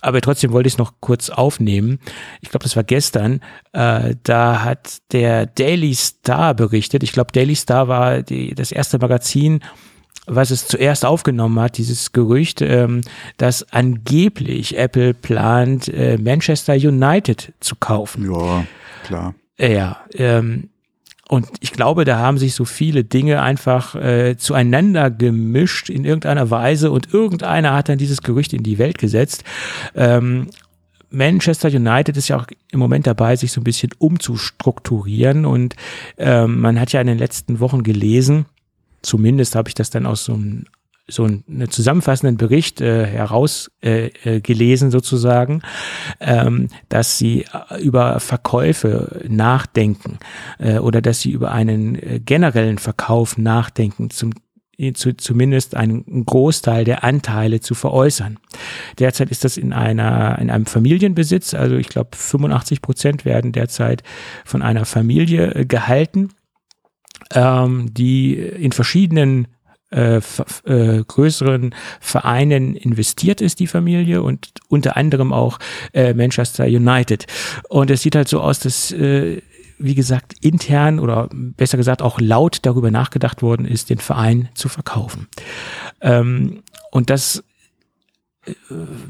Aber 0.00 0.20
trotzdem 0.20 0.50
wollte 0.50 0.66
ich 0.66 0.74
es 0.74 0.78
noch 0.78 0.94
kurz 0.98 1.30
aufnehmen. 1.30 2.00
Ich 2.40 2.50
glaube, 2.50 2.64
das 2.64 2.74
war 2.74 2.82
gestern. 2.82 3.40
Äh, 3.72 4.16
da 4.24 4.64
hat 4.64 4.98
der 5.12 5.46
Daily 5.46 5.94
Star 5.94 6.54
berichtet. 6.54 7.04
Ich 7.04 7.12
glaube, 7.12 7.30
Daily 7.30 7.54
Star 7.54 7.86
war 7.86 8.22
die, 8.22 8.56
das 8.56 8.72
erste 8.72 8.98
Magazin, 8.98 9.60
was 10.28 10.50
es 10.50 10.66
zuerst 10.66 11.04
aufgenommen 11.04 11.58
hat, 11.58 11.78
dieses 11.78 12.12
Gerücht, 12.12 12.60
ähm, 12.60 13.00
dass 13.36 13.72
angeblich 13.72 14.76
Apple 14.76 15.14
plant, 15.14 15.88
äh, 15.88 16.18
Manchester 16.18 16.74
United 16.74 17.52
zu 17.60 17.76
kaufen. 17.76 18.30
Ja, 18.30 18.64
klar. 19.04 19.34
Ja, 19.58 20.00
ähm, 20.14 20.68
und 21.28 21.46
ich 21.60 21.72
glaube, 21.72 22.04
da 22.04 22.18
haben 22.18 22.38
sich 22.38 22.54
so 22.54 22.64
viele 22.64 23.04
Dinge 23.04 23.42
einfach 23.42 23.94
äh, 23.94 24.36
zueinander 24.38 25.10
gemischt 25.10 25.90
in 25.90 26.04
irgendeiner 26.04 26.50
Weise 26.50 26.90
und 26.90 27.12
irgendeiner 27.12 27.74
hat 27.74 27.90
dann 27.90 27.98
dieses 27.98 28.22
Gerücht 28.22 28.54
in 28.54 28.62
die 28.62 28.78
Welt 28.78 28.96
gesetzt. 28.96 29.44
Ähm, 29.94 30.48
Manchester 31.10 31.68
United 31.68 32.16
ist 32.16 32.28
ja 32.28 32.38
auch 32.38 32.46
im 32.70 32.78
Moment 32.78 33.06
dabei, 33.06 33.36
sich 33.36 33.52
so 33.52 33.60
ein 33.60 33.64
bisschen 33.64 33.90
umzustrukturieren 33.98 35.44
und 35.44 35.74
ähm, 36.16 36.60
man 36.60 36.80
hat 36.80 36.92
ja 36.92 37.00
in 37.00 37.06
den 37.06 37.18
letzten 37.18 37.60
Wochen 37.60 37.82
gelesen, 37.82 38.46
zumindest 39.02 39.54
habe 39.54 39.68
ich 39.68 39.74
das 39.74 39.90
dann 39.90 40.06
aus 40.06 40.24
so 40.24 40.34
einem 40.34 40.64
so 41.08 41.24
einen 41.24 41.70
zusammenfassenden 41.70 42.36
Bericht 42.36 42.80
äh, 42.80 43.06
herausgelesen 43.06 44.88
äh, 44.88 44.88
äh 44.88 44.92
sozusagen, 44.92 45.62
ähm, 46.20 46.68
dass 46.90 47.16
sie 47.16 47.46
äh, 47.70 47.80
über 47.80 48.20
Verkäufe 48.20 49.24
nachdenken 49.26 50.18
äh, 50.58 50.78
oder 50.78 51.00
dass 51.00 51.20
sie 51.20 51.30
über 51.30 51.50
einen 51.50 51.94
äh, 51.94 52.20
generellen 52.20 52.78
Verkauf 52.78 53.38
nachdenken, 53.38 54.10
zum 54.10 54.34
zu, 54.94 55.16
zumindest 55.16 55.74
einen 55.74 56.24
Großteil 56.24 56.84
der 56.84 57.02
Anteile 57.02 57.58
zu 57.58 57.74
veräußern. 57.74 58.38
Derzeit 59.00 59.28
ist 59.32 59.42
das 59.42 59.56
in 59.56 59.72
einer 59.72 60.38
in 60.38 60.50
einem 60.50 60.66
Familienbesitz, 60.66 61.54
also 61.54 61.74
ich 61.74 61.88
glaube 61.88 62.10
85 62.16 62.80
Prozent 62.80 63.24
werden 63.24 63.50
derzeit 63.50 64.04
von 64.44 64.62
einer 64.62 64.84
Familie 64.84 65.66
gehalten, 65.66 66.28
ähm, 67.34 67.92
die 67.92 68.34
in 68.34 68.72
verschiedenen 68.72 69.48
äh, 69.90 70.20
äh, 70.64 71.02
größeren 71.04 71.74
Vereinen 72.00 72.76
investiert 72.76 73.40
ist, 73.40 73.58
die 73.58 73.66
Familie, 73.66 74.22
und 74.22 74.50
unter 74.68 74.98
anderem 74.98 75.32
auch 75.32 75.58
äh, 75.94 76.12
Manchester 76.12 76.66
United. 76.66 77.26
Und 77.70 77.90
es 77.90 78.02
sieht 78.02 78.14
halt 78.14 78.28
so 78.28 78.40
aus, 78.40 78.60
dass, 78.60 78.92
äh, 78.92 79.40
wie 79.78 79.94
gesagt, 79.94 80.34
intern 80.42 80.98
oder 80.98 81.30
besser 81.32 81.78
gesagt 81.78 82.02
auch 82.02 82.20
laut 82.20 82.58
darüber 82.62 82.90
nachgedacht 82.90 83.40
worden 83.40 83.64
ist, 83.64 83.88
den 83.88 83.98
Verein 83.98 84.50
zu 84.54 84.68
verkaufen. 84.68 85.28
Ähm, 86.02 86.62
und 86.90 87.08
das 87.08 87.42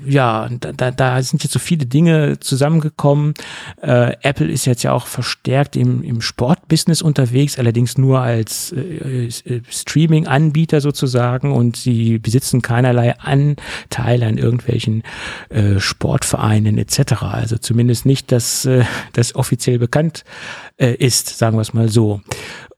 ja, 0.07 0.49
da, 0.49 0.91
da 0.91 1.23
sind 1.23 1.43
jetzt 1.43 1.53
so 1.53 1.59
viele 1.59 1.87
Dinge 1.87 2.39
zusammengekommen. 2.41 3.35
Äh, 3.83 4.17
Apple 4.23 4.51
ist 4.51 4.65
jetzt 4.65 4.83
ja 4.83 4.93
auch 4.93 5.07
verstärkt 5.07 5.77
im, 5.77 6.03
im 6.03 6.21
Sportbusiness 6.21 7.03
unterwegs, 7.03 7.59
allerdings 7.59 7.99
nur 7.99 8.21
als 8.21 8.73
äh, 8.73 9.27
äh, 9.27 9.63
Streaming-Anbieter 9.69 10.81
sozusagen 10.81 11.53
und 11.53 11.77
sie 11.77 12.19
besitzen 12.19 12.63
keinerlei 12.63 13.19
Anteile 13.19 14.27
an 14.27 14.39
irgendwelchen 14.39 15.03
äh, 15.51 15.81
Sportvereinen 15.81 16.79
etc. 16.79 17.23
Also 17.23 17.59
zumindest 17.59 18.07
nicht, 18.07 18.33
dass 18.33 18.65
äh, 18.65 18.85
das 19.13 19.35
offiziell 19.35 19.79
bekannt 19.79 20.25
äh, 20.77 20.95
ist, 20.95 21.39
sagen 21.39 21.57
wir 21.57 21.63
es 21.63 21.75
mal 21.75 21.89
so. 21.89 22.21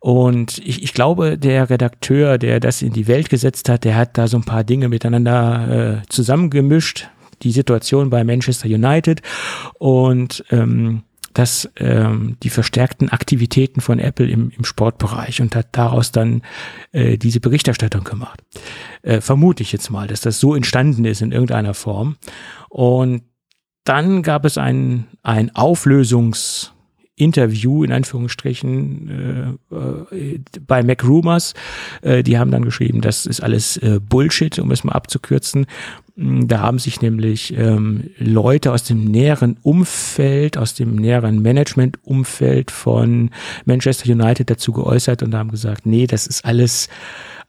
Und 0.01 0.59
ich, 0.59 0.82
ich 0.82 0.94
glaube, 0.94 1.36
der 1.39 1.68
Redakteur, 1.68 2.39
der 2.39 2.59
das 2.59 2.81
in 2.82 2.93
die 2.93 3.06
Welt 3.06 3.28
gesetzt 3.28 3.68
hat, 3.68 3.85
der 3.85 3.97
hat 3.97 4.16
da 4.16 4.27
so 4.27 4.39
ein 4.39 4.44
paar 4.44 4.64
Dinge 4.64 4.89
miteinander 4.89 6.01
äh, 6.01 6.09
zusammengemischt. 6.09 7.09
Die 7.43 7.52
Situation 7.52 8.10
bei 8.10 8.22
Manchester 8.22 8.68
United 8.68 9.22
und 9.78 10.44
ähm, 10.51 11.05
das, 11.32 11.70
ähm, 11.77 12.36
die 12.43 12.51
verstärkten 12.51 13.09
Aktivitäten 13.09 13.81
von 13.81 13.98
Apple 13.98 14.28
im, 14.28 14.51
im 14.51 14.64
Sportbereich 14.64 15.40
und 15.40 15.55
hat 15.56 15.68
daraus 15.72 16.12
dann 16.12 16.43
äh, 16.93 17.16
diese 17.16 17.40
Berichterstattung 17.40 18.05
gemacht. 18.05 18.43
Äh, 19.02 19.20
vermute 19.20 19.62
ich 19.62 19.72
jetzt 19.72 19.90
mal, 19.90 20.06
dass 20.06 20.20
das 20.20 20.40
so 20.40 20.55
entstanden 20.55 21.05
ist 21.06 21.22
in 21.22 21.32
irgendeiner 21.32 21.72
Form. 21.72 22.16
Und 22.68 23.22
dann 23.85 24.22
gab 24.22 24.44
es 24.44 24.59
ein, 24.59 25.06
ein 25.22 25.51
Auflösungs- 25.51 26.72
Interview 27.21 27.85
in 27.85 27.93
Anführungsstrichen 27.93 29.59
äh, 29.71 30.15
äh, 30.15 30.41
bei 30.67 30.83
Mac 30.83 31.05
Rumors. 31.05 31.55
Äh, 32.03 32.23
die 32.23 32.39
haben 32.39 32.51
dann 32.51 32.65
geschrieben, 32.65 33.01
das 33.01 33.27
ist 33.27 33.43
alles 33.43 33.77
äh, 33.77 34.01
Bullshit, 34.01 34.59
um 34.59 34.71
es 34.71 34.85
mal 34.85 34.93
abzukürzen. 34.93 35.67
Mm, 36.17 36.47
da 36.47 36.61
haben 36.61 36.79
sich 36.79 37.03
nämlich 37.03 37.57
ähm, 37.57 38.11
Leute 38.19 38.73
aus 38.73 38.85
dem 38.85 39.05
näheren 39.05 39.59
Umfeld, 39.63 40.57
aus 40.57 40.75
dem 40.75 40.97
näheren 40.97 41.43
Management-Umfeld 41.43 42.71
von 42.71 43.31
Manchester 43.65 44.11
United 44.11 44.51
dazu 44.51 44.73
geäußert 44.73 45.23
und 45.23 45.35
haben 45.35 45.51
gesagt, 45.51 45.87
nee, 45.87 46.07
das 46.07 46.27
ist 46.27 46.45
alles 46.45 46.89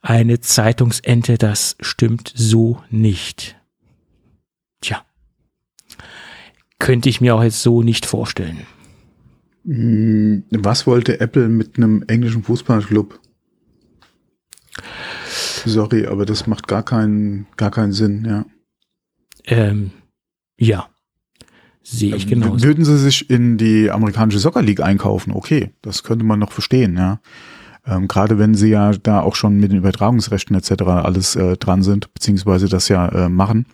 eine 0.02 0.40
Zeitungsente, 0.40 1.38
das 1.38 1.78
stimmt 1.80 2.34
so 2.36 2.82
nicht. 2.90 3.56
Tja, 4.82 5.04
könnte 6.80 7.08
ich 7.08 7.22
mir 7.22 7.36
auch 7.36 7.44
jetzt 7.44 7.62
so 7.62 7.84
nicht 7.84 8.06
vorstellen. 8.06 8.66
Hm, 9.66 10.44
was 10.50 10.88
wollte 10.88 11.20
Apple 11.20 11.48
mit 11.50 11.78
einem 11.78 12.04
englischen 12.08 12.44
Fußballclub? 12.44 13.20
Sorry, 15.66 16.08
aber 16.08 16.26
das 16.26 16.48
macht 16.48 16.68
gar 16.68 16.84
keinen, 16.84 17.46
gar 17.58 17.72
keinen 17.72 17.94
Sinn, 17.94 18.26
ja. 18.26 18.46
Ähm, 19.46 19.92
ja. 20.58 20.88
Sehe 21.84 22.16
ich 22.16 22.28
genau. 22.28 22.62
Würden 22.62 22.86
sie 22.86 22.98
sich 22.98 23.30
in 23.30 23.58
die 23.58 23.90
amerikanische 23.90 24.40
Soccer 24.40 24.62
League 24.62 24.82
einkaufen? 24.82 25.34
Okay, 25.34 25.72
das 25.82 26.04
könnte 26.04 26.26
man 26.26 26.40
noch 26.40 26.52
verstehen, 26.52 26.96
ja. 26.96 27.20
Ähm, 27.86 28.08
Gerade 28.08 28.38
wenn 28.38 28.54
sie 28.54 28.70
ja 28.70 28.92
da 28.92 29.22
auch 29.22 29.36
schon 29.36 29.60
mit 29.60 29.72
den 29.72 29.80
Übertragungsrechten 29.80 30.56
etc. 30.56 30.84
alles 30.84 31.36
äh, 31.36 31.58
dran 31.58 31.82
sind, 31.82 32.14
beziehungsweise 32.14 32.70
das 32.70 32.88
ja 32.88 33.08
äh, 33.08 33.30
machen. 33.30 33.66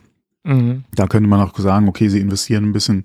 Mhm. 0.48 0.84
Da 0.94 1.06
könnte 1.06 1.28
man 1.28 1.40
auch 1.42 1.56
sagen, 1.58 1.88
okay, 1.88 2.08
sie 2.08 2.20
investieren 2.20 2.64
ein 2.64 2.72
bisschen 2.72 3.02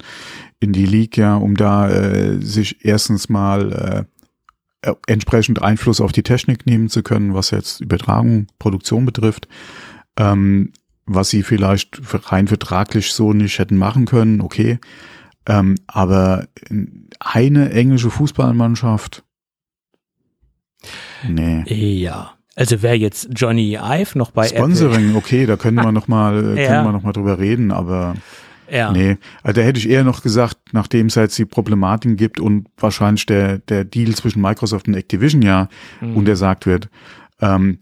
in 0.61 0.71
die 0.71 0.85
League, 0.85 1.17
ja, 1.17 1.35
um 1.35 1.57
da 1.57 1.89
äh, 1.89 2.39
sich 2.39 2.85
erstens 2.85 3.27
mal 3.27 4.07
äh, 4.81 4.89
äh, 4.89 4.95
entsprechend 5.07 5.61
Einfluss 5.61 5.99
auf 5.99 6.13
die 6.13 6.23
Technik 6.23 6.65
nehmen 6.65 6.87
zu 6.87 7.03
können, 7.03 7.33
was 7.33 7.51
jetzt 7.51 7.81
Übertragung, 7.81 8.47
Produktion 8.59 9.05
betrifft, 9.05 9.49
ähm, 10.17 10.71
was 11.05 11.29
sie 11.29 11.43
vielleicht 11.43 11.99
rein 12.31 12.47
vertraglich 12.47 13.11
so 13.11 13.33
nicht 13.33 13.59
hätten 13.59 13.75
machen 13.75 14.05
können, 14.05 14.39
okay. 14.39 14.79
Ähm, 15.45 15.75
aber 15.87 16.47
eine 17.19 17.71
englische 17.71 18.09
Fußballmannschaft, 18.09 19.25
nee. 21.27 21.65
Ja. 21.67 22.32
Also 22.55 22.81
wäre 22.81 22.95
jetzt 22.95 23.29
Johnny 23.35 23.77
Ive 23.81 24.17
noch 24.17 24.31
bei 24.31 24.47
Sponsoring, 24.47 25.07
Apple. 25.07 25.17
okay, 25.17 25.45
da 25.45 25.55
können 25.57 25.77
wir 25.77 25.91
noch 25.91 26.07
mal, 26.07 26.57
ja. 26.57 26.67
können 26.67 26.85
wir 26.85 26.91
noch 26.91 27.03
mal 27.03 27.13
drüber 27.13 27.39
reden, 27.39 27.71
aber 27.71 28.15
ja. 28.69 28.91
nee, 28.91 29.17
also 29.41 29.59
da 29.59 29.65
hätte 29.65 29.79
ich 29.79 29.89
eher 29.89 30.03
noch 30.03 30.21
gesagt, 30.21 30.57
nachdem 30.71 31.07
es 31.07 31.15
jetzt 31.15 31.37
die 31.37 31.45
Problematik 31.45 32.17
gibt 32.17 32.39
und 32.39 32.67
wahrscheinlich 32.77 33.25
der 33.25 33.59
der 33.59 33.85
Deal 33.85 34.13
zwischen 34.13 34.41
Microsoft 34.41 34.87
und 34.87 34.93
Activision 34.93 35.41
ja 35.41 35.67
mhm. 35.99 36.15
untersagt 36.15 36.65
wird, 36.65 36.89
ähm, 37.41 37.79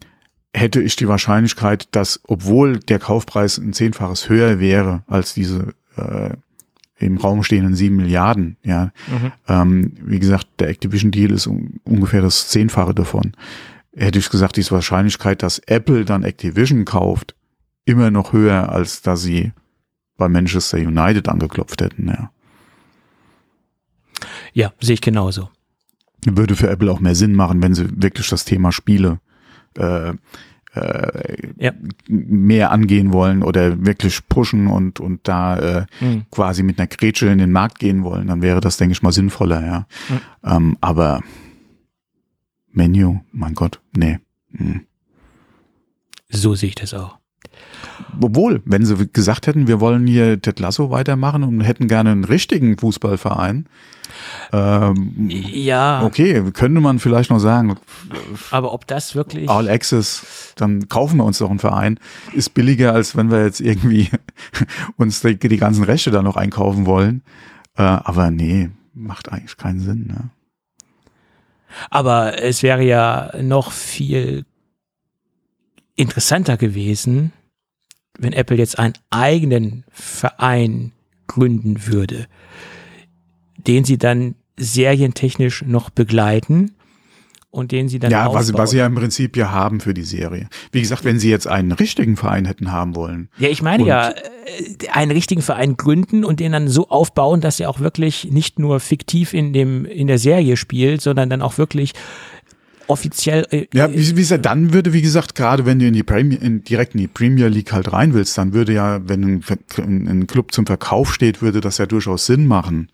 hätte 0.54 0.80
ich 0.80 0.96
die 0.96 1.08
Wahrscheinlichkeit, 1.08 1.88
dass 1.92 2.20
obwohl 2.24 2.78
der 2.78 2.98
Kaufpreis 2.98 3.58
ein 3.58 3.72
zehnfaches 3.74 4.28
höher 4.28 4.58
wäre 4.58 5.02
als 5.06 5.34
diese 5.34 5.74
äh, 5.96 6.30
im 6.98 7.16
Raum 7.16 7.42
stehenden 7.42 7.74
sieben 7.74 7.96
Milliarden, 7.96 8.56
ja, 8.62 8.92
mhm. 9.08 9.32
ähm, 9.48 9.92
wie 10.02 10.20
gesagt, 10.20 10.46
der 10.60 10.68
Activision 10.68 11.10
Deal 11.10 11.32
ist 11.32 11.46
un 11.46 11.80
ungefähr 11.84 12.22
das 12.22 12.48
Zehnfache 12.48 12.94
davon 12.94 13.32
hätte 13.94 14.18
ich 14.18 14.30
gesagt, 14.30 14.58
ist 14.58 14.72
Wahrscheinlichkeit, 14.72 15.42
dass 15.42 15.58
Apple 15.60 16.04
dann 16.04 16.24
Activision 16.24 16.84
kauft, 16.84 17.34
immer 17.84 18.10
noch 18.10 18.32
höher, 18.32 18.70
als 18.70 19.02
dass 19.02 19.22
sie 19.22 19.52
bei 20.16 20.28
Manchester 20.28 20.78
United 20.78 21.28
angeklopft 21.28 21.80
hätten, 21.80 22.08
ja. 22.08 22.30
Ja, 24.52 24.72
sehe 24.80 24.94
ich 24.94 25.00
genauso. 25.00 25.48
Würde 26.24 26.54
für 26.54 26.68
Apple 26.68 26.92
auch 26.92 27.00
mehr 27.00 27.14
Sinn 27.14 27.34
machen, 27.34 27.62
wenn 27.62 27.74
sie 27.74 27.88
wirklich 28.00 28.28
das 28.28 28.44
Thema 28.44 28.70
Spiele 28.70 29.18
äh, 29.76 30.12
äh, 30.74 31.52
ja. 31.58 31.72
mehr 32.06 32.70
angehen 32.70 33.12
wollen 33.12 33.42
oder 33.42 33.84
wirklich 33.84 34.26
pushen 34.28 34.68
und 34.68 35.00
und 35.00 35.20
da 35.28 35.58
äh, 35.58 35.86
mhm. 36.00 36.24
quasi 36.30 36.62
mit 36.62 36.78
einer 36.78 36.86
Grätsche 36.86 37.26
in 37.26 37.38
den 37.38 37.52
Markt 37.52 37.78
gehen 37.78 38.04
wollen, 38.04 38.28
dann 38.28 38.42
wäre 38.42 38.60
das, 38.60 38.76
denke 38.76 38.92
ich 38.92 39.02
mal, 39.02 39.12
sinnvoller, 39.12 39.64
ja. 39.64 39.86
Mhm. 40.08 40.20
Ähm, 40.44 40.78
aber 40.80 41.20
Menü, 42.72 43.20
mein 43.32 43.54
Gott, 43.54 43.80
nee. 43.96 44.18
Mhm. 44.50 44.86
So 46.28 46.54
sehe 46.54 46.70
ich 46.70 46.74
das 46.74 46.94
auch. 46.94 47.18
Obwohl, 48.20 48.62
wenn 48.64 48.84
sie 48.84 49.08
gesagt 49.08 49.46
hätten, 49.46 49.66
wir 49.66 49.80
wollen 49.80 50.06
hier 50.06 50.40
Ted 50.40 50.58
Lasso 50.60 50.90
weitermachen 50.90 51.42
und 51.42 51.60
hätten 51.60 51.88
gerne 51.88 52.10
einen 52.10 52.24
richtigen 52.24 52.78
Fußballverein, 52.78 53.68
ähm, 54.52 55.28
ja. 55.28 56.02
Okay, 56.04 56.42
könnte 56.52 56.80
man 56.80 56.98
vielleicht 56.98 57.30
noch 57.30 57.38
sagen. 57.38 57.76
Aber 58.50 58.72
ob 58.72 58.86
das 58.86 59.14
wirklich. 59.14 59.48
All 59.48 59.68
Access, 59.68 60.52
dann 60.56 60.88
kaufen 60.88 61.18
wir 61.18 61.24
uns 61.24 61.38
doch 61.38 61.50
einen 61.50 61.58
Verein. 61.58 61.98
Ist 62.32 62.54
billiger, 62.54 62.92
als 62.92 63.16
wenn 63.16 63.30
wir 63.30 63.44
jetzt 63.44 63.60
irgendwie 63.60 64.10
uns 64.96 65.20
die, 65.20 65.38
die 65.38 65.56
ganzen 65.56 65.84
Rechte 65.84 66.10
da 66.10 66.22
noch 66.22 66.36
einkaufen 66.36 66.86
wollen. 66.86 67.22
Äh, 67.76 67.82
aber 67.82 68.30
nee, 68.30 68.70
macht 68.94 69.32
eigentlich 69.32 69.56
keinen 69.56 69.80
Sinn. 69.80 70.06
Ne? 70.08 70.30
Aber 71.90 72.42
es 72.42 72.62
wäre 72.62 72.82
ja 72.82 73.32
noch 73.40 73.72
viel 73.72 74.44
interessanter 75.96 76.56
gewesen, 76.56 77.32
wenn 78.18 78.32
Apple 78.32 78.56
jetzt 78.56 78.78
einen 78.78 78.94
eigenen 79.10 79.84
Verein 79.90 80.92
gründen 81.26 81.86
würde, 81.86 82.26
den 83.56 83.84
sie 83.84 83.98
dann 83.98 84.34
serientechnisch 84.56 85.62
noch 85.62 85.90
begleiten 85.90 86.74
und 87.52 87.70
den 87.70 87.88
sie 87.88 87.98
dann 87.98 88.10
ja, 88.10 88.32
was, 88.32 88.52
was 88.54 88.70
sie 88.70 88.78
ja 88.78 88.86
im 88.86 88.94
Prinzip 88.94 89.36
ja 89.36 89.52
haben 89.52 89.80
für 89.80 89.92
die 89.92 90.04
Serie. 90.04 90.48
Wie 90.72 90.80
gesagt, 90.80 91.04
wenn 91.04 91.18
sie 91.18 91.28
jetzt 91.28 91.46
einen 91.46 91.70
richtigen 91.70 92.16
Verein 92.16 92.46
hätten 92.46 92.72
haben 92.72 92.96
wollen. 92.96 93.28
Ja, 93.38 93.50
ich 93.50 93.62
meine 93.62 93.84
ja, 93.84 94.08
äh, 94.10 94.14
einen 94.90 95.12
richtigen 95.12 95.42
Verein 95.42 95.76
gründen 95.76 96.24
und 96.24 96.40
den 96.40 96.52
dann 96.52 96.68
so 96.68 96.88
aufbauen, 96.88 97.42
dass 97.42 97.60
er 97.60 97.68
auch 97.68 97.78
wirklich 97.78 98.30
nicht 98.30 98.58
nur 98.58 98.80
fiktiv 98.80 99.34
in 99.34 99.52
dem 99.52 99.84
in 99.84 100.06
der 100.06 100.18
Serie 100.18 100.56
spielt, 100.56 101.02
sondern 101.02 101.28
dann 101.28 101.42
auch 101.42 101.58
wirklich 101.58 101.92
offiziell. 102.86 103.46
Äh, 103.50 103.66
ja, 103.74 103.92
wie, 103.92 104.16
wie 104.16 104.20
gesagt, 104.20 104.46
dann 104.46 104.72
würde, 104.72 104.94
wie 104.94 105.02
gesagt, 105.02 105.34
gerade 105.34 105.66
wenn 105.66 105.78
du 105.78 105.86
in 105.86 105.92
die 105.92 106.02
Premier, 106.02 106.40
in, 106.40 106.64
direkt 106.64 106.94
in 106.94 107.00
die 107.02 107.06
Premier 107.06 107.48
League 107.48 107.72
halt 107.72 107.92
rein 107.92 108.14
willst, 108.14 108.38
dann 108.38 108.54
würde 108.54 108.72
ja, 108.72 109.06
wenn 109.06 109.42
ein, 109.76 110.08
ein 110.08 110.26
Club 110.26 110.52
zum 110.52 110.64
Verkauf 110.64 111.12
steht, 111.12 111.42
würde 111.42 111.60
das 111.60 111.76
ja 111.76 111.84
durchaus 111.84 112.24
Sinn 112.24 112.46
machen. 112.46 112.90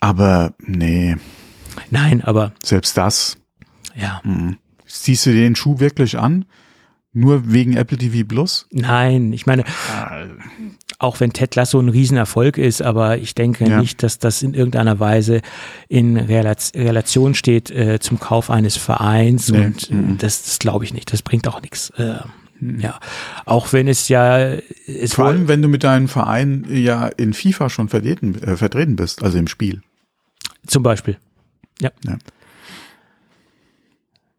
Aber 0.00 0.54
nee. 0.60 1.16
Nein, 1.90 2.24
aber. 2.24 2.52
Selbst 2.64 2.96
das. 2.96 3.36
Ja. 4.00 4.20
Mh. 4.24 4.56
Siehst 4.86 5.26
du 5.26 5.32
den 5.32 5.54
Schuh 5.54 5.80
wirklich 5.80 6.18
an? 6.18 6.46
Nur 7.12 7.52
wegen 7.52 7.76
Apple 7.76 7.98
TV 7.98 8.26
Plus? 8.26 8.66
Nein, 8.70 9.32
ich 9.32 9.46
meine, 9.46 9.64
auch 10.98 11.20
wenn 11.20 11.32
Ted 11.32 11.54
Lasso 11.54 11.80
ein 11.80 11.88
Riesenerfolg 11.88 12.58
ist, 12.58 12.82
aber 12.82 13.18
ich 13.18 13.34
denke 13.34 13.68
ja. 13.68 13.80
nicht, 13.80 14.02
dass 14.02 14.18
das 14.18 14.42
in 14.42 14.54
irgendeiner 14.54 15.00
Weise 15.00 15.40
in 15.88 16.16
Relation 16.16 17.34
steht 17.34 17.70
äh, 17.70 17.98
zum 17.98 18.20
Kauf 18.20 18.50
eines 18.50 18.76
Vereins 18.76 19.50
nee. 19.50 19.64
und 19.64 19.90
mhm. 19.90 20.18
das, 20.18 20.44
das 20.44 20.58
glaube 20.58 20.84
ich 20.84 20.92
nicht. 20.92 21.12
Das 21.12 21.22
bringt 21.22 21.48
auch 21.48 21.62
nichts. 21.62 21.90
Äh, 21.96 22.18
mhm. 22.60 22.80
Ja, 22.80 23.00
auch 23.46 23.72
wenn 23.72 23.88
es 23.88 24.08
ja 24.08 24.56
es 24.86 25.14
vor 25.14 25.26
allem, 25.26 25.48
wenn 25.48 25.62
du 25.62 25.68
mit 25.68 25.84
deinem 25.84 26.08
Verein 26.08 26.66
ja 26.70 27.06
in 27.06 27.32
FIFA 27.32 27.70
schon 27.70 27.88
vertreten, 27.88 28.40
äh, 28.42 28.56
vertreten 28.56 28.96
bist, 28.96 29.22
also 29.22 29.38
im 29.38 29.48
Spiel. 29.48 29.80
Zum 30.66 30.82
Beispiel. 30.82 31.16
Ja. 31.80 31.90
ja. 32.04 32.18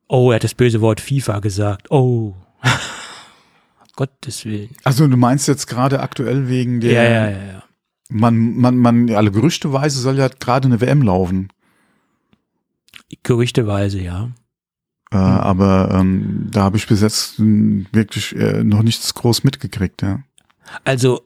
Oh, 0.10 0.32
er 0.32 0.36
hat 0.36 0.44
das 0.44 0.56
böse 0.56 0.82
Wort 0.82 1.00
FIFA 1.00 1.40
gesagt. 1.40 1.92
Oh. 1.92 2.34
Gottes 3.96 4.44
Willen. 4.44 4.72
Also 4.84 5.08
du 5.08 5.16
meinst 5.16 5.48
jetzt 5.48 5.68
gerade 5.68 6.00
aktuell 6.00 6.50
wegen 6.50 6.80
der. 6.82 6.92
Ja, 6.92 7.04
ja, 7.04 7.30
ja. 7.30 7.54
ja. 7.54 7.64
Man, 8.10 8.58
man, 8.58 8.78
man, 8.78 9.10
alle 9.12 9.32
Gerüchteweise 9.32 10.00
soll 10.00 10.18
ja 10.18 10.28
gerade 10.28 10.68
eine 10.68 10.82
WM 10.82 11.04
laufen. 11.04 11.50
Gerüchteweise, 13.22 14.02
ja. 14.02 14.32
Äh, 15.12 15.18
hm. 15.18 15.22
Aber 15.22 15.92
ähm, 15.94 16.48
da 16.52 16.64
habe 16.64 16.78
ich 16.78 16.88
bis 16.88 17.02
jetzt 17.02 17.36
wirklich 17.38 18.36
äh, 18.36 18.64
noch 18.64 18.82
nichts 18.82 19.14
groß 19.14 19.44
mitgekriegt, 19.44 20.02
ja. 20.02 20.24
Also 20.84 21.22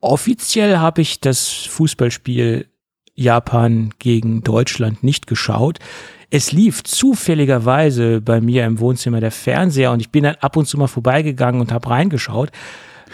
offiziell 0.00 0.78
habe 0.78 1.02
ich 1.02 1.20
das 1.20 1.48
Fußballspiel 1.48 2.68
Japan 3.14 3.90
gegen 3.98 4.42
Deutschland 4.42 5.02
nicht 5.02 5.26
geschaut. 5.26 5.78
Es 6.34 6.50
lief 6.50 6.82
zufälligerweise 6.82 8.20
bei 8.20 8.40
mir 8.40 8.66
im 8.66 8.80
Wohnzimmer 8.80 9.20
der 9.20 9.30
Fernseher 9.30 9.92
und 9.92 10.00
ich 10.00 10.10
bin 10.10 10.24
dann 10.24 10.34
ab 10.40 10.56
und 10.56 10.66
zu 10.66 10.76
mal 10.76 10.88
vorbeigegangen 10.88 11.60
und 11.60 11.70
habe 11.70 11.88
reingeschaut. 11.88 12.50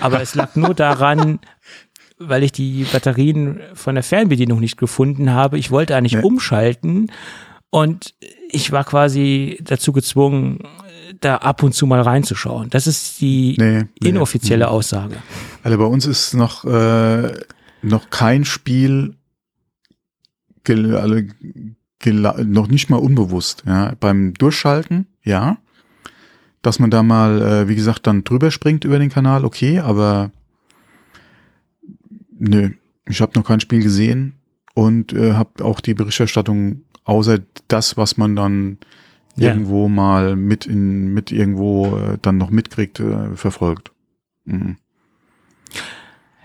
Aber 0.00 0.22
es 0.22 0.34
lag 0.34 0.56
nur 0.56 0.72
daran, 0.72 1.38
weil 2.18 2.42
ich 2.42 2.52
die 2.52 2.86
Batterien 2.90 3.60
von 3.74 3.94
der 3.94 4.04
Fernbedienung 4.04 4.58
nicht 4.58 4.78
gefunden 4.78 5.34
habe. 5.34 5.58
Ich 5.58 5.70
wollte 5.70 5.96
eigentlich 5.96 6.14
nee. 6.14 6.22
umschalten 6.22 7.12
und 7.68 8.14
ich 8.50 8.72
war 8.72 8.84
quasi 8.84 9.58
dazu 9.64 9.92
gezwungen, 9.92 10.60
da 11.20 11.36
ab 11.36 11.62
und 11.62 11.74
zu 11.74 11.84
mal 11.84 12.00
reinzuschauen. 12.00 12.70
Das 12.70 12.86
ist 12.86 13.20
die 13.20 13.54
nee, 13.58 13.84
nee, 14.00 14.08
inoffizielle 14.08 14.68
Aussage. 14.68 15.16
Also 15.62 15.76
bei 15.76 15.84
uns 15.84 16.06
ist 16.06 16.32
noch, 16.32 16.64
äh, 16.64 17.34
noch 17.82 18.08
kein 18.08 18.46
Spiel 18.46 19.14
also 20.66 21.16
noch 22.04 22.68
nicht 22.68 22.90
mal 22.90 22.96
unbewusst. 22.96 23.64
Ja. 23.66 23.94
Beim 24.00 24.34
Durchschalten, 24.34 25.06
ja. 25.22 25.58
Dass 26.62 26.78
man 26.78 26.90
da 26.90 27.02
mal, 27.02 27.42
äh, 27.42 27.68
wie 27.68 27.74
gesagt, 27.74 28.06
dann 28.06 28.24
drüber 28.24 28.50
springt 28.50 28.84
über 28.84 28.98
den 28.98 29.10
Kanal, 29.10 29.44
okay, 29.44 29.78
aber 29.78 30.30
nö, 32.38 32.70
ich 33.08 33.20
habe 33.20 33.32
noch 33.34 33.46
kein 33.46 33.60
Spiel 33.60 33.82
gesehen 33.82 34.34
und 34.74 35.12
äh, 35.12 35.32
habe 35.32 35.64
auch 35.64 35.80
die 35.80 35.94
Berichterstattung 35.94 36.82
außer 37.04 37.38
das, 37.68 37.96
was 37.96 38.16
man 38.16 38.36
dann 38.36 38.78
ja. 39.36 39.48
irgendwo 39.48 39.88
mal 39.88 40.36
mit 40.36 40.66
in 40.66 41.12
mit 41.14 41.32
irgendwo 41.32 41.96
äh, 41.96 42.18
dann 42.20 42.36
noch 42.36 42.50
mitkriegt, 42.50 43.00
äh, 43.00 43.34
verfolgt. 43.36 43.92
Mhm. 44.44 44.76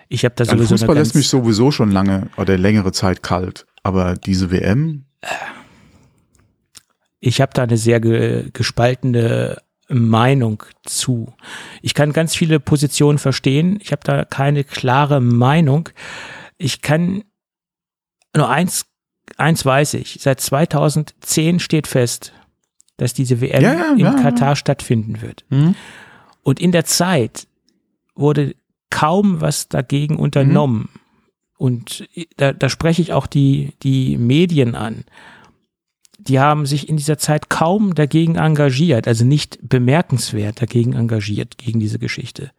Ich 0.07 0.23
habe 0.23 0.35
da 0.35 0.45
sowieso 0.45 0.77
Fußball 0.77 0.95
lässt 0.95 1.15
mich 1.15 1.27
sowieso 1.27 1.71
schon 1.71 1.91
lange 1.91 2.29
oder 2.37 2.57
längere 2.57 2.91
Zeit 2.91 3.23
kalt. 3.23 3.65
Aber 3.83 4.15
diese 4.15 4.51
WM? 4.51 5.05
Ich 7.19 7.41
habe 7.41 7.51
da 7.53 7.63
eine 7.63 7.77
sehr 7.77 7.99
ge 7.99 8.49
gespaltene 8.53 9.57
Meinung 9.89 10.63
zu. 10.83 11.33
Ich 11.81 11.93
kann 11.93 12.13
ganz 12.13 12.35
viele 12.35 12.59
Positionen 12.59 13.17
verstehen. 13.17 13.79
Ich 13.81 13.91
habe 13.91 14.01
da 14.03 14.25
keine 14.25 14.63
klare 14.63 15.21
Meinung. 15.21 15.89
Ich 16.57 16.81
kann 16.81 17.23
nur 18.35 18.49
eins, 18.49 18.85
eins 19.37 19.65
weiß 19.65 19.95
ich. 19.95 20.17
Seit 20.21 20.41
2010 20.41 21.59
steht 21.59 21.87
fest, 21.87 22.33
dass 22.97 23.13
diese 23.13 23.41
WM 23.41 23.61
ja, 23.61 23.73
ja, 23.73 23.91
in 23.91 23.99
ja, 23.99 24.13
Katar 24.13 24.55
stattfinden 24.55 25.21
wird. 25.21 25.45
Mhm. 25.49 25.75
Und 26.41 26.59
in 26.59 26.71
der 26.71 26.85
Zeit 26.85 27.47
wurde 28.15 28.55
kaum 28.89 29.41
was 29.41 29.67
dagegen 29.67 30.17
unternommen. 30.17 30.89
Mhm. 30.93 30.99
Und 31.65 32.07
da, 32.37 32.53
da 32.53 32.69
spreche 32.69 33.01
ich 33.01 33.11
auch 33.11 33.25
die, 33.25 33.73
die 33.81 34.19
Medien 34.19 34.75
an. 34.75 35.03
Die 36.19 36.39
haben 36.39 36.67
sich 36.67 36.89
in 36.89 36.95
dieser 36.95 37.17
Zeit 37.17 37.49
kaum 37.49 37.95
dagegen 37.95 38.35
engagiert, 38.35 39.07
also 39.07 39.25
nicht 39.25 39.57
bemerkenswert 39.67 40.61
dagegen 40.61 40.93
engagiert, 40.93 41.57
gegen 41.57 41.79
diese 41.79 41.97
Geschichte. 41.97 42.51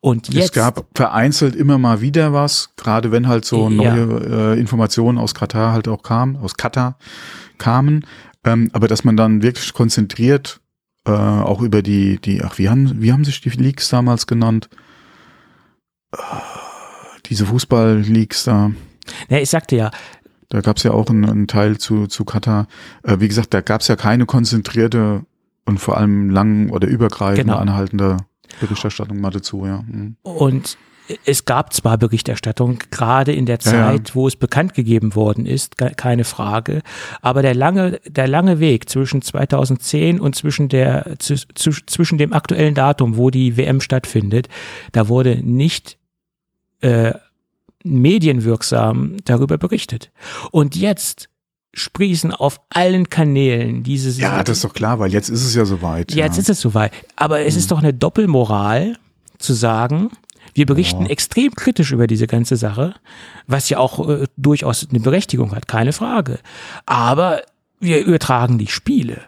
Und 0.00 0.32
jetzt, 0.32 0.44
es 0.44 0.52
gab 0.52 0.86
vereinzelt 0.94 1.56
immer 1.56 1.76
mal 1.78 2.00
wieder 2.02 2.32
was, 2.32 2.70
gerade 2.76 3.10
wenn 3.10 3.26
halt 3.26 3.44
so 3.44 3.68
neue 3.68 4.28
ja. 4.28 4.52
äh, 4.52 4.60
Informationen 4.60 5.18
aus 5.18 5.34
Katar 5.34 5.72
halt 5.72 5.88
auch 5.88 6.04
kamen, 6.04 6.36
aus 6.36 6.54
Katar 6.54 6.98
kamen. 7.58 8.06
Ähm, 8.44 8.70
aber 8.72 8.86
dass 8.86 9.02
man 9.02 9.16
dann 9.16 9.42
wirklich 9.42 9.72
konzentriert, 9.72 10.60
äh, 11.04 11.10
auch 11.10 11.62
über 11.62 11.82
die, 11.82 12.20
die, 12.20 12.44
ach, 12.44 12.58
wie 12.58 12.68
haben, 12.68 13.02
wie 13.02 13.12
haben 13.12 13.24
sich 13.24 13.40
die 13.40 13.50
Leaks 13.50 13.88
damals 13.88 14.28
genannt? 14.28 14.68
Äh, 16.12 16.18
diese 17.28 17.46
Fußball-Leagues 17.46 18.44
da. 18.44 18.70
Ja, 19.28 19.38
ich 19.38 19.50
sagte 19.50 19.76
ja. 19.76 19.90
Da 20.48 20.60
gab 20.60 20.76
es 20.76 20.84
ja 20.84 20.92
auch 20.92 21.08
einen, 21.08 21.24
einen, 21.24 21.48
Teil 21.48 21.78
zu, 21.78 22.06
zu 22.06 22.24
Katar. 22.24 22.68
Äh, 23.02 23.18
wie 23.20 23.28
gesagt, 23.28 23.52
da 23.52 23.60
gab 23.60 23.80
es 23.80 23.88
ja 23.88 23.96
keine 23.96 24.26
konzentrierte 24.26 25.24
und 25.64 25.78
vor 25.78 25.96
allem 25.96 26.30
lang 26.30 26.70
oder 26.70 26.86
übergreifende, 26.86 27.44
genau. 27.44 27.56
anhaltende 27.56 28.18
Berichterstattung 28.60 29.20
mal 29.20 29.30
dazu, 29.30 29.66
ja. 29.66 29.82
Mhm. 29.86 30.16
Und 30.22 30.78
es 31.24 31.44
gab 31.44 31.72
zwar 31.72 31.98
Berichterstattung, 31.98 32.78
gerade 32.90 33.32
in 33.32 33.46
der 33.46 33.60
Zeit, 33.60 33.74
ja, 33.74 33.92
ja. 33.92 34.14
wo 34.14 34.26
es 34.26 34.36
bekannt 34.36 34.74
gegeben 34.74 35.14
worden 35.14 35.46
ist, 35.46 35.76
keine 35.78 36.24
Frage, 36.24 36.82
aber 37.22 37.42
der 37.42 37.54
lange, 37.54 38.00
der 38.06 38.26
lange 38.26 38.58
Weg 38.58 38.88
zwischen 38.88 39.22
2010 39.22 40.20
und 40.20 40.34
zwischen 40.34 40.68
der, 40.68 41.14
zwischen 41.18 42.18
dem 42.18 42.32
aktuellen 42.32 42.74
Datum, 42.74 43.16
wo 43.16 43.30
die 43.30 43.56
WM 43.56 43.80
stattfindet, 43.80 44.48
da 44.92 45.08
wurde 45.08 45.40
nicht 45.42 45.98
äh, 46.80 47.12
medienwirksam 47.84 49.16
darüber 49.24 49.58
berichtet. 49.58 50.10
Und 50.50 50.76
jetzt 50.76 51.28
sprießen 51.72 52.32
auf 52.32 52.60
allen 52.70 53.10
Kanälen 53.10 53.82
diese 53.82 54.10
Ja, 54.20 54.42
das 54.42 54.58
ist 54.58 54.64
doch 54.64 54.72
klar, 54.72 54.98
weil 54.98 55.12
jetzt 55.12 55.28
ist 55.28 55.44
es 55.44 55.54
ja 55.54 55.64
soweit. 55.64 56.12
Ja, 56.12 56.24
jetzt 56.24 56.36
ja. 56.36 56.42
ist 56.42 56.50
es 56.50 56.60
soweit. 56.60 56.92
Aber 57.16 57.40
es 57.40 57.54
ist 57.54 57.70
doch 57.70 57.78
eine 57.78 57.92
Doppelmoral 57.92 58.96
zu 59.38 59.52
sagen, 59.52 60.10
wir 60.54 60.64
berichten 60.64 61.02
Ja. 61.02 61.10
extrem 61.10 61.54
kritisch 61.54 61.92
über 61.92 62.06
diese 62.06 62.26
ganze 62.26 62.56
Sache, 62.56 62.94
was 63.46 63.68
ja 63.68 63.78
auch 63.78 64.08
äh, 64.08 64.26
durchaus 64.38 64.88
eine 64.88 65.00
Berechtigung 65.00 65.54
hat, 65.54 65.68
keine 65.68 65.92
Frage. 65.92 66.38
Aber 66.86 67.42
wir 67.78 68.04
übertragen 68.04 68.56
die 68.56 68.68
Spiele. 68.68 69.20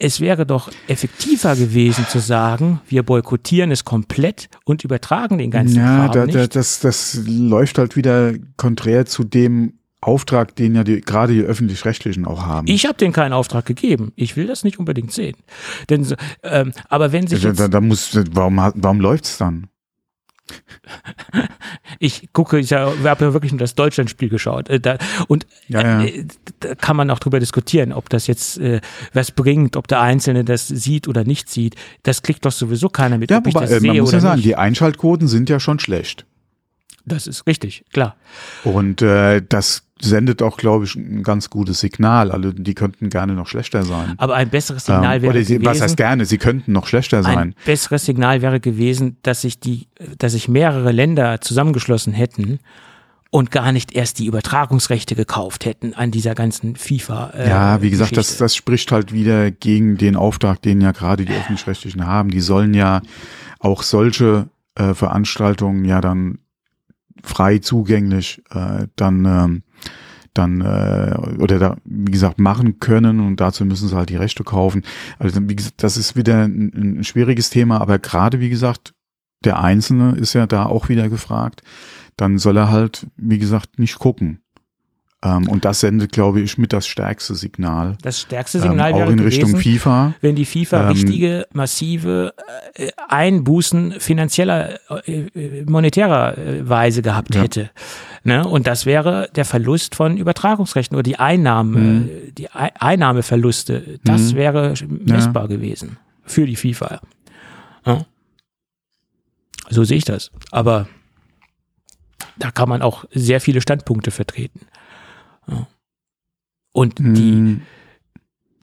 Es 0.00 0.20
wäre 0.20 0.44
doch 0.46 0.70
effektiver 0.88 1.56
gewesen 1.56 2.06
zu 2.08 2.18
sagen, 2.18 2.80
wir 2.88 3.02
boykottieren 3.02 3.70
es 3.70 3.84
komplett 3.84 4.48
und 4.64 4.84
übertragen 4.84 5.38
den 5.38 5.50
ganzen 5.50 5.76
Ja, 5.76 6.08
da, 6.08 6.26
da, 6.26 6.46
das, 6.46 6.80
das 6.80 7.20
läuft 7.26 7.78
halt 7.78 7.96
wieder 7.96 8.32
konträr 8.56 9.06
zu 9.06 9.24
dem 9.24 9.74
Auftrag, 10.00 10.54
den 10.56 10.74
ja 10.74 10.84
die, 10.84 11.00
gerade 11.00 11.32
die 11.32 11.40
Öffentlich-Rechtlichen 11.40 12.26
auch 12.26 12.44
haben. 12.44 12.66
ich 12.68 12.84
habe 12.84 12.98
denen 12.98 13.14
keinen 13.14 13.32
Auftrag 13.32 13.64
gegeben. 13.64 14.12
Ich 14.16 14.36
will 14.36 14.46
das 14.46 14.62
nicht 14.62 14.78
unbedingt 14.78 15.12
sehen. 15.12 15.36
Denn, 15.88 16.04
so- 16.04 16.16
ähm, 16.42 16.72
aber 16.90 17.12
wenn 17.12 17.26
sich 17.26 17.40
da, 17.40 17.48
jetzt, 17.48 17.60
da, 17.60 17.68
da 17.68 17.80
muss, 17.80 18.10
warum, 18.32 18.56
warum 18.74 19.00
läuft's 19.00 19.38
dann? 19.38 19.68
Ich 21.98 22.28
gucke, 22.32 22.58
ich 22.58 22.72
habe 22.72 22.94
ja 23.02 23.32
wirklich 23.32 23.52
nur 23.52 23.58
das 23.58 23.74
Deutschlandspiel 23.74 24.28
geschaut. 24.28 24.68
Äh, 24.68 24.98
und 25.28 25.46
Ja, 25.68 25.80
ja. 25.80 26.04
Äh, 26.04 26.26
da 26.60 26.74
kann 26.74 26.96
man 26.96 27.10
auch 27.10 27.18
drüber 27.18 27.40
diskutieren, 27.40 27.92
ob 27.92 28.08
das 28.10 28.26
jetzt 28.26 28.58
äh, 28.58 28.80
was 29.12 29.30
bringt, 29.30 29.76
ob 29.76 29.88
der 29.88 30.00
Einzelne 30.00 30.44
das 30.44 30.68
sieht 30.68 31.08
oder 31.08 31.24
nicht 31.24 31.48
sieht. 31.48 31.76
Das 32.02 32.22
kriegt 32.22 32.44
doch 32.44 32.52
sowieso 32.52 32.88
keiner 32.88 33.18
mit, 33.18 33.30
Ja, 33.30 33.38
ob 33.38 33.46
ich 33.46 33.54
wobei, 33.54 33.66
das 33.66 33.70
äh, 33.72 33.80
man 33.80 33.92
sehe 33.92 34.00
muss 34.00 34.08
oder 34.10 34.18
ja 34.18 34.20
sagen, 34.22 34.36
nicht. 34.36 34.46
die 34.46 34.56
Einschaltquoten 34.56 35.28
sind 35.28 35.48
ja 35.48 35.60
schon 35.60 35.78
schlecht. 35.78 36.26
Das 37.06 37.26
ist 37.26 37.46
richtig, 37.46 37.84
klar. 37.92 38.16
Und 38.64 39.02
äh, 39.02 39.42
das 39.46 39.83
sendet 40.00 40.42
auch, 40.42 40.56
glaube 40.56 40.84
ich, 40.84 40.96
ein 40.96 41.22
ganz 41.22 41.50
gutes 41.50 41.80
Signal. 41.80 42.30
Also 42.32 42.52
die 42.52 42.74
könnten 42.74 43.10
gerne 43.10 43.34
noch 43.34 43.46
schlechter 43.46 43.84
sein. 43.84 44.14
Aber 44.18 44.34
ein 44.34 44.48
besseres 44.48 44.86
Signal 44.86 45.16
Ähm, 45.16 45.22
wäre 45.22 45.44
sie, 45.44 45.54
gewesen, 45.54 45.66
was 45.70 45.80
heißt 45.80 45.96
gerne? 45.96 46.24
Sie 46.24 46.38
könnten 46.38 46.72
noch 46.72 46.86
schlechter 46.86 47.18
ein 47.18 47.22
sein. 47.22 47.54
besseres 47.64 48.04
Signal 48.04 48.42
wäre 48.42 48.60
gewesen, 48.60 49.18
dass 49.22 49.42
sich 49.42 49.60
die, 49.60 49.86
dass 50.18 50.32
sich 50.32 50.48
mehrere 50.48 50.90
Länder 50.92 51.40
zusammengeschlossen 51.40 52.12
hätten 52.12 52.58
und 53.30 53.50
gar 53.50 53.72
nicht 53.72 53.92
erst 53.92 54.18
die 54.20 54.26
Übertragungsrechte 54.26 55.14
gekauft 55.14 55.64
hätten 55.64 55.94
an 55.94 56.10
dieser 56.10 56.34
ganzen 56.34 56.76
FIFA. 56.76 57.30
Äh, 57.30 57.48
Ja, 57.48 57.82
wie 57.82 57.90
gesagt, 57.90 58.16
das, 58.16 58.36
das 58.36 58.54
spricht 58.54 58.90
halt 58.92 59.12
wieder 59.12 59.50
gegen 59.50 59.96
den 59.96 60.16
Auftrag, 60.16 60.60
den 60.62 60.80
ja 60.80 60.92
gerade 60.92 61.24
die 61.24 61.32
öffentlich-rechtlichen 61.32 62.06
haben. 62.06 62.30
Die 62.30 62.40
sollen 62.40 62.74
ja 62.74 63.00
auch 63.58 63.82
solche 63.82 64.48
äh, 64.76 64.94
Veranstaltungen 64.94 65.84
ja 65.84 66.00
dann 66.00 66.38
frei 67.24 67.58
zugänglich 67.58 68.42
äh, 68.50 68.86
dann 68.96 69.24
ähm, 69.24 69.62
dann 70.34 70.60
äh, 70.60 71.16
oder 71.38 71.58
da 71.58 71.76
wie 71.84 72.10
gesagt 72.10 72.38
machen 72.38 72.80
können 72.80 73.20
und 73.20 73.40
dazu 73.40 73.64
müssen 73.64 73.88
sie 73.88 73.96
halt 73.96 74.10
die 74.10 74.16
Rechte 74.16 74.44
kaufen. 74.44 74.82
Also 75.18 75.40
wie 75.48 75.56
gesagt, 75.56 75.82
das 75.82 75.96
ist 75.96 76.16
wieder 76.16 76.44
ein, 76.44 76.98
ein 76.98 77.04
schwieriges 77.04 77.50
Thema, 77.50 77.80
aber 77.80 77.98
gerade 77.98 78.40
wie 78.40 78.50
gesagt, 78.50 78.94
der 79.44 79.60
Einzelne 79.60 80.16
ist 80.16 80.32
ja 80.32 80.46
da 80.46 80.66
auch 80.66 80.88
wieder 80.88 81.08
gefragt. 81.08 81.62
Dann 82.16 82.38
soll 82.38 82.56
er 82.56 82.70
halt 82.70 83.06
wie 83.16 83.38
gesagt 83.38 83.78
nicht 83.78 83.98
gucken. 83.98 84.40
Ähm, 85.24 85.48
und 85.48 85.64
das 85.64 85.80
sendet, 85.80 86.12
glaube 86.12 86.40
ich, 86.42 86.58
mit 86.58 86.72
das 86.74 86.86
stärkste 86.86 87.34
Signal. 87.34 87.96
das 88.02 88.20
stärkste 88.20 88.58
Ähm, 88.58 88.64
Signal 88.64 88.92
auch 88.92 88.98
wäre 88.98 89.12
in 89.12 89.20
Richtung 89.20 89.52
gewesen, 89.52 89.78
FIFA. 89.78 90.14
wenn 90.20 90.36
die 90.36 90.44
FIFA 90.44 90.82
Ähm, 90.82 90.88
richtige, 90.88 91.46
massive 91.52 92.34
äh, 92.74 92.90
Einbußen 93.08 93.92
finanzieller, 94.00 94.78
äh, 95.06 95.20
äh, 95.34 95.64
monetärer 95.64 96.36
äh, 96.36 96.68
Weise 96.68 97.00
gehabt 97.00 97.34
Ja. 97.34 97.42
hätte. 97.42 97.70
Ne? 98.22 98.46
Und 98.46 98.66
das 98.66 98.84
wäre 98.86 99.30
der 99.34 99.44
Verlust 99.46 99.94
von 99.94 100.16
Übertragungsrechten 100.18 100.94
oder 100.96 101.02
die 101.02 101.18
Einnahme, 101.18 101.78
Mhm. 101.78 102.10
die 102.36 102.50
Ei- 102.50 102.72
Einnahmeverluste. 102.78 103.98
Das 104.04 104.32
Mhm. 104.32 104.36
wäre 104.36 104.74
messbar 104.88 105.48
gewesen 105.48 105.96
für 106.24 106.44
die 106.46 106.56
FIFA. 106.56 107.00
Ja. 107.86 108.04
So 109.70 109.84
sehe 109.84 109.96
ich 109.98 110.04
das. 110.04 110.30
Aber 110.50 110.86
da 112.36 112.50
kann 112.50 112.68
man 112.68 112.82
auch 112.82 113.04
sehr 113.12 113.40
viele 113.40 113.60
Standpunkte 113.60 114.10
vertreten. 114.10 114.60
Und 116.74 116.98
die, 116.98 117.32
Mm, 117.32 117.62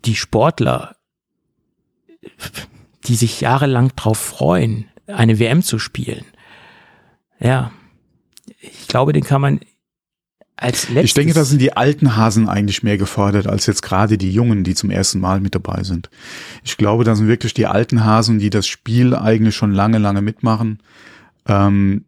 die 0.03 0.15
Sportler, 0.15 0.97
die 3.07 3.15
sich 3.15 3.39
jahrelang 3.39 3.95
drauf 3.95 4.19
freuen, 4.19 4.85
eine 5.07 5.39
WM 5.39 5.63
zu 5.63 5.79
spielen. 5.79 6.25
Ja, 7.39 7.71
ich 8.59 8.89
glaube, 8.89 9.13
den 9.13 9.23
kann 9.23 9.39
man 9.39 9.61
als 10.57 10.89
letztes. 10.89 11.05
Ich 11.05 11.13
denke, 11.13 11.33
da 11.33 11.45
sind 11.45 11.61
die 11.61 11.77
alten 11.77 12.17
Hasen 12.17 12.49
eigentlich 12.49 12.83
mehr 12.83 12.97
gefordert 12.97 13.47
als 13.47 13.65
jetzt 13.65 13.81
gerade 13.81 14.17
die 14.17 14.31
Jungen, 14.31 14.65
die 14.65 14.75
zum 14.75 14.91
ersten 14.91 15.21
Mal 15.21 15.39
mit 15.39 15.55
dabei 15.55 15.83
sind. 15.83 16.09
Ich 16.65 16.75
glaube, 16.75 17.05
da 17.05 17.15
sind 17.15 17.29
wirklich 17.29 17.53
die 17.53 17.65
alten 17.65 18.03
Hasen, 18.03 18.39
die 18.39 18.49
das 18.49 18.67
Spiel 18.67 19.15
eigentlich 19.15 19.55
schon 19.55 19.71
lange, 19.71 19.99
lange 19.99 20.21
mitmachen, 20.21 20.83
ähm, 21.47 22.05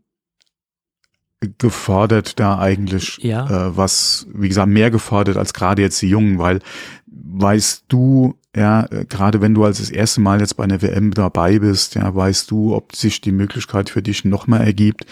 gefordert 1.57 2.39
da 2.39 2.59
eigentlich 2.59 3.17
Ja. 3.21 3.45
äh, 3.67 3.77
was, 3.77 4.27
wie 4.33 4.49
gesagt, 4.49 4.69
mehr 4.69 4.91
gefordert 4.91 5.37
als 5.37 5.53
gerade 5.53 5.81
jetzt 5.81 6.01
die 6.01 6.09
Jungen, 6.09 6.39
weil 6.39 6.59
weißt 7.05 7.85
du, 7.87 8.35
ja, 8.55 8.85
äh, 8.91 9.05
gerade 9.05 9.41
wenn 9.41 9.53
du 9.53 9.63
als 9.63 9.79
das 9.79 9.89
erste 9.89 10.21
Mal 10.21 10.39
jetzt 10.39 10.55
bei 10.57 10.63
einer 10.63 10.81
WM 10.81 11.11
dabei 11.11 11.59
bist, 11.59 11.95
ja, 11.95 12.13
weißt 12.13 12.51
du, 12.51 12.75
ob 12.75 12.95
sich 12.95 13.21
die 13.21 13.31
Möglichkeit 13.31 13.89
für 13.89 14.01
dich 14.01 14.25
nochmal 14.25 14.61
ergibt, 14.61 15.05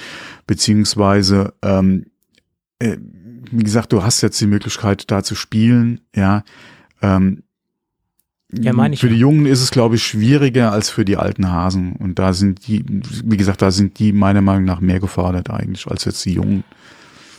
beziehungsweise, 0.48 1.54
ähm, 1.64 2.06
äh, 2.80 2.98
wie 3.52 3.64
gesagt, 3.64 3.92
du 3.94 4.04
hast 4.04 4.22
jetzt 4.22 4.40
die 4.40 4.48
Möglichkeit 4.48 5.10
da 5.10 5.24
zu 5.24 5.36
spielen, 5.36 6.02
ja. 6.16 6.44
Ähm, 7.02 7.44
Ja, 8.54 8.74
meine 8.74 8.96
ich 8.96 9.00
für 9.00 9.10
die 9.10 9.16
Jungen 9.16 9.46
ist 9.46 9.62
es, 9.62 9.72
glaube 9.72 9.96
ich, 9.96 10.04
schwieriger 10.04 10.72
als 10.72 10.90
für 10.90 11.06
die 11.06 11.18
alten 11.18 11.50
Hasen. 11.52 11.94
Und 11.94 12.20
da 12.20 12.34
sind 12.34 12.68
die, 12.68 12.84
wie 13.24 13.38
gesagt, 13.38 13.62
da 13.62 13.72
sind 13.72 13.98
die 14.00 14.12
meiner 14.12 14.42
Meinung 14.42 14.66
nach 14.66 14.82
mehr 14.82 15.00
gefordert 15.00 15.50
eigentlich 15.50 15.88
als 15.88 16.04
jetzt 16.06 16.26
die 16.26 16.34
Jungen. 16.34 16.64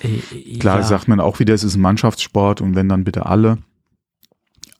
Äh, 0.00 0.56
Klar 0.58 0.78
ja. 0.78 0.84
sagt 0.84 1.08
man 1.08 1.20
auch 1.20 1.38
wieder, 1.38 1.52
es 1.52 1.64
ist 1.64 1.76
ein 1.76 1.82
Mannschaftssport 1.82 2.60
und 2.60 2.74
wenn 2.74 2.88
dann 2.88 3.04
bitte 3.04 3.26
alle. 3.26 3.58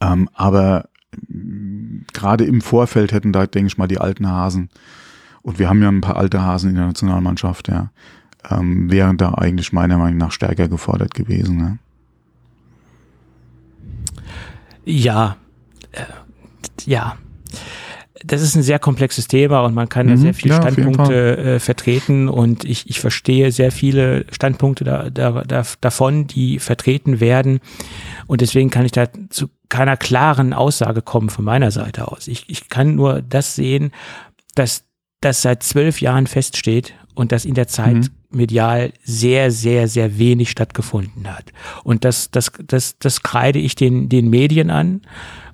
Ähm, 0.00 0.28
aber 0.32 0.88
mh, 1.28 2.04
gerade 2.12 2.44
im 2.44 2.62
Vorfeld 2.62 3.12
hätten 3.12 3.32
da, 3.32 3.46
denke 3.46 3.66
ich 3.66 3.78
mal, 3.78 3.88
die 3.88 4.00
alten 4.00 4.28
Hasen, 4.28 4.70
und 5.42 5.58
wir 5.58 5.68
haben 5.68 5.82
ja 5.82 5.88
ein 5.88 6.00
paar 6.00 6.16
alte 6.16 6.42
Hasen 6.42 6.70
in 6.70 6.76
der 6.76 6.86
Nationalmannschaft, 6.86 7.68
ja, 7.68 7.90
ähm, 8.48 8.90
wären 8.90 9.16
da 9.16 9.34
eigentlich 9.34 9.72
meiner 9.72 9.98
Meinung 9.98 10.18
nach 10.18 10.32
stärker 10.32 10.68
gefordert 10.68 11.14
gewesen. 11.14 11.56
Ne? 11.56 11.78
Ja, 14.84 15.36
äh, 15.92 16.02
ja. 16.86 17.16
Das 18.24 18.40
ist 18.40 18.54
ein 18.54 18.62
sehr 18.62 18.78
komplexes 18.78 19.26
Thema 19.26 19.62
und 19.62 19.74
man 19.74 19.88
kann 19.88 20.06
da 20.06 20.14
Mhm, 20.14 20.18
sehr 20.18 20.34
viele 20.34 20.54
ja, 20.54 20.60
Standpunkte 20.60 21.36
äh, 21.38 21.58
vertreten 21.58 22.28
und 22.28 22.64
ich, 22.64 22.88
ich 22.88 23.00
verstehe 23.00 23.50
sehr 23.50 23.72
viele 23.72 24.26
Standpunkte 24.30 24.84
da, 24.84 25.10
da, 25.10 25.42
da, 25.42 25.64
davon, 25.80 26.28
die 26.28 26.60
vertreten 26.60 27.18
werden 27.18 27.58
und 28.28 28.40
deswegen 28.40 28.70
kann 28.70 28.84
ich 28.84 28.92
da 28.92 29.08
zu 29.30 29.48
keiner 29.68 29.96
klaren 29.96 30.52
Aussage 30.52 31.02
kommen 31.02 31.30
von 31.30 31.44
meiner 31.44 31.70
Seite 31.72 32.08
aus. 32.12 32.28
Ich, 32.28 32.44
ich 32.48 32.68
kann 32.68 32.94
nur 32.94 33.22
das 33.22 33.56
sehen, 33.56 33.90
dass 34.54 34.84
das 35.20 35.42
seit 35.42 35.62
zwölf 35.62 36.00
Jahren 36.00 36.26
feststeht 36.26 36.94
und 37.14 37.32
dass 37.32 37.44
in 37.44 37.54
der 37.54 37.66
Zeit 37.68 37.94
Mhm. 37.94 38.08
medial 38.30 38.92
sehr, 39.02 39.50
sehr, 39.50 39.88
sehr 39.88 40.18
wenig 40.18 40.50
stattgefunden 40.50 41.28
hat. 41.28 41.52
Und 41.82 42.04
das, 42.04 42.30
das, 42.30 42.52
das, 42.66 42.98
das 42.98 43.22
kreide 43.22 43.58
ich 43.58 43.74
den, 43.74 44.08
den 44.08 44.30
Medien 44.30 44.70
an, 44.70 45.00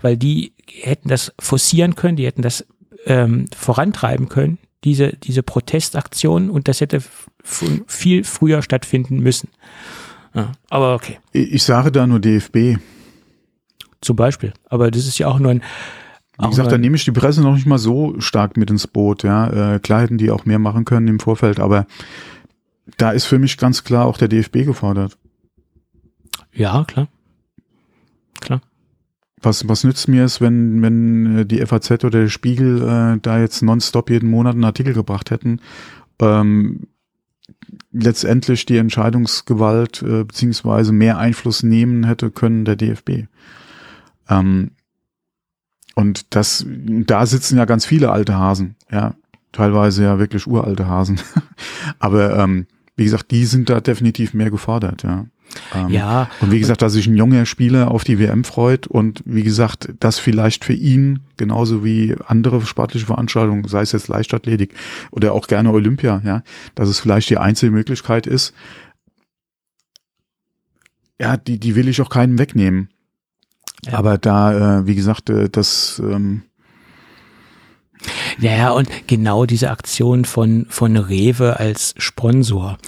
weil 0.02 0.16
die 0.16 0.52
hätten 0.70 1.08
das 1.08 1.32
forcieren 1.38 1.94
können, 1.94 2.16
die 2.16 2.26
hätten 2.26 2.42
das 2.42 2.66
ähm, 3.06 3.46
vorantreiben 3.56 4.28
können, 4.28 4.58
diese, 4.84 5.12
diese 5.14 5.42
Protestaktion, 5.42 6.50
und 6.50 6.68
das 6.68 6.80
hätte 6.80 7.02
viel 7.42 8.24
früher 8.24 8.62
stattfinden 8.62 9.18
müssen. 9.20 9.48
Ja, 10.34 10.52
aber 10.68 10.94
okay, 10.94 11.18
Ich 11.32 11.64
sage 11.64 11.90
da 11.90 12.06
nur 12.06 12.20
DFB. 12.20 12.78
zum 14.00 14.16
Beispiel. 14.16 14.52
Aber 14.68 14.90
das 14.90 15.06
ist 15.06 15.18
ja 15.18 15.26
auch 15.28 15.38
nur 15.38 15.50
ein. 15.52 15.62
Wie 16.40 16.48
gesagt, 16.48 16.70
da 16.70 16.78
nehme 16.78 16.94
ich 16.94 17.04
die 17.04 17.10
Presse 17.10 17.40
noch 17.42 17.54
nicht 17.54 17.66
mal 17.66 17.78
so 17.78 18.20
stark 18.20 18.56
mit 18.56 18.70
ins 18.70 18.86
Boot. 18.86 19.24
Ja, 19.24 19.74
äh, 19.74 19.80
klar 19.80 20.02
hätten 20.02 20.18
die 20.18 20.30
auch 20.30 20.44
mehr 20.44 20.60
machen 20.60 20.84
können 20.84 21.08
im 21.08 21.18
Vorfeld, 21.18 21.58
aber 21.58 21.86
da 22.96 23.10
ist 23.10 23.24
für 23.24 23.40
mich 23.40 23.56
ganz 23.56 23.82
klar 23.82 24.06
auch 24.06 24.16
der 24.18 24.28
DFB 24.28 24.64
gefordert. 24.64 25.18
ja, 26.52 26.84
klar. 26.86 27.08
Klar. 28.40 28.60
Was, 29.40 29.68
was 29.68 29.84
nützt 29.84 30.08
mir 30.08 30.24
es, 30.24 30.40
wenn, 30.40 30.82
wenn 30.82 31.38
äh, 31.38 31.46
die 31.46 31.64
FAZ 31.64 31.90
oder 31.90 32.22
der 32.22 32.28
Spiegel 32.28 32.82
äh, 32.82 33.18
da 33.20 33.38
jetzt 33.38 33.62
nonstop 33.62 34.10
jeden 34.10 34.30
Monat 34.30 34.54
einen 34.54 34.64
Artikel 34.64 34.94
gebracht 34.94 35.30
hätten? 35.30 35.60
Ähm, 36.20 36.88
letztendlich 37.92 38.66
die 38.66 38.76
Entscheidungsgewalt 38.76 40.02
äh, 40.02 40.24
beziehungsweise 40.24 40.92
mehr 40.92 41.18
Einfluss 41.18 41.62
nehmen 41.62 42.04
hätte 42.04 42.30
können 42.30 42.64
der 42.64 42.76
DFB. 42.76 43.26
Ähm, 44.28 44.72
und 45.94 46.34
das, 46.34 46.64
da 46.68 47.26
sitzen 47.26 47.58
ja 47.58 47.64
ganz 47.64 47.84
viele 47.84 48.12
alte 48.12 48.36
Hasen, 48.36 48.76
ja, 48.90 49.14
teilweise 49.52 50.04
ja 50.04 50.18
wirklich 50.18 50.46
uralte 50.46 50.86
Hasen. 50.86 51.20
Aber 51.98 52.36
ähm, 52.38 52.66
wie 52.96 53.04
gesagt, 53.04 53.30
die 53.30 53.44
sind 53.46 53.68
da 53.68 53.80
definitiv 53.80 54.34
mehr 54.34 54.50
gefordert, 54.50 55.02
ja. 55.02 55.26
Ähm, 55.74 55.88
ja. 55.88 56.28
Und 56.40 56.50
wie 56.50 56.58
gesagt, 56.58 56.82
dass 56.82 56.92
sich 56.92 57.06
ein 57.06 57.16
junger 57.16 57.46
Spieler 57.46 57.90
auf 57.90 58.04
die 58.04 58.18
WM 58.18 58.44
freut 58.44 58.86
und 58.86 59.22
wie 59.24 59.42
gesagt, 59.42 59.90
das 60.00 60.18
vielleicht 60.18 60.64
für 60.64 60.72
ihn 60.72 61.20
genauso 61.36 61.84
wie 61.84 62.16
andere 62.26 62.60
sportliche 62.62 63.06
Veranstaltungen, 63.06 63.66
sei 63.68 63.82
es 63.82 63.92
jetzt 63.92 64.08
Leichtathletik 64.08 64.74
oder 65.10 65.32
auch 65.32 65.46
gerne 65.46 65.72
Olympia, 65.72 66.20
ja, 66.24 66.42
dass 66.74 66.88
es 66.88 67.00
vielleicht 67.00 67.30
die 67.30 67.38
einzige 67.38 67.72
Möglichkeit 67.72 68.26
ist. 68.26 68.54
Ja, 71.20 71.36
die, 71.36 71.58
die 71.58 71.74
will 71.74 71.88
ich 71.88 72.00
auch 72.00 72.10
keinem 72.10 72.38
wegnehmen. 72.38 72.90
Ja. 73.84 73.94
Aber 73.94 74.18
da, 74.18 74.80
äh, 74.80 74.86
wie 74.86 74.94
gesagt, 74.94 75.30
äh, 75.30 75.48
das 75.48 76.00
ähm, 76.04 76.42
ja, 78.38 78.56
ja, 78.56 78.70
und 78.70 78.88
genau 79.06 79.46
diese 79.46 79.70
Aktion 79.70 80.24
von, 80.24 80.66
von 80.68 80.96
Rewe 80.96 81.58
als 81.58 81.94
Sponsor. 81.98 82.78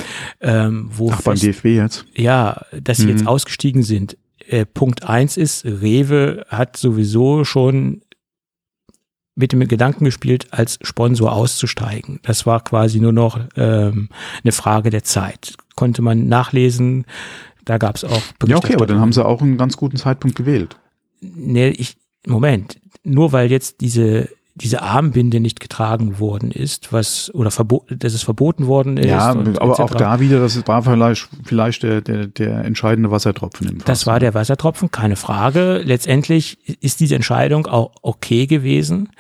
Ähm, 0.40 0.90
wo 0.92 1.10
Ach, 1.10 1.22
beim 1.22 1.38
DFB 1.38 1.66
jetzt? 1.66 2.04
Ja, 2.14 2.62
dass 2.72 2.98
sie 2.98 3.04
mhm. 3.04 3.10
jetzt 3.10 3.26
ausgestiegen 3.26 3.82
sind. 3.82 4.16
Äh, 4.46 4.66
Punkt 4.66 5.04
eins 5.04 5.36
ist, 5.36 5.64
Rewe 5.64 6.44
hat 6.48 6.76
sowieso 6.76 7.44
schon 7.44 8.02
mit 9.34 9.52
dem 9.52 9.66
Gedanken 9.66 10.04
gespielt, 10.04 10.48
als 10.50 10.78
Sponsor 10.82 11.32
auszusteigen. 11.32 12.20
Das 12.22 12.46
war 12.46 12.62
quasi 12.62 13.00
nur 13.00 13.12
noch 13.12 13.40
ähm, 13.56 14.08
eine 14.42 14.52
Frage 14.52 14.90
der 14.90 15.02
Zeit. 15.04 15.54
Konnte 15.76 16.02
man 16.02 16.28
nachlesen, 16.28 17.06
da 17.64 17.78
gab 17.78 17.96
es 17.96 18.04
auch 18.04 18.22
Ja, 18.46 18.56
okay, 18.56 18.74
aber 18.74 18.86
dann 18.86 19.00
haben 19.00 19.12
sie 19.12 19.24
auch 19.24 19.40
einen 19.40 19.56
ganz 19.56 19.76
guten 19.76 19.96
Zeitpunkt 19.96 20.36
gewählt. 20.36 20.76
Nee, 21.20 21.68
ich, 21.68 21.96
Moment, 22.26 22.80
nur 23.02 23.32
weil 23.32 23.50
jetzt 23.50 23.80
diese 23.80 24.28
diese 24.60 24.82
Armbinde 24.82 25.40
nicht 25.40 25.60
getragen 25.60 26.18
worden 26.18 26.50
ist, 26.50 26.92
was 26.92 27.30
oder 27.34 27.50
verboten, 27.50 27.98
dass 27.98 28.12
es 28.12 28.22
verboten 28.22 28.66
worden 28.66 28.96
ist. 28.96 29.06
Ja, 29.06 29.30
aber 29.30 29.48
etc. 29.48 29.60
auch 29.60 29.94
da 29.94 30.20
wieder, 30.20 30.40
das 30.40 30.66
war 30.66 30.82
vielleicht, 30.82 31.28
vielleicht 31.44 31.82
der, 31.82 32.00
der, 32.00 32.26
der 32.26 32.64
entscheidende 32.64 33.10
Wassertropfen 33.10 33.68
im 33.68 33.76
Fass. 33.78 33.86
Das 33.86 34.06
war 34.06 34.20
der 34.20 34.34
Wassertropfen, 34.34 34.90
keine 34.90 35.16
Frage. 35.16 35.78
Letztendlich 35.84 36.58
ist 36.80 37.00
diese 37.00 37.14
Entscheidung 37.14 37.66
auch 37.66 37.92
okay 38.02 38.46
gewesen, 38.46 39.10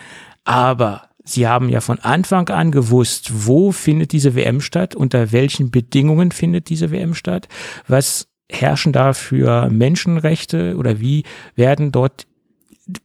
aber 0.44 1.04
Sie 1.22 1.46
haben 1.46 1.68
ja 1.68 1.80
von 1.80 1.98
Anfang 2.00 2.48
an 2.48 2.72
gewusst, 2.72 3.30
wo 3.46 3.72
findet 3.72 4.12
diese 4.12 4.34
WM 4.34 4.60
statt, 4.60 4.96
unter 4.96 5.32
welchen 5.32 5.70
Bedingungen 5.70 6.32
findet 6.32 6.70
diese 6.70 6.90
WM 6.90 7.14
statt, 7.14 7.46
was 7.86 8.26
herrschen 8.50 8.92
da 8.92 9.12
für 9.12 9.70
Menschenrechte 9.70 10.76
oder 10.76 10.98
wie 10.98 11.24
werden 11.54 11.92
dort 11.92 12.26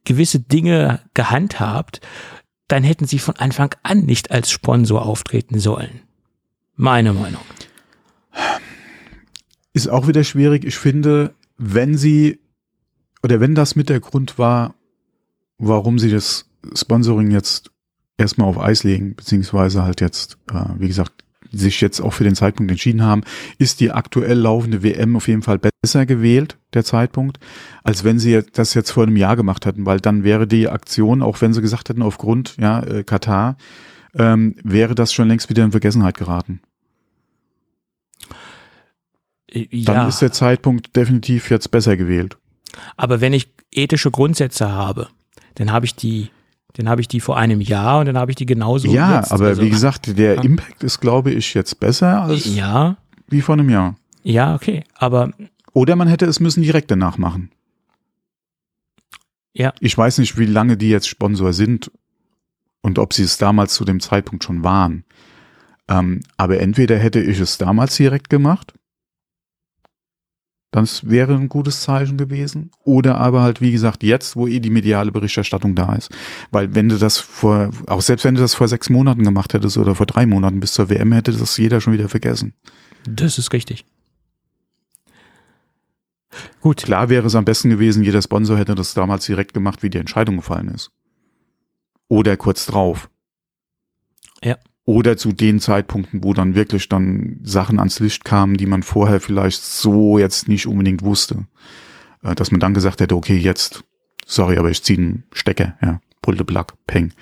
gewisse 0.04 0.40
Dinge 0.40 1.02
gehandhabt, 1.14 2.02
dann 2.68 2.84
hätten 2.84 3.06
sie 3.06 3.20
von 3.20 3.36
Anfang 3.38 3.76
an 3.84 4.06
nicht 4.06 4.32
als 4.32 4.52
Sponsor 4.52 5.06
auftreten 5.06 5.60
sollen. 5.60 6.02
Meine 6.76 7.14
Meinung. 7.14 7.42
Ist 9.74 9.88
auch 9.88 10.08
wieder 10.08 10.24
schwierig. 10.24 10.66
Ich 10.66 10.78
finde, 10.78 11.36
wenn 11.58 11.98
sie 11.98 12.40
oder 13.24 13.40
wenn 13.40 13.56
das 13.56 13.76
mit 13.76 13.90
der 13.90 14.00
Grund 14.00 14.38
war, 14.38 14.76
warum 15.58 16.00
sie 16.00 16.12
das 16.12 16.50
Sponsoring 16.76 17.32
jetzt 17.32 17.72
erstmal 18.18 18.48
auf 18.48 18.60
Eis 18.60 18.84
legen, 18.84 19.16
beziehungsweise 19.16 19.84
halt 19.84 20.02
jetzt, 20.02 20.38
äh, 20.52 20.66
wie 20.78 20.88
gesagt, 20.88 21.25
sich 21.58 21.82
jetzt 21.82 22.00
auch 22.02 22.14
für 22.14 22.24
den 22.24 22.36
Zeitpunkt 22.36 22.72
entschieden 22.72 23.04
haben, 23.04 23.24
ist 23.58 23.80
die 23.80 23.92
aktuell 23.92 24.38
laufende 24.38 24.84
WM 24.84 25.16
auf 25.16 25.28
jeden 25.28 25.42
Fall 25.42 25.60
besser 25.60 26.06
gewählt, 26.06 26.58
der 26.74 26.84
Zeitpunkt, 26.84 27.40
als 27.84 28.04
wenn 28.04 28.20
sie 28.20 28.42
das 28.54 28.74
jetzt 28.74 28.92
vor 28.92 29.04
einem 29.04 29.18
Jahr 29.18 29.36
gemacht 29.36 29.66
hätten, 29.66 29.86
weil 29.86 30.00
dann 30.00 30.24
wäre 30.24 30.48
die 30.48 30.70
Aktion, 30.70 31.22
auch 31.22 31.42
wenn 31.42 31.54
sie 31.54 31.62
gesagt 31.62 31.90
hätten, 31.90 32.02
aufgrund 32.02 32.58
ja, 32.58 32.82
äh, 32.84 33.04
Katar, 33.04 33.58
ähm, 34.14 34.56
wäre 34.64 34.96
das 34.96 35.14
schon 35.14 35.28
längst 35.28 35.50
wieder 35.50 35.64
in 35.64 35.72
Vergessenheit 35.72 36.18
geraten. 36.18 36.62
Äh, 39.52 39.68
ja. 39.72 39.94
Dann 39.94 40.10
ist 40.10 40.22
der 40.22 40.32
Zeitpunkt 40.32 40.96
definitiv 40.96 41.50
jetzt 41.50 41.72
besser 41.72 41.98
gewählt. 41.98 42.38
Aber 42.98 43.22
wenn 43.22 43.34
ich 43.34 43.50
ethische 43.72 44.12
Grundsätze 44.12 44.72
habe, 44.72 45.10
dann 45.56 45.72
habe 45.72 45.86
ich 45.86 45.96
die 45.96 46.30
dann 46.78 46.90
habe 46.90 47.02
ich 47.02 47.08
die 47.08 47.20
vor 47.20 47.38
einem 47.38 47.62
Jahr 47.62 48.00
und 48.00 48.06
dann 48.06 48.18
habe 48.18 48.32
ich 48.32 48.36
die 48.36 48.46
genauso. 48.46 48.88
Ja, 48.88 49.18
jetzt. 49.18 49.32
aber 49.32 49.48
also, 49.48 49.62
wie 49.62 49.70
gesagt, 49.70 50.18
der. 50.18 50.44
Impact 50.44 50.84
ist, 50.84 51.00
glaube 51.00 51.32
ich, 51.32 51.54
jetzt 51.54 51.80
besser 51.80 52.24
als 52.24 52.46
ja. 52.46 52.98
wie 53.28 53.42
vor 53.42 53.54
einem 53.54 53.70
Jahr. 53.70 53.96
Ja, 54.24 54.56
okay, 54.56 54.84
aber. 54.96 55.32
Oder 55.74 55.96
man 55.96 56.08
hätte 56.08 56.26
es 56.26 56.40
müssen 56.40 56.64
direkt 56.64 56.92
danach 56.92 57.18
machen. 57.18 57.52
Ja. 59.54 59.74
Ich 59.80 59.98
weiß 59.98 60.18
nicht, 60.18 60.38
wie 60.38 60.46
lange 60.46 60.78
die 60.78 60.90
jetzt 60.90 61.08
Sponsor 61.08 61.54
sind 61.54 61.92
und 62.82 63.00
ob 63.00 63.14
sie 63.14 63.24
es 63.24 63.38
damals 63.38 63.74
zu 63.74 63.86
dem 63.86 64.00
Zeitpunkt 64.00 64.44
schon 64.44 64.64
waren. 64.64 65.06
Ähm, 65.88 66.22
aber 66.36 66.60
entweder 66.60 66.98
hätte 66.98 67.22
ich 67.22 67.40
es 67.40 67.58
damals 67.58 67.96
direkt 67.96 68.30
gemacht 68.30 68.74
das 70.76 71.10
wäre 71.10 71.34
ein 71.36 71.48
gutes 71.48 71.84
Zeichen 71.84 72.18
gewesen. 72.18 72.70
Oder 72.84 73.16
aber 73.16 73.42
halt, 73.42 73.62
wie 73.62 73.72
gesagt, 73.72 74.04
jetzt, 74.04 74.36
wo 74.36 74.46
eh 74.46 74.60
die 74.60 74.70
mediale 74.70 75.10
Berichterstattung 75.10 75.74
da 75.74 75.96
ist. 75.96 76.10
Weil 76.52 76.76
wenn 76.76 76.90
du 76.90 76.98
das 76.98 77.18
vor, 77.18 77.70
auch 77.88 78.02
selbst 78.02 78.26
wenn 78.26 78.36
du 78.36 78.42
das 78.42 78.56
vor 78.56 78.68
sechs 78.68 78.90
Monaten 78.90 79.24
gemacht 79.24 79.54
hättest 79.54 79.78
oder 79.78 79.96
vor 79.96 80.06
drei 80.06 80.26
Monaten 80.26 80.60
bis 80.60 80.74
zur 80.74 80.90
WM, 80.90 81.14
hätte 81.14 81.32
das 81.32 81.56
jeder 81.56 81.80
schon 81.80 81.94
wieder 81.94 82.10
vergessen. 82.10 82.56
Das 83.08 83.38
ist 83.38 83.54
richtig. 83.54 83.86
Gut. 86.60 86.84
Klar 86.84 87.08
wäre 87.08 87.28
es 87.28 87.36
am 87.36 87.46
besten 87.46 87.70
gewesen, 87.70 88.04
jeder 88.04 88.22
Sponsor 88.22 88.58
hätte 88.58 88.76
das 88.76 88.94
damals 88.94 89.26
direkt 89.26 89.54
gemacht, 89.54 89.82
wie 89.82 89.90
die 89.90 90.00
Entscheidung 90.00 90.36
gefallen 90.36 90.68
ist. 90.68 90.92
Oder 92.10 92.36
kurz 92.36 92.66
drauf. 92.66 93.10
Ja. 94.44 94.58
Oder 94.86 95.18
zu 95.18 95.32
den 95.32 95.60
Zeitpunkten, 95.60 96.24
wo 96.24 96.34
dann 96.34 96.54
wirklich 96.54 96.88
dann 96.90 97.40
Sachen 97.44 97.80
ans 97.80 98.00
Licht 98.00 98.24
kamen, 98.24 98.56
die 98.56 98.68
man 98.68 98.84
vorher 98.84 99.20
vielleicht 99.20 99.64
so 99.64 100.20
jetzt 100.20 100.48
nicht 100.48 100.68
unbedingt 100.68 101.02
wusste. 101.02 101.48
Äh, 102.24 102.36
dass 102.36 102.52
man 102.52 102.60
dann 102.60 102.74
gesagt 102.74 103.02
hätte, 103.02 103.16
okay, 103.16 103.38
jetzt, 103.38 103.84
sorry, 104.26 104.58
aber 104.58 104.70
ich 104.70 104.84
ziehe 104.84 105.00
einen 105.00 105.24
Stecker, 105.32 105.76
ja, 105.82 106.02
pull 106.22 106.38
the 106.38 106.44
plug, 106.44 106.66
peng. 106.88 107.14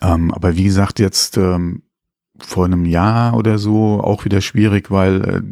Ähm, 0.00 0.32
aber 0.32 0.56
wie 0.56 0.64
gesagt, 0.64 0.98
jetzt 0.98 1.36
ähm, 1.36 1.82
vor 2.38 2.64
einem 2.64 2.86
Jahr 2.86 3.36
oder 3.36 3.58
so 3.58 4.00
auch 4.00 4.24
wieder 4.24 4.40
schwierig, 4.40 4.90
weil 4.90 5.22
äh, 5.22 5.42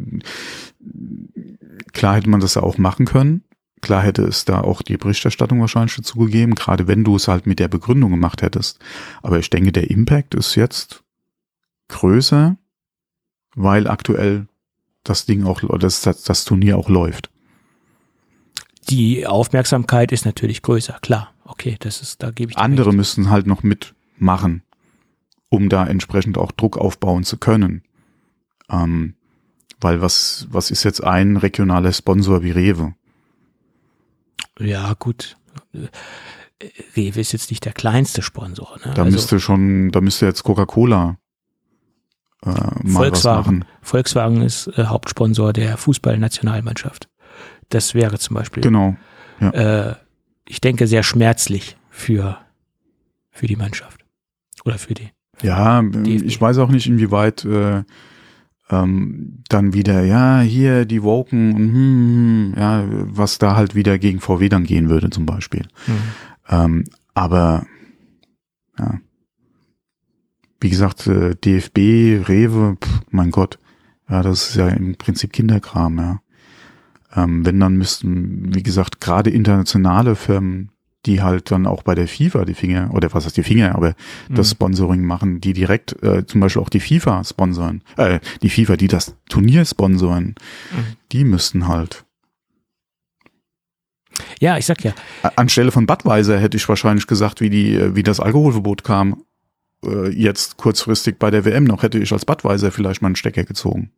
klar 1.93 2.15
hätte 2.15 2.29
man 2.29 2.41
das 2.41 2.55
ja 2.55 2.63
auch 2.63 2.77
machen 2.77 3.05
können. 3.05 3.43
Klar 3.81 4.03
hätte 4.03 4.23
es 4.23 4.45
da 4.45 4.61
auch 4.61 4.81
die 4.81 4.97
Berichterstattung 4.97 5.59
wahrscheinlich 5.59 5.95
dazu 5.95 6.19
gegeben, 6.19 6.55
gerade 6.55 6.87
wenn 6.87 7.03
du 7.03 7.15
es 7.15 7.27
halt 7.27 7.47
mit 7.47 7.59
der 7.59 7.67
Begründung 7.67 8.11
gemacht 8.11 8.41
hättest. 8.41 8.79
Aber 9.23 9.39
ich 9.39 9.49
denke, 9.49 9.71
der 9.71 9.89
Impact 9.89 10.35
ist 10.35 10.55
jetzt 10.55 11.03
größer, 11.87 12.57
weil 13.55 13.87
aktuell 13.87 14.47
das 15.03 15.25
Ding 15.25 15.45
auch, 15.45 15.61
das, 15.79 16.01
das, 16.01 16.23
das 16.23 16.45
Turnier 16.45 16.77
auch 16.77 16.89
läuft. 16.89 17.31
Die 18.89 19.25
Aufmerksamkeit 19.25 20.11
ist 20.11 20.25
natürlich 20.25 20.61
größer, 20.61 20.99
klar. 21.01 21.33
Okay, 21.43 21.77
das 21.79 22.01
ist, 22.01 22.23
da 22.23 22.31
gebe 22.31 22.51
ich. 22.51 22.57
Andere 22.57 22.87
recht. 22.87 22.97
müssen 22.97 23.29
halt 23.29 23.47
noch 23.47 23.63
mitmachen, 23.63 24.63
um 25.49 25.69
da 25.69 25.85
entsprechend 25.85 26.37
auch 26.37 26.51
Druck 26.51 26.77
aufbauen 26.77 27.23
zu 27.23 27.37
können. 27.37 27.83
Ähm, 28.69 29.15
weil 29.79 30.01
was, 30.01 30.47
was 30.49 30.71
ist 30.71 30.83
jetzt 30.83 31.03
ein 31.03 31.37
regionaler 31.37 31.91
Sponsor 31.91 32.43
wie 32.43 32.51
Rewe? 32.51 32.93
Ja, 34.59 34.93
gut. 34.97 35.37
Rewe 36.95 37.19
ist 37.19 37.31
jetzt 37.31 37.49
nicht 37.49 37.65
der 37.65 37.73
kleinste 37.73 38.21
Sponsor. 38.21 38.77
Ne? 38.85 38.93
Da 38.93 39.03
also, 39.03 39.15
müsste 39.15 39.39
schon, 39.39 39.91
da 39.91 40.01
müsste 40.01 40.25
jetzt 40.25 40.43
Coca-Cola 40.43 41.17
äh, 42.43 42.49
mal 42.49 42.71
Volkswagen, 42.85 43.11
was 43.11 43.45
machen. 43.45 43.65
Volkswagen 43.81 44.41
ist 44.41 44.67
äh, 44.67 44.85
Hauptsponsor 44.85 45.53
der 45.53 45.77
Fußballnationalmannschaft. 45.77 47.09
Das 47.69 47.93
wäre 47.93 48.19
zum 48.19 48.35
Beispiel. 48.35 48.61
Genau. 48.61 48.95
Ja. 49.39 49.49
Äh, 49.89 49.95
ich 50.47 50.61
denke 50.61 50.87
sehr 50.87 51.03
schmerzlich 51.03 51.77
für 51.89 52.37
für 53.31 53.47
die 53.47 53.55
Mannschaft 53.55 54.05
oder 54.65 54.77
für 54.77 54.93
die. 54.93 55.09
Ja, 55.41 55.81
DFB. 55.81 56.25
ich 56.25 56.39
weiß 56.39 56.59
auch 56.59 56.69
nicht, 56.69 56.85
inwieweit 56.85 57.45
äh, 57.45 57.83
ähm, 58.71 59.43
dann 59.49 59.73
wieder, 59.73 60.03
ja, 60.03 60.39
hier 60.41 60.85
die 60.85 61.03
Woken 61.03 61.55
hm, 61.55 61.73
hm, 61.73 61.73
hm, 61.73 62.53
ja, 62.57 62.85
was 62.89 63.37
da 63.37 63.55
halt 63.55 63.75
wieder 63.75 63.99
gegen 63.99 64.19
VW 64.19 64.49
dann 64.49 64.63
gehen 64.63 64.89
würde 64.89 65.09
zum 65.09 65.25
Beispiel. 65.25 65.67
Mhm. 65.87 65.93
Ähm, 66.49 66.83
aber 67.13 67.65
ja, 68.79 68.99
wie 70.61 70.69
gesagt, 70.69 71.07
äh, 71.07 71.35
DFB, 71.35 72.27
Rewe, 72.27 72.77
pff, 72.81 73.01
mein 73.09 73.31
Gott, 73.31 73.59
ja, 74.09 74.21
das 74.21 74.49
ist 74.49 74.55
ja 74.55 74.69
im 74.69 74.95
Prinzip 74.95 75.33
Kinderkram, 75.33 75.97
ja. 75.97 76.21
Ähm, 77.13 77.45
wenn 77.45 77.59
dann 77.59 77.75
müssten, 77.75 78.55
wie 78.55 78.63
gesagt, 78.63 79.01
gerade 79.01 79.29
internationale 79.29 80.15
Firmen 80.15 80.70
die 81.05 81.21
halt 81.21 81.51
dann 81.51 81.65
auch 81.65 81.83
bei 81.83 81.95
der 81.95 82.07
FIFA 82.07 82.45
die 82.45 82.53
Finger, 82.53 82.91
oder 82.93 83.11
was 83.13 83.25
heißt 83.25 83.37
die 83.37 83.43
Finger, 83.43 83.75
aber 83.75 83.95
mhm. 84.29 84.35
das 84.35 84.51
Sponsoring 84.51 85.03
machen, 85.03 85.41
die 85.41 85.53
direkt 85.53 86.01
äh, 86.03 86.25
zum 86.25 86.41
Beispiel 86.41 86.61
auch 86.61 86.69
die 86.69 86.79
FIFA 86.79 87.23
sponsern, 87.23 87.81
äh, 87.97 88.19
die 88.41 88.49
FIFA, 88.49 88.75
die 88.75 88.87
das 88.87 89.15
Turnier 89.29 89.65
sponsoren, 89.65 90.35
mhm. 90.71 90.95
die 91.11 91.23
müssten 91.23 91.67
halt. 91.67 92.05
Ja, 94.39 94.57
ich 94.57 94.65
sag 94.65 94.83
ja. 94.83 94.93
Anstelle 95.35 95.71
von 95.71 95.87
Budweiser 95.87 96.39
hätte 96.39 96.57
ich 96.57 96.69
wahrscheinlich 96.69 97.07
gesagt, 97.07 97.41
wie 97.41 97.49
die, 97.49 97.75
äh, 97.75 97.95
wie 97.95 98.03
das 98.03 98.19
Alkoholverbot 98.19 98.83
kam, 98.83 99.23
äh, 99.83 100.09
jetzt 100.09 100.57
kurzfristig 100.57 101.17
bei 101.17 101.31
der 101.31 101.45
WM 101.45 101.63
noch, 101.63 101.83
hätte 101.83 101.97
ich 101.97 102.11
als 102.11 102.25
Budweiser 102.25 102.71
vielleicht 102.71 103.01
mal 103.01 103.07
einen 103.07 103.15
Stecker 103.15 103.43
gezogen. 103.43 103.91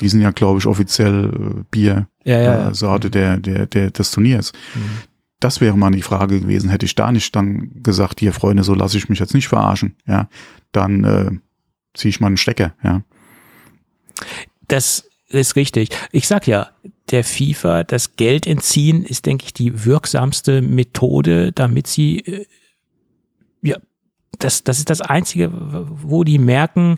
Die 0.00 0.08
sind 0.08 0.20
ja, 0.20 0.30
glaube 0.30 0.58
ich, 0.58 0.66
offiziell 0.66 1.26
äh, 1.26 1.64
Bier 1.70 2.08
Ja, 2.24 2.40
ja. 2.40 2.68
äh, 2.70 2.74
Sorte 2.74 3.10
der, 3.10 3.36
der, 3.36 3.66
der, 3.66 3.90
des 3.90 4.10
Turniers. 4.10 4.52
Mhm. 4.74 5.17
Das 5.40 5.60
wäre 5.60 5.76
mal 5.76 5.90
die 5.92 6.02
Frage 6.02 6.40
gewesen. 6.40 6.68
Hätte 6.70 6.86
ich 6.86 6.94
da 6.94 7.12
nicht 7.12 7.34
dann 7.36 7.82
gesagt, 7.82 8.20
hier 8.20 8.32
Freunde, 8.32 8.64
so 8.64 8.74
lasse 8.74 8.98
ich 8.98 9.08
mich 9.08 9.18
jetzt 9.20 9.34
nicht 9.34 9.48
verarschen, 9.48 9.94
ja, 10.06 10.28
dann 10.72 11.04
äh, 11.04 11.30
ziehe 11.94 12.10
ich 12.10 12.20
mal 12.20 12.26
einen 12.28 12.36
Stecker, 12.36 12.74
ja. 12.82 13.02
Das 14.66 15.08
ist 15.28 15.56
richtig. 15.56 15.90
Ich 16.12 16.26
sag 16.26 16.46
ja, 16.46 16.70
der 17.10 17.24
FIFA, 17.24 17.84
das 17.84 18.16
Geld 18.16 18.46
entziehen 18.46 19.04
ist, 19.04 19.26
denke 19.26 19.44
ich, 19.46 19.54
die 19.54 19.84
wirksamste 19.84 20.60
Methode, 20.62 21.52
damit 21.52 21.86
sie, 21.86 22.18
äh, 22.20 22.46
ja, 23.62 23.76
das, 24.38 24.64
das 24.64 24.78
ist 24.78 24.90
das 24.90 25.00
Einzige, 25.00 25.50
wo 25.52 26.24
die 26.24 26.38
merken 26.38 26.96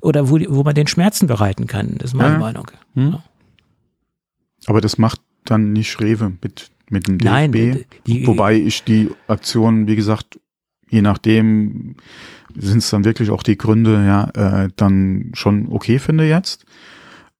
oder 0.00 0.30
wo, 0.30 0.38
die, 0.38 0.50
wo 0.50 0.62
man 0.62 0.74
den 0.74 0.86
Schmerzen 0.86 1.26
bereiten 1.26 1.66
kann. 1.66 1.96
Das 1.98 2.10
ist 2.10 2.14
meine 2.14 2.34
Ja. 2.34 2.38
Meinung. 2.38 2.70
Hm? 2.94 3.18
Aber 4.66 4.80
das 4.80 4.98
macht 4.98 5.20
dann 5.44 5.72
nicht 5.72 6.00
Rewe 6.00 6.32
mit, 6.42 6.70
mit 6.90 7.06
dem 7.06 7.18
DFB. 7.18 7.24
Nein, 7.24 7.84
die, 8.06 8.26
Wobei 8.26 8.54
ich 8.56 8.84
die 8.84 9.10
Aktion, 9.28 9.86
wie 9.86 9.96
gesagt, 9.96 10.38
je 10.88 11.02
nachdem 11.02 11.96
sind 12.54 12.78
es 12.78 12.90
dann 12.90 13.04
wirklich 13.04 13.30
auch 13.30 13.42
die 13.42 13.56
Gründe, 13.56 14.04
ja, 14.04 14.64
äh, 14.64 14.68
dann 14.76 15.30
schon 15.34 15.68
okay 15.68 15.98
finde 15.98 16.28
jetzt. 16.28 16.64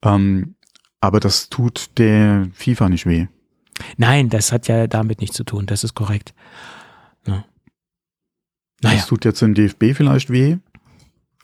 Ähm, 0.02 0.55
aber 1.01 1.20
das 1.20 1.48
tut 1.48 1.98
der 1.98 2.48
FIFA 2.52 2.89
nicht 2.89 3.06
weh. 3.06 3.27
nein, 3.97 4.28
das 4.28 4.52
hat 4.52 4.68
ja 4.68 4.86
damit 4.86 5.20
nichts 5.20 5.36
zu 5.36 5.44
tun. 5.44 5.66
Das 5.66 5.82
ist 5.85 5.94
korrekt. 5.94 6.35
Ja. 7.27 7.44
Naja, 8.82 8.97
Das 8.97 9.06
tut 9.06 9.24
jetzt 9.24 9.43
dem 9.43 9.55
DFB 9.55 9.94
vielleicht 9.94 10.31
weh. 10.31 10.56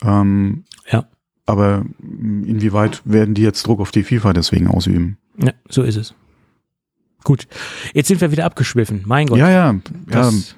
Ähm, 0.01 0.63
Ja. 0.91 1.07
Aber 1.45 1.85
inwieweit 2.01 3.01
werden 3.05 3.33
die 3.33 3.41
jetzt 3.41 3.65
Druck 3.65 3.79
auf 3.79 3.91
die 3.91 4.03
FIFA 4.03 4.33
deswegen 4.33 4.67
ausüben? 4.67 5.17
ja, 5.37 5.53
so 5.69 5.81
ist 5.83 5.95
es. 5.95 6.13
Gut, 7.27 7.45
jetzt 7.93 8.07
sind 8.07 8.21
wir 8.21 8.31
wieder 8.31 8.45
abgeschwiffen. 8.45 9.03
Mein 9.05 9.27
Gott. 9.27 9.37
Ja, 9.37 9.49
ja, 9.49 9.73
ja, 9.73 9.81
das, 10.05 10.55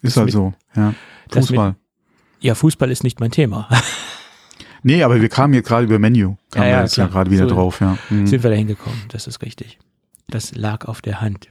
ist 0.00 0.16
halt 0.16 0.24
mit- 0.24 0.32
so. 0.32 0.54
Ja. 0.74 0.94
Fußball. 1.30 1.76
ja, 2.40 2.54
Fußball 2.54 2.90
ist 2.90 3.04
nicht 3.04 3.20
mein 3.20 3.30
Thema. 3.30 3.68
Nee, 4.86 5.02
aber 5.02 5.18
wir 5.20 5.30
kamen 5.30 5.54
jetzt 5.54 5.68
gerade 5.68 5.84
über 5.84 5.98
Menu. 5.98 6.36
Kamen 6.50 6.66
Ja, 6.66 6.72
ja, 6.72 6.80
jetzt 6.82 6.96
ja 6.96 7.06
gerade 7.06 7.30
wieder 7.30 7.48
So 7.48 7.54
drauf, 7.54 7.80
ja. 7.80 7.96
Mhm. 8.10 8.26
sind 8.26 8.42
wir 8.42 8.50
da 8.50 8.56
hingekommen. 8.56 8.98
Das 9.08 9.26
ist 9.26 9.40
richtig. 9.40 9.78
Das 10.28 10.54
lag 10.54 10.84
auf 10.84 11.00
der 11.00 11.22
Hand. 11.22 11.50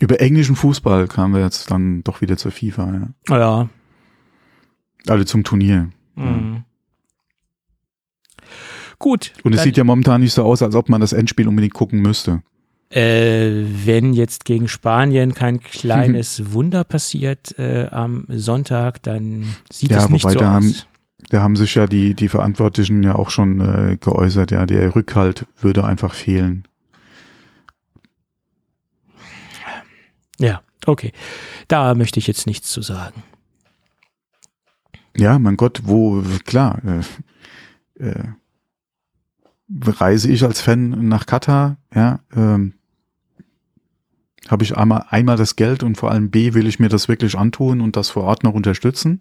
Über 0.00 0.20
englischen 0.20 0.56
Fußball 0.56 1.06
kamen 1.06 1.34
wir 1.34 1.42
jetzt 1.42 1.70
dann 1.70 2.02
doch 2.02 2.22
wieder 2.22 2.36
zur 2.36 2.50
FIFA, 2.50 3.08
ja. 3.28 3.36
Ja. 3.38 3.68
Also 5.06 5.22
zum 5.24 5.44
Turnier. 5.44 5.90
Mhm. 6.16 6.64
Gut. 8.98 9.32
Und 9.44 9.54
es 9.54 9.62
sieht 9.62 9.76
ja 9.76 9.84
momentan 9.84 10.20
nicht 10.20 10.32
so 10.34 10.42
aus, 10.42 10.60
als 10.60 10.74
ob 10.74 10.88
man 10.88 11.00
das 11.00 11.12
Endspiel 11.12 11.46
unbedingt 11.46 11.74
gucken 11.74 12.00
müsste. 12.00 12.42
Äh, 12.94 13.64
wenn 13.86 14.12
jetzt 14.12 14.44
gegen 14.44 14.68
Spanien 14.68 15.34
kein 15.34 15.60
kleines 15.60 16.52
Wunder 16.52 16.84
passiert 16.84 17.58
äh, 17.58 17.86
am 17.90 18.26
Sonntag, 18.28 19.02
dann 19.02 19.54
sieht 19.72 19.90
Ja, 19.90 19.98
es 20.04 20.08
nicht 20.10 20.28
so 20.28 20.38
da 20.38 20.48
aus. 20.50 20.54
haben- 20.64 20.74
Da 21.30 21.40
haben 21.40 21.56
sich 21.56 21.74
ja 21.76 21.86
die, 21.86 22.14
die 22.14 22.28
Verantwortlichen 22.28 23.02
ja 23.02 23.14
auch 23.14 23.30
schon 23.30 23.60
äh, 23.60 23.96
geäußert, 23.96 24.50
ja, 24.50 24.66
der 24.66 24.94
Rückhalt 24.94 25.46
würde 25.60 25.84
einfach 25.84 26.12
fehlen. 26.14 26.64
Ja, 30.38 30.62
okay. 30.86 31.12
Da 31.68 31.94
möchte 31.94 32.18
ich 32.18 32.26
jetzt 32.26 32.46
nichts 32.46 32.70
zu 32.70 32.82
sagen. 32.82 33.22
Ja, 35.16 35.38
mein 35.38 35.56
Gott, 35.56 35.82
wo, 35.84 36.22
klar, 36.44 36.80
äh, 36.84 38.04
äh, 38.04 38.24
reise 39.84 40.30
ich 40.30 40.42
als 40.44 40.60
Fan 40.60 41.06
nach 41.08 41.26
Katar, 41.26 41.76
ja, 41.94 42.20
ähm, 42.34 42.74
habe 44.48 44.64
ich 44.64 44.76
einmal, 44.76 45.06
einmal 45.08 45.36
das 45.36 45.56
Geld 45.56 45.82
und 45.82 45.96
vor 45.96 46.10
allem 46.10 46.30
B, 46.30 46.54
will 46.54 46.66
ich 46.66 46.78
mir 46.78 46.88
das 46.88 47.08
wirklich 47.08 47.38
antun 47.38 47.80
und 47.80 47.96
das 47.96 48.10
vor 48.10 48.24
Ort 48.24 48.44
noch 48.44 48.54
unterstützen. 48.54 49.20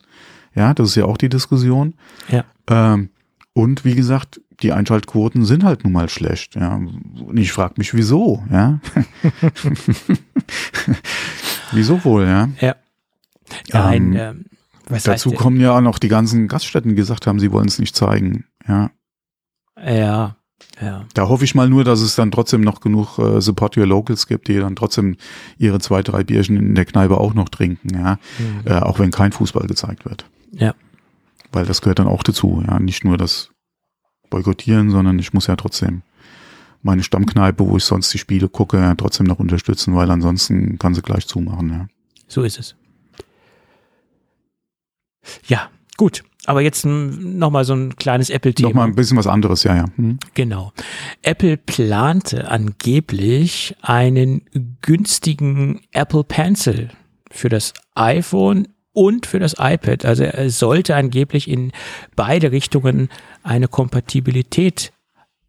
Ja, 0.56 0.74
das 0.74 0.90
ist 0.90 0.96
ja 0.96 1.06
auch 1.06 1.18
die 1.18 1.30
Diskussion. 1.30 1.94
Ja. 2.28 2.44
Ähm, 2.68 3.10
und 3.54 3.86
wie 3.86 3.96
gesagt, 3.96 4.42
die 4.62 4.72
Einschaltquoten 4.72 5.46
sind 5.46 5.64
halt 5.64 5.84
nun 5.84 5.94
mal 5.94 6.10
schlecht. 6.10 6.56
Ja. 6.56 6.76
Und 6.76 7.38
ich 7.38 7.52
frage 7.52 7.76
mich, 7.78 7.94
wieso, 7.94 8.44
ja. 8.52 8.80
wieso 11.72 12.04
wohl, 12.04 12.26
ja. 12.26 12.50
Nein, 13.72 14.14
Ähm, 14.14 14.20
ähm, 14.20 14.46
was 14.88 15.04
Dazu 15.04 15.32
kommen 15.32 15.60
ja 15.60 15.78
auch 15.78 15.82
noch 15.82 16.00
die 16.00 16.10
ganzen 16.10 16.48
Gaststätten, 16.48 16.90
die 16.90 16.96
gesagt 16.96 17.28
haben, 17.28 17.40
sie 17.40 17.52
wollen 17.52 17.68
es 17.68 17.80
nicht 17.80 17.96
zeigen. 17.96 18.46
Ja, 18.68 18.92
Ja, 19.82 20.36
ja. 20.82 21.06
da 21.14 21.28
hoffe 21.28 21.44
ich 21.46 21.56
mal 21.56 21.70
nur, 21.70 21.84
dass 21.84 22.02
es 22.02 22.16
dann 22.16 22.32
trotzdem 22.32 22.62
noch 22.62 22.80
genug 22.82 23.18
äh, 23.20 23.42
Support 23.42 23.78
Your 23.78 23.86
Locals 23.88 24.28
gibt, 24.28 24.48
die 24.48 24.58
dann 24.60 24.76
trotzdem 24.76 25.18
ihre 25.58 25.80
zwei, 25.80 26.02
drei 26.04 26.24
Bierchen 26.24 26.58
in 26.58 26.76
der 26.76 26.86
Kneipe 26.86 27.18
auch 27.18 27.34
noch 27.34 27.50
trinken, 27.50 27.90
ja, 27.94 28.20
Mhm. 28.40 28.62
äh, 28.66 28.80
auch 28.80 29.00
wenn 29.00 29.12
kein 29.12 29.32
Fußball 29.32 29.68
gezeigt 29.68 30.06
wird. 30.06 30.26
Ja. 30.52 30.74
Weil 31.52 31.66
das 31.66 31.82
gehört 31.82 32.00
dann 32.00 32.08
auch 32.08 32.24
dazu, 32.24 32.64
ja, 32.66 32.80
nicht 32.80 33.04
nur 33.04 33.18
das 33.18 33.50
Boykottieren, 34.30 34.90
sondern 34.92 35.20
ich 35.20 35.34
muss 35.34 35.48
ja 35.48 35.56
trotzdem 35.56 36.02
meine 36.84 37.04
Stammkneipe, 37.04 37.68
wo 37.68 37.78
ich 37.78 37.84
sonst 37.84 38.12
die 38.14 38.18
Spiele 38.18 38.50
gucke, 38.50 38.78
ja, 38.78 38.96
trotzdem 38.96 39.28
noch 39.28 39.40
unterstützen, 39.40 39.96
weil 39.96 40.10
ansonsten 40.10 40.80
kann 40.80 40.96
sie 40.96 41.02
gleich 41.02 41.28
zumachen, 41.28 41.70
ja. 41.70 41.88
So 42.28 42.44
ist 42.44 42.58
es. 42.58 42.76
Ja, 45.46 45.70
gut. 45.98 46.24
Aber 46.46 46.62
jetzt 46.62 46.86
nochmal 46.86 47.66
so 47.66 47.74
ein 47.74 47.96
kleines 47.96 48.30
Noch 48.30 48.36
Apple-Thema. 48.36 48.74
mal 48.74 48.86
ein 48.86 48.96
bisschen 48.96 49.18
was 49.18 49.28
anderes, 49.28 49.64
ja, 49.64 49.76
ja. 49.76 49.86
Hm. 49.96 50.18
Genau. 50.34 50.74
Apple 51.22 51.58
plante 51.58 52.50
angeblich 52.50 53.76
einen 53.82 54.42
günstigen 54.82 55.82
Apple 55.92 56.24
Pencil 56.24 56.90
für 57.30 57.50
das 57.50 57.74
iPhone 57.96 58.68
und 58.94 59.26
für 59.26 59.40
das 59.40 59.56
iPad. 59.58 60.06
Also 60.06 60.24
er 60.24 60.50
sollte 60.50 60.96
angeblich 60.96 61.48
in 61.48 61.72
beide 62.16 62.52
Richtungen 62.52 63.10
eine 63.44 63.68
Kompatibilität 63.68 64.92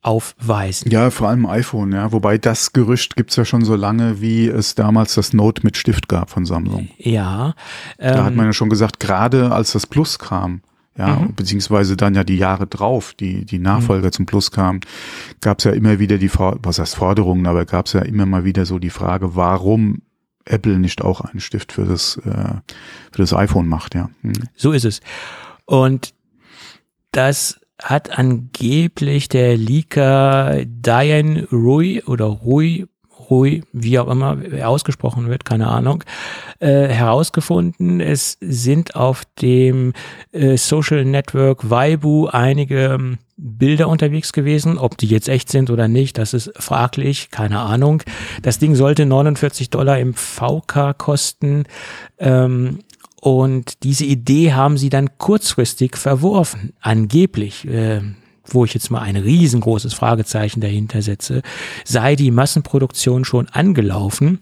aufweisen. 0.03 0.91
Ja, 0.91 1.11
vor 1.11 1.29
allem 1.29 1.47
iPhone, 1.47 1.93
ja. 1.93 2.13
Wobei 2.13 2.37
das 2.37 2.73
Gerücht 2.73 3.17
gibt's 3.17 3.37
ja 3.37 3.45
schon 3.45 3.65
so 3.65 3.77
lange, 3.77 4.21
wie 4.21 4.49
es 4.49 4.75
damals 4.75 5.15
das 5.15 5.33
Note 5.33 5.63
mit 5.65 5.77
Stift 5.77 6.09
gab 6.09 6.31
von 6.31 6.45
Samsung. 6.45 6.89
Ja. 6.99 7.55
Da 7.99 8.25
hat 8.25 8.33
ähm, 8.33 8.37
man 8.37 8.47
ja 8.47 8.53
schon 8.53 8.69
gesagt, 8.69 9.01
gerade 9.01 9.53
als 9.53 9.73
das 9.73 9.87
Plus 9.87 10.19
kam, 10.19 10.63
ja, 10.97 11.17
Mhm. 11.17 11.35
beziehungsweise 11.35 11.97
dann 11.97 12.15
ja 12.15 12.25
die 12.25 12.37
Jahre 12.37 12.67
drauf, 12.67 13.15
die, 13.15 13.45
die 13.45 13.59
Nachfolger 13.59 14.13
zum 14.13 14.27
Plus 14.27 14.51
kamen, 14.51 14.81
gab's 15.41 15.65
ja 15.65 15.73
immer 15.73 15.99
wieder 15.99 16.19
die, 16.19 16.31
was 16.35 16.79
heißt 16.79 16.97
Forderungen, 16.97 17.47
aber 17.47 17.65
gab's 17.65 17.95
ja 17.95 18.01
immer 18.03 18.27
mal 18.27 18.45
wieder 18.45 18.67
so 18.67 18.79
die 18.79 18.91
Frage, 18.91 19.35
warum 19.35 20.03
Apple 20.45 20.79
nicht 20.79 21.03
auch 21.03 21.21
einen 21.21 21.41
Stift 21.41 21.73
für 21.73 21.85
das, 21.85 22.17
äh, 22.19 22.55
für 23.13 23.19
das 23.23 23.33
iPhone 23.33 23.69
macht, 23.69 23.95
ja. 23.95 24.11
Hm. 24.23 24.33
So 24.57 24.73
ist 24.73 24.85
es. 24.85 25.01
Und 25.65 26.15
das 27.13 27.61
hat 27.83 28.19
angeblich 28.19 29.29
der 29.29 29.57
Leaker 29.57 30.65
Diane 30.67 31.47
Rui 31.51 32.03
oder 32.03 32.27
Rui, 32.27 32.87
Rui, 33.33 33.63
wie 33.73 33.99
auch 33.99 34.09
immer 34.09 34.37
er 34.45 34.69
ausgesprochen 34.69 35.29
wird, 35.29 35.47
keine 35.47 35.69
Ahnung, 35.69 36.05
äh, 36.59 36.89
herausgefunden. 36.89 38.01
Es 38.01 38.37
sind 38.41 38.95
auf 38.95 39.23
dem 39.41 39.95
äh, 40.33 40.59
Social 40.59 41.07
Network 41.07 41.71
Weibu 41.71 42.27
einige 42.27 42.95
ähm, 42.95 43.19
Bilder 43.39 43.89
unterwegs 43.89 44.35
gewesen. 44.35 44.77
Ob 44.77 44.99
die 44.99 45.07
jetzt 45.07 45.31
echt 45.31 45.51
sind 45.51 45.71
oder 45.71 45.89
nicht, 45.89 46.19
das 46.19 46.35
ist 46.35 46.53
fraglich, 46.57 47.31
keine 47.31 47.61
Ahnung. 47.61 48.03
Das 48.43 48.59
Ding 48.59 48.75
sollte 48.75 49.07
49 49.07 49.71
Dollar 49.71 49.99
im 49.99 50.13
VK 50.13 50.97
kosten. 50.99 51.65
Ähm, 52.19 52.81
und 53.23 53.83
diese 53.83 54.05
Idee 54.05 54.53
haben 54.53 54.77
sie 54.77 54.91
dann 54.91 55.17
kurzfristig 55.17 55.97
verworfen, 55.97 56.75
angeblich. 56.81 57.67
Äh, 57.67 58.03
wo 58.45 58.65
ich 58.65 58.75
jetzt 58.75 58.91
mal 58.91 59.01
ein 59.01 59.17
riesengroßes 59.17 59.95
Fragezeichen 59.95 60.61
dahinter 60.61 61.01
setze, 61.03 61.43
sei 61.85 62.17
die 62.17 62.31
Massenproduktion 62.31 63.25
schon 63.25 63.49
angelaufen. 63.49 64.41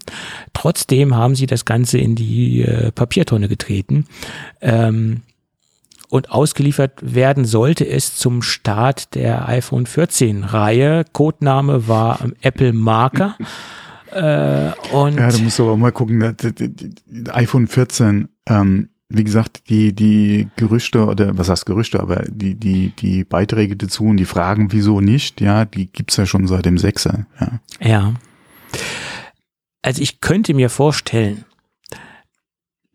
Trotzdem 0.53 1.15
haben 1.15 1.35
sie 1.35 1.45
das 1.45 1.65
Ganze 1.65 1.97
in 1.99 2.15
die 2.15 2.61
äh, 2.63 2.91
Papiertonne 2.91 3.47
getreten. 3.47 4.05
Ähm, 4.61 5.21
und 6.09 6.29
ausgeliefert 6.29 6.93
werden 7.01 7.45
sollte 7.45 7.87
es 7.87 8.15
zum 8.17 8.41
Start 8.41 9.15
der 9.15 9.47
iPhone 9.47 9.85
14 9.85 10.43
Reihe. 10.43 11.05
Codename 11.13 11.87
war 11.87 12.19
Apple 12.41 12.73
Marker. 12.73 13.37
äh, 14.11 14.71
und 14.91 15.15
Ja, 15.17 15.29
du 15.31 15.39
musst 15.39 15.59
aber 15.59 15.77
mal 15.77 15.91
gucken, 15.93 16.19
das- 16.19 16.35
das 16.53 17.33
iPhone 17.33 17.67
14, 17.67 18.27
ähm, 18.47 18.89
wie 19.13 19.23
gesagt, 19.23 19.69
die, 19.69 19.93
die 19.93 20.47
Gerüchte 20.55 21.05
oder 21.05 21.37
was 21.37 21.49
heißt 21.49 21.65
Gerüchte, 21.65 21.99
aber 21.99 22.23
die, 22.27 22.55
die, 22.55 22.93
die 22.97 23.23
Beiträge 23.23 23.75
dazu 23.75 24.05
und 24.05 24.17
die 24.17 24.25
Fragen, 24.25 24.71
wieso 24.71 25.01
nicht, 25.01 25.41
ja, 25.41 25.65
die 25.65 25.87
gibt's 25.87 26.17
ja 26.17 26.25
schon 26.25 26.47
seit 26.47 26.65
dem 26.65 26.77
Sechser, 26.77 27.25
ja. 27.39 27.59
Ja. 27.79 28.13
Also 29.81 30.01
ich 30.01 30.21
könnte 30.21 30.53
mir 30.53 30.69
vorstellen, 30.69 31.45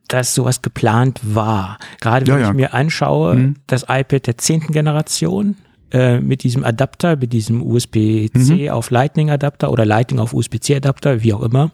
dass 0.09 0.35
sowas 0.35 0.63
geplant 0.63 1.21
war. 1.23 1.79
Gerade 2.01 2.27
wenn 2.27 2.35
Ja, 2.35 2.41
ja. 2.41 2.49
ich 2.51 2.55
mir 2.57 2.75
anschaue, 2.75 3.35
Mhm. 3.35 3.55
das 3.67 3.83
iPad 3.89 4.27
der 4.27 4.39
zehnten 4.39 4.73
Generation 4.73 5.57
äh, 5.91 6.21
mit 6.21 6.45
diesem 6.45 6.65
Adapter, 6.65 7.17
mit 7.17 7.33
diesem 7.33 7.63
USB-C 7.63 8.65
mhm. 8.65 8.71
auf 8.71 8.91
Lightning-Adapter 8.91 9.71
oder 9.71 9.85
Lightning 9.85 10.21
auf 10.21 10.33
USB-C-Adapter, 10.33 11.23
wie 11.23 11.33
auch 11.33 11.43
immer, 11.43 11.73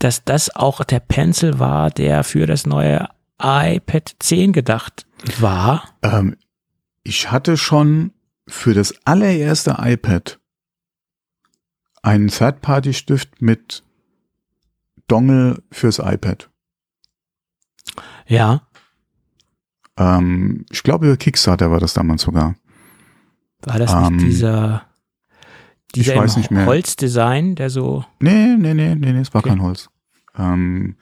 dass 0.00 0.24
das 0.24 0.54
auch 0.54 0.82
der 0.84 1.00
Pencil 1.00 1.58
war, 1.58 1.90
der 1.90 2.24
für 2.24 2.46
das 2.46 2.66
neue 2.66 3.08
iPad 3.38 4.16
10 4.18 4.52
gedacht 4.52 5.06
war. 5.38 5.84
Ähm, 6.02 6.36
ich 7.02 7.30
hatte 7.30 7.56
schon 7.56 8.12
für 8.48 8.74
das 8.74 8.94
allererste 9.04 9.76
iPad 9.78 10.38
einen 12.02 12.28
Third-Party-Stift 12.28 13.42
mit 13.42 13.82
Dongle 15.08 15.62
fürs 15.70 15.98
iPad. 15.98 16.50
Ja. 18.26 18.62
Ähm, 19.96 20.66
ich 20.70 20.82
glaube, 20.82 21.06
über 21.06 21.16
Kickstarter 21.16 21.70
war 21.70 21.80
das 21.80 21.94
damals 21.94 22.22
sogar. 22.22 22.54
War 23.62 23.78
das 23.78 23.92
nicht 23.94 24.06
ähm, 24.06 24.18
dieser, 24.18 24.82
dieser 25.94 26.14
ich 26.14 26.18
weiß 26.20 26.36
nicht 26.36 26.50
mehr. 26.50 26.66
Holzdesign, 26.66 27.54
der 27.54 27.70
so. 27.70 28.04
Nee, 28.20 28.56
nee, 28.56 28.74
nee, 28.74 28.94
nee, 28.94 29.12
nee 29.12 29.20
es 29.20 29.32
war 29.34 29.40
okay. 29.40 29.50
kein 29.50 29.62
Holz. 29.62 29.88
Ähm, 30.38 30.96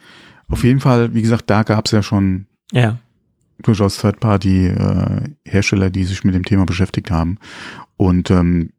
auf 0.48 0.64
jeden 0.64 0.80
Fall, 0.80 1.14
wie 1.14 1.22
gesagt, 1.22 1.50
da 1.50 1.62
gab 1.62 1.86
es 1.86 1.92
ja 1.92 2.02
schon 2.02 2.46
ja. 2.72 2.98
durchaus 3.62 3.98
Third-Party-Hersteller, 3.98 5.86
äh, 5.86 5.90
die 5.90 6.04
sich 6.04 6.24
mit 6.24 6.34
dem 6.34 6.44
Thema 6.44 6.66
beschäftigt 6.66 7.10
haben. 7.10 7.38
Und 7.96 8.30
ähm, 8.30 8.70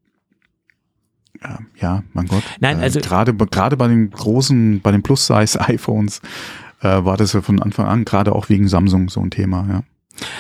ja, 1.80 2.04
mein 2.14 2.28
Gott. 2.28 2.44
Nein, 2.60 2.80
also 2.80 3.00
äh, 3.00 3.02
gerade 3.02 3.34
gerade 3.34 3.78
bei 3.78 3.88
den 3.88 4.10
großen, 4.10 4.82
bei 4.82 4.92
den 4.92 5.04
Plus-Size-iPhones 5.04 6.22
äh, 6.82 7.06
war 7.06 7.18
das 7.18 7.34
ja 7.34 7.42
von 7.42 7.62
Anfang 7.62 7.86
an 7.86 8.06
gerade 8.06 8.34
auch 8.34 8.50
wegen 8.50 8.68
Samsung 8.68 9.10
so 9.10 9.22
ein 9.22 9.32
Thema. 9.32 9.66
Ja. 9.70 9.84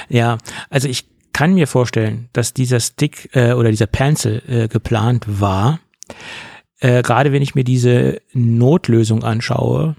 Ja, 0.09 0.37
also 0.69 0.87
ich 0.87 1.05
kann 1.33 1.53
mir 1.53 1.67
vorstellen, 1.67 2.29
dass 2.31 2.53
dieser 2.53 2.79
Stick 2.79 3.29
äh, 3.33 3.53
oder 3.53 3.69
dieser 3.69 3.87
Pencil 3.87 4.41
äh, 4.47 4.67
geplant 4.67 5.25
war. 5.27 5.79
Äh, 6.79 7.03
gerade 7.03 7.31
wenn 7.33 7.41
ich 7.41 7.55
mir 7.55 7.63
diese 7.63 8.21
Notlösung 8.33 9.23
anschaue 9.23 9.95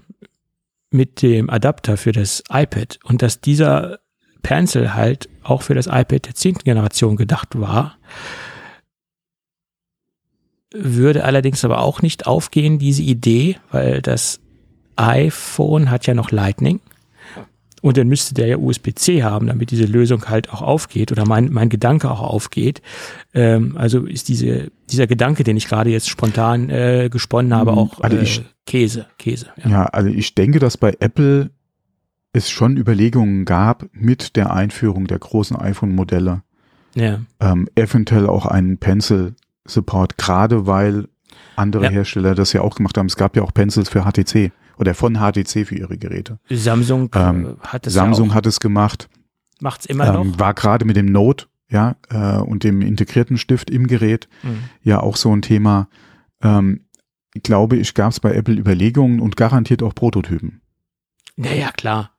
mit 0.89 1.21
dem 1.21 1.49
Adapter 1.49 1.97
für 1.97 2.11
das 2.11 2.43
iPad 2.49 2.99
und 3.03 3.21
dass 3.21 3.41
dieser 3.41 3.99
Pencil 4.41 4.93
halt 4.93 5.29
auch 5.43 5.61
für 5.61 5.73
das 5.73 5.87
iPad 5.87 6.27
der 6.27 6.35
zehnten 6.35 6.63
Generation 6.63 7.15
gedacht 7.15 7.59
war, 7.59 7.97
würde 10.73 11.23
allerdings 11.23 11.63
aber 11.65 11.81
auch 11.81 12.01
nicht 12.01 12.27
aufgehen, 12.27 12.79
diese 12.79 13.01
Idee, 13.01 13.57
weil 13.71 14.01
das 14.01 14.39
iPhone 14.95 15.89
hat 15.89 16.07
ja 16.07 16.13
noch 16.13 16.31
Lightning. 16.31 16.81
Und 17.81 17.95
dann 17.97 18.07
müsste 18.07 18.33
der 18.33 18.47
ja 18.47 18.57
USB-C 18.57 19.23
haben, 19.23 19.47
damit 19.47 19.71
diese 19.71 19.85
Lösung 19.85 20.27
halt 20.27 20.49
auch 20.49 20.61
aufgeht 20.61 21.11
oder 21.11 21.25
mein, 21.25 21.53
mein 21.53 21.69
Gedanke 21.69 22.09
auch 22.09 22.21
aufgeht. 22.21 22.81
Ähm, 23.33 23.77
also 23.77 24.05
ist 24.05 24.29
diese, 24.29 24.71
dieser 24.89 25.07
Gedanke, 25.07 25.43
den 25.43 25.57
ich 25.57 25.67
gerade 25.67 25.91
jetzt 25.91 26.09
spontan 26.09 26.69
äh, 26.69 27.09
gesponnen 27.11 27.53
habe, 27.53 27.73
mhm. 27.73 27.77
auch 27.77 28.01
also 28.01 28.17
ich, 28.17 28.39
äh, 28.39 28.43
Käse, 28.67 29.07
Käse. 29.17 29.47
Ja. 29.63 29.69
ja, 29.69 29.85
also 29.85 30.09
ich 30.09 30.35
denke, 30.35 30.59
dass 30.59 30.77
bei 30.77 30.95
Apple 30.99 31.49
es 32.33 32.49
schon 32.49 32.77
Überlegungen 32.77 33.45
gab 33.45 33.85
mit 33.93 34.35
der 34.35 34.53
Einführung 34.53 35.07
der 35.07 35.17
großen 35.17 35.57
iPhone-Modelle. 35.57 36.43
Ja. 36.93 37.21
Ähm, 37.39 37.67
eventuell 37.75 38.27
auch 38.27 38.45
einen 38.45 38.77
Pencil 38.77 39.33
Support, 39.65 40.17
gerade 40.17 40.67
weil 40.67 41.07
andere 41.55 41.85
ja. 41.85 41.89
Hersteller 41.89 42.35
das 42.35 42.53
ja 42.53 42.61
auch 42.61 42.75
gemacht 42.75 42.97
haben. 42.97 43.07
Es 43.07 43.17
gab 43.17 43.35
ja 43.35 43.43
auch 43.43 43.53
Pencils 43.53 43.89
für 43.89 44.03
HTC 44.03 44.51
oder 44.77 44.93
von 44.93 45.15
HTC 45.15 45.65
für 45.65 45.75
ihre 45.75 45.97
Geräte. 45.97 46.39
Samsung 46.49 47.09
ähm, 47.15 47.57
hat 47.61 47.87
es 47.87 47.93
Samsung 47.93 48.29
ja 48.29 48.35
hat 48.35 48.45
es 48.45 48.59
gemacht. 48.59 49.09
Macht 49.59 49.81
es 49.81 49.85
immer 49.87 50.11
noch. 50.11 50.23
Ähm, 50.23 50.39
war 50.39 50.53
gerade 50.53 50.85
mit 50.85 50.95
dem 50.95 51.07
Note, 51.07 51.47
ja, 51.69 51.95
äh, 52.09 52.37
und 52.37 52.63
dem 52.63 52.81
integrierten 52.81 53.37
Stift 53.37 53.69
im 53.69 53.87
Gerät 53.87 54.27
mhm. 54.43 54.63
ja 54.83 54.99
auch 54.99 55.15
so 55.15 55.35
ein 55.35 55.41
Thema. 55.41 55.89
Ähm, 56.41 56.81
glaube 57.43 57.77
ich, 57.77 57.93
gab 57.93 58.11
es 58.11 58.19
bei 58.19 58.33
Apple 58.33 58.55
Überlegungen 58.55 59.19
und 59.19 59.37
garantiert 59.37 59.83
auch 59.83 59.95
Prototypen. 59.95 60.61
Naja, 61.35 61.71
klar. 61.71 62.11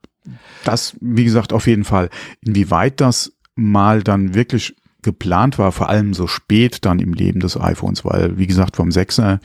Das, 0.65 0.97
wie 1.01 1.25
gesagt, 1.25 1.53
auf 1.53 1.67
jeden 1.67 1.85
Fall. 1.85 2.11
Inwieweit 2.45 3.01
das 3.01 3.33
mal 3.55 4.03
dann 4.03 4.35
wirklich 4.35 4.77
geplant 5.03 5.59
war, 5.59 5.73
vor 5.73 5.89
allem 5.89 6.13
so 6.13 6.27
spät 6.27 6.85
dann 6.85 6.99
im 6.99 7.13
Leben 7.13 7.41
des 7.41 7.59
iPhones, 7.59 8.05
weil, 8.05 8.37
wie 8.37 8.47
gesagt, 8.47 8.77
vom 8.77 8.89
6er 8.89 9.39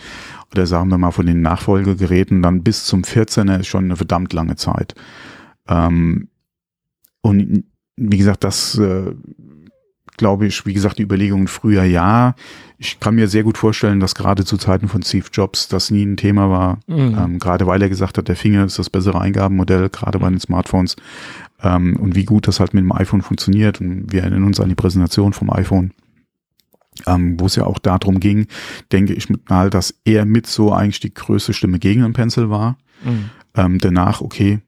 oder 0.52 0.66
sagen 0.66 0.90
wir 0.90 0.98
mal 0.98 1.12
von 1.12 1.26
den 1.26 1.42
Nachfolgegeräten 1.42 2.42
dann 2.42 2.64
bis 2.64 2.86
zum 2.86 3.04
14er 3.04 3.60
ist 3.60 3.68
schon 3.68 3.86
eine 3.86 3.96
verdammt 3.96 4.34
lange 4.34 4.56
Zeit. 4.56 4.96
Ähm, 5.68 6.30
und 7.22 7.66
wie 7.96 8.18
gesagt, 8.18 8.44
das 8.44 8.78
äh, 8.78 9.14
glaube 10.18 10.48
ich, 10.48 10.66
wie 10.66 10.74
gesagt, 10.74 10.98
die 10.98 11.04
Überlegungen 11.04 11.48
früher 11.48 11.84
ja. 11.84 12.36
Ich 12.84 13.00
kann 13.00 13.16
mir 13.16 13.30
sehr 13.30 13.44
gut 13.44 13.58
vorstellen, 13.58 14.02
dass 14.02 14.14
gerade 14.14 14.44
zu 14.44 14.58
Zeiten 14.58 14.90
von 14.90 15.04
Steve 15.04 15.28
Jobs 15.32 15.70
das 15.70 15.90
nie 15.90 16.06
ein 16.06 16.18
Thema 16.18 16.50
war, 16.50 16.80
mhm. 16.86 17.18
ähm, 17.18 17.40
gerade 17.40 17.66
weil 17.66 17.82
er 17.82 17.88
gesagt 17.88 18.18
hat, 18.18 18.28
der 18.28 18.36
Finger 18.36 18.66
ist 18.66 18.78
das 18.78 18.90
bessere 18.90 19.22
Eingabenmodell, 19.22 19.90
gerade 19.90 20.20
bei 20.20 20.30
den 20.30 20.42
Smartphones 20.42 20.98
ähm, 21.62 21.96
und 21.96 22.14
wie 22.16 22.26
gut 22.26 22.46
das 22.46 22.60
halt 22.60 22.74
mit 22.74 22.84
dem 22.84 22.92
iPhone 22.92 23.22
funktioniert. 23.22 23.80
Und 23.80 24.12
wir 24.12 24.24
erinnern 24.24 24.44
uns 24.44 24.60
an 24.60 24.68
die 24.68 24.76
Präsentation 24.76 25.32
vom 25.32 25.50
iPhone, 25.50 25.94
ähm, 27.08 27.40
wo 27.40 27.46
es 27.46 27.56
ja 27.56 27.66
auch 27.66 27.80
darum 27.80 28.20
ging, 28.20 28.48
denke 28.92 29.14
ich 29.14 29.30
mal, 29.48 29.70
dass 29.70 29.96
er 30.04 30.26
mit 30.26 30.46
so 30.46 30.74
eigentlich 30.74 31.00
die 31.00 31.14
größte 31.14 31.54
Stimme 31.54 31.80
gegen 31.80 32.02
den 32.02 32.12
Pencil 32.12 32.50
war. 32.50 32.78
Mhm. 33.06 33.30
Ähm, 33.56 33.78
danach, 33.80 34.20
okay, 34.20 34.60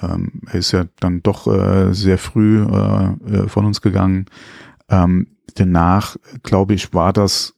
ähm, 0.00 0.42
er 0.46 0.60
ist 0.60 0.70
ja 0.70 0.84
dann 1.00 1.24
doch 1.24 1.48
äh, 1.48 1.92
sehr 1.92 2.18
früh 2.18 2.62
äh, 2.62 3.04
äh 3.32 3.48
von 3.48 3.64
uns 3.64 3.80
gegangen. 3.80 4.26
Ähm, 4.88 5.26
danach, 5.56 6.16
glaube 6.44 6.74
ich, 6.74 6.94
war 6.94 7.12
das 7.12 7.54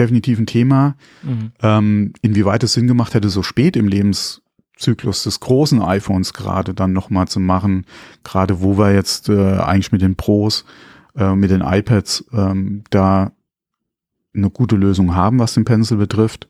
definitiv 0.00 0.38
ein 0.38 0.46
Thema. 0.46 0.96
Mhm. 1.22 1.52
Ähm, 1.62 2.12
inwieweit 2.22 2.62
es 2.64 2.72
Sinn 2.72 2.86
gemacht 2.86 3.14
hätte, 3.14 3.28
so 3.28 3.42
spät 3.42 3.76
im 3.76 3.86
Lebens 3.86 4.42
Zyklus 4.76 5.22
des 5.22 5.40
großen 5.40 5.82
iPhones 5.82 6.32
gerade 6.32 6.74
dann 6.74 6.92
nochmal 6.92 7.28
zu 7.28 7.38
machen, 7.38 7.84
gerade 8.24 8.62
wo 8.62 8.78
wir 8.78 8.92
jetzt 8.94 9.28
äh, 9.28 9.58
eigentlich 9.58 9.92
mit 9.92 10.02
den 10.02 10.16
Pros, 10.16 10.64
äh, 11.16 11.34
mit 11.34 11.50
den 11.50 11.60
iPads 11.60 12.24
ähm, 12.32 12.82
da 12.90 13.32
eine 14.34 14.50
gute 14.50 14.76
Lösung 14.76 15.14
haben, 15.14 15.38
was 15.38 15.54
den 15.54 15.64
Pencil 15.64 15.98
betrifft. 15.98 16.48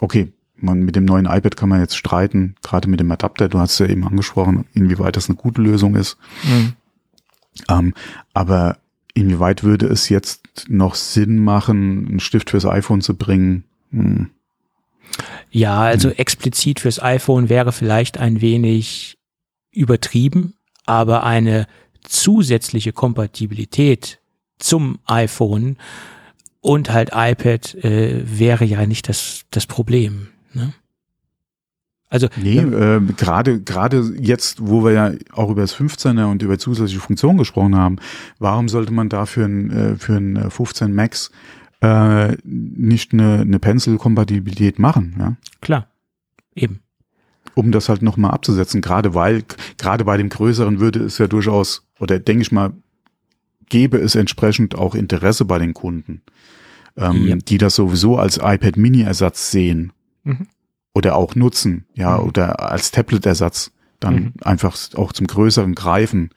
Okay, 0.00 0.32
man, 0.56 0.80
mit 0.80 0.96
dem 0.96 1.04
neuen 1.04 1.26
iPad 1.26 1.56
kann 1.56 1.68
man 1.68 1.80
jetzt 1.80 1.96
streiten, 1.96 2.56
gerade 2.62 2.88
mit 2.88 3.00
dem 3.00 3.10
Adapter, 3.10 3.48
du 3.48 3.58
hast 3.58 3.72
es 3.72 3.78
ja 3.78 3.86
eben 3.86 4.06
angesprochen, 4.06 4.66
inwieweit 4.74 5.16
das 5.16 5.28
eine 5.28 5.36
gute 5.36 5.62
Lösung 5.62 5.94
ist. 5.94 6.18
Mhm. 6.44 6.72
Ähm, 7.68 7.94
aber 8.34 8.78
inwieweit 9.14 9.64
würde 9.64 9.86
es 9.86 10.08
jetzt 10.08 10.47
noch 10.68 10.94
Sinn 10.94 11.38
machen, 11.38 12.06
einen 12.08 12.20
Stift 12.20 12.50
fürs 12.50 12.66
iPhone 12.66 13.00
zu 13.00 13.16
bringen? 13.16 13.64
Hm. 13.90 14.30
Ja, 15.50 15.80
also 15.80 16.10
explizit 16.10 16.80
fürs 16.80 17.02
iPhone 17.02 17.48
wäre 17.48 17.72
vielleicht 17.72 18.18
ein 18.18 18.40
wenig 18.40 19.18
übertrieben, 19.70 20.54
aber 20.84 21.24
eine 21.24 21.66
zusätzliche 22.02 22.92
Kompatibilität 22.92 24.20
zum 24.58 24.98
iPhone 25.06 25.76
und 26.60 26.90
halt 26.90 27.10
iPad 27.14 27.74
äh, 27.76 28.22
wäre 28.24 28.64
ja 28.64 28.86
nicht 28.86 29.08
das, 29.08 29.44
das 29.50 29.66
Problem. 29.66 30.28
Ne? 30.52 30.72
Also 32.10 32.28
nee, 32.36 32.58
äh, 32.58 33.00
gerade 33.16 33.60
gerade 33.60 34.14
jetzt, 34.18 34.66
wo 34.66 34.82
wir 34.82 34.92
ja 34.92 35.12
auch 35.32 35.50
über 35.50 35.60
das 35.60 35.76
15er 35.76 36.24
und 36.30 36.42
über 36.42 36.58
zusätzliche 36.58 37.00
Funktionen 37.00 37.36
gesprochen 37.36 37.76
haben, 37.76 37.96
warum 38.38 38.68
sollte 38.68 38.92
man 38.92 39.10
da 39.10 39.26
für 39.26 39.44
ein, 39.44 39.70
äh, 39.70 39.96
für 39.96 40.14
ein 40.14 40.50
15 40.50 40.94
Max 40.94 41.30
äh, 41.80 42.36
nicht 42.44 43.12
eine, 43.12 43.40
eine 43.40 43.58
Pencil-Kompatibilität 43.58 44.78
machen. 44.78 45.16
Ja? 45.18 45.36
Klar, 45.60 45.88
eben. 46.54 46.80
Um 47.54 47.72
das 47.72 47.88
halt 47.88 48.02
nochmal 48.02 48.30
abzusetzen, 48.30 48.80
gerade 48.80 49.14
weil, 49.14 49.44
gerade 49.76 50.04
bei 50.04 50.16
dem 50.16 50.28
Größeren 50.28 50.80
würde 50.80 51.00
es 51.00 51.18
ja 51.18 51.26
durchaus, 51.26 51.86
oder 51.98 52.18
denke 52.18 52.42
ich 52.42 52.52
mal, 52.52 52.72
gäbe 53.68 53.98
es 53.98 54.14
entsprechend 54.14 54.74
auch 54.76 54.94
Interesse 54.94 55.44
bei 55.44 55.58
den 55.58 55.74
Kunden, 55.74 56.22
ähm, 56.96 57.26
ja. 57.26 57.36
die 57.36 57.58
das 57.58 57.74
sowieso 57.74 58.16
als 58.16 58.38
iPad 58.38 58.76
Mini-Ersatz 58.76 59.50
sehen 59.50 59.92
mhm. 60.24 60.46
Oder 60.94 61.16
auch 61.16 61.34
nutzen, 61.34 61.86
ja, 61.94 62.18
mhm. 62.18 62.26
oder 62.26 62.70
als 62.70 62.90
Tablet-Ersatz 62.90 63.72
dann 64.00 64.14
mhm. 64.14 64.32
einfach 64.42 64.76
auch 64.94 65.12
zum 65.12 65.26
Größeren 65.26 65.74
greifen. 65.74 66.30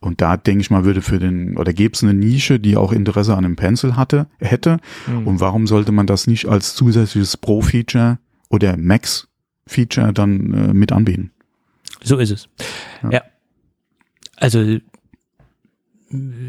Und 0.00 0.20
da 0.20 0.36
denke 0.36 0.60
ich 0.60 0.70
mal, 0.70 0.84
würde 0.84 1.00
für 1.00 1.18
den, 1.18 1.56
oder 1.56 1.72
gäbe 1.72 1.94
es 1.94 2.02
eine 2.02 2.12
Nische, 2.12 2.60
die 2.60 2.76
auch 2.76 2.92
Interesse 2.92 3.32
an 3.32 3.44
einem 3.44 3.56
Pencil 3.56 3.96
hatte, 3.96 4.26
hätte. 4.38 4.78
Mhm. 5.06 5.26
Und 5.26 5.40
warum 5.40 5.66
sollte 5.66 5.92
man 5.92 6.06
das 6.06 6.26
nicht 6.26 6.46
als 6.46 6.74
zusätzliches 6.74 7.36
Pro-Feature 7.38 8.18
oder 8.50 8.76
Max-Feature 8.76 10.12
dann 10.12 10.52
äh, 10.52 10.74
mit 10.74 10.92
anbieten? 10.92 11.30
So 12.02 12.18
ist 12.18 12.30
es. 12.30 12.48
Ja. 13.02 13.10
ja. 13.12 13.22
Also 14.36 14.78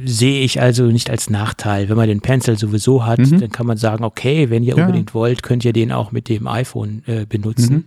sehe 0.06 0.42
ich 0.44 0.62
also 0.62 0.86
nicht 0.86 1.10
als 1.10 1.30
Nachteil. 1.30 1.90
Wenn 1.90 1.98
man 1.98 2.08
den 2.08 2.22
Pencil 2.22 2.58
sowieso 2.58 3.06
hat, 3.06 3.20
mhm. 3.20 3.40
dann 3.40 3.50
kann 3.52 3.66
man 3.66 3.78
sagen, 3.78 4.04
okay, 4.04 4.50
wenn 4.50 4.64
ihr 4.64 4.76
ja. 4.76 4.86
unbedingt 4.86 5.14
wollt, 5.14 5.44
könnt 5.44 5.66
ihr 5.66 5.74
den 5.74 5.92
auch 5.92 6.12
mit 6.12 6.30
dem 6.30 6.48
iPhone 6.48 7.04
äh, 7.06 7.26
benutzen. 7.26 7.76
Mhm. 7.76 7.86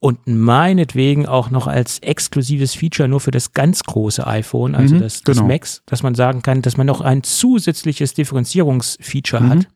und 0.00 0.26
meinetwegen 0.26 1.26
auch 1.26 1.50
noch 1.50 1.66
als 1.66 1.98
exklusives 2.00 2.74
Feature 2.74 3.08
nur 3.08 3.20
für 3.20 3.32
das 3.32 3.52
ganz 3.52 3.82
große 3.82 4.26
iPhone, 4.26 4.74
also 4.74 4.94
mhm, 4.94 5.00
das, 5.00 5.22
das 5.22 5.38
genau. 5.38 5.48
Max, 5.48 5.82
dass 5.86 6.02
man 6.02 6.14
sagen 6.14 6.42
kann, 6.42 6.62
dass 6.62 6.76
man 6.76 6.86
noch 6.86 7.00
ein 7.00 7.22
zusätzliches 7.24 8.14
Differenzierungsfeature 8.14 9.42
mhm. 9.42 9.50
hat, 9.50 9.68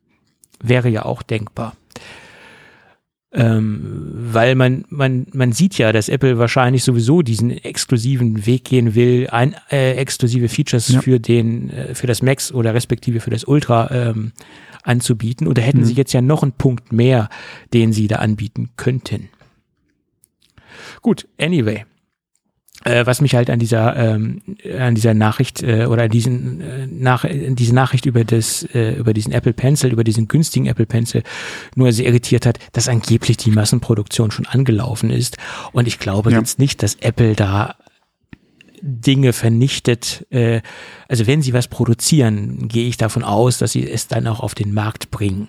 wäre 0.62 0.88
ja 0.88 1.04
auch 1.04 1.22
denkbar. 1.22 1.74
Ähm, 3.34 4.10
weil 4.14 4.54
man, 4.54 4.84
man, 4.90 5.26
man 5.32 5.52
sieht 5.52 5.78
ja, 5.78 5.90
dass 5.92 6.10
Apple 6.10 6.38
wahrscheinlich 6.38 6.84
sowieso 6.84 7.22
diesen 7.22 7.50
exklusiven 7.50 8.44
Weg 8.44 8.64
gehen 8.64 8.94
will, 8.94 9.28
ein, 9.30 9.54
äh, 9.70 9.92
exklusive 9.94 10.50
Features 10.50 10.88
ja. 10.88 11.00
für 11.00 11.18
den, 11.18 11.70
äh, 11.70 11.94
für 11.94 12.06
das 12.06 12.20
Max 12.20 12.52
oder 12.52 12.74
respektive 12.74 13.20
für 13.20 13.30
das 13.30 13.44
Ultra 13.44 13.90
ähm, 13.90 14.32
anzubieten. 14.82 15.48
Oder 15.48 15.62
hätten 15.62 15.80
mhm. 15.80 15.84
sie 15.84 15.94
jetzt 15.94 16.12
ja 16.12 16.20
noch 16.20 16.42
einen 16.42 16.52
Punkt 16.52 16.92
mehr, 16.92 17.30
den 17.72 17.94
sie 17.94 18.06
da 18.06 18.16
anbieten 18.16 18.70
könnten. 18.76 19.30
Gut, 21.00 21.26
anyway. 21.40 21.86
Äh, 22.84 23.06
was 23.06 23.20
mich 23.20 23.34
halt 23.34 23.48
an 23.48 23.58
dieser 23.58 23.96
ähm, 23.96 24.42
an 24.78 24.94
dieser 24.94 25.14
Nachricht 25.14 25.62
äh, 25.62 25.86
oder 25.86 26.08
diesen 26.08 26.60
äh, 26.60 26.86
nach 26.86 27.24
diese 27.28 27.74
Nachricht 27.74 28.06
über 28.06 28.24
das 28.24 28.64
äh, 28.74 28.94
über 28.94 29.14
diesen 29.14 29.32
Apple 29.32 29.52
Pencil 29.52 29.92
über 29.92 30.04
diesen 30.04 30.26
günstigen 30.26 30.66
Apple 30.66 30.86
Pencil 30.86 31.22
nur 31.76 31.92
sehr 31.92 32.06
irritiert 32.06 32.44
hat, 32.44 32.58
dass 32.72 32.88
angeblich 32.88 33.36
die 33.36 33.50
Massenproduktion 33.50 34.30
schon 34.30 34.46
angelaufen 34.46 35.10
ist 35.10 35.36
und 35.72 35.86
ich 35.86 35.98
glaube 35.98 36.32
ja. 36.32 36.38
jetzt 36.38 36.58
nicht, 36.58 36.82
dass 36.82 36.96
Apple 36.96 37.34
da 37.34 37.76
Dinge 38.82 39.32
vernichtet. 39.32 40.26
Äh, 40.30 40.60
also 41.08 41.28
wenn 41.28 41.40
sie 41.40 41.52
was 41.52 41.68
produzieren, 41.68 42.66
gehe 42.66 42.88
ich 42.88 42.96
davon 42.96 43.22
aus, 43.22 43.58
dass 43.58 43.72
sie 43.72 43.88
es 43.88 44.08
dann 44.08 44.26
auch 44.26 44.40
auf 44.40 44.56
den 44.56 44.74
Markt 44.74 45.12
bringen 45.12 45.48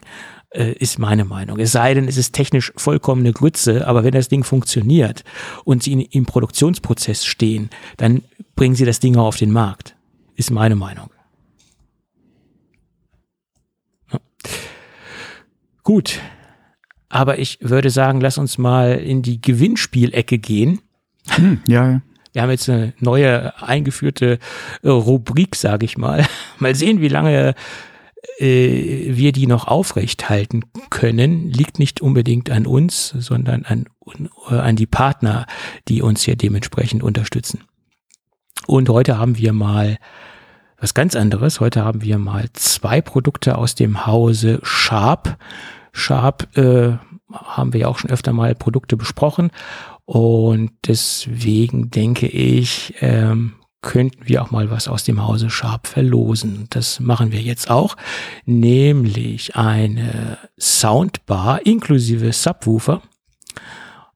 ist 0.53 0.99
meine 0.99 1.25
Meinung. 1.25 1.59
Es 1.59 1.71
sei 1.71 1.93
denn, 1.93 2.07
es 2.07 2.17
ist 2.17 2.33
technisch 2.33 2.71
vollkommene 2.75 3.33
Grütze, 3.33 3.87
aber 3.87 4.03
wenn 4.03 4.13
das 4.13 4.29
Ding 4.29 4.43
funktioniert 4.43 5.23
und 5.63 5.83
sie 5.83 5.93
in, 5.93 6.01
im 6.01 6.25
Produktionsprozess 6.25 7.25
stehen, 7.25 7.69
dann 7.97 8.21
bringen 8.55 8.75
sie 8.75 8.85
das 8.85 8.99
Ding 8.99 9.15
auch 9.17 9.27
auf 9.27 9.37
den 9.37 9.51
Markt. 9.51 9.95
Ist 10.35 10.51
meine 10.51 10.75
Meinung. 10.75 11.09
Ja. 14.11 14.19
Gut. 15.83 16.19
Aber 17.09 17.37
ich 17.37 17.59
würde 17.61 17.89
sagen, 17.89 18.21
lass 18.21 18.37
uns 18.37 18.57
mal 18.57 18.93
in 18.95 19.21
die 19.21 19.39
Gewinnspielecke 19.39 20.39
gehen. 20.39 20.81
Hm, 21.29 21.61
ja, 21.67 22.01
wir 22.33 22.41
haben 22.41 22.49
jetzt 22.49 22.67
eine 22.67 22.93
neue 22.99 23.53
eingeführte 23.61 24.39
äh, 24.81 24.89
Rubrik, 24.89 25.55
sage 25.55 25.85
ich 25.85 25.97
mal. 25.97 26.25
Mal 26.59 26.73
sehen, 26.73 26.99
wie 27.01 27.07
lange 27.07 27.49
äh, 27.49 27.53
wir 28.39 29.31
die 29.31 29.47
noch 29.47 29.67
aufrecht 29.67 30.29
halten 30.29 30.63
können, 30.89 31.49
liegt 31.49 31.77
nicht 31.79 32.01
unbedingt 32.01 32.49
an 32.49 32.65
uns, 32.65 33.09
sondern 33.09 33.63
an, 33.65 33.85
äh, 34.49 34.55
an 34.55 34.75
die 34.75 34.85
Partner, 34.85 35.45
die 35.87 36.01
uns 36.01 36.23
hier 36.23 36.35
dementsprechend 36.35 37.03
unterstützen. 37.03 37.63
Und 38.65 38.89
heute 38.89 39.17
haben 39.17 39.37
wir 39.37 39.53
mal 39.53 39.97
was 40.77 40.93
ganz 40.93 41.15
anderes. 41.15 41.59
Heute 41.59 41.83
haben 41.83 42.01
wir 42.01 42.17
mal 42.17 42.47
zwei 42.53 43.01
Produkte 43.01 43.57
aus 43.57 43.75
dem 43.75 44.05
Hause 44.05 44.59
Sharp. 44.63 45.37
Sharp 45.91 46.57
äh, 46.57 46.97
haben 47.31 47.73
wir 47.73 47.81
ja 47.81 47.87
auch 47.87 47.97
schon 47.97 48.11
öfter 48.11 48.33
mal 48.33 48.55
Produkte 48.55 48.97
besprochen 48.97 49.51
und 50.05 50.71
deswegen 50.85 51.89
denke 51.89 52.27
ich, 52.27 52.95
ähm, 52.99 53.53
könnten 53.83 54.27
wir 54.27 54.41
auch 54.41 54.49
mal 54.49 54.71
was 54.71 54.87
aus 54.87 55.03
dem 55.03 55.23
Hause 55.23 55.51
Sharp 55.51 55.85
verlosen. 55.85 56.65
Das 56.71 56.99
machen 56.99 57.31
wir 57.31 57.41
jetzt 57.41 57.69
auch, 57.69 57.95
nämlich 58.45 59.55
eine 59.55 60.39
Soundbar 60.57 61.65
inklusive 61.65 62.33
Subwoofer 62.33 63.03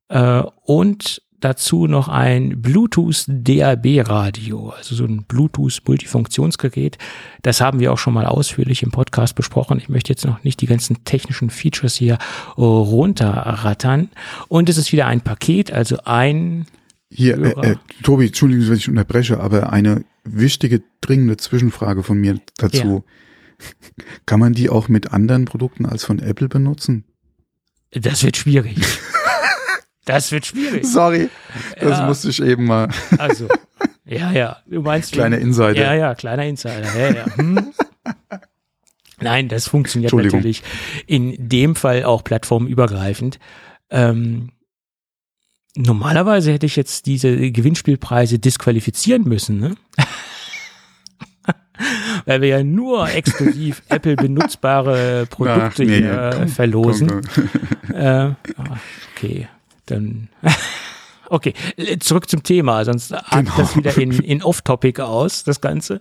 äh, 0.10 0.41
und 0.64 1.22
dazu 1.39 1.85
noch 1.85 2.07
ein 2.07 2.61
Bluetooth 2.61 3.26
DAB 3.27 4.07
Radio, 4.07 4.69
also 4.69 4.95
so 4.95 5.03
ein 5.03 5.23
Bluetooth 5.26 5.81
Multifunktionsgerät. 5.85 6.98
Das 7.44 7.61
haben 7.61 7.80
wir 7.80 7.94
auch 7.94 7.99
schon 7.99 8.14
mal 8.14 8.26
ausführlich 8.26 8.81
im 8.81 8.91
Podcast 8.91 9.35
besprochen. 9.35 9.77
Ich 9.77 9.89
möchte 9.89 10.11
jetzt 10.11 10.26
noch 10.26 10.44
nicht 10.44 10.61
die 10.61 10.65
ganzen 10.65 11.03
technischen 11.03 11.49
Features 11.52 11.95
hier 11.95 12.18
runterrattern. 12.57 14.10
Und 14.48 14.69
es 14.69 14.77
ist 14.77 14.91
wieder 14.91 15.06
ein 15.06 15.22
Paket, 15.22 15.72
also 15.72 15.98
ein 16.06 16.65
hier, 17.09 17.38
äh, 17.38 17.71
äh, 17.71 17.75
Tobi, 18.03 18.27
Entschuldigung, 18.27 18.67
wenn 18.67 18.77
ich 18.77 18.89
unterbreche, 18.89 19.39
aber 19.39 19.71
eine 19.71 20.03
wichtige, 20.23 20.84
dringende 21.01 21.38
Zwischenfrage 21.38 22.03
von 22.03 22.17
mir 22.17 22.39
dazu. 22.57 23.03
Ja. 23.05 23.63
Kann 24.25 24.39
man 24.39 24.53
die 24.53 24.69
auch 24.69 24.88
mit 24.88 25.11
anderen 25.13 25.45
Produkten 25.45 25.85
als 25.85 26.03
von 26.03 26.19
Apple 26.19 26.47
benutzen? 26.47 27.05
Das 27.91 28.23
wird 28.23 28.38
schwierig. 28.38 28.77
Das 30.05 30.31
wird 30.31 30.45
schwierig. 30.45 30.85
Sorry, 30.85 31.29
das 31.79 31.99
ja. 31.99 32.05
musste 32.05 32.29
ich 32.29 32.41
eben 32.41 32.63
mal. 32.63 32.88
Also, 33.17 33.49
ja, 34.05 34.31
ja, 34.31 34.57
du 34.65 34.81
meinst. 34.81 35.11
Kleiner 35.11 35.38
Insider. 35.38 35.73
Ja, 35.73 35.93
ja, 35.95 36.15
kleiner 36.15 36.45
Insider. 36.45 36.97
Ja, 36.97 37.13
ja. 37.13 37.35
Hm. 37.35 37.73
Nein, 39.19 39.49
das 39.49 39.67
funktioniert 39.67 40.13
natürlich 40.13 40.63
in 41.07 41.49
dem 41.49 41.75
Fall 41.75 42.05
auch 42.05 42.23
plattformübergreifend. 42.23 43.39
Ähm, 43.89 44.51
normalerweise 45.77 46.51
hätte 46.51 46.65
ich 46.65 46.75
jetzt 46.75 47.05
diese 47.05 47.51
Gewinnspielpreise 47.51 48.39
disqualifizieren 48.39 49.23
müssen, 49.23 49.59
ne? 49.59 49.75
Weil 52.25 52.41
wir 52.41 52.47
ja 52.49 52.63
nur 52.63 53.07
exklusiv 53.09 53.83
Apple 53.89 54.15
benutzbare 54.15 55.27
Produkte 55.29 55.83
Ach, 55.83 55.87
nee, 55.87 55.97
hier 55.99 56.31
komm, 56.33 56.47
verlosen. 56.47 57.07
Komm, 57.07 57.21
komm. 57.87 57.95
Äh, 57.95 58.35
okay 59.15 59.47
dann 59.87 60.29
Okay, 61.29 61.53
zurück 61.99 62.29
zum 62.29 62.43
Thema, 62.43 62.85
sonst 62.85 63.13
genau. 63.31 63.51
das 63.57 63.75
wieder 63.75 63.97
in, 63.97 64.11
in 64.11 64.43
Off-Topic 64.43 65.01
aus, 65.01 65.43
das 65.43 65.61
Ganze. 65.61 65.99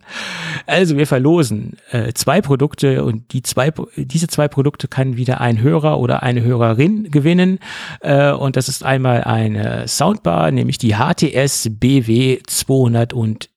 Also 0.66 0.96
wir 0.96 1.06
verlosen 1.06 1.76
äh, 1.90 2.12
zwei 2.12 2.40
Produkte 2.40 3.04
und 3.04 3.32
die 3.32 3.42
zwei, 3.42 3.72
diese 3.96 4.28
zwei 4.28 4.48
Produkte 4.48 4.88
kann 4.88 5.16
wieder 5.16 5.40
ein 5.40 5.60
Hörer 5.60 5.98
oder 5.98 6.22
eine 6.22 6.42
Hörerin 6.42 7.10
gewinnen. 7.10 7.58
Äh, 8.00 8.32
und 8.32 8.56
das 8.56 8.68
ist 8.68 8.84
einmal 8.84 9.24
eine 9.24 9.88
Soundbar, 9.88 10.50
nämlich 10.50 10.78
die 10.78 10.94
HTS 10.94 11.70
BW 11.70 12.40
202 12.46 13.16
und 13.16 13.50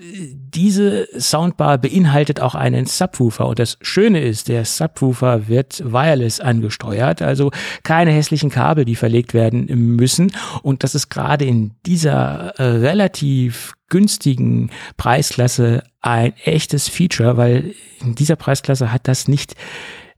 äh, 0.00 0.34
diese 0.34 1.08
Soundbar 1.18 1.78
beinhaltet 1.78 2.40
auch 2.40 2.54
einen 2.54 2.86
Subwoofer. 2.86 3.46
Und 3.46 3.58
das 3.58 3.78
Schöne 3.80 4.20
ist, 4.20 4.48
der 4.48 4.64
Subwoofer 4.64 5.48
wird 5.48 5.82
wireless 5.84 6.40
angesteuert, 6.40 7.22
also 7.22 7.50
keine 7.82 8.10
hässlichen 8.10 8.50
Kabel, 8.50 8.84
die 8.84 8.96
verlegt 8.96 9.34
werden 9.34 9.66
müssen. 9.96 10.32
Und 10.62 10.84
das 10.84 10.94
ist 10.94 11.08
gerade 11.08 11.44
in 11.44 11.72
dieser 11.86 12.54
äh, 12.58 12.64
relativ 12.64 13.74
günstigen 13.88 14.70
Preisklasse 14.96 15.82
ein 16.00 16.32
echtes 16.44 16.88
Feature, 16.88 17.36
weil 17.36 17.74
in 18.00 18.14
dieser 18.14 18.36
Preisklasse 18.36 18.90
hat 18.92 19.06
das 19.06 19.28
nicht 19.28 19.54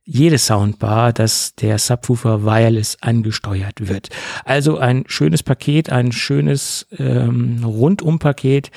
jede 0.04 0.38
Soundbar, 0.38 1.12
dass 1.12 1.54
der 1.54 1.78
Subwoofer 1.78 2.44
wireless 2.44 2.98
angesteuert 3.00 3.88
wird. 3.88 4.10
Also 4.44 4.78
ein 4.78 5.04
schönes 5.06 5.42
Paket, 5.42 5.90
ein 5.90 6.12
schönes 6.12 6.86
ähm, 6.98 7.64
Rundumpaket 7.64 8.70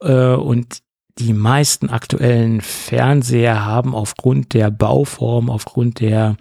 äh, 0.00 0.34
und 0.34 0.78
die 1.18 1.34
meisten 1.34 1.90
aktuellen 1.90 2.62
Fernseher 2.62 3.64
haben 3.66 3.94
aufgrund 3.94 4.54
der 4.54 4.70
Bauform, 4.70 5.50
aufgrund 5.50 6.00
der 6.00 6.36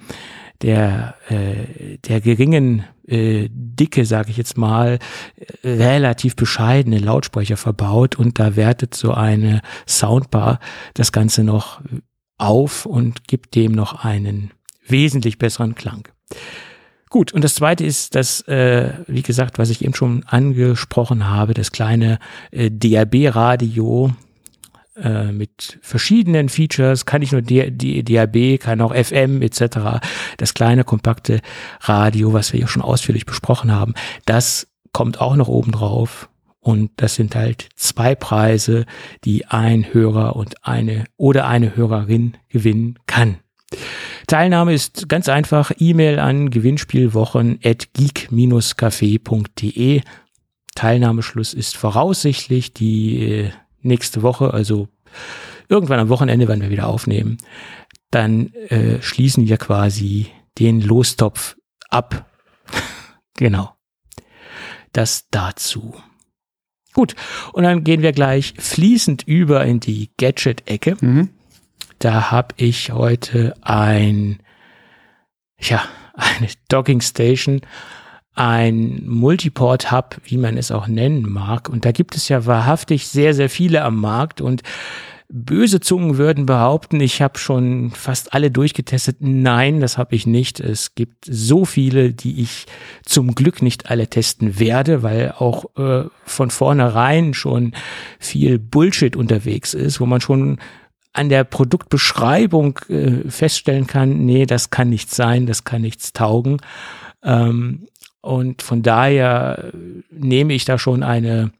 der 0.61 1.15
äh, 1.29 1.97
der 1.97 2.21
geringen 2.21 2.85
äh, 3.07 3.49
Dicke, 3.51 4.05
sage 4.05 4.29
ich 4.29 4.37
jetzt 4.37 4.57
mal, 4.57 4.99
relativ 5.63 6.35
bescheidene 6.35 6.99
Lautsprecher 6.99 7.57
verbaut 7.57 8.15
und 8.15 8.39
da 8.39 8.55
wertet 8.55 8.93
so 8.93 9.11
eine 9.11 9.61
Soundbar 9.87 10.59
das 10.93 11.11
Ganze 11.11 11.43
noch 11.43 11.81
auf 12.41 12.85
und 12.85 13.27
gibt 13.27 13.55
dem 13.55 13.71
noch 13.71 14.03
einen 14.03 14.51
wesentlich 14.87 15.37
besseren 15.37 15.75
Klang. 15.75 16.07
Gut, 17.09 17.33
und 17.33 17.43
das 17.43 17.55
zweite 17.55 17.83
ist 17.83 18.15
das, 18.15 18.41
äh, 18.47 18.93
wie 19.07 19.21
gesagt, 19.21 19.59
was 19.59 19.69
ich 19.69 19.83
eben 19.83 19.93
schon 19.93 20.23
angesprochen 20.27 21.27
habe, 21.27 21.53
das 21.53 21.73
kleine 21.73 22.19
äh, 22.51 22.71
DAB-Radio 22.71 24.13
äh, 24.95 25.31
mit 25.33 25.77
verschiedenen 25.81 26.47
Features, 26.47 27.05
kann 27.05 27.19
nicht 27.19 27.33
nur 27.33 27.41
DAB, 27.41 28.59
kann 28.59 28.79
auch 28.79 28.95
FM 28.95 29.41
etc. 29.41 29.99
Das 30.37 30.53
kleine, 30.53 30.85
kompakte 30.85 31.41
Radio, 31.81 32.31
was 32.31 32.53
wir 32.53 32.61
ja 32.61 32.67
schon 32.67 32.81
ausführlich 32.81 33.25
besprochen 33.25 33.73
haben, 33.73 33.93
das 34.25 34.67
kommt 34.93 35.19
auch 35.19 35.35
noch 35.35 35.49
oben 35.49 35.73
drauf. 35.73 36.29
Und 36.61 36.91
das 36.97 37.15
sind 37.15 37.35
halt 37.35 37.69
zwei 37.75 38.13
Preise, 38.15 38.85
die 39.23 39.47
ein 39.47 39.93
Hörer 39.93 40.35
und 40.35 40.65
eine 40.65 41.05
oder 41.17 41.47
eine 41.47 41.75
Hörerin 41.75 42.37
gewinnen 42.49 42.99
kann. 43.07 43.39
Teilnahme 44.27 44.73
ist 44.73 45.09
ganz 45.09 45.27
einfach. 45.27 45.71
E-Mail 45.77 46.19
an 46.19 46.51
gewinnspielwochen 46.51 47.59
at 47.63 47.93
geek-café.de. 47.93 50.01
Teilnahmeschluss 50.75 51.53
ist 51.53 51.75
voraussichtlich 51.75 52.73
die 52.73 53.23
äh, 53.23 53.49
nächste 53.81 54.21
Woche, 54.21 54.53
also 54.53 54.87
irgendwann 55.67 55.99
am 55.99 56.07
Wochenende, 56.09 56.47
wenn 56.47 56.61
wir 56.61 56.69
wieder 56.69 56.87
aufnehmen. 56.87 57.37
Dann 58.11 58.53
äh, 58.69 59.01
schließen 59.01 59.47
wir 59.47 59.57
quasi 59.57 60.27
den 60.59 60.79
Lostopf 60.81 61.57
ab 61.89 62.29
Genau. 63.37 63.73
Das 64.93 65.27
dazu. 65.31 65.95
Gut, 67.01 67.15
und 67.53 67.63
dann 67.63 67.83
gehen 67.83 68.03
wir 68.03 68.11
gleich 68.11 68.53
fließend 68.59 69.23
über 69.23 69.65
in 69.65 69.79
die 69.79 70.11
Gadget-Ecke. 70.19 70.97
Mhm. 71.01 71.29
Da 71.97 72.29
habe 72.29 72.53
ich 72.57 72.91
heute 72.91 73.55
ein, 73.61 74.37
ja, 75.59 75.81
eine 76.13 76.47
Docking 76.69 77.01
Station, 77.01 77.61
ein 78.35 79.01
Multiport-Hub, 79.07 80.21
wie 80.25 80.37
man 80.37 80.57
es 80.57 80.69
auch 80.69 80.85
nennen 80.85 81.27
mag. 81.27 81.69
Und 81.69 81.85
da 81.85 81.91
gibt 81.91 82.15
es 82.15 82.29
ja 82.29 82.45
wahrhaftig 82.45 83.07
sehr, 83.07 83.33
sehr 83.33 83.49
viele 83.49 83.83
am 83.83 83.99
Markt 83.99 84.39
und 84.39 84.61
Böse 85.33 85.79
Zungen 85.79 86.17
würden 86.17 86.45
behaupten, 86.45 86.99
ich 86.99 87.21
habe 87.21 87.39
schon 87.39 87.91
fast 87.91 88.33
alle 88.33 88.51
durchgetestet. 88.51 89.17
Nein, 89.21 89.79
das 89.79 89.97
habe 89.97 90.13
ich 90.13 90.27
nicht. 90.27 90.59
Es 90.59 90.93
gibt 90.93 91.23
so 91.25 91.63
viele, 91.63 92.11
die 92.11 92.41
ich 92.41 92.65
zum 93.05 93.33
Glück 93.33 93.61
nicht 93.61 93.89
alle 93.89 94.07
testen 94.07 94.59
werde, 94.59 95.03
weil 95.03 95.31
auch 95.31 95.65
äh, 95.77 96.09
von 96.25 96.51
vornherein 96.51 97.33
schon 97.33 97.73
viel 98.19 98.59
Bullshit 98.59 99.15
unterwegs 99.15 99.73
ist, 99.73 100.01
wo 100.01 100.05
man 100.05 100.19
schon 100.19 100.59
an 101.13 101.29
der 101.29 101.45
Produktbeschreibung 101.45 102.79
äh, 102.89 103.29
feststellen 103.29 103.87
kann, 103.87 104.25
nee, 104.25 104.45
das 104.45 104.69
kann 104.69 104.89
nichts 104.89 105.15
sein, 105.15 105.45
das 105.45 105.63
kann 105.63 105.81
nichts 105.81 106.11
taugen. 106.11 106.57
Ähm, 107.23 107.87
und 108.19 108.61
von 108.61 108.81
daher 108.81 109.71
nehme 110.09 110.53
ich 110.53 110.65
da 110.65 110.77
schon 110.77 111.03
eine, 111.03 111.51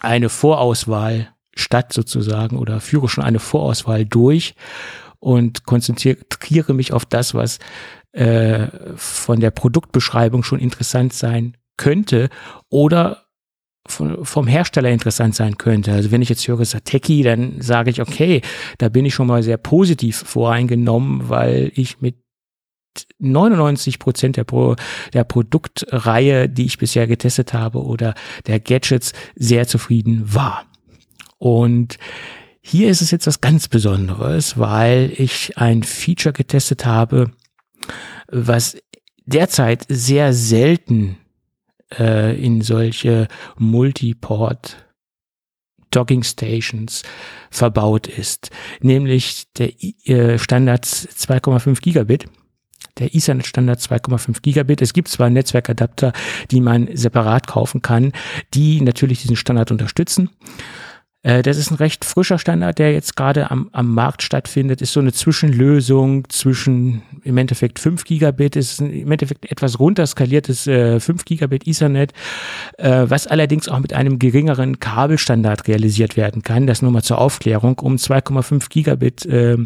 eine 0.00 0.30
Vorauswahl 0.30 1.28
statt 1.60 1.92
sozusagen 1.92 2.56
oder 2.56 2.80
führe 2.80 3.08
schon 3.08 3.24
eine 3.24 3.38
Vorauswahl 3.38 4.04
durch 4.04 4.54
und 5.18 5.64
konzentriere 5.64 6.74
mich 6.74 6.92
auf 6.92 7.04
das, 7.04 7.34
was 7.34 7.58
äh, 8.12 8.66
von 8.96 9.40
der 9.40 9.50
Produktbeschreibung 9.50 10.42
schon 10.42 10.58
interessant 10.58 11.12
sein 11.12 11.56
könnte 11.76 12.28
oder 12.68 13.24
vom 13.88 14.46
Hersteller 14.46 14.90
interessant 14.90 15.34
sein 15.34 15.56
könnte. 15.56 15.92
Also 15.92 16.10
wenn 16.10 16.22
ich 16.22 16.28
jetzt 16.28 16.46
höre 16.46 16.64
Sateki, 16.64 17.22
dann 17.22 17.60
sage 17.60 17.90
ich, 17.90 18.00
okay, 18.00 18.42
da 18.78 18.88
bin 18.88 19.06
ich 19.06 19.14
schon 19.14 19.26
mal 19.26 19.42
sehr 19.42 19.56
positiv 19.56 20.18
voreingenommen, 20.18 21.28
weil 21.28 21.72
ich 21.74 22.00
mit 22.00 22.16
99 23.18 23.98
Prozent 23.98 24.36
der, 24.36 24.44
Pro, 24.44 24.76
der 25.12 25.24
Produktreihe, 25.24 26.48
die 26.48 26.66
ich 26.66 26.78
bisher 26.78 27.06
getestet 27.06 27.52
habe 27.54 27.82
oder 27.82 28.14
der 28.46 28.60
Gadgets 28.60 29.12
sehr 29.34 29.66
zufrieden 29.66 30.22
war. 30.34 30.69
Und 31.40 31.96
hier 32.60 32.90
ist 32.90 33.00
es 33.00 33.10
jetzt 33.10 33.26
was 33.26 33.40
ganz 33.40 33.66
Besonderes, 33.66 34.58
weil 34.58 35.10
ich 35.16 35.56
ein 35.56 35.82
Feature 35.82 36.34
getestet 36.34 36.84
habe, 36.84 37.30
was 38.30 38.76
derzeit 39.24 39.86
sehr 39.88 40.34
selten 40.34 41.16
äh, 41.98 42.38
in 42.38 42.60
solche 42.60 43.26
Multiport 43.56 44.86
Docking 45.90 46.22
Stations 46.22 47.04
verbaut 47.50 48.06
ist, 48.06 48.50
nämlich 48.82 49.46
der 49.54 49.72
äh, 50.04 50.38
Standard 50.38 50.84
2,5 50.84 51.80
Gigabit 51.80 52.26
der 52.98 53.14
Ethernet-Standard 53.14 53.80
2,5 53.80 54.42
Gigabit. 54.42 54.82
Es 54.82 54.92
gibt 54.92 55.08
zwar 55.08 55.30
Netzwerkadapter, 55.30 56.12
die 56.50 56.60
man 56.60 56.88
separat 56.94 57.46
kaufen 57.46 57.80
kann, 57.80 58.12
die 58.52 58.82
natürlich 58.82 59.22
diesen 59.22 59.36
Standard 59.36 59.70
unterstützen. 59.70 60.28
Äh, 61.22 61.42
das 61.42 61.58
ist 61.58 61.70
ein 61.70 61.76
recht 61.76 62.04
frischer 62.04 62.38
Standard, 62.38 62.78
der 62.78 62.92
jetzt 62.92 63.16
gerade 63.16 63.50
am, 63.50 63.68
am 63.72 63.92
Markt 63.92 64.22
stattfindet. 64.22 64.80
Ist 64.80 64.92
so 64.92 65.00
eine 65.00 65.12
Zwischenlösung 65.12 66.28
zwischen 66.30 67.02
im 67.24 67.36
Endeffekt 67.36 67.78
5 67.78 68.04
Gigabit, 68.04 68.56
ist 68.56 68.80
im 68.80 69.10
Endeffekt 69.10 69.50
etwas 69.50 69.78
runterskaliertes 69.78 70.66
äh, 70.66 70.98
5 70.98 71.24
Gigabit 71.24 71.66
Ethernet, 71.66 72.12
äh, 72.78 73.04
was 73.08 73.26
allerdings 73.26 73.68
auch 73.68 73.80
mit 73.80 73.92
einem 73.92 74.18
geringeren 74.18 74.80
Kabelstandard 74.80 75.68
realisiert 75.68 76.16
werden 76.16 76.42
kann. 76.42 76.66
Das 76.66 76.80
nur 76.80 76.90
mal 76.90 77.02
zur 77.02 77.18
Aufklärung. 77.18 77.78
Um 77.80 77.96
2,5 77.96 78.68
Gigabit 78.70 79.26
äh, 79.26 79.58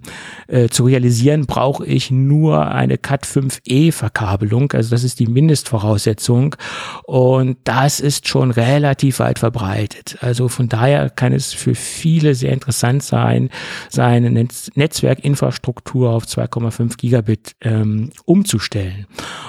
äh, 0.48 0.68
zu 0.68 0.85
realisieren, 0.85 1.47
brauche 1.47 1.86
ich 1.86 2.10
nur 2.10 2.66
eine 2.66 2.97
Cat5e 2.97 3.93
Verkabelung. 3.93 4.72
Also 4.72 4.90
das 4.90 5.05
ist 5.05 5.20
die 5.20 5.26
Mindestvoraussetzung. 5.26 6.56
Und 7.05 7.59
das 7.64 8.01
ist 8.01 8.26
schon 8.26 8.51
relativ 8.51 9.20
weit 9.20 9.39
verbreitet. 9.39 10.18
Also 10.20 10.48
von 10.48 10.68
daher 10.68 11.10
kann 11.10 11.32
es 11.32 11.43
es 11.46 11.52
für 11.52 11.74
viele 11.74 12.34
sehr 12.34 12.52
interessant 12.52 13.02
sein, 13.02 13.50
seine 13.88 14.30
Netz 14.30 14.70
Netzwerkinfrastruktur 14.74 16.10
auf 16.10 16.24
2,5 16.24 16.96
Gigabit 16.96 17.56
ähm, 17.60 18.10
umzustellen. 18.24 19.06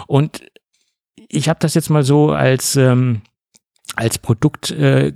Und 0.08 0.42
ich 1.28 1.50
habe 1.50 1.60
das 1.60 1.74
jetzt 1.74 1.90
mal 1.90 2.04
so 2.04 2.32
als 2.32 2.76
ähm, 2.76 3.22
als 3.96 4.18
Produkt 4.18 4.72
äh, 4.72 5.14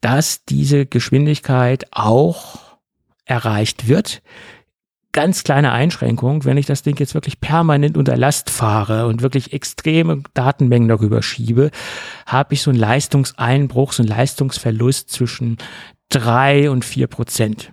dass 0.00 0.44
diese 0.44 0.86
Geschwindigkeit 0.86 1.86
auch 1.90 2.78
erreicht 3.24 3.88
wird 3.88 4.22
ganz 5.12 5.42
kleine 5.44 5.72
Einschränkung, 5.72 6.44
wenn 6.44 6.56
ich 6.56 6.66
das 6.66 6.82
Ding 6.82 6.98
jetzt 6.98 7.14
wirklich 7.14 7.40
permanent 7.40 7.96
unter 7.96 8.16
Last 8.16 8.50
fahre 8.50 9.06
und 9.06 9.22
wirklich 9.22 9.52
extreme 9.52 10.22
Datenmengen 10.34 10.88
darüber 10.88 11.22
schiebe, 11.22 11.70
habe 12.26 12.54
ich 12.54 12.62
so 12.62 12.70
einen 12.70 12.78
Leistungseinbruch, 12.78 13.92
so 13.92 14.02
einen 14.02 14.10
Leistungsverlust 14.10 15.10
zwischen 15.10 15.58
drei 16.08 16.70
und 16.70 16.84
vier 16.84 17.06
Prozent. 17.06 17.72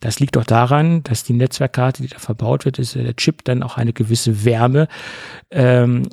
Das 0.00 0.20
liegt 0.20 0.36
doch 0.36 0.44
daran, 0.44 1.02
dass 1.02 1.24
die 1.24 1.32
Netzwerkkarte, 1.32 2.02
die 2.02 2.08
da 2.08 2.18
verbaut 2.18 2.64
wird, 2.64 2.78
ist 2.78 2.94
der 2.94 3.16
Chip 3.16 3.44
dann 3.44 3.62
auch 3.62 3.76
eine 3.76 3.92
gewisse 3.92 4.44
Wärme 4.44 4.88
ähm, 5.50 6.08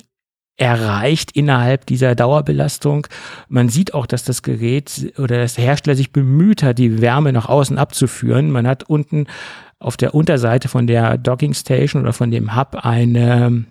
erreicht 0.58 1.32
innerhalb 1.32 1.86
dieser 1.88 2.16
Dauerbelastung. 2.16 3.08
Man 3.50 3.70
sieht 3.70 3.94
auch, 3.94 4.06
dass 4.06 4.24
das 4.24 4.44
Gerät 4.44 5.14
oder 5.18 5.40
das 5.40 5.58
Hersteller 5.58 5.96
sich 5.96 6.12
bemüht 6.12 6.64
hat, 6.64 6.78
die 6.78 7.02
Wärme 7.02 7.34
nach 7.34 7.50
außen 7.50 7.78
abzuführen. 7.78 8.52
Man 8.52 8.68
hat 8.68 8.84
unten 8.84 9.28
auf 9.84 9.98
der 9.98 10.16
Unterseite 10.16 10.68
von 10.68 10.88
der 10.88 11.18
Docking 11.18 11.54
Station 11.54 12.02
oder 12.02 12.14
von 12.14 12.32
dem 12.32 12.56
Hub 12.56 12.76
eine 12.82 13.66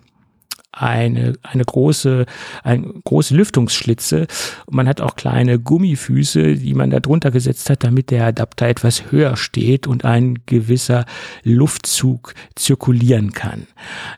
eine, 0.73 1.33
eine 1.43 1.63
große, 1.63 2.25
eine 2.63 2.93
große 3.03 3.35
Lüftungsschlitze. 3.35 4.27
Und 4.65 4.75
man 4.75 4.87
hat 4.87 5.01
auch 5.01 5.15
kleine 5.15 5.59
Gummifüße, 5.59 6.55
die 6.55 6.73
man 6.73 6.89
da 6.89 6.99
drunter 6.99 7.31
gesetzt 7.31 7.69
hat, 7.69 7.83
damit 7.83 8.09
der 8.09 8.25
Adapter 8.25 8.67
etwas 8.67 9.11
höher 9.11 9.37
steht 9.37 9.87
und 9.87 10.03
ein 10.03 10.39
gewisser 10.45 11.05
Luftzug 11.43 12.33
zirkulieren 12.55 13.31
kann. 13.33 13.67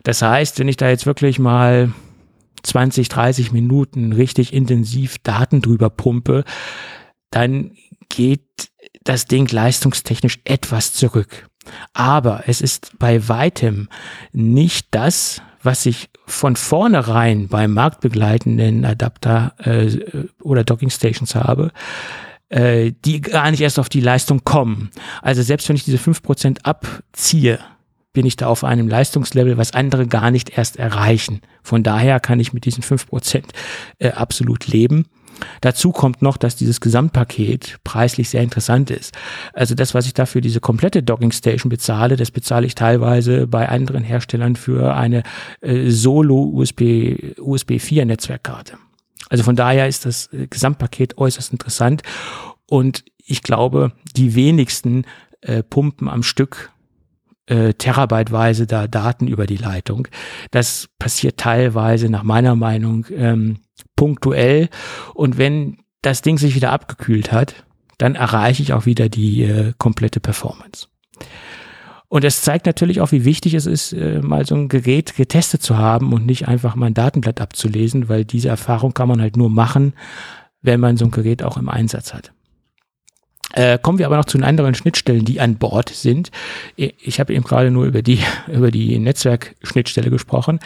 Das 0.03 0.21
heißt, 0.21 0.57
wenn 0.59 0.69
ich 0.69 0.77
da 0.77 0.89
jetzt 0.89 1.05
wirklich 1.05 1.39
mal 1.39 1.91
20, 2.63 3.09
30 3.09 3.51
Minuten 3.51 4.13
richtig 4.13 4.53
intensiv 4.53 5.17
Daten 5.19 5.61
drüber 5.61 5.89
pumpe, 5.89 6.45
dann 7.31 7.71
geht 8.09 8.69
das 9.03 9.25
Ding 9.25 9.47
leistungstechnisch 9.51 10.39
etwas 10.45 10.93
zurück. 10.93 11.47
Aber 11.93 12.43
es 12.47 12.61
ist 12.61 12.97
bei 12.99 13.27
weitem 13.27 13.89
nicht 14.31 14.87
das, 14.91 15.41
was 15.61 15.85
ich 15.85 16.09
von 16.27 16.55
vornherein 16.55 17.47
beim 17.47 17.73
marktbegleitenden 17.73 18.85
Adapter 18.85 19.53
äh, 19.59 20.27
oder 20.41 20.63
Docking 20.63 20.89
Stations 20.89 21.35
habe, 21.35 21.71
äh, 22.49 22.93
die 23.03 23.21
gar 23.21 23.51
nicht 23.51 23.61
erst 23.61 23.79
auf 23.79 23.89
die 23.89 23.99
Leistung 23.99 24.43
kommen. 24.43 24.89
Also 25.21 25.41
selbst 25.41 25.67
wenn 25.69 25.75
ich 25.75 25.85
diese 25.85 25.97
fünf 25.97 26.23
Prozent 26.23 26.65
abziehe, 26.65 27.59
bin 28.13 28.25
ich 28.25 28.37
da 28.37 28.47
auf 28.47 28.63
einem 28.63 28.87
Leistungslevel, 28.87 29.57
was 29.57 29.73
andere 29.73 30.07
gar 30.07 30.31
nicht 30.31 30.57
erst 30.57 30.77
erreichen. 30.77 31.41
Von 31.61 31.83
daher 31.83 32.19
kann 32.19 32.39
ich 32.39 32.53
mit 32.53 32.65
diesen 32.65 32.81
fünf 32.81 33.07
Prozent 33.07 33.51
äh, 33.99 34.11
absolut 34.11 34.67
leben. 34.67 35.05
Dazu 35.61 35.91
kommt 35.91 36.21
noch, 36.21 36.37
dass 36.37 36.55
dieses 36.55 36.81
Gesamtpaket 36.81 37.77
preislich 37.83 38.29
sehr 38.29 38.41
interessant 38.41 38.91
ist. 38.91 39.13
Also 39.53 39.75
das, 39.75 39.93
was 39.93 40.05
ich 40.05 40.13
dafür 40.13 40.41
diese 40.41 40.59
komplette 40.59 41.03
Docking 41.03 41.31
Station 41.31 41.69
bezahle, 41.69 42.15
das 42.15 42.31
bezahle 42.31 42.65
ich 42.65 42.75
teilweise 42.75 43.47
bei 43.47 43.67
anderen 43.69 44.03
Herstellern 44.03 44.55
für 44.55 44.95
eine 44.95 45.23
äh, 45.61 45.89
Solo 45.89 46.41
USB 46.41 47.35
USB 47.39 47.79
4 47.79 48.05
Netzwerkkarte. 48.05 48.77
Also 49.29 49.43
von 49.43 49.55
daher 49.55 49.87
ist 49.87 50.05
das 50.05 50.31
äh, 50.33 50.47
Gesamtpaket 50.47 51.17
äußerst 51.17 51.51
interessant 51.51 52.03
und 52.67 53.03
ich 53.25 53.41
glaube, 53.41 53.91
die 54.15 54.35
wenigsten 54.35 55.05
äh, 55.41 55.63
pumpen 55.63 56.07
am 56.09 56.23
Stück 56.23 56.71
äh, 57.47 57.73
terabyteweise 57.73 58.67
da 58.67 58.87
Daten 58.87 59.27
über 59.27 59.45
die 59.45 59.57
Leitung. 59.57 60.07
Das 60.51 60.89
passiert 60.99 61.37
teilweise 61.37 62.09
nach 62.09 62.23
meiner 62.23 62.55
Meinung 62.55 63.05
ähm, 63.11 63.59
punktuell. 63.95 64.69
Und 65.13 65.37
wenn 65.37 65.77
das 66.01 66.21
Ding 66.21 66.37
sich 66.37 66.55
wieder 66.55 66.71
abgekühlt 66.71 67.31
hat, 67.31 67.65
dann 67.97 68.15
erreiche 68.15 68.61
ich 68.61 68.73
auch 68.73 68.85
wieder 68.85 69.09
die 69.09 69.43
äh, 69.43 69.73
komplette 69.77 70.19
Performance. 70.19 70.87
Und 72.07 72.23
es 72.23 72.41
zeigt 72.41 72.65
natürlich 72.65 73.01
auch, 73.01 73.11
wie 73.11 73.25
wichtig 73.25 73.55
es 73.55 73.65
ist, 73.65 73.93
äh, 73.93 74.21
mal 74.21 74.45
so 74.45 74.55
ein 74.55 74.69
Gerät 74.69 75.15
getestet 75.15 75.61
zu 75.61 75.77
haben 75.77 76.13
und 76.13 76.25
nicht 76.25 76.47
einfach 76.47 76.75
mal 76.75 76.87
ein 76.87 76.93
Datenblatt 76.93 77.41
abzulesen, 77.41 78.09
weil 78.09 78.25
diese 78.25 78.49
Erfahrung 78.49 78.93
kann 78.93 79.07
man 79.07 79.21
halt 79.21 79.37
nur 79.37 79.49
machen, 79.49 79.93
wenn 80.61 80.79
man 80.79 80.97
so 80.97 81.05
ein 81.05 81.11
Gerät 81.11 81.43
auch 81.43 81.57
im 81.57 81.69
Einsatz 81.69 82.13
hat. 82.13 82.34
Äh, 83.55 83.79
kommen 83.81 83.99
wir 83.99 84.05
aber 84.05 84.17
noch 84.17 84.25
zu 84.25 84.37
den 84.37 84.43
anderen 84.43 84.75
Schnittstellen, 84.75 85.23
die 85.23 85.39
an 85.39 85.55
Bord 85.55 85.89
sind. 85.89 86.29
Ich 86.75 87.21
habe 87.21 87.33
eben 87.33 87.45
gerade 87.45 87.71
nur 87.71 87.85
über 87.85 88.01
die, 88.01 88.19
über 88.51 88.69
die 88.69 88.99
Netzwerkschnittstelle 88.99 90.09
gesprochen. 90.09 90.59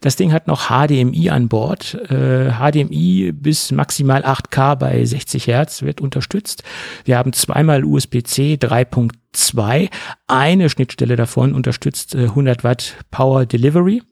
Das 0.00 0.14
Ding 0.14 0.32
hat 0.32 0.46
noch 0.46 0.68
HDMI 0.68 1.30
an 1.30 1.48
Bord. 1.48 1.94
Äh, 2.08 2.52
HDMI 2.52 3.32
bis 3.32 3.72
maximal 3.72 4.24
8K 4.24 4.76
bei 4.76 5.04
60 5.04 5.48
Hertz 5.48 5.82
wird 5.82 6.00
unterstützt. 6.00 6.62
Wir 7.04 7.18
haben 7.18 7.32
zweimal 7.32 7.84
USB-C 7.84 8.58
3.2. 8.60 9.90
Eine 10.28 10.70
Schnittstelle 10.70 11.16
davon 11.16 11.54
unterstützt 11.54 12.14
äh, 12.14 12.24
100 12.26 12.62
Watt 12.62 12.94
Power 13.10 13.46
Delivery. 13.46 14.02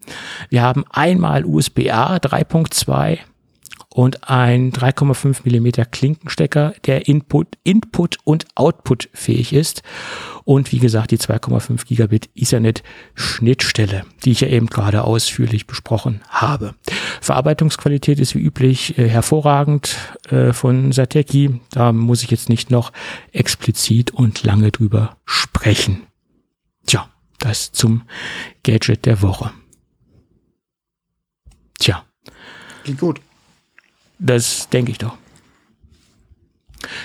Wir 0.51 0.62
haben 0.62 0.85
einmal 0.90 1.44
USB-A 1.44 2.16
3.2 2.16 3.19
und 3.97 4.28
ein 4.28 4.73
3,5 4.73 5.39
Millimeter 5.44 5.86
Klinkenstecker, 5.86 6.74
der 6.85 7.09
Input, 7.09 7.56
Input 7.64 8.18
und 8.24 8.44
Output 8.55 9.09
fähig 9.14 9.55
ist. 9.55 9.82
Und 10.44 10.70
wie 10.70 10.81
gesagt, 10.81 11.12
die 11.12 11.16
2,5 11.16 11.86
Gigabit 11.86 12.28
Ethernet 12.35 12.82
Schnittstelle, 13.14 14.05
die 14.23 14.32
ich 14.32 14.43
ja 14.43 14.48
eben 14.48 14.66
gerade 14.66 15.02
ausführlich 15.02 15.66
besprochen 15.66 16.20
habe. 16.28 16.74
Verarbeitungsqualität 17.23 18.20
ist 18.20 18.35
wie 18.35 18.40
üblich 18.40 18.98
äh, 18.98 19.09
hervorragend 19.09 19.97
äh, 20.28 20.52
von 20.52 20.93
Sateki. 20.93 21.62
Da 21.70 21.93
muss 21.93 22.23
ich 22.23 22.31
jetzt 22.31 22.51
nicht 22.51 22.70
noch 22.70 22.93
explizit 23.32 24.10
und 24.10 24.44
lange 24.44 24.73
drüber 24.73 25.16
sprechen. 25.24 26.02
Tja, 26.85 27.09
das 27.39 27.73
zum 27.73 28.02
Gadget 28.62 29.06
der 29.06 29.23
Woche. 29.23 29.52
Tja. 31.78 32.05
Klingt 32.85 33.01
gut. 33.01 33.20
Das 34.19 34.69
denke 34.71 34.93
ich 34.93 34.99
doch. 34.99 35.17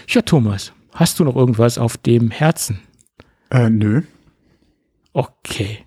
Ja, 0.08 0.22
Thomas, 0.22 0.74
hast 0.94 1.20
du 1.20 1.24
noch 1.24 1.36
irgendwas 1.36 1.78
auf 1.78 1.98
dem 1.98 2.32
Herzen? 2.32 2.80
Äh, 3.50 3.70
nö. 3.70 4.04
Okay. 5.14 5.80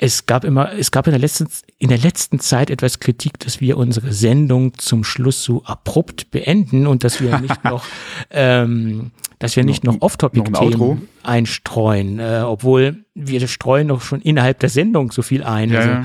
Es 0.00 0.26
gab 0.26 0.44
immer, 0.44 0.72
es 0.74 0.92
gab 0.92 1.08
in 1.08 1.10
der 1.10 1.20
letzten, 1.20 1.48
in 1.78 1.88
der 1.88 1.98
letzten 1.98 2.38
Zeit 2.38 2.70
etwas 2.70 3.00
Kritik, 3.00 3.40
dass 3.40 3.60
wir 3.60 3.76
unsere 3.76 4.12
Sendung 4.12 4.78
zum 4.78 5.02
Schluss 5.02 5.42
so 5.42 5.64
abrupt 5.64 6.30
beenden 6.30 6.86
und 6.86 7.02
dass 7.02 7.20
wir 7.20 7.38
nicht 7.40 7.64
noch, 7.64 7.84
ähm, 8.30 9.10
dass 9.40 9.56
wir 9.56 9.64
nicht 9.64 9.82
noch, 9.82 9.94
noch 9.94 10.02
Off-Topic-Themen 10.02 11.08
einstreuen, 11.24 12.20
äh, 12.20 12.42
obwohl 12.44 13.04
wir 13.14 13.46
streuen 13.48 13.88
doch 13.88 14.00
schon 14.00 14.20
innerhalb 14.20 14.60
der 14.60 14.68
Sendung 14.68 15.10
so 15.10 15.22
viel 15.22 15.42
ein. 15.42 15.70
Ja, 15.70 15.78
also, 15.80 15.90
ja. 15.90 16.04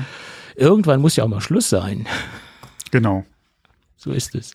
Irgendwann 0.56 1.00
muss 1.00 1.16
ja 1.16 1.24
auch 1.24 1.28
mal 1.28 1.40
Schluss 1.40 1.68
sein. 1.68 2.06
Genau. 2.90 3.24
So 4.04 4.12
ist 4.12 4.34
es. 4.34 4.52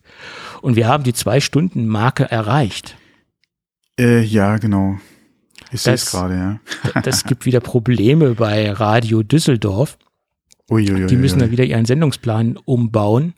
Und 0.62 0.76
wir 0.76 0.88
haben 0.88 1.04
die 1.04 1.14
Zwei-Stunden-Marke 1.14 2.30
erreicht. 2.30 2.96
Äh, 4.00 4.22
ja, 4.22 4.58
genau. 4.58 5.00
Ich 5.72 5.82
sehe 5.82 5.96
es 5.96 6.06
Das- 6.06 6.12
gerade, 6.12 6.36
ja. 6.36 7.02
Das 7.02 7.24
gibt 7.24 7.46
wieder 7.48 7.60
Probleme 7.60 8.36
bei 8.36 8.72
Radio 8.72 9.24
Düsseldorf. 9.24 9.98
Uiuiui. 10.70 11.08
Die 11.08 11.16
müssen 11.16 11.40
dann 11.40 11.50
wieder 11.50 11.64
ihren 11.64 11.86
Sendungsplan 11.86 12.58
umbauen, 12.64 13.34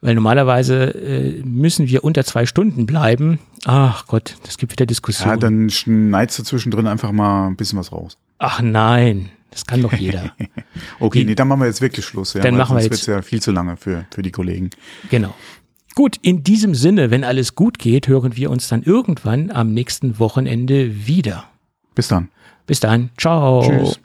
weil 0.00 0.14
normalerweise 0.14 0.84
äh, 0.94 1.42
müssen 1.44 1.86
wir 1.86 2.02
unter 2.02 2.24
zwei 2.24 2.46
Stunden 2.46 2.86
bleiben. 2.86 3.38
Ach 3.66 4.06
Gott, 4.06 4.36
das 4.46 4.56
gibt 4.56 4.72
wieder 4.72 4.84
Ja, 4.84 4.86
Diskussionen. 4.86 5.38
dann 5.38 5.68
schneidest 5.68 6.38
du 6.38 6.42
zwischendrin 6.44 6.86
einfach 6.86 7.12
mal 7.12 7.46
ein 7.48 7.56
bisschen 7.56 7.78
was 7.78 7.92
raus. 7.92 8.16
Ach 8.38 8.62
nein, 8.62 9.28
das 9.52 9.64
kann 9.66 9.80
doch 9.82 9.92
jeder. 9.92 10.32
Okay, 11.00 11.20
Die- 11.20 11.24
nee, 11.26 11.34
dann 11.34 11.46
machen 11.48 11.60
wir 11.60 11.66
jetzt 11.66 11.80
wirklich 11.80 12.04
Schluss. 12.04 12.34
Ja, 12.34 12.40
Dann 12.40 12.56
machen 12.56 12.76
wir 12.76 12.82
jetzt- 12.82 12.90
wird's 12.90 13.06
ja 13.06 13.22
viel 13.22 13.40
zu 13.40 13.52
lange 13.52 13.76
für, 13.76 14.06
für 14.12 14.22
die 14.22 14.30
Kollegen. 14.32 14.70
genau. 15.10 15.34
Gut, 15.94 16.16
in 16.22 16.42
diesem 16.42 16.74
Sinne, 16.74 17.10
wenn 17.10 17.22
alles 17.22 17.54
gut 17.54 17.78
geht, 17.78 18.08
hören 18.08 18.34
wir 18.34 18.50
uns 18.50 18.66
dann 18.68 18.82
irgendwann 18.82 19.50
am 19.50 19.74
nächsten 19.74 20.18
Wochenende 20.18 21.06
wieder. 21.06 21.44
Bis 21.94 22.08
dann. 22.08 22.30
Bis 22.66 22.80
dann. 22.80 23.10
Ciao. 23.18 23.62
Tschüss. 23.62 24.00